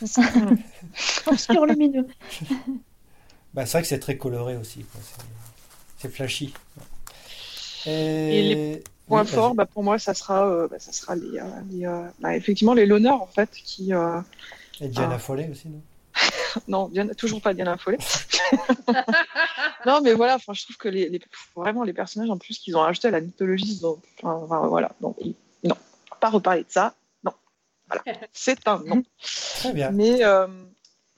C'est 0.00 0.06
ça. 0.08 0.22
Obscur 1.26 1.66
lumineux. 1.66 2.06
Bah, 3.54 3.64
c'est 3.64 3.72
vrai 3.72 3.82
que 3.82 3.88
c'est 3.88 4.00
très 4.00 4.18
coloré 4.18 4.56
aussi. 4.56 4.84
C'est- 5.98 6.08
flashy. 6.10 6.52
Et 7.86 8.72
Et, 8.72 8.84
Point 9.06 9.22
Oui, 9.22 9.28
fort, 9.28 9.46
vas-y. 9.50 9.56
bah, 9.56 9.66
pour 9.66 9.84
moi, 9.84 9.98
ça 10.00 10.14
sera, 10.14 10.46
euh, 10.48 10.68
bah, 10.68 10.76
ça 10.80 10.92
sera 10.92 11.14
les, 11.14 11.38
euh, 11.38 11.44
les, 11.70 11.86
euh, 11.86 12.02
bah, 12.20 12.36
effectivement 12.36 12.74
les 12.74 12.86
Loners 12.86 13.10
en 13.10 13.26
fait 13.28 13.50
qui. 13.52 13.94
euh, 13.94 14.20
Et 14.80 14.88
Diana 14.88 15.14
Ah. 15.14 15.18
Follet 15.18 15.48
aussi, 15.50 15.68
non? 15.68 15.80
Non, 16.68 16.88
Diana- 16.88 17.14
toujours 17.14 17.40
pas 17.40 17.54
Diana 17.54 17.76
Follet. 17.76 17.98
non, 19.86 20.00
mais 20.02 20.12
voilà, 20.14 20.36
enfin, 20.36 20.52
je 20.52 20.64
trouve 20.64 20.76
que 20.76 20.88
les, 20.88 21.08
les- 21.08 21.20
vraiment 21.54 21.82
les 21.84 21.92
personnages 21.92 22.30
en 22.30 22.38
plus 22.38 22.58
qu'ils 22.58 22.76
ont 22.76 22.80
rajouté 22.80 23.08
à 23.08 23.10
la 23.10 23.20
mythologie, 23.20 23.80
donc, 23.80 23.98
enfin, 24.22 24.66
voilà, 24.66 24.92
donc, 25.00 25.16
non, 25.64 25.76
pas 26.20 26.30
reparler 26.30 26.62
de 26.62 26.70
ça, 26.70 26.94
non, 27.24 27.32
voilà, 27.88 28.02
c'est 28.32 28.66
un 28.68 28.82
non. 28.86 29.02
Très 29.60 29.72
bien. 29.72 29.90
Mais, 29.90 30.24
euh, 30.24 30.46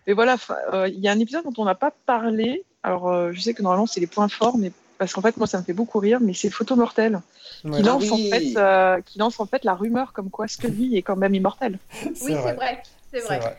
mais 0.07 0.12
voilà, 0.12 0.36
euh, 0.72 0.89
il 0.89 1.01
y 1.01 1.09
a 1.09 1.12
un 1.12 1.18
épisode 1.18 1.45
dont 1.45 1.55
on 1.62 1.64
n'a 1.64 1.74
pas 1.74 1.93
parlé. 2.07 2.64
Alors, 2.82 3.09
euh, 3.09 3.32
je 3.32 3.41
sais 3.41 3.55
que 3.55 3.62
normalement 3.62 3.86
c'est 3.86 4.01
les 4.01 4.07
points 4.07 4.28
forts, 4.28 4.57
mais 4.59 4.72
parce 4.99 5.12
qu'en 5.12 5.20
fait 5.20 5.36
moi 5.36 5.47
ça 5.47 5.59
me 5.59 5.64
fait 5.64 5.72
beaucoup 5.72 5.99
rire, 5.99 6.18
mais 6.20 6.34
c'est 6.34 6.51
Photo 6.51 6.76
Mortel 6.76 7.20
Ouais. 7.64 7.78
qui 7.78 7.82
lance 7.82 8.05
Ah 8.09 8.14
oui. 8.14 8.26
en 8.28 8.30
fait, 8.30 8.57
euh, 8.57 9.01
qui 9.01 9.18
lance 9.18 9.41
en 9.41 9.47
fait 9.47 9.64
la 9.64 9.74
rumeur 9.74 10.12
comme 10.12 10.30
quoi 10.30 10.47
Scully 10.47 10.97
est 10.97 11.03
quand 11.03 11.16
même 11.16 11.34
immortel. 11.34 11.78
Oui, 12.05 12.12
c'est 12.20 12.34
vrai. 12.53 12.82
C'est 13.12 13.18
vrai. 13.20 13.57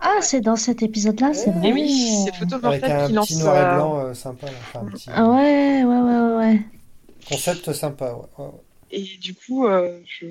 Vrai. 0.00 0.10
Ah, 0.18 0.22
c'est 0.22 0.40
dans 0.40 0.56
cet 0.56 0.82
épisode-là, 0.82 1.32
c'est 1.34 1.50
vrai. 1.50 1.68
Et 1.68 1.72
oui, 1.72 2.24
c'est 2.24 2.34
Photo 2.34 2.56
Avec 2.66 2.84
un 2.84 3.06
qui 3.06 3.12
lance. 3.12 3.26
petit 3.28 3.38
noir 3.38 3.56
et 3.56 3.74
blanc 3.76 3.98
euh, 3.98 4.14
sympa. 4.14 4.46
Là. 4.46 4.52
Enfin, 4.68 4.86
un 4.86 4.90
petit 4.90 5.08
Ah 5.14 5.28
ouais, 5.30 5.84
ouais, 5.84 5.84
ouais, 5.84 6.20
ouais, 6.20 6.36
ouais. 6.36 6.60
concept 7.28 7.72
sympa. 7.72 8.12
Ouais. 8.12 8.20
Ouais, 8.38 8.44
ouais. 8.46 8.50
Et 8.92 9.04
du 9.20 9.34
coup, 9.34 9.66
euh, 9.66 10.00
je. 10.06 10.26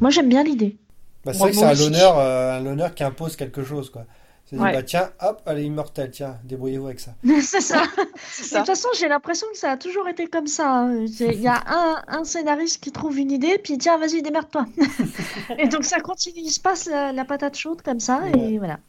Moi, 0.00 0.10
j'aime 0.10 0.28
bien 0.28 0.42
l'idée. 0.42 0.76
Bah, 1.24 1.32
c'est 1.32 1.38
vrai 1.38 1.50
que 1.52 1.56
c'est 1.56 1.64
un 1.64 1.74
l'honneur, 1.74 2.18
euh, 2.18 2.58
un 2.58 2.60
l'honneur 2.60 2.94
qui 2.94 3.02
impose 3.02 3.34
quelque 3.36 3.64
chose. 3.64 3.88
quoi. 3.90 4.04
C'est 4.46 4.58
Ouais. 4.58 4.72
bah, 4.74 4.82
tiens, 4.82 5.08
hop, 5.22 5.40
elle 5.46 5.60
est 5.60 5.64
immortelle, 5.64 6.10
tiens, 6.10 6.36
débrouillez-vous 6.44 6.84
avec 6.88 7.00
ça. 7.00 7.14
c'est 7.40 7.62
ça. 7.62 7.82
C'est 8.28 8.42
De 8.42 8.48
ça. 8.48 8.58
toute 8.58 8.66
façon, 8.66 8.88
j'ai 8.98 9.08
l'impression 9.08 9.46
que 9.50 9.56
ça 9.56 9.70
a 9.70 9.76
toujours 9.78 10.06
été 10.06 10.26
comme 10.26 10.46
ça. 10.46 10.80
hein. 10.80 11.06
Il 11.18 11.40
y 11.40 11.48
a 11.48 11.62
un, 11.66 12.02
un 12.08 12.24
scénariste 12.24 12.82
qui 12.84 12.92
trouve 12.92 13.16
une 13.18 13.30
idée, 13.30 13.56
puis 13.56 13.78
tiens, 13.78 13.96
vas-y, 13.96 14.20
démerde-toi. 14.20 14.66
et 15.58 15.66
donc 15.68 15.84
ça 15.84 15.98
continue, 16.00 16.40
il 16.44 16.50
se 16.50 16.60
passe 16.60 16.84
la, 16.84 17.10
la 17.12 17.24
patate 17.24 17.56
chaude 17.56 17.80
comme 17.80 18.00
ça, 18.00 18.20
et 18.36 18.58
voilà. 18.58 18.80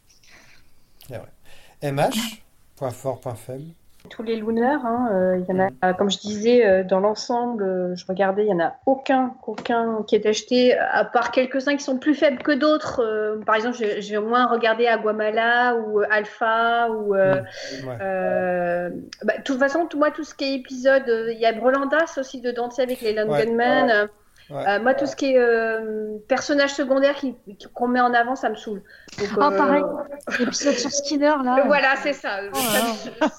MH, 1.82 2.44
point 2.76 2.92
fort, 2.92 3.20
point 3.20 3.36
faible. 3.36 3.72
Tous 4.10 4.22
les 4.22 4.36
Lunars, 4.36 4.86
hein, 4.86 5.10
euh, 5.12 5.38
il 5.40 5.46
y 5.52 5.60
en 5.60 5.68
a, 5.82 5.94
comme 5.94 6.12
je 6.12 6.20
disais, 6.20 6.66
euh, 6.66 6.84
dans 6.84 7.00
l'ensemble, 7.00 7.64
euh, 7.64 7.96
je 7.96 8.06
regardais, 8.06 8.46
il 8.46 8.50
y 8.50 8.54
en 8.54 8.60
a 8.60 8.76
aucun, 8.86 9.36
aucun 9.48 10.04
qui 10.08 10.16
est 10.16 10.26
acheté, 10.28 10.78
à 10.78 11.06
part 11.06 11.32
quelques-uns 11.32 11.76
qui 11.76 11.84
sont 11.84 11.98
plus 11.98 12.14
faibles 12.14 12.44
que 12.44 12.52
d'autres. 12.52 13.02
Par 13.46 13.56
exemple, 13.56 13.78
vais 13.78 14.18
au 14.18 14.28
moins 14.28 14.46
regarder 14.46 14.86
Aguamala 14.88 15.76
ou 15.76 16.02
Alpha 16.10 16.90
ou. 16.92 17.16
Ouais. 17.16 17.42
bah, 17.88 19.38
de 19.38 19.44
toute 19.44 19.58
façon, 19.58 19.88
tout, 19.88 19.98
moi, 19.98 20.12
tout 20.12 20.24
ce 20.24 20.36
qui 20.36 20.44
est 20.46 20.54
épisode, 20.54 21.08
il 21.08 21.40
y 21.40 21.46
a 21.46 21.54
Brolandas 21.54 22.18
aussi 22.18 22.42
dedans, 22.42 22.70
tu 22.70 22.76
sais, 22.76 22.84
avec 22.84 23.02
les 23.02 23.14
Lone 23.14 23.30
Ouais. 23.30 24.08
Euh, 24.52 24.54
Ouais. 24.56 24.64
euh, 24.68 24.80
moi, 24.80 24.94
tout 24.94 25.08
ce 25.08 25.16
qui 25.16 25.32
est 25.34 25.40
euh, 25.40 26.18
personnage 26.28 26.72
secondaire 26.74 27.16
qui- 27.16 27.34
qui- 27.58 27.68
qu'on 27.74 27.88
met 27.88 28.00
en 28.00 28.14
avant, 28.14 28.36
ça 28.36 28.50
me 28.50 28.56
saoule. 28.56 28.84
Donc, 29.18 29.28
Ah, 29.42 29.50
euh, 29.52 29.58
pareil, 29.58 29.84
l'épisode 30.40 30.76
sur 30.76 30.92
Skinner, 30.92 31.34
là. 31.44 31.64
Voilà, 31.66 31.96
c'est 32.04 32.14
ça. 32.14 32.42
Oh 32.54 32.58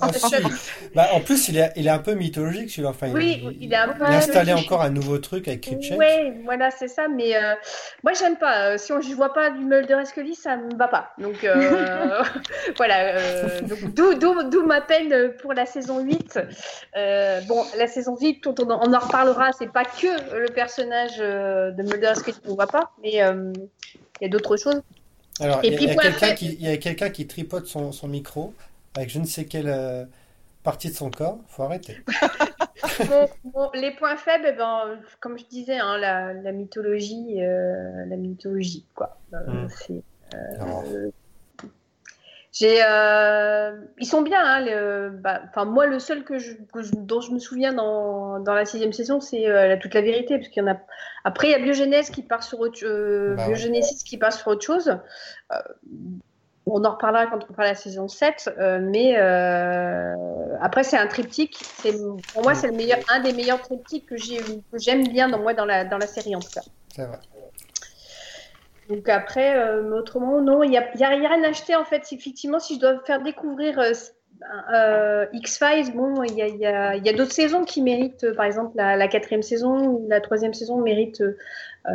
Ah. 0.01 0.09
Bah, 0.95 1.07
en 1.13 1.21
plus, 1.21 1.49
il 1.49 1.59
est, 1.59 1.73
il 1.77 1.87
est 1.87 1.91
un 1.91 1.99
peu 2.01 2.15
mythologique 2.15 2.71
celui-là. 2.71 2.89
Enfin, 2.91 3.09
Oui, 3.13 3.41
il, 3.45 3.65
il 3.67 3.73
est 3.73 3.77
un 3.77 3.89
peu 3.89 4.05
il 4.09 4.13
a 4.15 4.17
installé 4.17 4.53
encore 4.53 4.83
un 4.83 4.91
nouveau 4.91 5.19
truc 5.19 5.47
avec 5.47 5.61
Critchett. 5.61 5.97
Oui, 5.99 6.43
voilà, 6.45 6.71
c'est 6.71 6.89
ça. 6.89 7.07
Mais 7.09 7.37
euh, 7.37 7.55
moi, 8.03 8.13
j'aime 8.15 8.37
pas. 8.37 8.77
Si 8.79 8.93
on, 8.93 9.01
je 9.01 9.15
vois 9.15 9.33
pas 9.33 9.51
du 9.51 9.65
Mulder 9.65 9.99
et 10.03 10.05
Scully, 10.07 10.35
ça 10.35 10.57
me 10.57 10.75
va 10.77 10.89
pas. 10.89 11.13
Donc 11.19 11.45
euh, 11.45 12.23
voilà. 12.79 13.17
euh, 13.17 13.61
d'où, 13.95 14.15
d'où, 14.15 14.43
d'où 14.51 14.65
ma 14.67 14.81
peine 14.81 15.33
pour 15.41 15.53
la 15.53 15.67
saison 15.67 16.01
8. 16.01 16.39
Euh, 16.97 17.41
bon, 17.43 17.63
la 17.79 17.87
saison 17.87 18.17
8, 18.21 18.47
on, 18.47 18.55
on 18.59 18.93
en 18.93 18.99
reparlera. 18.99 19.53
C'est 19.53 19.71
pas 19.73 19.85
que 19.85 20.37
le 20.41 20.49
personnage 20.53 20.96
euh, 21.21 21.71
de 21.73 21.83
Mulder 21.83 22.13
et 22.13 22.15
Scully 22.15 22.39
qu'on 22.41 22.55
voit 22.55 22.67
pas, 22.67 22.93
mais 23.03 23.23
euh, 23.23 23.53
il 24.21 24.25
y 24.25 24.27
a 24.27 24.29
d'autres 24.29 24.57
choses. 24.57 24.83
Alors, 25.41 25.61
Et 25.65 25.69
il 25.69 25.81
y 25.83 25.85
y 25.85 25.91
a 25.91 25.97
quelqu'un 25.97 26.35
qui, 26.35 26.47
il 26.55 26.63
y 26.63 26.69
a 26.69 26.77
quelqu'un 26.79 27.11
qui 27.11 27.27
tripote 27.27 27.67
son, 27.67 27.93
son 27.93 28.09
micro 28.09 28.55
avec 28.95 29.11
je 29.11 29.19
ne 29.19 29.27
sais 29.27 29.45
quelle 29.45 29.69
euh, 29.69 30.05
partie 30.63 30.89
de 30.91 30.95
son 30.95 31.11
corps. 31.11 31.39
Faut 31.49 31.63
arrêter. 31.65 31.99
Bon, 33.09 33.29
bon, 33.45 33.71
les 33.75 33.91
points 33.93 34.17
faibles, 34.17 34.47
eh 34.49 34.53
ben, 34.53 34.99
comme 35.21 35.39
je 35.39 35.45
disais, 35.47 35.79
hein, 35.79 35.99
la, 35.99 36.33
la 36.35 36.53
mythologie, 36.53 37.43
euh, 37.43 38.05
la 38.07 38.17
mythologie, 38.17 38.87
quoi. 38.95 39.19
Euh, 39.33 39.39
Mm. 39.47 39.69
c'est, 39.71 40.03
euh, 40.35 41.11
J'ai, 42.59 42.83
euh, 42.83 43.73
ils 43.99 44.07
sont 44.07 44.23
bien. 44.23 44.41
Hein, 44.43 44.65
le- 44.65 45.11
bah, 45.11 45.43
moi, 45.67 45.85
le 45.85 45.99
seul 45.99 46.25
que 46.25 46.39
je, 46.39 46.55
que 46.73 46.81
je- 46.81 46.93
dont 46.95 47.21
je 47.21 47.33
me 47.33 47.39
souviens 47.39 47.75
dans, 47.75 48.41
dans 48.41 48.55
la 48.55 48.65
sixième 48.65 48.95
saison, 48.95 49.21
c'est 49.21 49.47
euh, 49.47 49.69
la- 49.69 49.77
toute 49.77 49.93
la 49.93 50.01
vérité, 50.01 50.39
parce 50.39 50.49
qu'il 50.49 50.63
y 50.63 50.67
en 50.67 50.73
a. 50.73 50.79
Après, 51.25 51.49
il 51.49 51.51
y 51.51 51.55
a 51.55 51.59
Biogenèse 51.59 52.09
qui 52.09 52.23
part 52.23 52.43
sur 52.43 52.61
autre, 52.61 52.79
euh, 52.83 53.35
Bah 53.37 53.45
qui 54.07 54.17
part 54.17 54.33
sur 54.33 54.47
autre 54.49 54.65
chose. 54.65 54.99
On 56.69 56.85
en 56.85 56.93
reparlera 56.93 57.27
quand 57.27 57.45
on 57.45 57.53
parlera 57.53 57.65
de 57.65 57.69
la 57.69 57.75
saison 57.75 58.09
7, 58.09 58.51
euh, 58.59 58.81
mais 58.81 59.17
après 60.63 60.83
c'est 60.83 60.97
un 60.97 61.07
triptyque. 61.09 61.63
C'est 61.83 61.93
pour 62.33 62.43
moi 62.43 62.55
c'est 62.55 62.69
le 62.69 62.73
meilleur, 62.73 62.99
un 63.09 63.21
des 63.21 63.33
meilleurs 63.33 63.61
triptyques 63.61 64.09
que 64.09 64.17
j'ai 64.17 64.39
que 64.39 64.79
j'aime 64.79 65.07
bien 65.09 65.29
dans 65.29 65.39
moi 65.39 65.53
dans 65.53 65.67
la 65.67 65.85
dans 65.85 65.99
la 65.99 66.07
série 66.07 66.35
en 66.35 66.41
tout 66.41 66.51
cas. 66.55 66.63
c'est 66.89 67.05
vrai. 67.05 67.19
Donc 68.89 69.09
après, 69.09 69.57
euh, 69.59 69.91
autrement, 69.93 70.41
non, 70.41 70.63
il 70.63 70.71
n'y 70.71 70.79
a, 70.79 70.97
y 70.97 71.05
a 71.05 71.09
rien 71.09 71.43
à 71.43 71.49
acheter 71.49 71.75
en 71.75 71.85
fait. 71.85 72.07
Effectivement, 72.13 72.61
si 72.61 72.77
je 72.77 72.81
dois 72.81 73.01
faire 73.05 73.23
découvrir 73.23 73.79
euh, 74.73 75.27
X-Files, 75.33 75.93
bon, 75.95 76.23
il 76.23 76.35
y 76.35 76.43
a, 76.43 76.47
il 76.47 76.57
y 76.59 76.67
a- 76.67 76.97
il 76.97 77.05
y 77.05 77.09
a 77.09 77.13
d'autres 77.13 77.33
saisons 77.33 77.65
qui 77.65 77.83
méritent, 77.83 78.25
euh, 78.25 78.35
par 78.35 78.45
exemple 78.45 78.73
la, 78.77 78.97
la 78.97 79.09
quatrième 79.09 79.43
saison 79.43 79.87
ou 79.89 80.07
la 80.09 80.21
troisième 80.21 80.55
saison 80.55 80.81
mérite, 80.81 81.21
euh, 81.21 81.93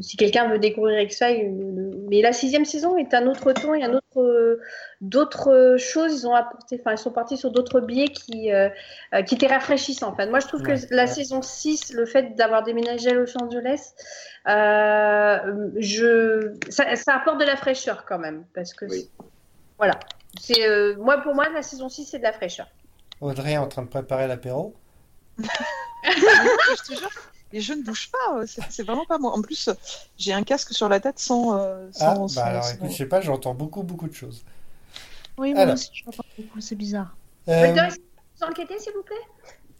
si 0.00 0.16
quelqu'un 0.16 0.48
veut 0.48 0.58
découvrir 0.58 1.00
X-Files, 1.00 1.50
mais 2.08 2.22
la 2.22 2.32
sixième 2.32 2.64
saison 2.64 2.96
est 2.96 3.14
un 3.14 3.26
autre 3.26 3.52
ton 3.52 3.74
et 3.74 3.82
un 3.82 3.94
autre, 3.94 4.58
d'autres 5.00 5.76
choses. 5.78 6.22
Ils 6.22 6.26
ont 6.26 6.34
apporté, 6.34 6.78
enfin, 6.80 6.92
ils 6.92 6.98
sont 6.98 7.10
partis 7.12 7.36
sur 7.36 7.50
d'autres 7.50 7.80
biais 7.80 8.08
qui, 8.08 8.52
euh, 8.52 8.68
qui 9.26 9.34
étaient 9.36 9.46
rafraîchissants. 9.46 10.08
En 10.10 10.14
fait. 10.16 10.26
Moi, 10.26 10.40
je 10.40 10.46
trouve 10.48 10.62
Ouais, 10.62 10.74
que 10.76 10.94
la 10.94 11.02
ouais. 11.04 11.06
saison 11.06 11.40
6, 11.42 11.92
le 11.94 12.04
fait 12.06 12.34
d'avoir 12.34 12.62
déménagé 12.62 13.10
à 13.10 13.14
Los 13.14 13.36
Angeles, 13.38 13.92
je, 15.76 16.52
ça, 16.68 16.96
ça 16.96 17.14
apporte 17.14 17.40
de 17.40 17.44
la 17.44 17.56
fraîcheur 17.56 18.04
quand 18.06 18.18
même, 18.18 18.44
parce 18.54 18.74
que 18.74 18.86
Oui. 18.86 19.10
Voilà. 19.80 19.98
C'est 20.38 20.68
euh, 20.68 20.94
moi 20.98 21.18
pour 21.22 21.34
moi 21.34 21.48
la 21.48 21.62
saison 21.62 21.88
6 21.88 22.04
c'est 22.04 22.18
de 22.18 22.22
la 22.22 22.32
fraîcheur. 22.32 22.68
Audrey 23.20 23.52
est 23.52 23.56
en 23.58 23.66
train 23.66 23.82
de 23.82 23.88
préparer 23.88 24.28
l'apéro. 24.28 24.74
je 25.38 26.82
te 26.86 26.98
jure, 26.98 27.10
les 27.52 27.60
jeux 27.60 27.76
ne 27.76 27.82
bougent 27.82 28.10
pas. 28.10 28.36
euh, 28.38 28.46
C'est 28.68 28.82
vraiment 28.82 29.04
pas 29.06 29.18
moi. 29.18 29.32
En 29.32 29.42
plus, 29.42 29.70
j'ai 30.18 30.32
un 30.32 30.42
casque 30.42 30.72
sur 30.72 30.88
la 30.88 31.00
tête 31.00 31.18
sans. 31.18 31.56
euh, 31.58 31.88
Ah, 32.00 32.14
sans- 32.14 32.34
bah 32.34 32.44
alors 32.44 32.64
sans- 32.64 32.74
écoute, 32.74 32.90
je 32.90 32.96
sais 32.96 33.06
pas, 33.06 33.20
j'entends 33.20 33.54
beaucoup, 33.54 33.82
beaucoup 33.82 34.08
de 34.08 34.14
choses. 34.14 34.44
Oui, 35.38 35.52
moi 35.54 35.62
Alors. 35.62 35.74
aussi, 35.74 35.90
je 35.94 36.04
l'entends 36.04 36.24
beaucoup, 36.38 36.60
c'est 36.60 36.74
bizarre. 36.76 37.16
Euh, 37.48 37.72
vous 37.74 38.46
enquêtez 38.46 38.78
s'il 38.78 38.92
vous 38.92 39.02
plaît? 39.02 39.16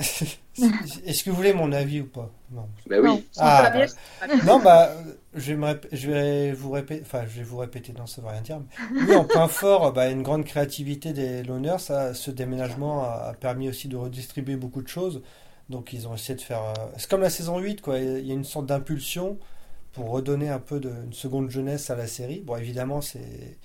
Est-ce 1.06 1.24
que 1.24 1.30
vous 1.30 1.36
voulez 1.36 1.52
mon 1.52 1.72
avis 1.72 2.00
ou 2.00 2.06
pas? 2.06 2.30
Non. 2.50 2.68
Bah 2.88 2.96
oui. 3.02 3.26
Ah, 3.38 3.70
bah, 3.72 4.36
non, 4.44 4.58
bah, 4.60 4.90
je 5.34 5.52
vais, 5.52 5.56
me 5.56 5.66
rép- 5.66 5.86
je 5.92 6.10
vais 6.10 6.52
vous 6.52 6.70
répéter, 6.70 7.02
enfin, 7.04 7.22
je 7.26 7.38
vais 7.38 7.42
vous 7.44 7.58
répéter, 7.58 7.92
non, 7.92 8.06
ça 8.06 8.20
veut 8.20 8.28
rien 8.28 8.40
dire. 8.40 8.60
mais- 8.92 9.02
Oui, 9.02 9.14
en 9.16 9.24
point 9.24 9.48
fort, 9.48 9.92
bah, 9.92 10.08
une 10.10 10.22
grande 10.22 10.44
créativité 10.44 11.12
des 11.12 11.42
Loners, 11.42 11.78
ça, 11.78 12.14
ce 12.14 12.30
déménagement 12.30 13.04
a, 13.04 13.28
a 13.30 13.34
permis 13.34 13.68
aussi 13.68 13.88
de 13.88 13.96
redistribuer 13.96 14.56
beaucoup 14.56 14.82
de 14.82 14.88
choses. 14.88 15.22
Donc, 15.68 15.92
ils 15.92 16.08
ont 16.08 16.14
essayé 16.14 16.34
de 16.34 16.40
faire. 16.40 16.62
euh, 16.62 16.86
C'est 16.96 17.08
comme 17.08 17.20
la 17.20 17.30
saison 17.30 17.58
8, 17.58 17.80
quoi. 17.80 17.98
Il 17.98 18.26
y 18.26 18.30
a 18.32 18.34
une 18.34 18.44
sorte 18.44 18.66
d'impulsion 18.66 19.38
pour 19.92 20.10
redonner 20.10 20.48
un 20.48 20.58
peu 20.58 20.80
de, 20.80 20.90
une 21.04 21.12
seconde 21.12 21.50
jeunesse 21.50 21.90
à 21.90 21.96
la 21.96 22.06
série. 22.08 22.40
Bon, 22.40 22.56
évidemment, 22.56 23.00
c'est. 23.00 23.58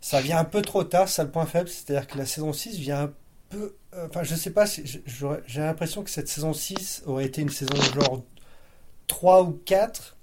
Ça 0.00 0.20
vient 0.20 0.38
un 0.38 0.44
peu 0.44 0.62
trop 0.62 0.84
tard, 0.84 1.08
ça 1.08 1.24
le 1.24 1.30
point 1.30 1.46
faible, 1.46 1.68
c'est-à-dire 1.68 2.06
que 2.06 2.16
la 2.18 2.26
saison 2.26 2.52
6 2.52 2.78
vient 2.78 3.12
euh, 3.54 3.70
Enfin, 4.08 4.22
je 4.22 4.34
sais 4.34 4.50
pas, 4.50 4.66
j'ai 4.66 5.60
l'impression 5.60 6.02
que 6.02 6.10
cette 6.10 6.28
saison 6.28 6.52
6 6.52 7.02
aurait 7.06 7.24
été 7.24 7.40
une 7.42 7.48
saison 7.48 7.74
genre 7.94 8.22
3 9.06 9.42
ou 9.44 9.52
4. 9.64 10.16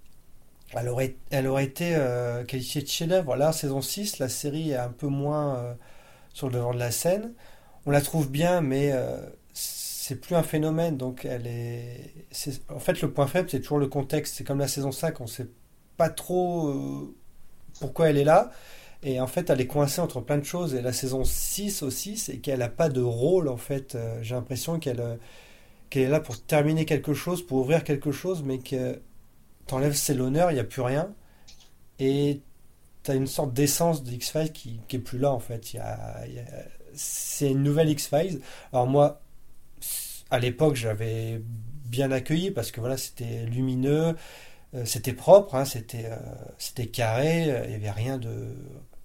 Elle 0.75 0.89
aurait, 0.89 1.15
elle 1.29 1.47
aurait 1.47 1.65
été 1.65 1.95
euh, 1.95 2.43
qualifiée 2.43 2.81
de 2.81 2.87
chef-d'œuvre. 2.87 3.35
Là, 3.35 3.51
saison 3.53 3.81
6, 3.81 4.19
la 4.19 4.29
série 4.29 4.71
est 4.71 4.77
un 4.77 4.89
peu 4.89 5.07
moins 5.07 5.55
euh, 5.55 5.73
sur 6.33 6.47
le 6.47 6.53
devant 6.55 6.73
de 6.73 6.79
la 6.79 6.91
scène. 6.91 7.33
On 7.85 7.91
la 7.91 8.01
trouve 8.01 8.29
bien, 8.29 8.61
mais 8.61 8.91
euh, 8.91 9.17
c'est 9.53 10.15
plus 10.15 10.35
un 10.35 10.43
phénomène. 10.43 10.97
Donc, 10.97 11.25
elle 11.25 11.47
est. 11.47 12.13
En 12.69 12.79
fait, 12.79 13.01
le 13.01 13.11
point 13.11 13.27
faible, 13.27 13.49
c'est 13.49 13.61
toujours 13.61 13.79
le 13.79 13.87
contexte. 13.87 14.35
C'est 14.35 14.43
comme 14.43 14.59
la 14.59 14.67
saison 14.67 14.91
5, 14.91 15.21
on 15.21 15.27
sait 15.27 15.47
pas 15.97 16.09
trop 16.09 16.73
pourquoi 17.79 18.09
elle 18.09 18.17
est 18.17 18.23
là. 18.23 18.51
Et 19.03 19.19
en 19.19 19.27
fait, 19.27 19.49
elle 19.49 19.59
est 19.61 19.67
coincée 19.67 20.01
entre 20.01 20.21
plein 20.21 20.37
de 20.37 20.43
choses. 20.45 20.73
Et 20.75 20.81
la 20.81 20.93
saison 20.93 21.23
6 21.25 21.83
aussi, 21.83 22.17
c'est 22.17 22.37
qu'elle 22.37 22.59
n'a 22.59 22.69
pas 22.69 22.89
de 22.89 23.01
rôle, 23.01 23.49
en 23.49 23.57
fait. 23.57 23.95
Euh, 23.95 24.19
J'ai 24.23 24.35
l'impression 24.35 24.79
qu'elle 24.79 25.01
euh, 25.01 25.15
qu'elle 25.89 26.03
est 26.03 26.09
là 26.09 26.19
pour 26.21 26.41
terminer 26.43 26.85
quelque 26.85 27.13
chose, 27.13 27.45
pour 27.45 27.59
ouvrir 27.59 27.83
quelque 27.83 28.11
chose, 28.11 28.43
mais 28.43 28.59
que 28.59 29.01
t'enlèves 29.67 29.95
c'est 29.95 30.15
l'honneur, 30.15 30.51
il 30.51 30.55
n'y 30.55 30.61
a 30.61 30.65
plus 30.65 30.81
rien. 30.83 31.13
Et 31.99 32.41
t'as 33.03 33.15
une 33.15 33.27
sorte 33.27 33.53
d'essence 33.53 34.03
de 34.03 34.11
X-Files 34.13 34.51
qui, 34.53 34.81
qui 34.89 34.97
est 34.97 34.99
plus 34.99 35.19
là, 35.19 35.31
en 35.33 35.39
fait. 35.39 35.73
Y 35.73 35.77
y 35.77 35.79
a- 35.79 36.25
C'est 36.95 37.51
une 37.51 37.63
nouvelle 37.63 37.89
X-Files. 37.89 38.41
Alors 38.73 38.87
moi, 38.87 39.21
à 40.31 40.39
l'époque, 40.39 40.75
j'avais 40.75 41.41
bien 41.85 42.11
accueilli 42.11 42.51
parce 42.51 42.71
que 42.71 42.79
voilà, 42.79 42.97
c'était 42.97 43.45
lumineux, 43.45 44.15
euh, 44.75 44.85
c'était 44.85 45.13
propre, 45.13 45.55
hein, 45.55 45.65
c'était 45.65 46.87
carré, 46.87 47.43
il 47.65 47.69
n'y 47.69 47.75
avait 47.75 47.91
rien 47.91 48.17
de, 48.17 48.55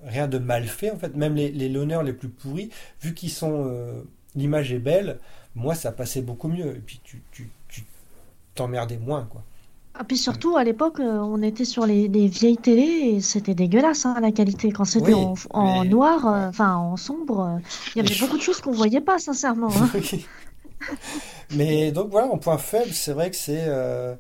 rien 0.05 0.29
de 0.29 0.39
mal 0.39 0.65
fait 0.67 0.91
en 0.91 0.97
fait. 0.99 1.15
Même 1.17 1.35
les, 1.35 1.51
les 1.51 1.69
loners 1.69 2.03
les 2.05 2.13
plus 2.13 2.29
pourris, 2.29 2.71
vu 3.03 3.15
qu'ils 3.15 3.31
sont. 3.31 3.65
euh, 3.67 4.03
L'image 4.35 4.73
est 4.73 4.79
belle, 4.79 5.19
moi 5.57 5.75
ça 5.75 5.91
passait 5.91 6.23
beaucoup 6.23 6.49
mieux. 6.49 6.77
Et 6.77 6.81
puis 6.81 7.01
tu 7.03 7.23
tu- 7.33 7.51
tu 7.69 7.83
t'emmerdais 8.55 8.99
moins 8.99 9.25
quoi. 9.31 9.43
Ah, 10.01 10.05
puis 10.05 10.17
surtout, 10.17 10.57
à 10.57 10.63
l'époque, 10.63 11.01
euh, 11.01 11.19
on 11.19 11.43
était 11.43 11.65
sur 11.65 11.85
les, 11.85 12.07
les 12.07 12.29
vieilles 12.29 12.57
télés 12.59 13.15
et 13.17 13.21
c'était 13.21 13.55
dégueulasse, 13.55 14.07
hein, 14.07 14.17
la 14.23 14.31
qualité. 14.31 14.71
Quand 14.71 14.85
c'était 14.85 15.13
Oui, 15.13 15.25
en, 15.25 15.35
en 15.51 15.83
mais- 15.83 15.89
noir, 15.89 16.25
euh, 16.27 16.49
enfin 16.51 16.77
en 16.77 16.97
sombre, 16.97 17.41
euh, 17.41 17.59
il 17.97 17.99
y 17.99 18.01
avait 18.07 18.15
Mais- 18.15 18.21
beaucoup 18.21 18.37
de 18.37 18.43
choses 18.43 18.61
qu'on 18.61 18.71
voyait 18.71 19.01
pas, 19.01 19.19
sincèrement. 19.19 19.71
hein. 19.77 19.91
Mais 21.57 21.91
donc 21.91 22.11
voilà, 22.11 22.29
en 22.29 22.39
point 22.39 22.59
faible, 22.59 22.93
c'est 22.93 23.13
vrai 23.13 23.31
que 23.31 23.37
c'est. 23.37 23.65
euh, 23.67 24.15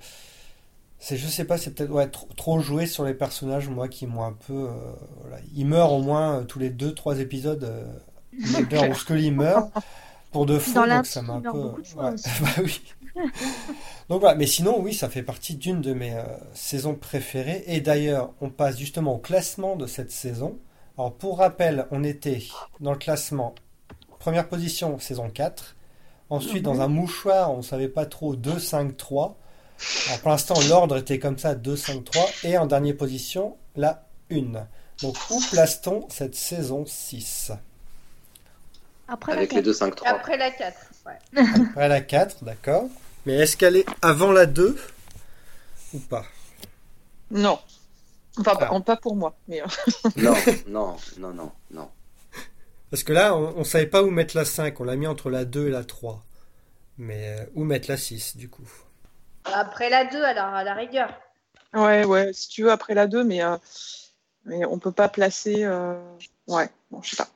c'est, 0.99 1.17
je 1.17 1.27
sais 1.27 1.45
pas, 1.45 1.59
c'est 1.59 1.75
peut-être 1.75 1.91
ouais, 1.91 2.09
trop, 2.09 2.29
trop 2.37 2.61
joué 2.61 2.87
sur 2.87 3.05
les 3.05 3.15
personnages, 3.15 3.69
moi, 3.69 3.89
qui 3.89 4.07
m'ont 4.07 4.25
un 4.25 4.33
peu. 4.33 4.53
euh, 4.53 4.73
voilà. 5.21 5.39
Ils 5.55 5.67
meurent 5.67 5.93
au 5.93 6.03
moins 6.03 6.41
euh, 6.41 6.45
tous 6.45 6.59
les 6.59 6.71
deux, 6.71 6.93
trois 6.95 7.21
épisodes. 7.21 7.65
Euh, 7.65 7.87
ou 8.91 8.95
Scully 8.95 9.31
meurt 9.31 9.71
pour 10.31 10.47
de 10.47 10.59
faux, 10.59 10.87
donc 10.87 11.07
ça 11.07 11.23
m'a 11.23 11.35
un 11.35 11.41
peu. 11.41 11.51
ouais, 11.59 11.75
bah 11.97 12.49
oui. 12.63 12.81
Donc 14.09 14.21
voilà, 14.21 14.37
mais 14.37 14.47
sinon, 14.47 14.81
oui, 14.81 14.95
ça 14.95 15.09
fait 15.09 15.23
partie 15.23 15.57
d'une 15.57 15.81
de 15.81 15.93
mes 15.93 16.15
euh, 16.15 16.23
saisons 16.55 16.95
préférées. 16.95 17.65
Et 17.67 17.81
d'ailleurs, 17.81 18.31
on 18.41 18.51
passe 18.51 18.79
justement 18.79 19.15
au 19.15 19.19
classement 19.19 19.77
de 19.77 19.87
cette 19.87 20.11
saison. 20.11 20.59
Alors, 20.97 21.15
pour 21.15 21.39
rappel, 21.39 21.87
on 21.91 22.05
était 22.05 22.43
dans 22.81 22.93
le 22.93 22.99
classement, 22.99 23.55
première 24.19 24.49
position, 24.49 24.99
saison 24.99 25.31
4. 25.31 25.77
Ensuite, 26.31 26.63
dans 26.63 26.81
un 26.81 26.89
mouchoir, 26.89 27.53
on 27.53 27.63
savait 27.63 27.89
pas 27.89 28.05
trop, 28.05 28.37
2, 28.37 28.59
5, 28.59 28.97
3. 28.97 29.39
Alors, 30.09 30.20
pour 30.20 30.31
l'instant, 30.31 30.55
l'ordre 30.68 30.97
était 30.99 31.18
comme 31.18 31.39
ça, 31.39 31.55
2, 31.55 31.76
5, 31.76 32.05
3. 32.05 32.26
Et 32.45 32.59
en 32.59 32.66
dernière 32.66 32.97
position, 32.97 33.57
la 33.76 34.07
1. 34.31 34.66
Donc, 35.03 35.16
où 35.31 35.41
place-t-on 35.51 36.09
cette 36.11 36.35
saison 36.35 36.85
6 36.87 37.53
Après 39.07 39.33
Avec 39.33 39.53
les 39.53 39.62
2, 39.62 39.72
5, 39.72 39.95
3. 39.95 40.09
Après 40.09 40.37
la 40.37 40.51
4. 40.51 40.76
Ouais. 41.07 41.43
Après 41.70 41.89
la 41.89 42.01
4, 42.01 42.45
d'accord. 42.45 42.85
Mais 43.26 43.35
est-ce 43.35 43.57
qu'elle 43.57 43.76
est 43.76 43.87
avant 44.03 44.33
la 44.33 44.47
2 44.47 44.76
ou 45.95 45.99
pas? 46.01 46.24
Non. 47.31 47.59
Enfin, 48.39 48.53
Ah. 48.61 48.66
pas- 48.68 48.81
pas 48.81 48.97
pour 48.97 49.14
moi. 49.16 49.37
Mais... 49.49 49.62
euh, 49.62 49.66
Non, 50.16 50.35
non, 50.66 50.97
non, 51.18 51.33
non, 51.35 51.53
non. 51.70 51.89
Parce 52.91 53.03
que 53.05 53.12
là, 53.12 53.37
on, 53.37 53.59
on 53.59 53.64
savait 53.64 53.87
pas 53.87 54.03
où 54.03 54.11
mettre 54.11 54.37
la 54.37 54.45
5. 54.45 54.81
On 54.81 54.85
l'a 54.85 54.97
mis 54.97 55.07
entre 55.07 55.31
la 55.31 55.45
2 55.45 55.68
et 55.68 55.70
la 55.70 55.85
3. 55.85 56.24
Mais 56.99 57.37
euh, 57.39 57.45
où 57.55 57.64
mettre 57.64 57.89
la 57.89 57.97
6, 57.97 58.37
du 58.37 58.49
coup? 58.49 58.68
Après 59.55 59.91
la 59.91 60.05
2, 60.05 60.23
alors 60.23 60.55
à 60.55 60.65
la 60.65 60.75
rigueur. 60.75 61.09
Ouais, 61.75 62.05
ouais, 62.05 62.33
si 62.33 62.49
tu 62.49 62.63
veux, 62.63 62.71
après 62.71 62.95
la 62.95 63.07
2, 63.07 63.25
mais, 63.25 63.43
euh, 63.43 63.57
mais 64.45 64.65
on 64.65 64.79
peut 64.79 64.93
pas 64.93 65.09
placer. 65.09 65.65
euh, 65.65 65.95
Ouais, 66.47 66.69
bon, 66.91 67.03
je 67.03 67.11
sais 67.11 67.17
pas. 67.17 67.29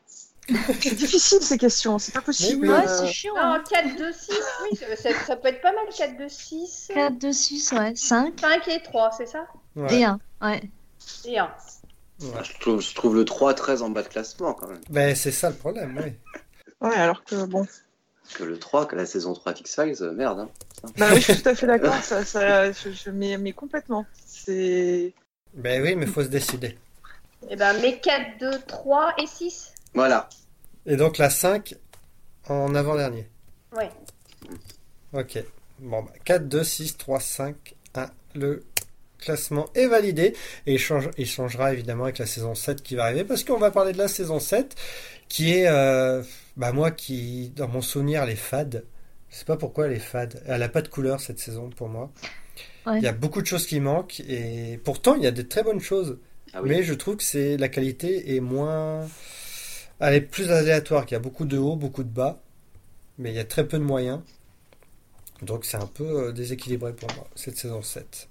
C'est 0.81 0.95
difficile 0.95 1.41
ces 1.41 1.57
questions, 1.57 1.99
c'est 2.01 2.13
pas 2.13 2.21
possible. 2.21 2.69
Ouais, 2.69 2.87
c'est 2.89 3.07
chiant. 3.07 3.35
Non, 3.37 3.43
hein. 3.43 3.65
4, 3.71 3.97
2, 3.97 4.13
6, 4.13 4.31
oui, 4.65 4.79
ça, 5.27 5.37
peut 5.37 5.49
être 5.49 5.61
pas 5.61 5.73
mal. 5.73 5.85
4, 5.97 6.17
2, 6.19 6.29
6, 6.29 6.91
4, 6.95 7.19
2, 7.19 7.33
6, 7.33 7.73
ouais. 7.73 7.93
5 7.95 8.41
5 8.41 8.69
et 8.69 8.83
3, 8.83 9.13
c'est 9.13 9.27
ça? 9.27 9.47
Ouais. 9.77 10.01
et 10.01 10.05
1. 10.05 10.19
Ouais. 10.43 10.63
Et 11.25 11.39
1. 11.39 11.45
Ouais. 11.45 12.29
Je, 12.43 12.59
trouve, 12.61 12.81
je 12.81 12.95
trouve 12.95 13.15
le 13.15 13.25
3 13.25 13.55
très 13.55 13.83
en 13.83 13.91
bas 13.91 14.03
de 14.03 14.09
classement 14.09 14.55
quand 14.55 14.67
même. 14.67 14.81
Ben, 14.91 15.15
c'est 15.15 15.31
ça 15.31 15.49
le 15.49 15.55
problème, 15.57 16.01
oui. 16.05 16.13
Ouais, 16.81 16.97
alors 16.97 17.23
que 17.25 17.45
bon. 17.45 17.67
Parce 18.23 18.37
que 18.37 18.45
le 18.45 18.59
3, 18.59 18.87
que 18.87 18.97
la 18.97 19.07
saison 19.07 19.35
3 19.35 19.53
d'X-Files, 19.53 20.03
euh, 20.03 20.13
merde. 20.13 20.41
Hein. 20.41 20.51
Bah 20.97 21.09
oui, 21.13 21.21
je 21.21 21.33
suis 21.33 21.43
tout 21.43 21.49
à 21.49 21.55
fait 21.55 21.67
d'accord, 21.67 21.95
ça, 22.03 22.25
ça, 22.25 22.73
je, 22.73 22.91
je 22.91 23.11
mets, 23.11 23.37
mais 23.37 23.53
complètement. 23.53 24.07
C'est. 24.27 25.13
Ben 25.55 25.83
oui, 25.83 25.95
mais 25.97 26.07
faut 26.07 26.23
se 26.23 26.29
décider. 26.29 26.79
Et 27.51 27.57
ben, 27.57 27.77
mais 27.81 27.99
4, 27.99 28.39
2, 28.41 28.51
3 28.67 29.15
et 29.19 29.27
6. 29.27 29.73
Voilà. 29.95 30.29
Et 30.87 30.97
donc 30.97 31.19
la 31.19 31.31
5 31.31 31.75
en 32.49 32.75
avant-dernier. 32.75 33.29
Ouais. 33.77 33.91
Ok. 35.13 35.43
Bon, 35.79 36.03
bah, 36.03 36.13
4, 36.25 36.49
2, 36.49 36.65
6, 36.65 36.97
3, 36.97 37.21
5, 37.21 37.75
1. 37.95 38.11
Le 38.35 38.65
classement 39.19 39.69
est 39.75 39.87
validé. 39.87 40.35
Et 40.67 40.75
il, 40.75 40.79
change, 40.79 41.11
il 41.19 41.27
changera 41.27 41.73
évidemment 41.73 42.05
avec 42.05 42.19
la 42.19 42.27
saison 42.27 42.55
7 42.55 42.83
qui 42.83 42.97
va 42.97 43.05
arriver. 43.05 43.25
Parce 43.25 43.45
qu'on 43.45 43.59
va 43.59 43.71
parler 43.71 43.93
de 43.93 43.99
la 43.99 44.09
saison 44.09 44.41
7 44.41 44.75
qui 45.29 45.55
est, 45.55 45.69
euh, 45.69 46.23
bah, 46.57 46.73
moi 46.73 46.91
qui, 46.91 47.51
dans 47.57 47.69
mon 47.69 47.81
souvenir, 47.81 48.23
elle 48.23 48.31
est 48.31 48.37
fade. 48.37 48.85
Je 49.31 49.37
sais 49.37 49.45
pas 49.45 49.57
pourquoi 49.57 49.87
elle 49.87 49.93
est 49.93 49.99
fade. 49.99 50.43
Elle 50.47 50.63
a 50.63 50.69
pas 50.69 50.83
de 50.83 50.89
couleur 50.89 51.21
cette 51.21 51.39
saison 51.39 51.71
pour 51.71 51.89
moi. 51.89 52.11
Ouais. 52.87 52.99
Il 52.99 53.03
y 53.05 53.09
a 53.09 53.13
beaucoup 53.13 53.41
de 53.41 53.47
choses 53.47 53.67
qui 53.67 53.81
manquent. 53.81 54.21
Et 54.29 54.79
pourtant, 54.85 55.15
il 55.15 55.23
y 55.23 55.27
a 55.27 55.31
de 55.31 55.43
très 55.43 55.63
bonnes 55.63 55.81
choses. 55.81 56.19
Ah 56.53 56.63
oui. 56.63 56.69
Mais 56.69 56.83
je 56.83 56.93
trouve 56.93 57.17
que 57.17 57.23
c'est 57.23 57.57
la 57.57 57.69
qualité 57.69 58.37
est 58.37 58.41
moins. 58.41 59.07
Elle 60.01 60.15
est 60.15 60.21
plus 60.21 60.51
aléatoire, 60.51 61.07
qu'il 61.07 61.15
y 61.15 61.17
a 61.17 61.21
beaucoup 61.21 61.45
de 61.45 61.57
hauts, 61.57 61.77
beaucoup 61.77 62.03
de 62.03 62.09
bas, 62.11 62.43
mais 63.19 63.31
il 63.31 63.37
y 63.37 63.39
a 63.39 63.45
très 63.45 63.67
peu 63.67 63.79
de 63.79 63.85
moyens. 63.85 64.21
Donc 65.43 65.65
c'est 65.65 65.77
un 65.77 65.87
peu 65.87 66.05
euh, 66.05 66.33
déséquilibré 66.33 66.93
pour 66.93 67.09
moi, 67.17 67.27
cette 67.35 67.57
saison 67.57 67.83
7. 67.83 68.29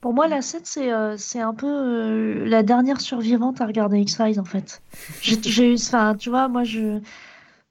Pour 0.00 0.12
moi, 0.12 0.28
la 0.28 0.42
7, 0.42 0.66
c'est 0.66 0.92
euh, 0.92 1.16
c'est 1.16 1.40
un 1.40 1.54
peu 1.54 1.66
euh, 1.66 2.44
la 2.46 2.62
dernière 2.62 3.00
survivante 3.00 3.60
à 3.60 3.66
regarder 3.66 3.98
X-Files, 4.00 4.38
en 4.38 4.44
fait. 4.44 4.82
J'ai 5.22 5.72
eu, 5.72 5.74
enfin, 5.76 6.14
tu 6.16 6.28
vois, 6.28 6.48
moi, 6.48 6.62
je- 6.64 7.00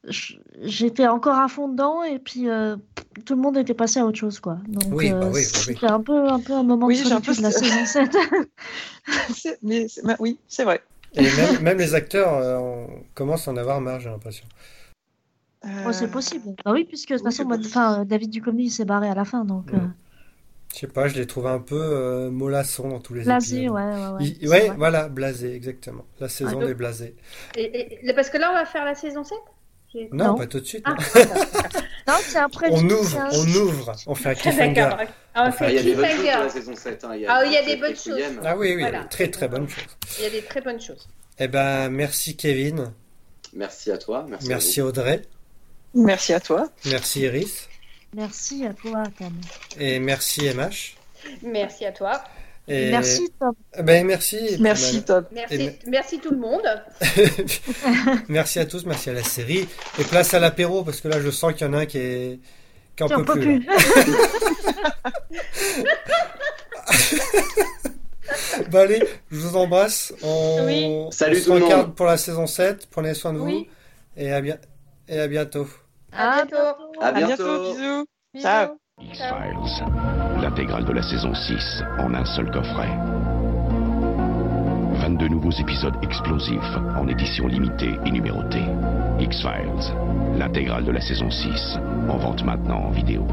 j'étais 0.07 1.07
encore 1.07 1.37
à 1.37 1.47
fond 1.47 1.67
dedans 1.69 2.03
et 2.03 2.19
puis 2.19 2.49
euh, 2.49 2.75
tout 3.25 3.35
le 3.35 3.41
monde 3.41 3.57
était 3.57 3.73
passé 3.73 3.99
à 3.99 4.05
autre 4.05 4.17
chose, 4.17 4.39
quoi. 4.39 4.57
Donc, 4.67 4.83
Oui, 4.91 5.11
bah 5.11 5.17
euh, 5.17 5.31
oui, 5.31 5.41
bah 5.53 5.59
oui. 5.67 5.73
c'était 5.75 5.85
un 5.87 6.01
peu, 6.01 6.27
un 6.29 6.39
peu 6.39 6.53
un 6.53 6.63
moment 6.63 6.87
Oui, 6.87 6.99
de 7.01 7.07
j'ai 7.07 7.13
un 7.13 7.21
peu 7.21 7.33
solitude, 7.33 7.43
la 7.43 7.85
saison 7.85 7.85
7. 7.85 8.17
c'est- 9.33 9.59
mais 9.63 9.87
bah 10.03 10.15
oui, 10.19 10.37
c'est 10.47 10.63
vrai. 10.63 10.81
Et 11.15 11.21
même, 11.21 11.59
même 11.61 11.77
les 11.77 11.93
acteurs 11.93 12.33
euh, 12.33 12.57
on 12.57 12.87
commence 13.13 13.47
à 13.47 13.51
en 13.51 13.57
avoir 13.57 13.79
marre, 13.81 13.99
j'ai 13.99 14.09
l'impression. 14.09 14.45
Euh, 15.65 15.69
Oh, 15.87 15.91
c'est 15.93 16.09
possible. 16.11 16.55
Bah 16.65 16.71
oui, 16.73 16.83
puisque 16.83 17.11
de 17.11 17.15
toute 17.17 17.23
façon, 17.25 17.45
moi, 17.45 17.57
enfin, 17.63 18.01
euh, 18.01 18.05
David 18.05 18.29
Duchovny 18.31 18.69
s'est 18.69 18.83
barré 18.85 19.07
à 19.09 19.15
la 19.15 19.23
fin, 19.23 19.45
donc 19.45 19.67
Ouais. 19.71 19.77
euh, 19.79 19.85
Je 20.73 20.79
sais 20.79 20.87
pas, 20.87 21.07
je 21.07 21.15
les 21.15 21.25
trouve 21.27 21.47
un 21.47 21.59
peu 21.59 21.79
euh, 21.79 22.31
mollassons 22.31 22.89
dans 22.89 22.99
tous 22.99 23.13
les 23.13 23.23
blasé, 23.23 23.57
épisodes. 23.65 23.75
ouais, 23.75 23.83
ouais, 23.83 24.07
ouais. 24.19 24.35
Il- 24.41 24.49
ouais, 24.49 24.71
voilà, 24.75 25.07
blasé, 25.07 25.53
exactement. 25.55 26.03
La 26.19 26.27
saison 26.27 26.59
Ah, 26.61 26.65
des 26.65 26.73
blasés. 26.73 27.15
Et, 27.55 27.99
et- 28.09 28.13
parce 28.13 28.29
que 28.29 28.37
là, 28.37 28.49
on 28.51 28.55
va 28.55 28.65
faire 28.65 28.83
la 28.83 28.95
saison 28.95 29.23
7 29.23 29.37
J'ai- 29.37 29.52
Non, 30.11 30.25
Non. 30.27 30.35
pas 30.35 30.47
tout 30.47 30.59
de 30.59 30.65
suite. 30.65 30.83
Ah, 30.85 30.95
non. 32.07 32.13
C'est 32.23 32.37
après. 32.37 32.67
on 32.71 32.89
ouvre, 32.89 33.19
un- 33.19 33.29
on 33.31 33.47
ouvre, 33.47 33.95
on 34.07 34.15
fait 34.15 34.29
un 34.29 34.33
cliffhanger. 34.35 34.89
Ah, 35.35 35.45
on 35.45 35.49
Enfin, 35.49 35.65
Ah, 35.67 35.71
il 35.71 35.75
y 35.75 35.79
fait 35.79 35.79
a 35.79 35.83
des 35.83 35.95
bonnes 35.95 36.05
choses 36.09 36.25
dans 36.25 36.43
la 36.43 36.49
saison 36.49 36.75
7. 36.75 37.03
Hein. 37.05 37.11
Il 37.15 37.21
y 37.21 37.25
Ah 37.27 37.39
oui, 37.43 37.47
il 37.49 37.53
y 37.53 37.57
a 37.57 37.63
des 37.65 37.75
bonnes 37.77 37.95
choses. 37.95 38.21
Ah 38.43 38.57
oui, 38.57 38.73
oui, 38.75 38.81
Voilà. 38.81 39.03
très 39.05 39.29
très 39.29 39.47
bonne 39.47 39.67
chose. 39.69 39.83
Il 40.19 40.23
y 40.23 40.27
a 40.27 40.29
des 40.29 40.41
très 40.41 40.61
bonnes 40.61 40.81
choses. 40.81 41.07
Eh 41.39 41.47
ben, 41.47 41.89
merci 41.89 42.35
Kevin, 42.35 42.91
Merci 43.53 43.91
à 43.91 43.97
toi. 43.97 44.25
Merci, 44.27 44.47
merci 44.47 44.81
à. 44.81 44.85
Audrey, 44.85 45.21
Merci 45.93 46.33
à 46.33 46.39
toi. 46.39 46.67
merci 46.85 47.21
Iris 47.21 47.69
Merci 48.15 48.65
à 48.65 48.73
toi, 48.73 49.03
Tam. 49.17 49.33
et 49.79 49.99
merci 49.99 50.45
MH. 50.47 50.95
Merci 51.43 51.85
à 51.85 51.91
toi. 51.91 52.23
Et... 52.67 52.91
Merci, 52.91 53.29
Tom. 53.39 53.53
Eh 53.77 53.83
Ben, 53.83 54.05
merci. 54.07 54.57
Merci, 54.59 54.97
ben, 54.99 55.03
Tom. 55.03 55.25
Merci, 55.33 55.55
Et- 55.55 55.79
merci 55.87 56.19
tout 56.19 56.31
le 56.31 56.37
monde. 56.37 56.61
merci 58.29 58.59
à 58.59 58.65
tous, 58.65 58.85
merci 58.85 59.09
à 59.09 59.13
la 59.13 59.23
série. 59.23 59.67
Et 59.99 60.03
place 60.05 60.33
à 60.33 60.39
l'apéro, 60.39 60.83
parce 60.83 61.01
que 61.01 61.07
là, 61.09 61.19
je 61.21 61.29
sens 61.29 61.53
qu'il 61.53 61.67
y 61.67 61.69
en 61.69 61.73
a 61.73 61.79
un 61.79 61.85
qui 61.85 61.97
est 61.97 62.39
qui 62.95 63.03
en 63.03 63.09
peut 63.09 63.25
plus. 63.33 63.59
plus. 63.61 63.67
Bah 68.71 68.81
allez, 68.81 69.03
je 69.31 69.37
vous 69.37 69.55
embrasse. 69.57 70.13
On, 70.23 70.65
Oui. 70.65 70.83
on 70.85 71.11
Salut 71.11 71.37
se 71.39 71.45
tout 71.45 71.53
le 71.53 71.59
monde. 71.59 71.69
regarde 71.69 71.95
pour 71.95 72.05
la 72.05 72.17
saison 72.17 72.47
7. 72.47 72.87
Prenez 72.89 73.13
soin 73.13 73.33
de 73.33 73.39
vous. 73.39 73.65
Et 74.15 74.31
à, 74.31 74.41
bien... 74.41 74.57
et 75.07 75.19
à 75.19 75.27
bientôt. 75.27 75.67
À 76.11 76.43
bientôt. 76.45 76.55
À 77.01 77.07
À 77.07 77.11
bientôt. 77.11 77.35
bientôt, 77.43 77.73
bisous. 77.73 78.05
Bisous. 78.33 78.43
Ciao. 78.43 78.77
X-Files, 79.09 79.85
l'intégrale 80.41 80.85
de 80.85 80.93
la 80.93 81.01
saison 81.01 81.33
6 81.33 81.83
en 81.99 82.13
un 82.13 82.25
seul 82.25 82.49
coffret. 82.51 82.89
22 85.01 85.27
nouveaux 85.27 85.51
épisodes 85.51 85.95
explosifs 86.01 86.77
en 86.97 87.07
édition 87.07 87.47
limitée 87.47 87.95
et 88.05 88.11
numérotée. 88.11 88.63
X-Files, 89.19 89.93
l'intégrale 90.37 90.85
de 90.85 90.91
la 90.91 91.01
saison 91.01 91.29
6 91.29 91.79
en 92.09 92.17
vente 92.17 92.43
maintenant 92.43 92.85
en 92.85 92.91
vidéo. 92.91 93.27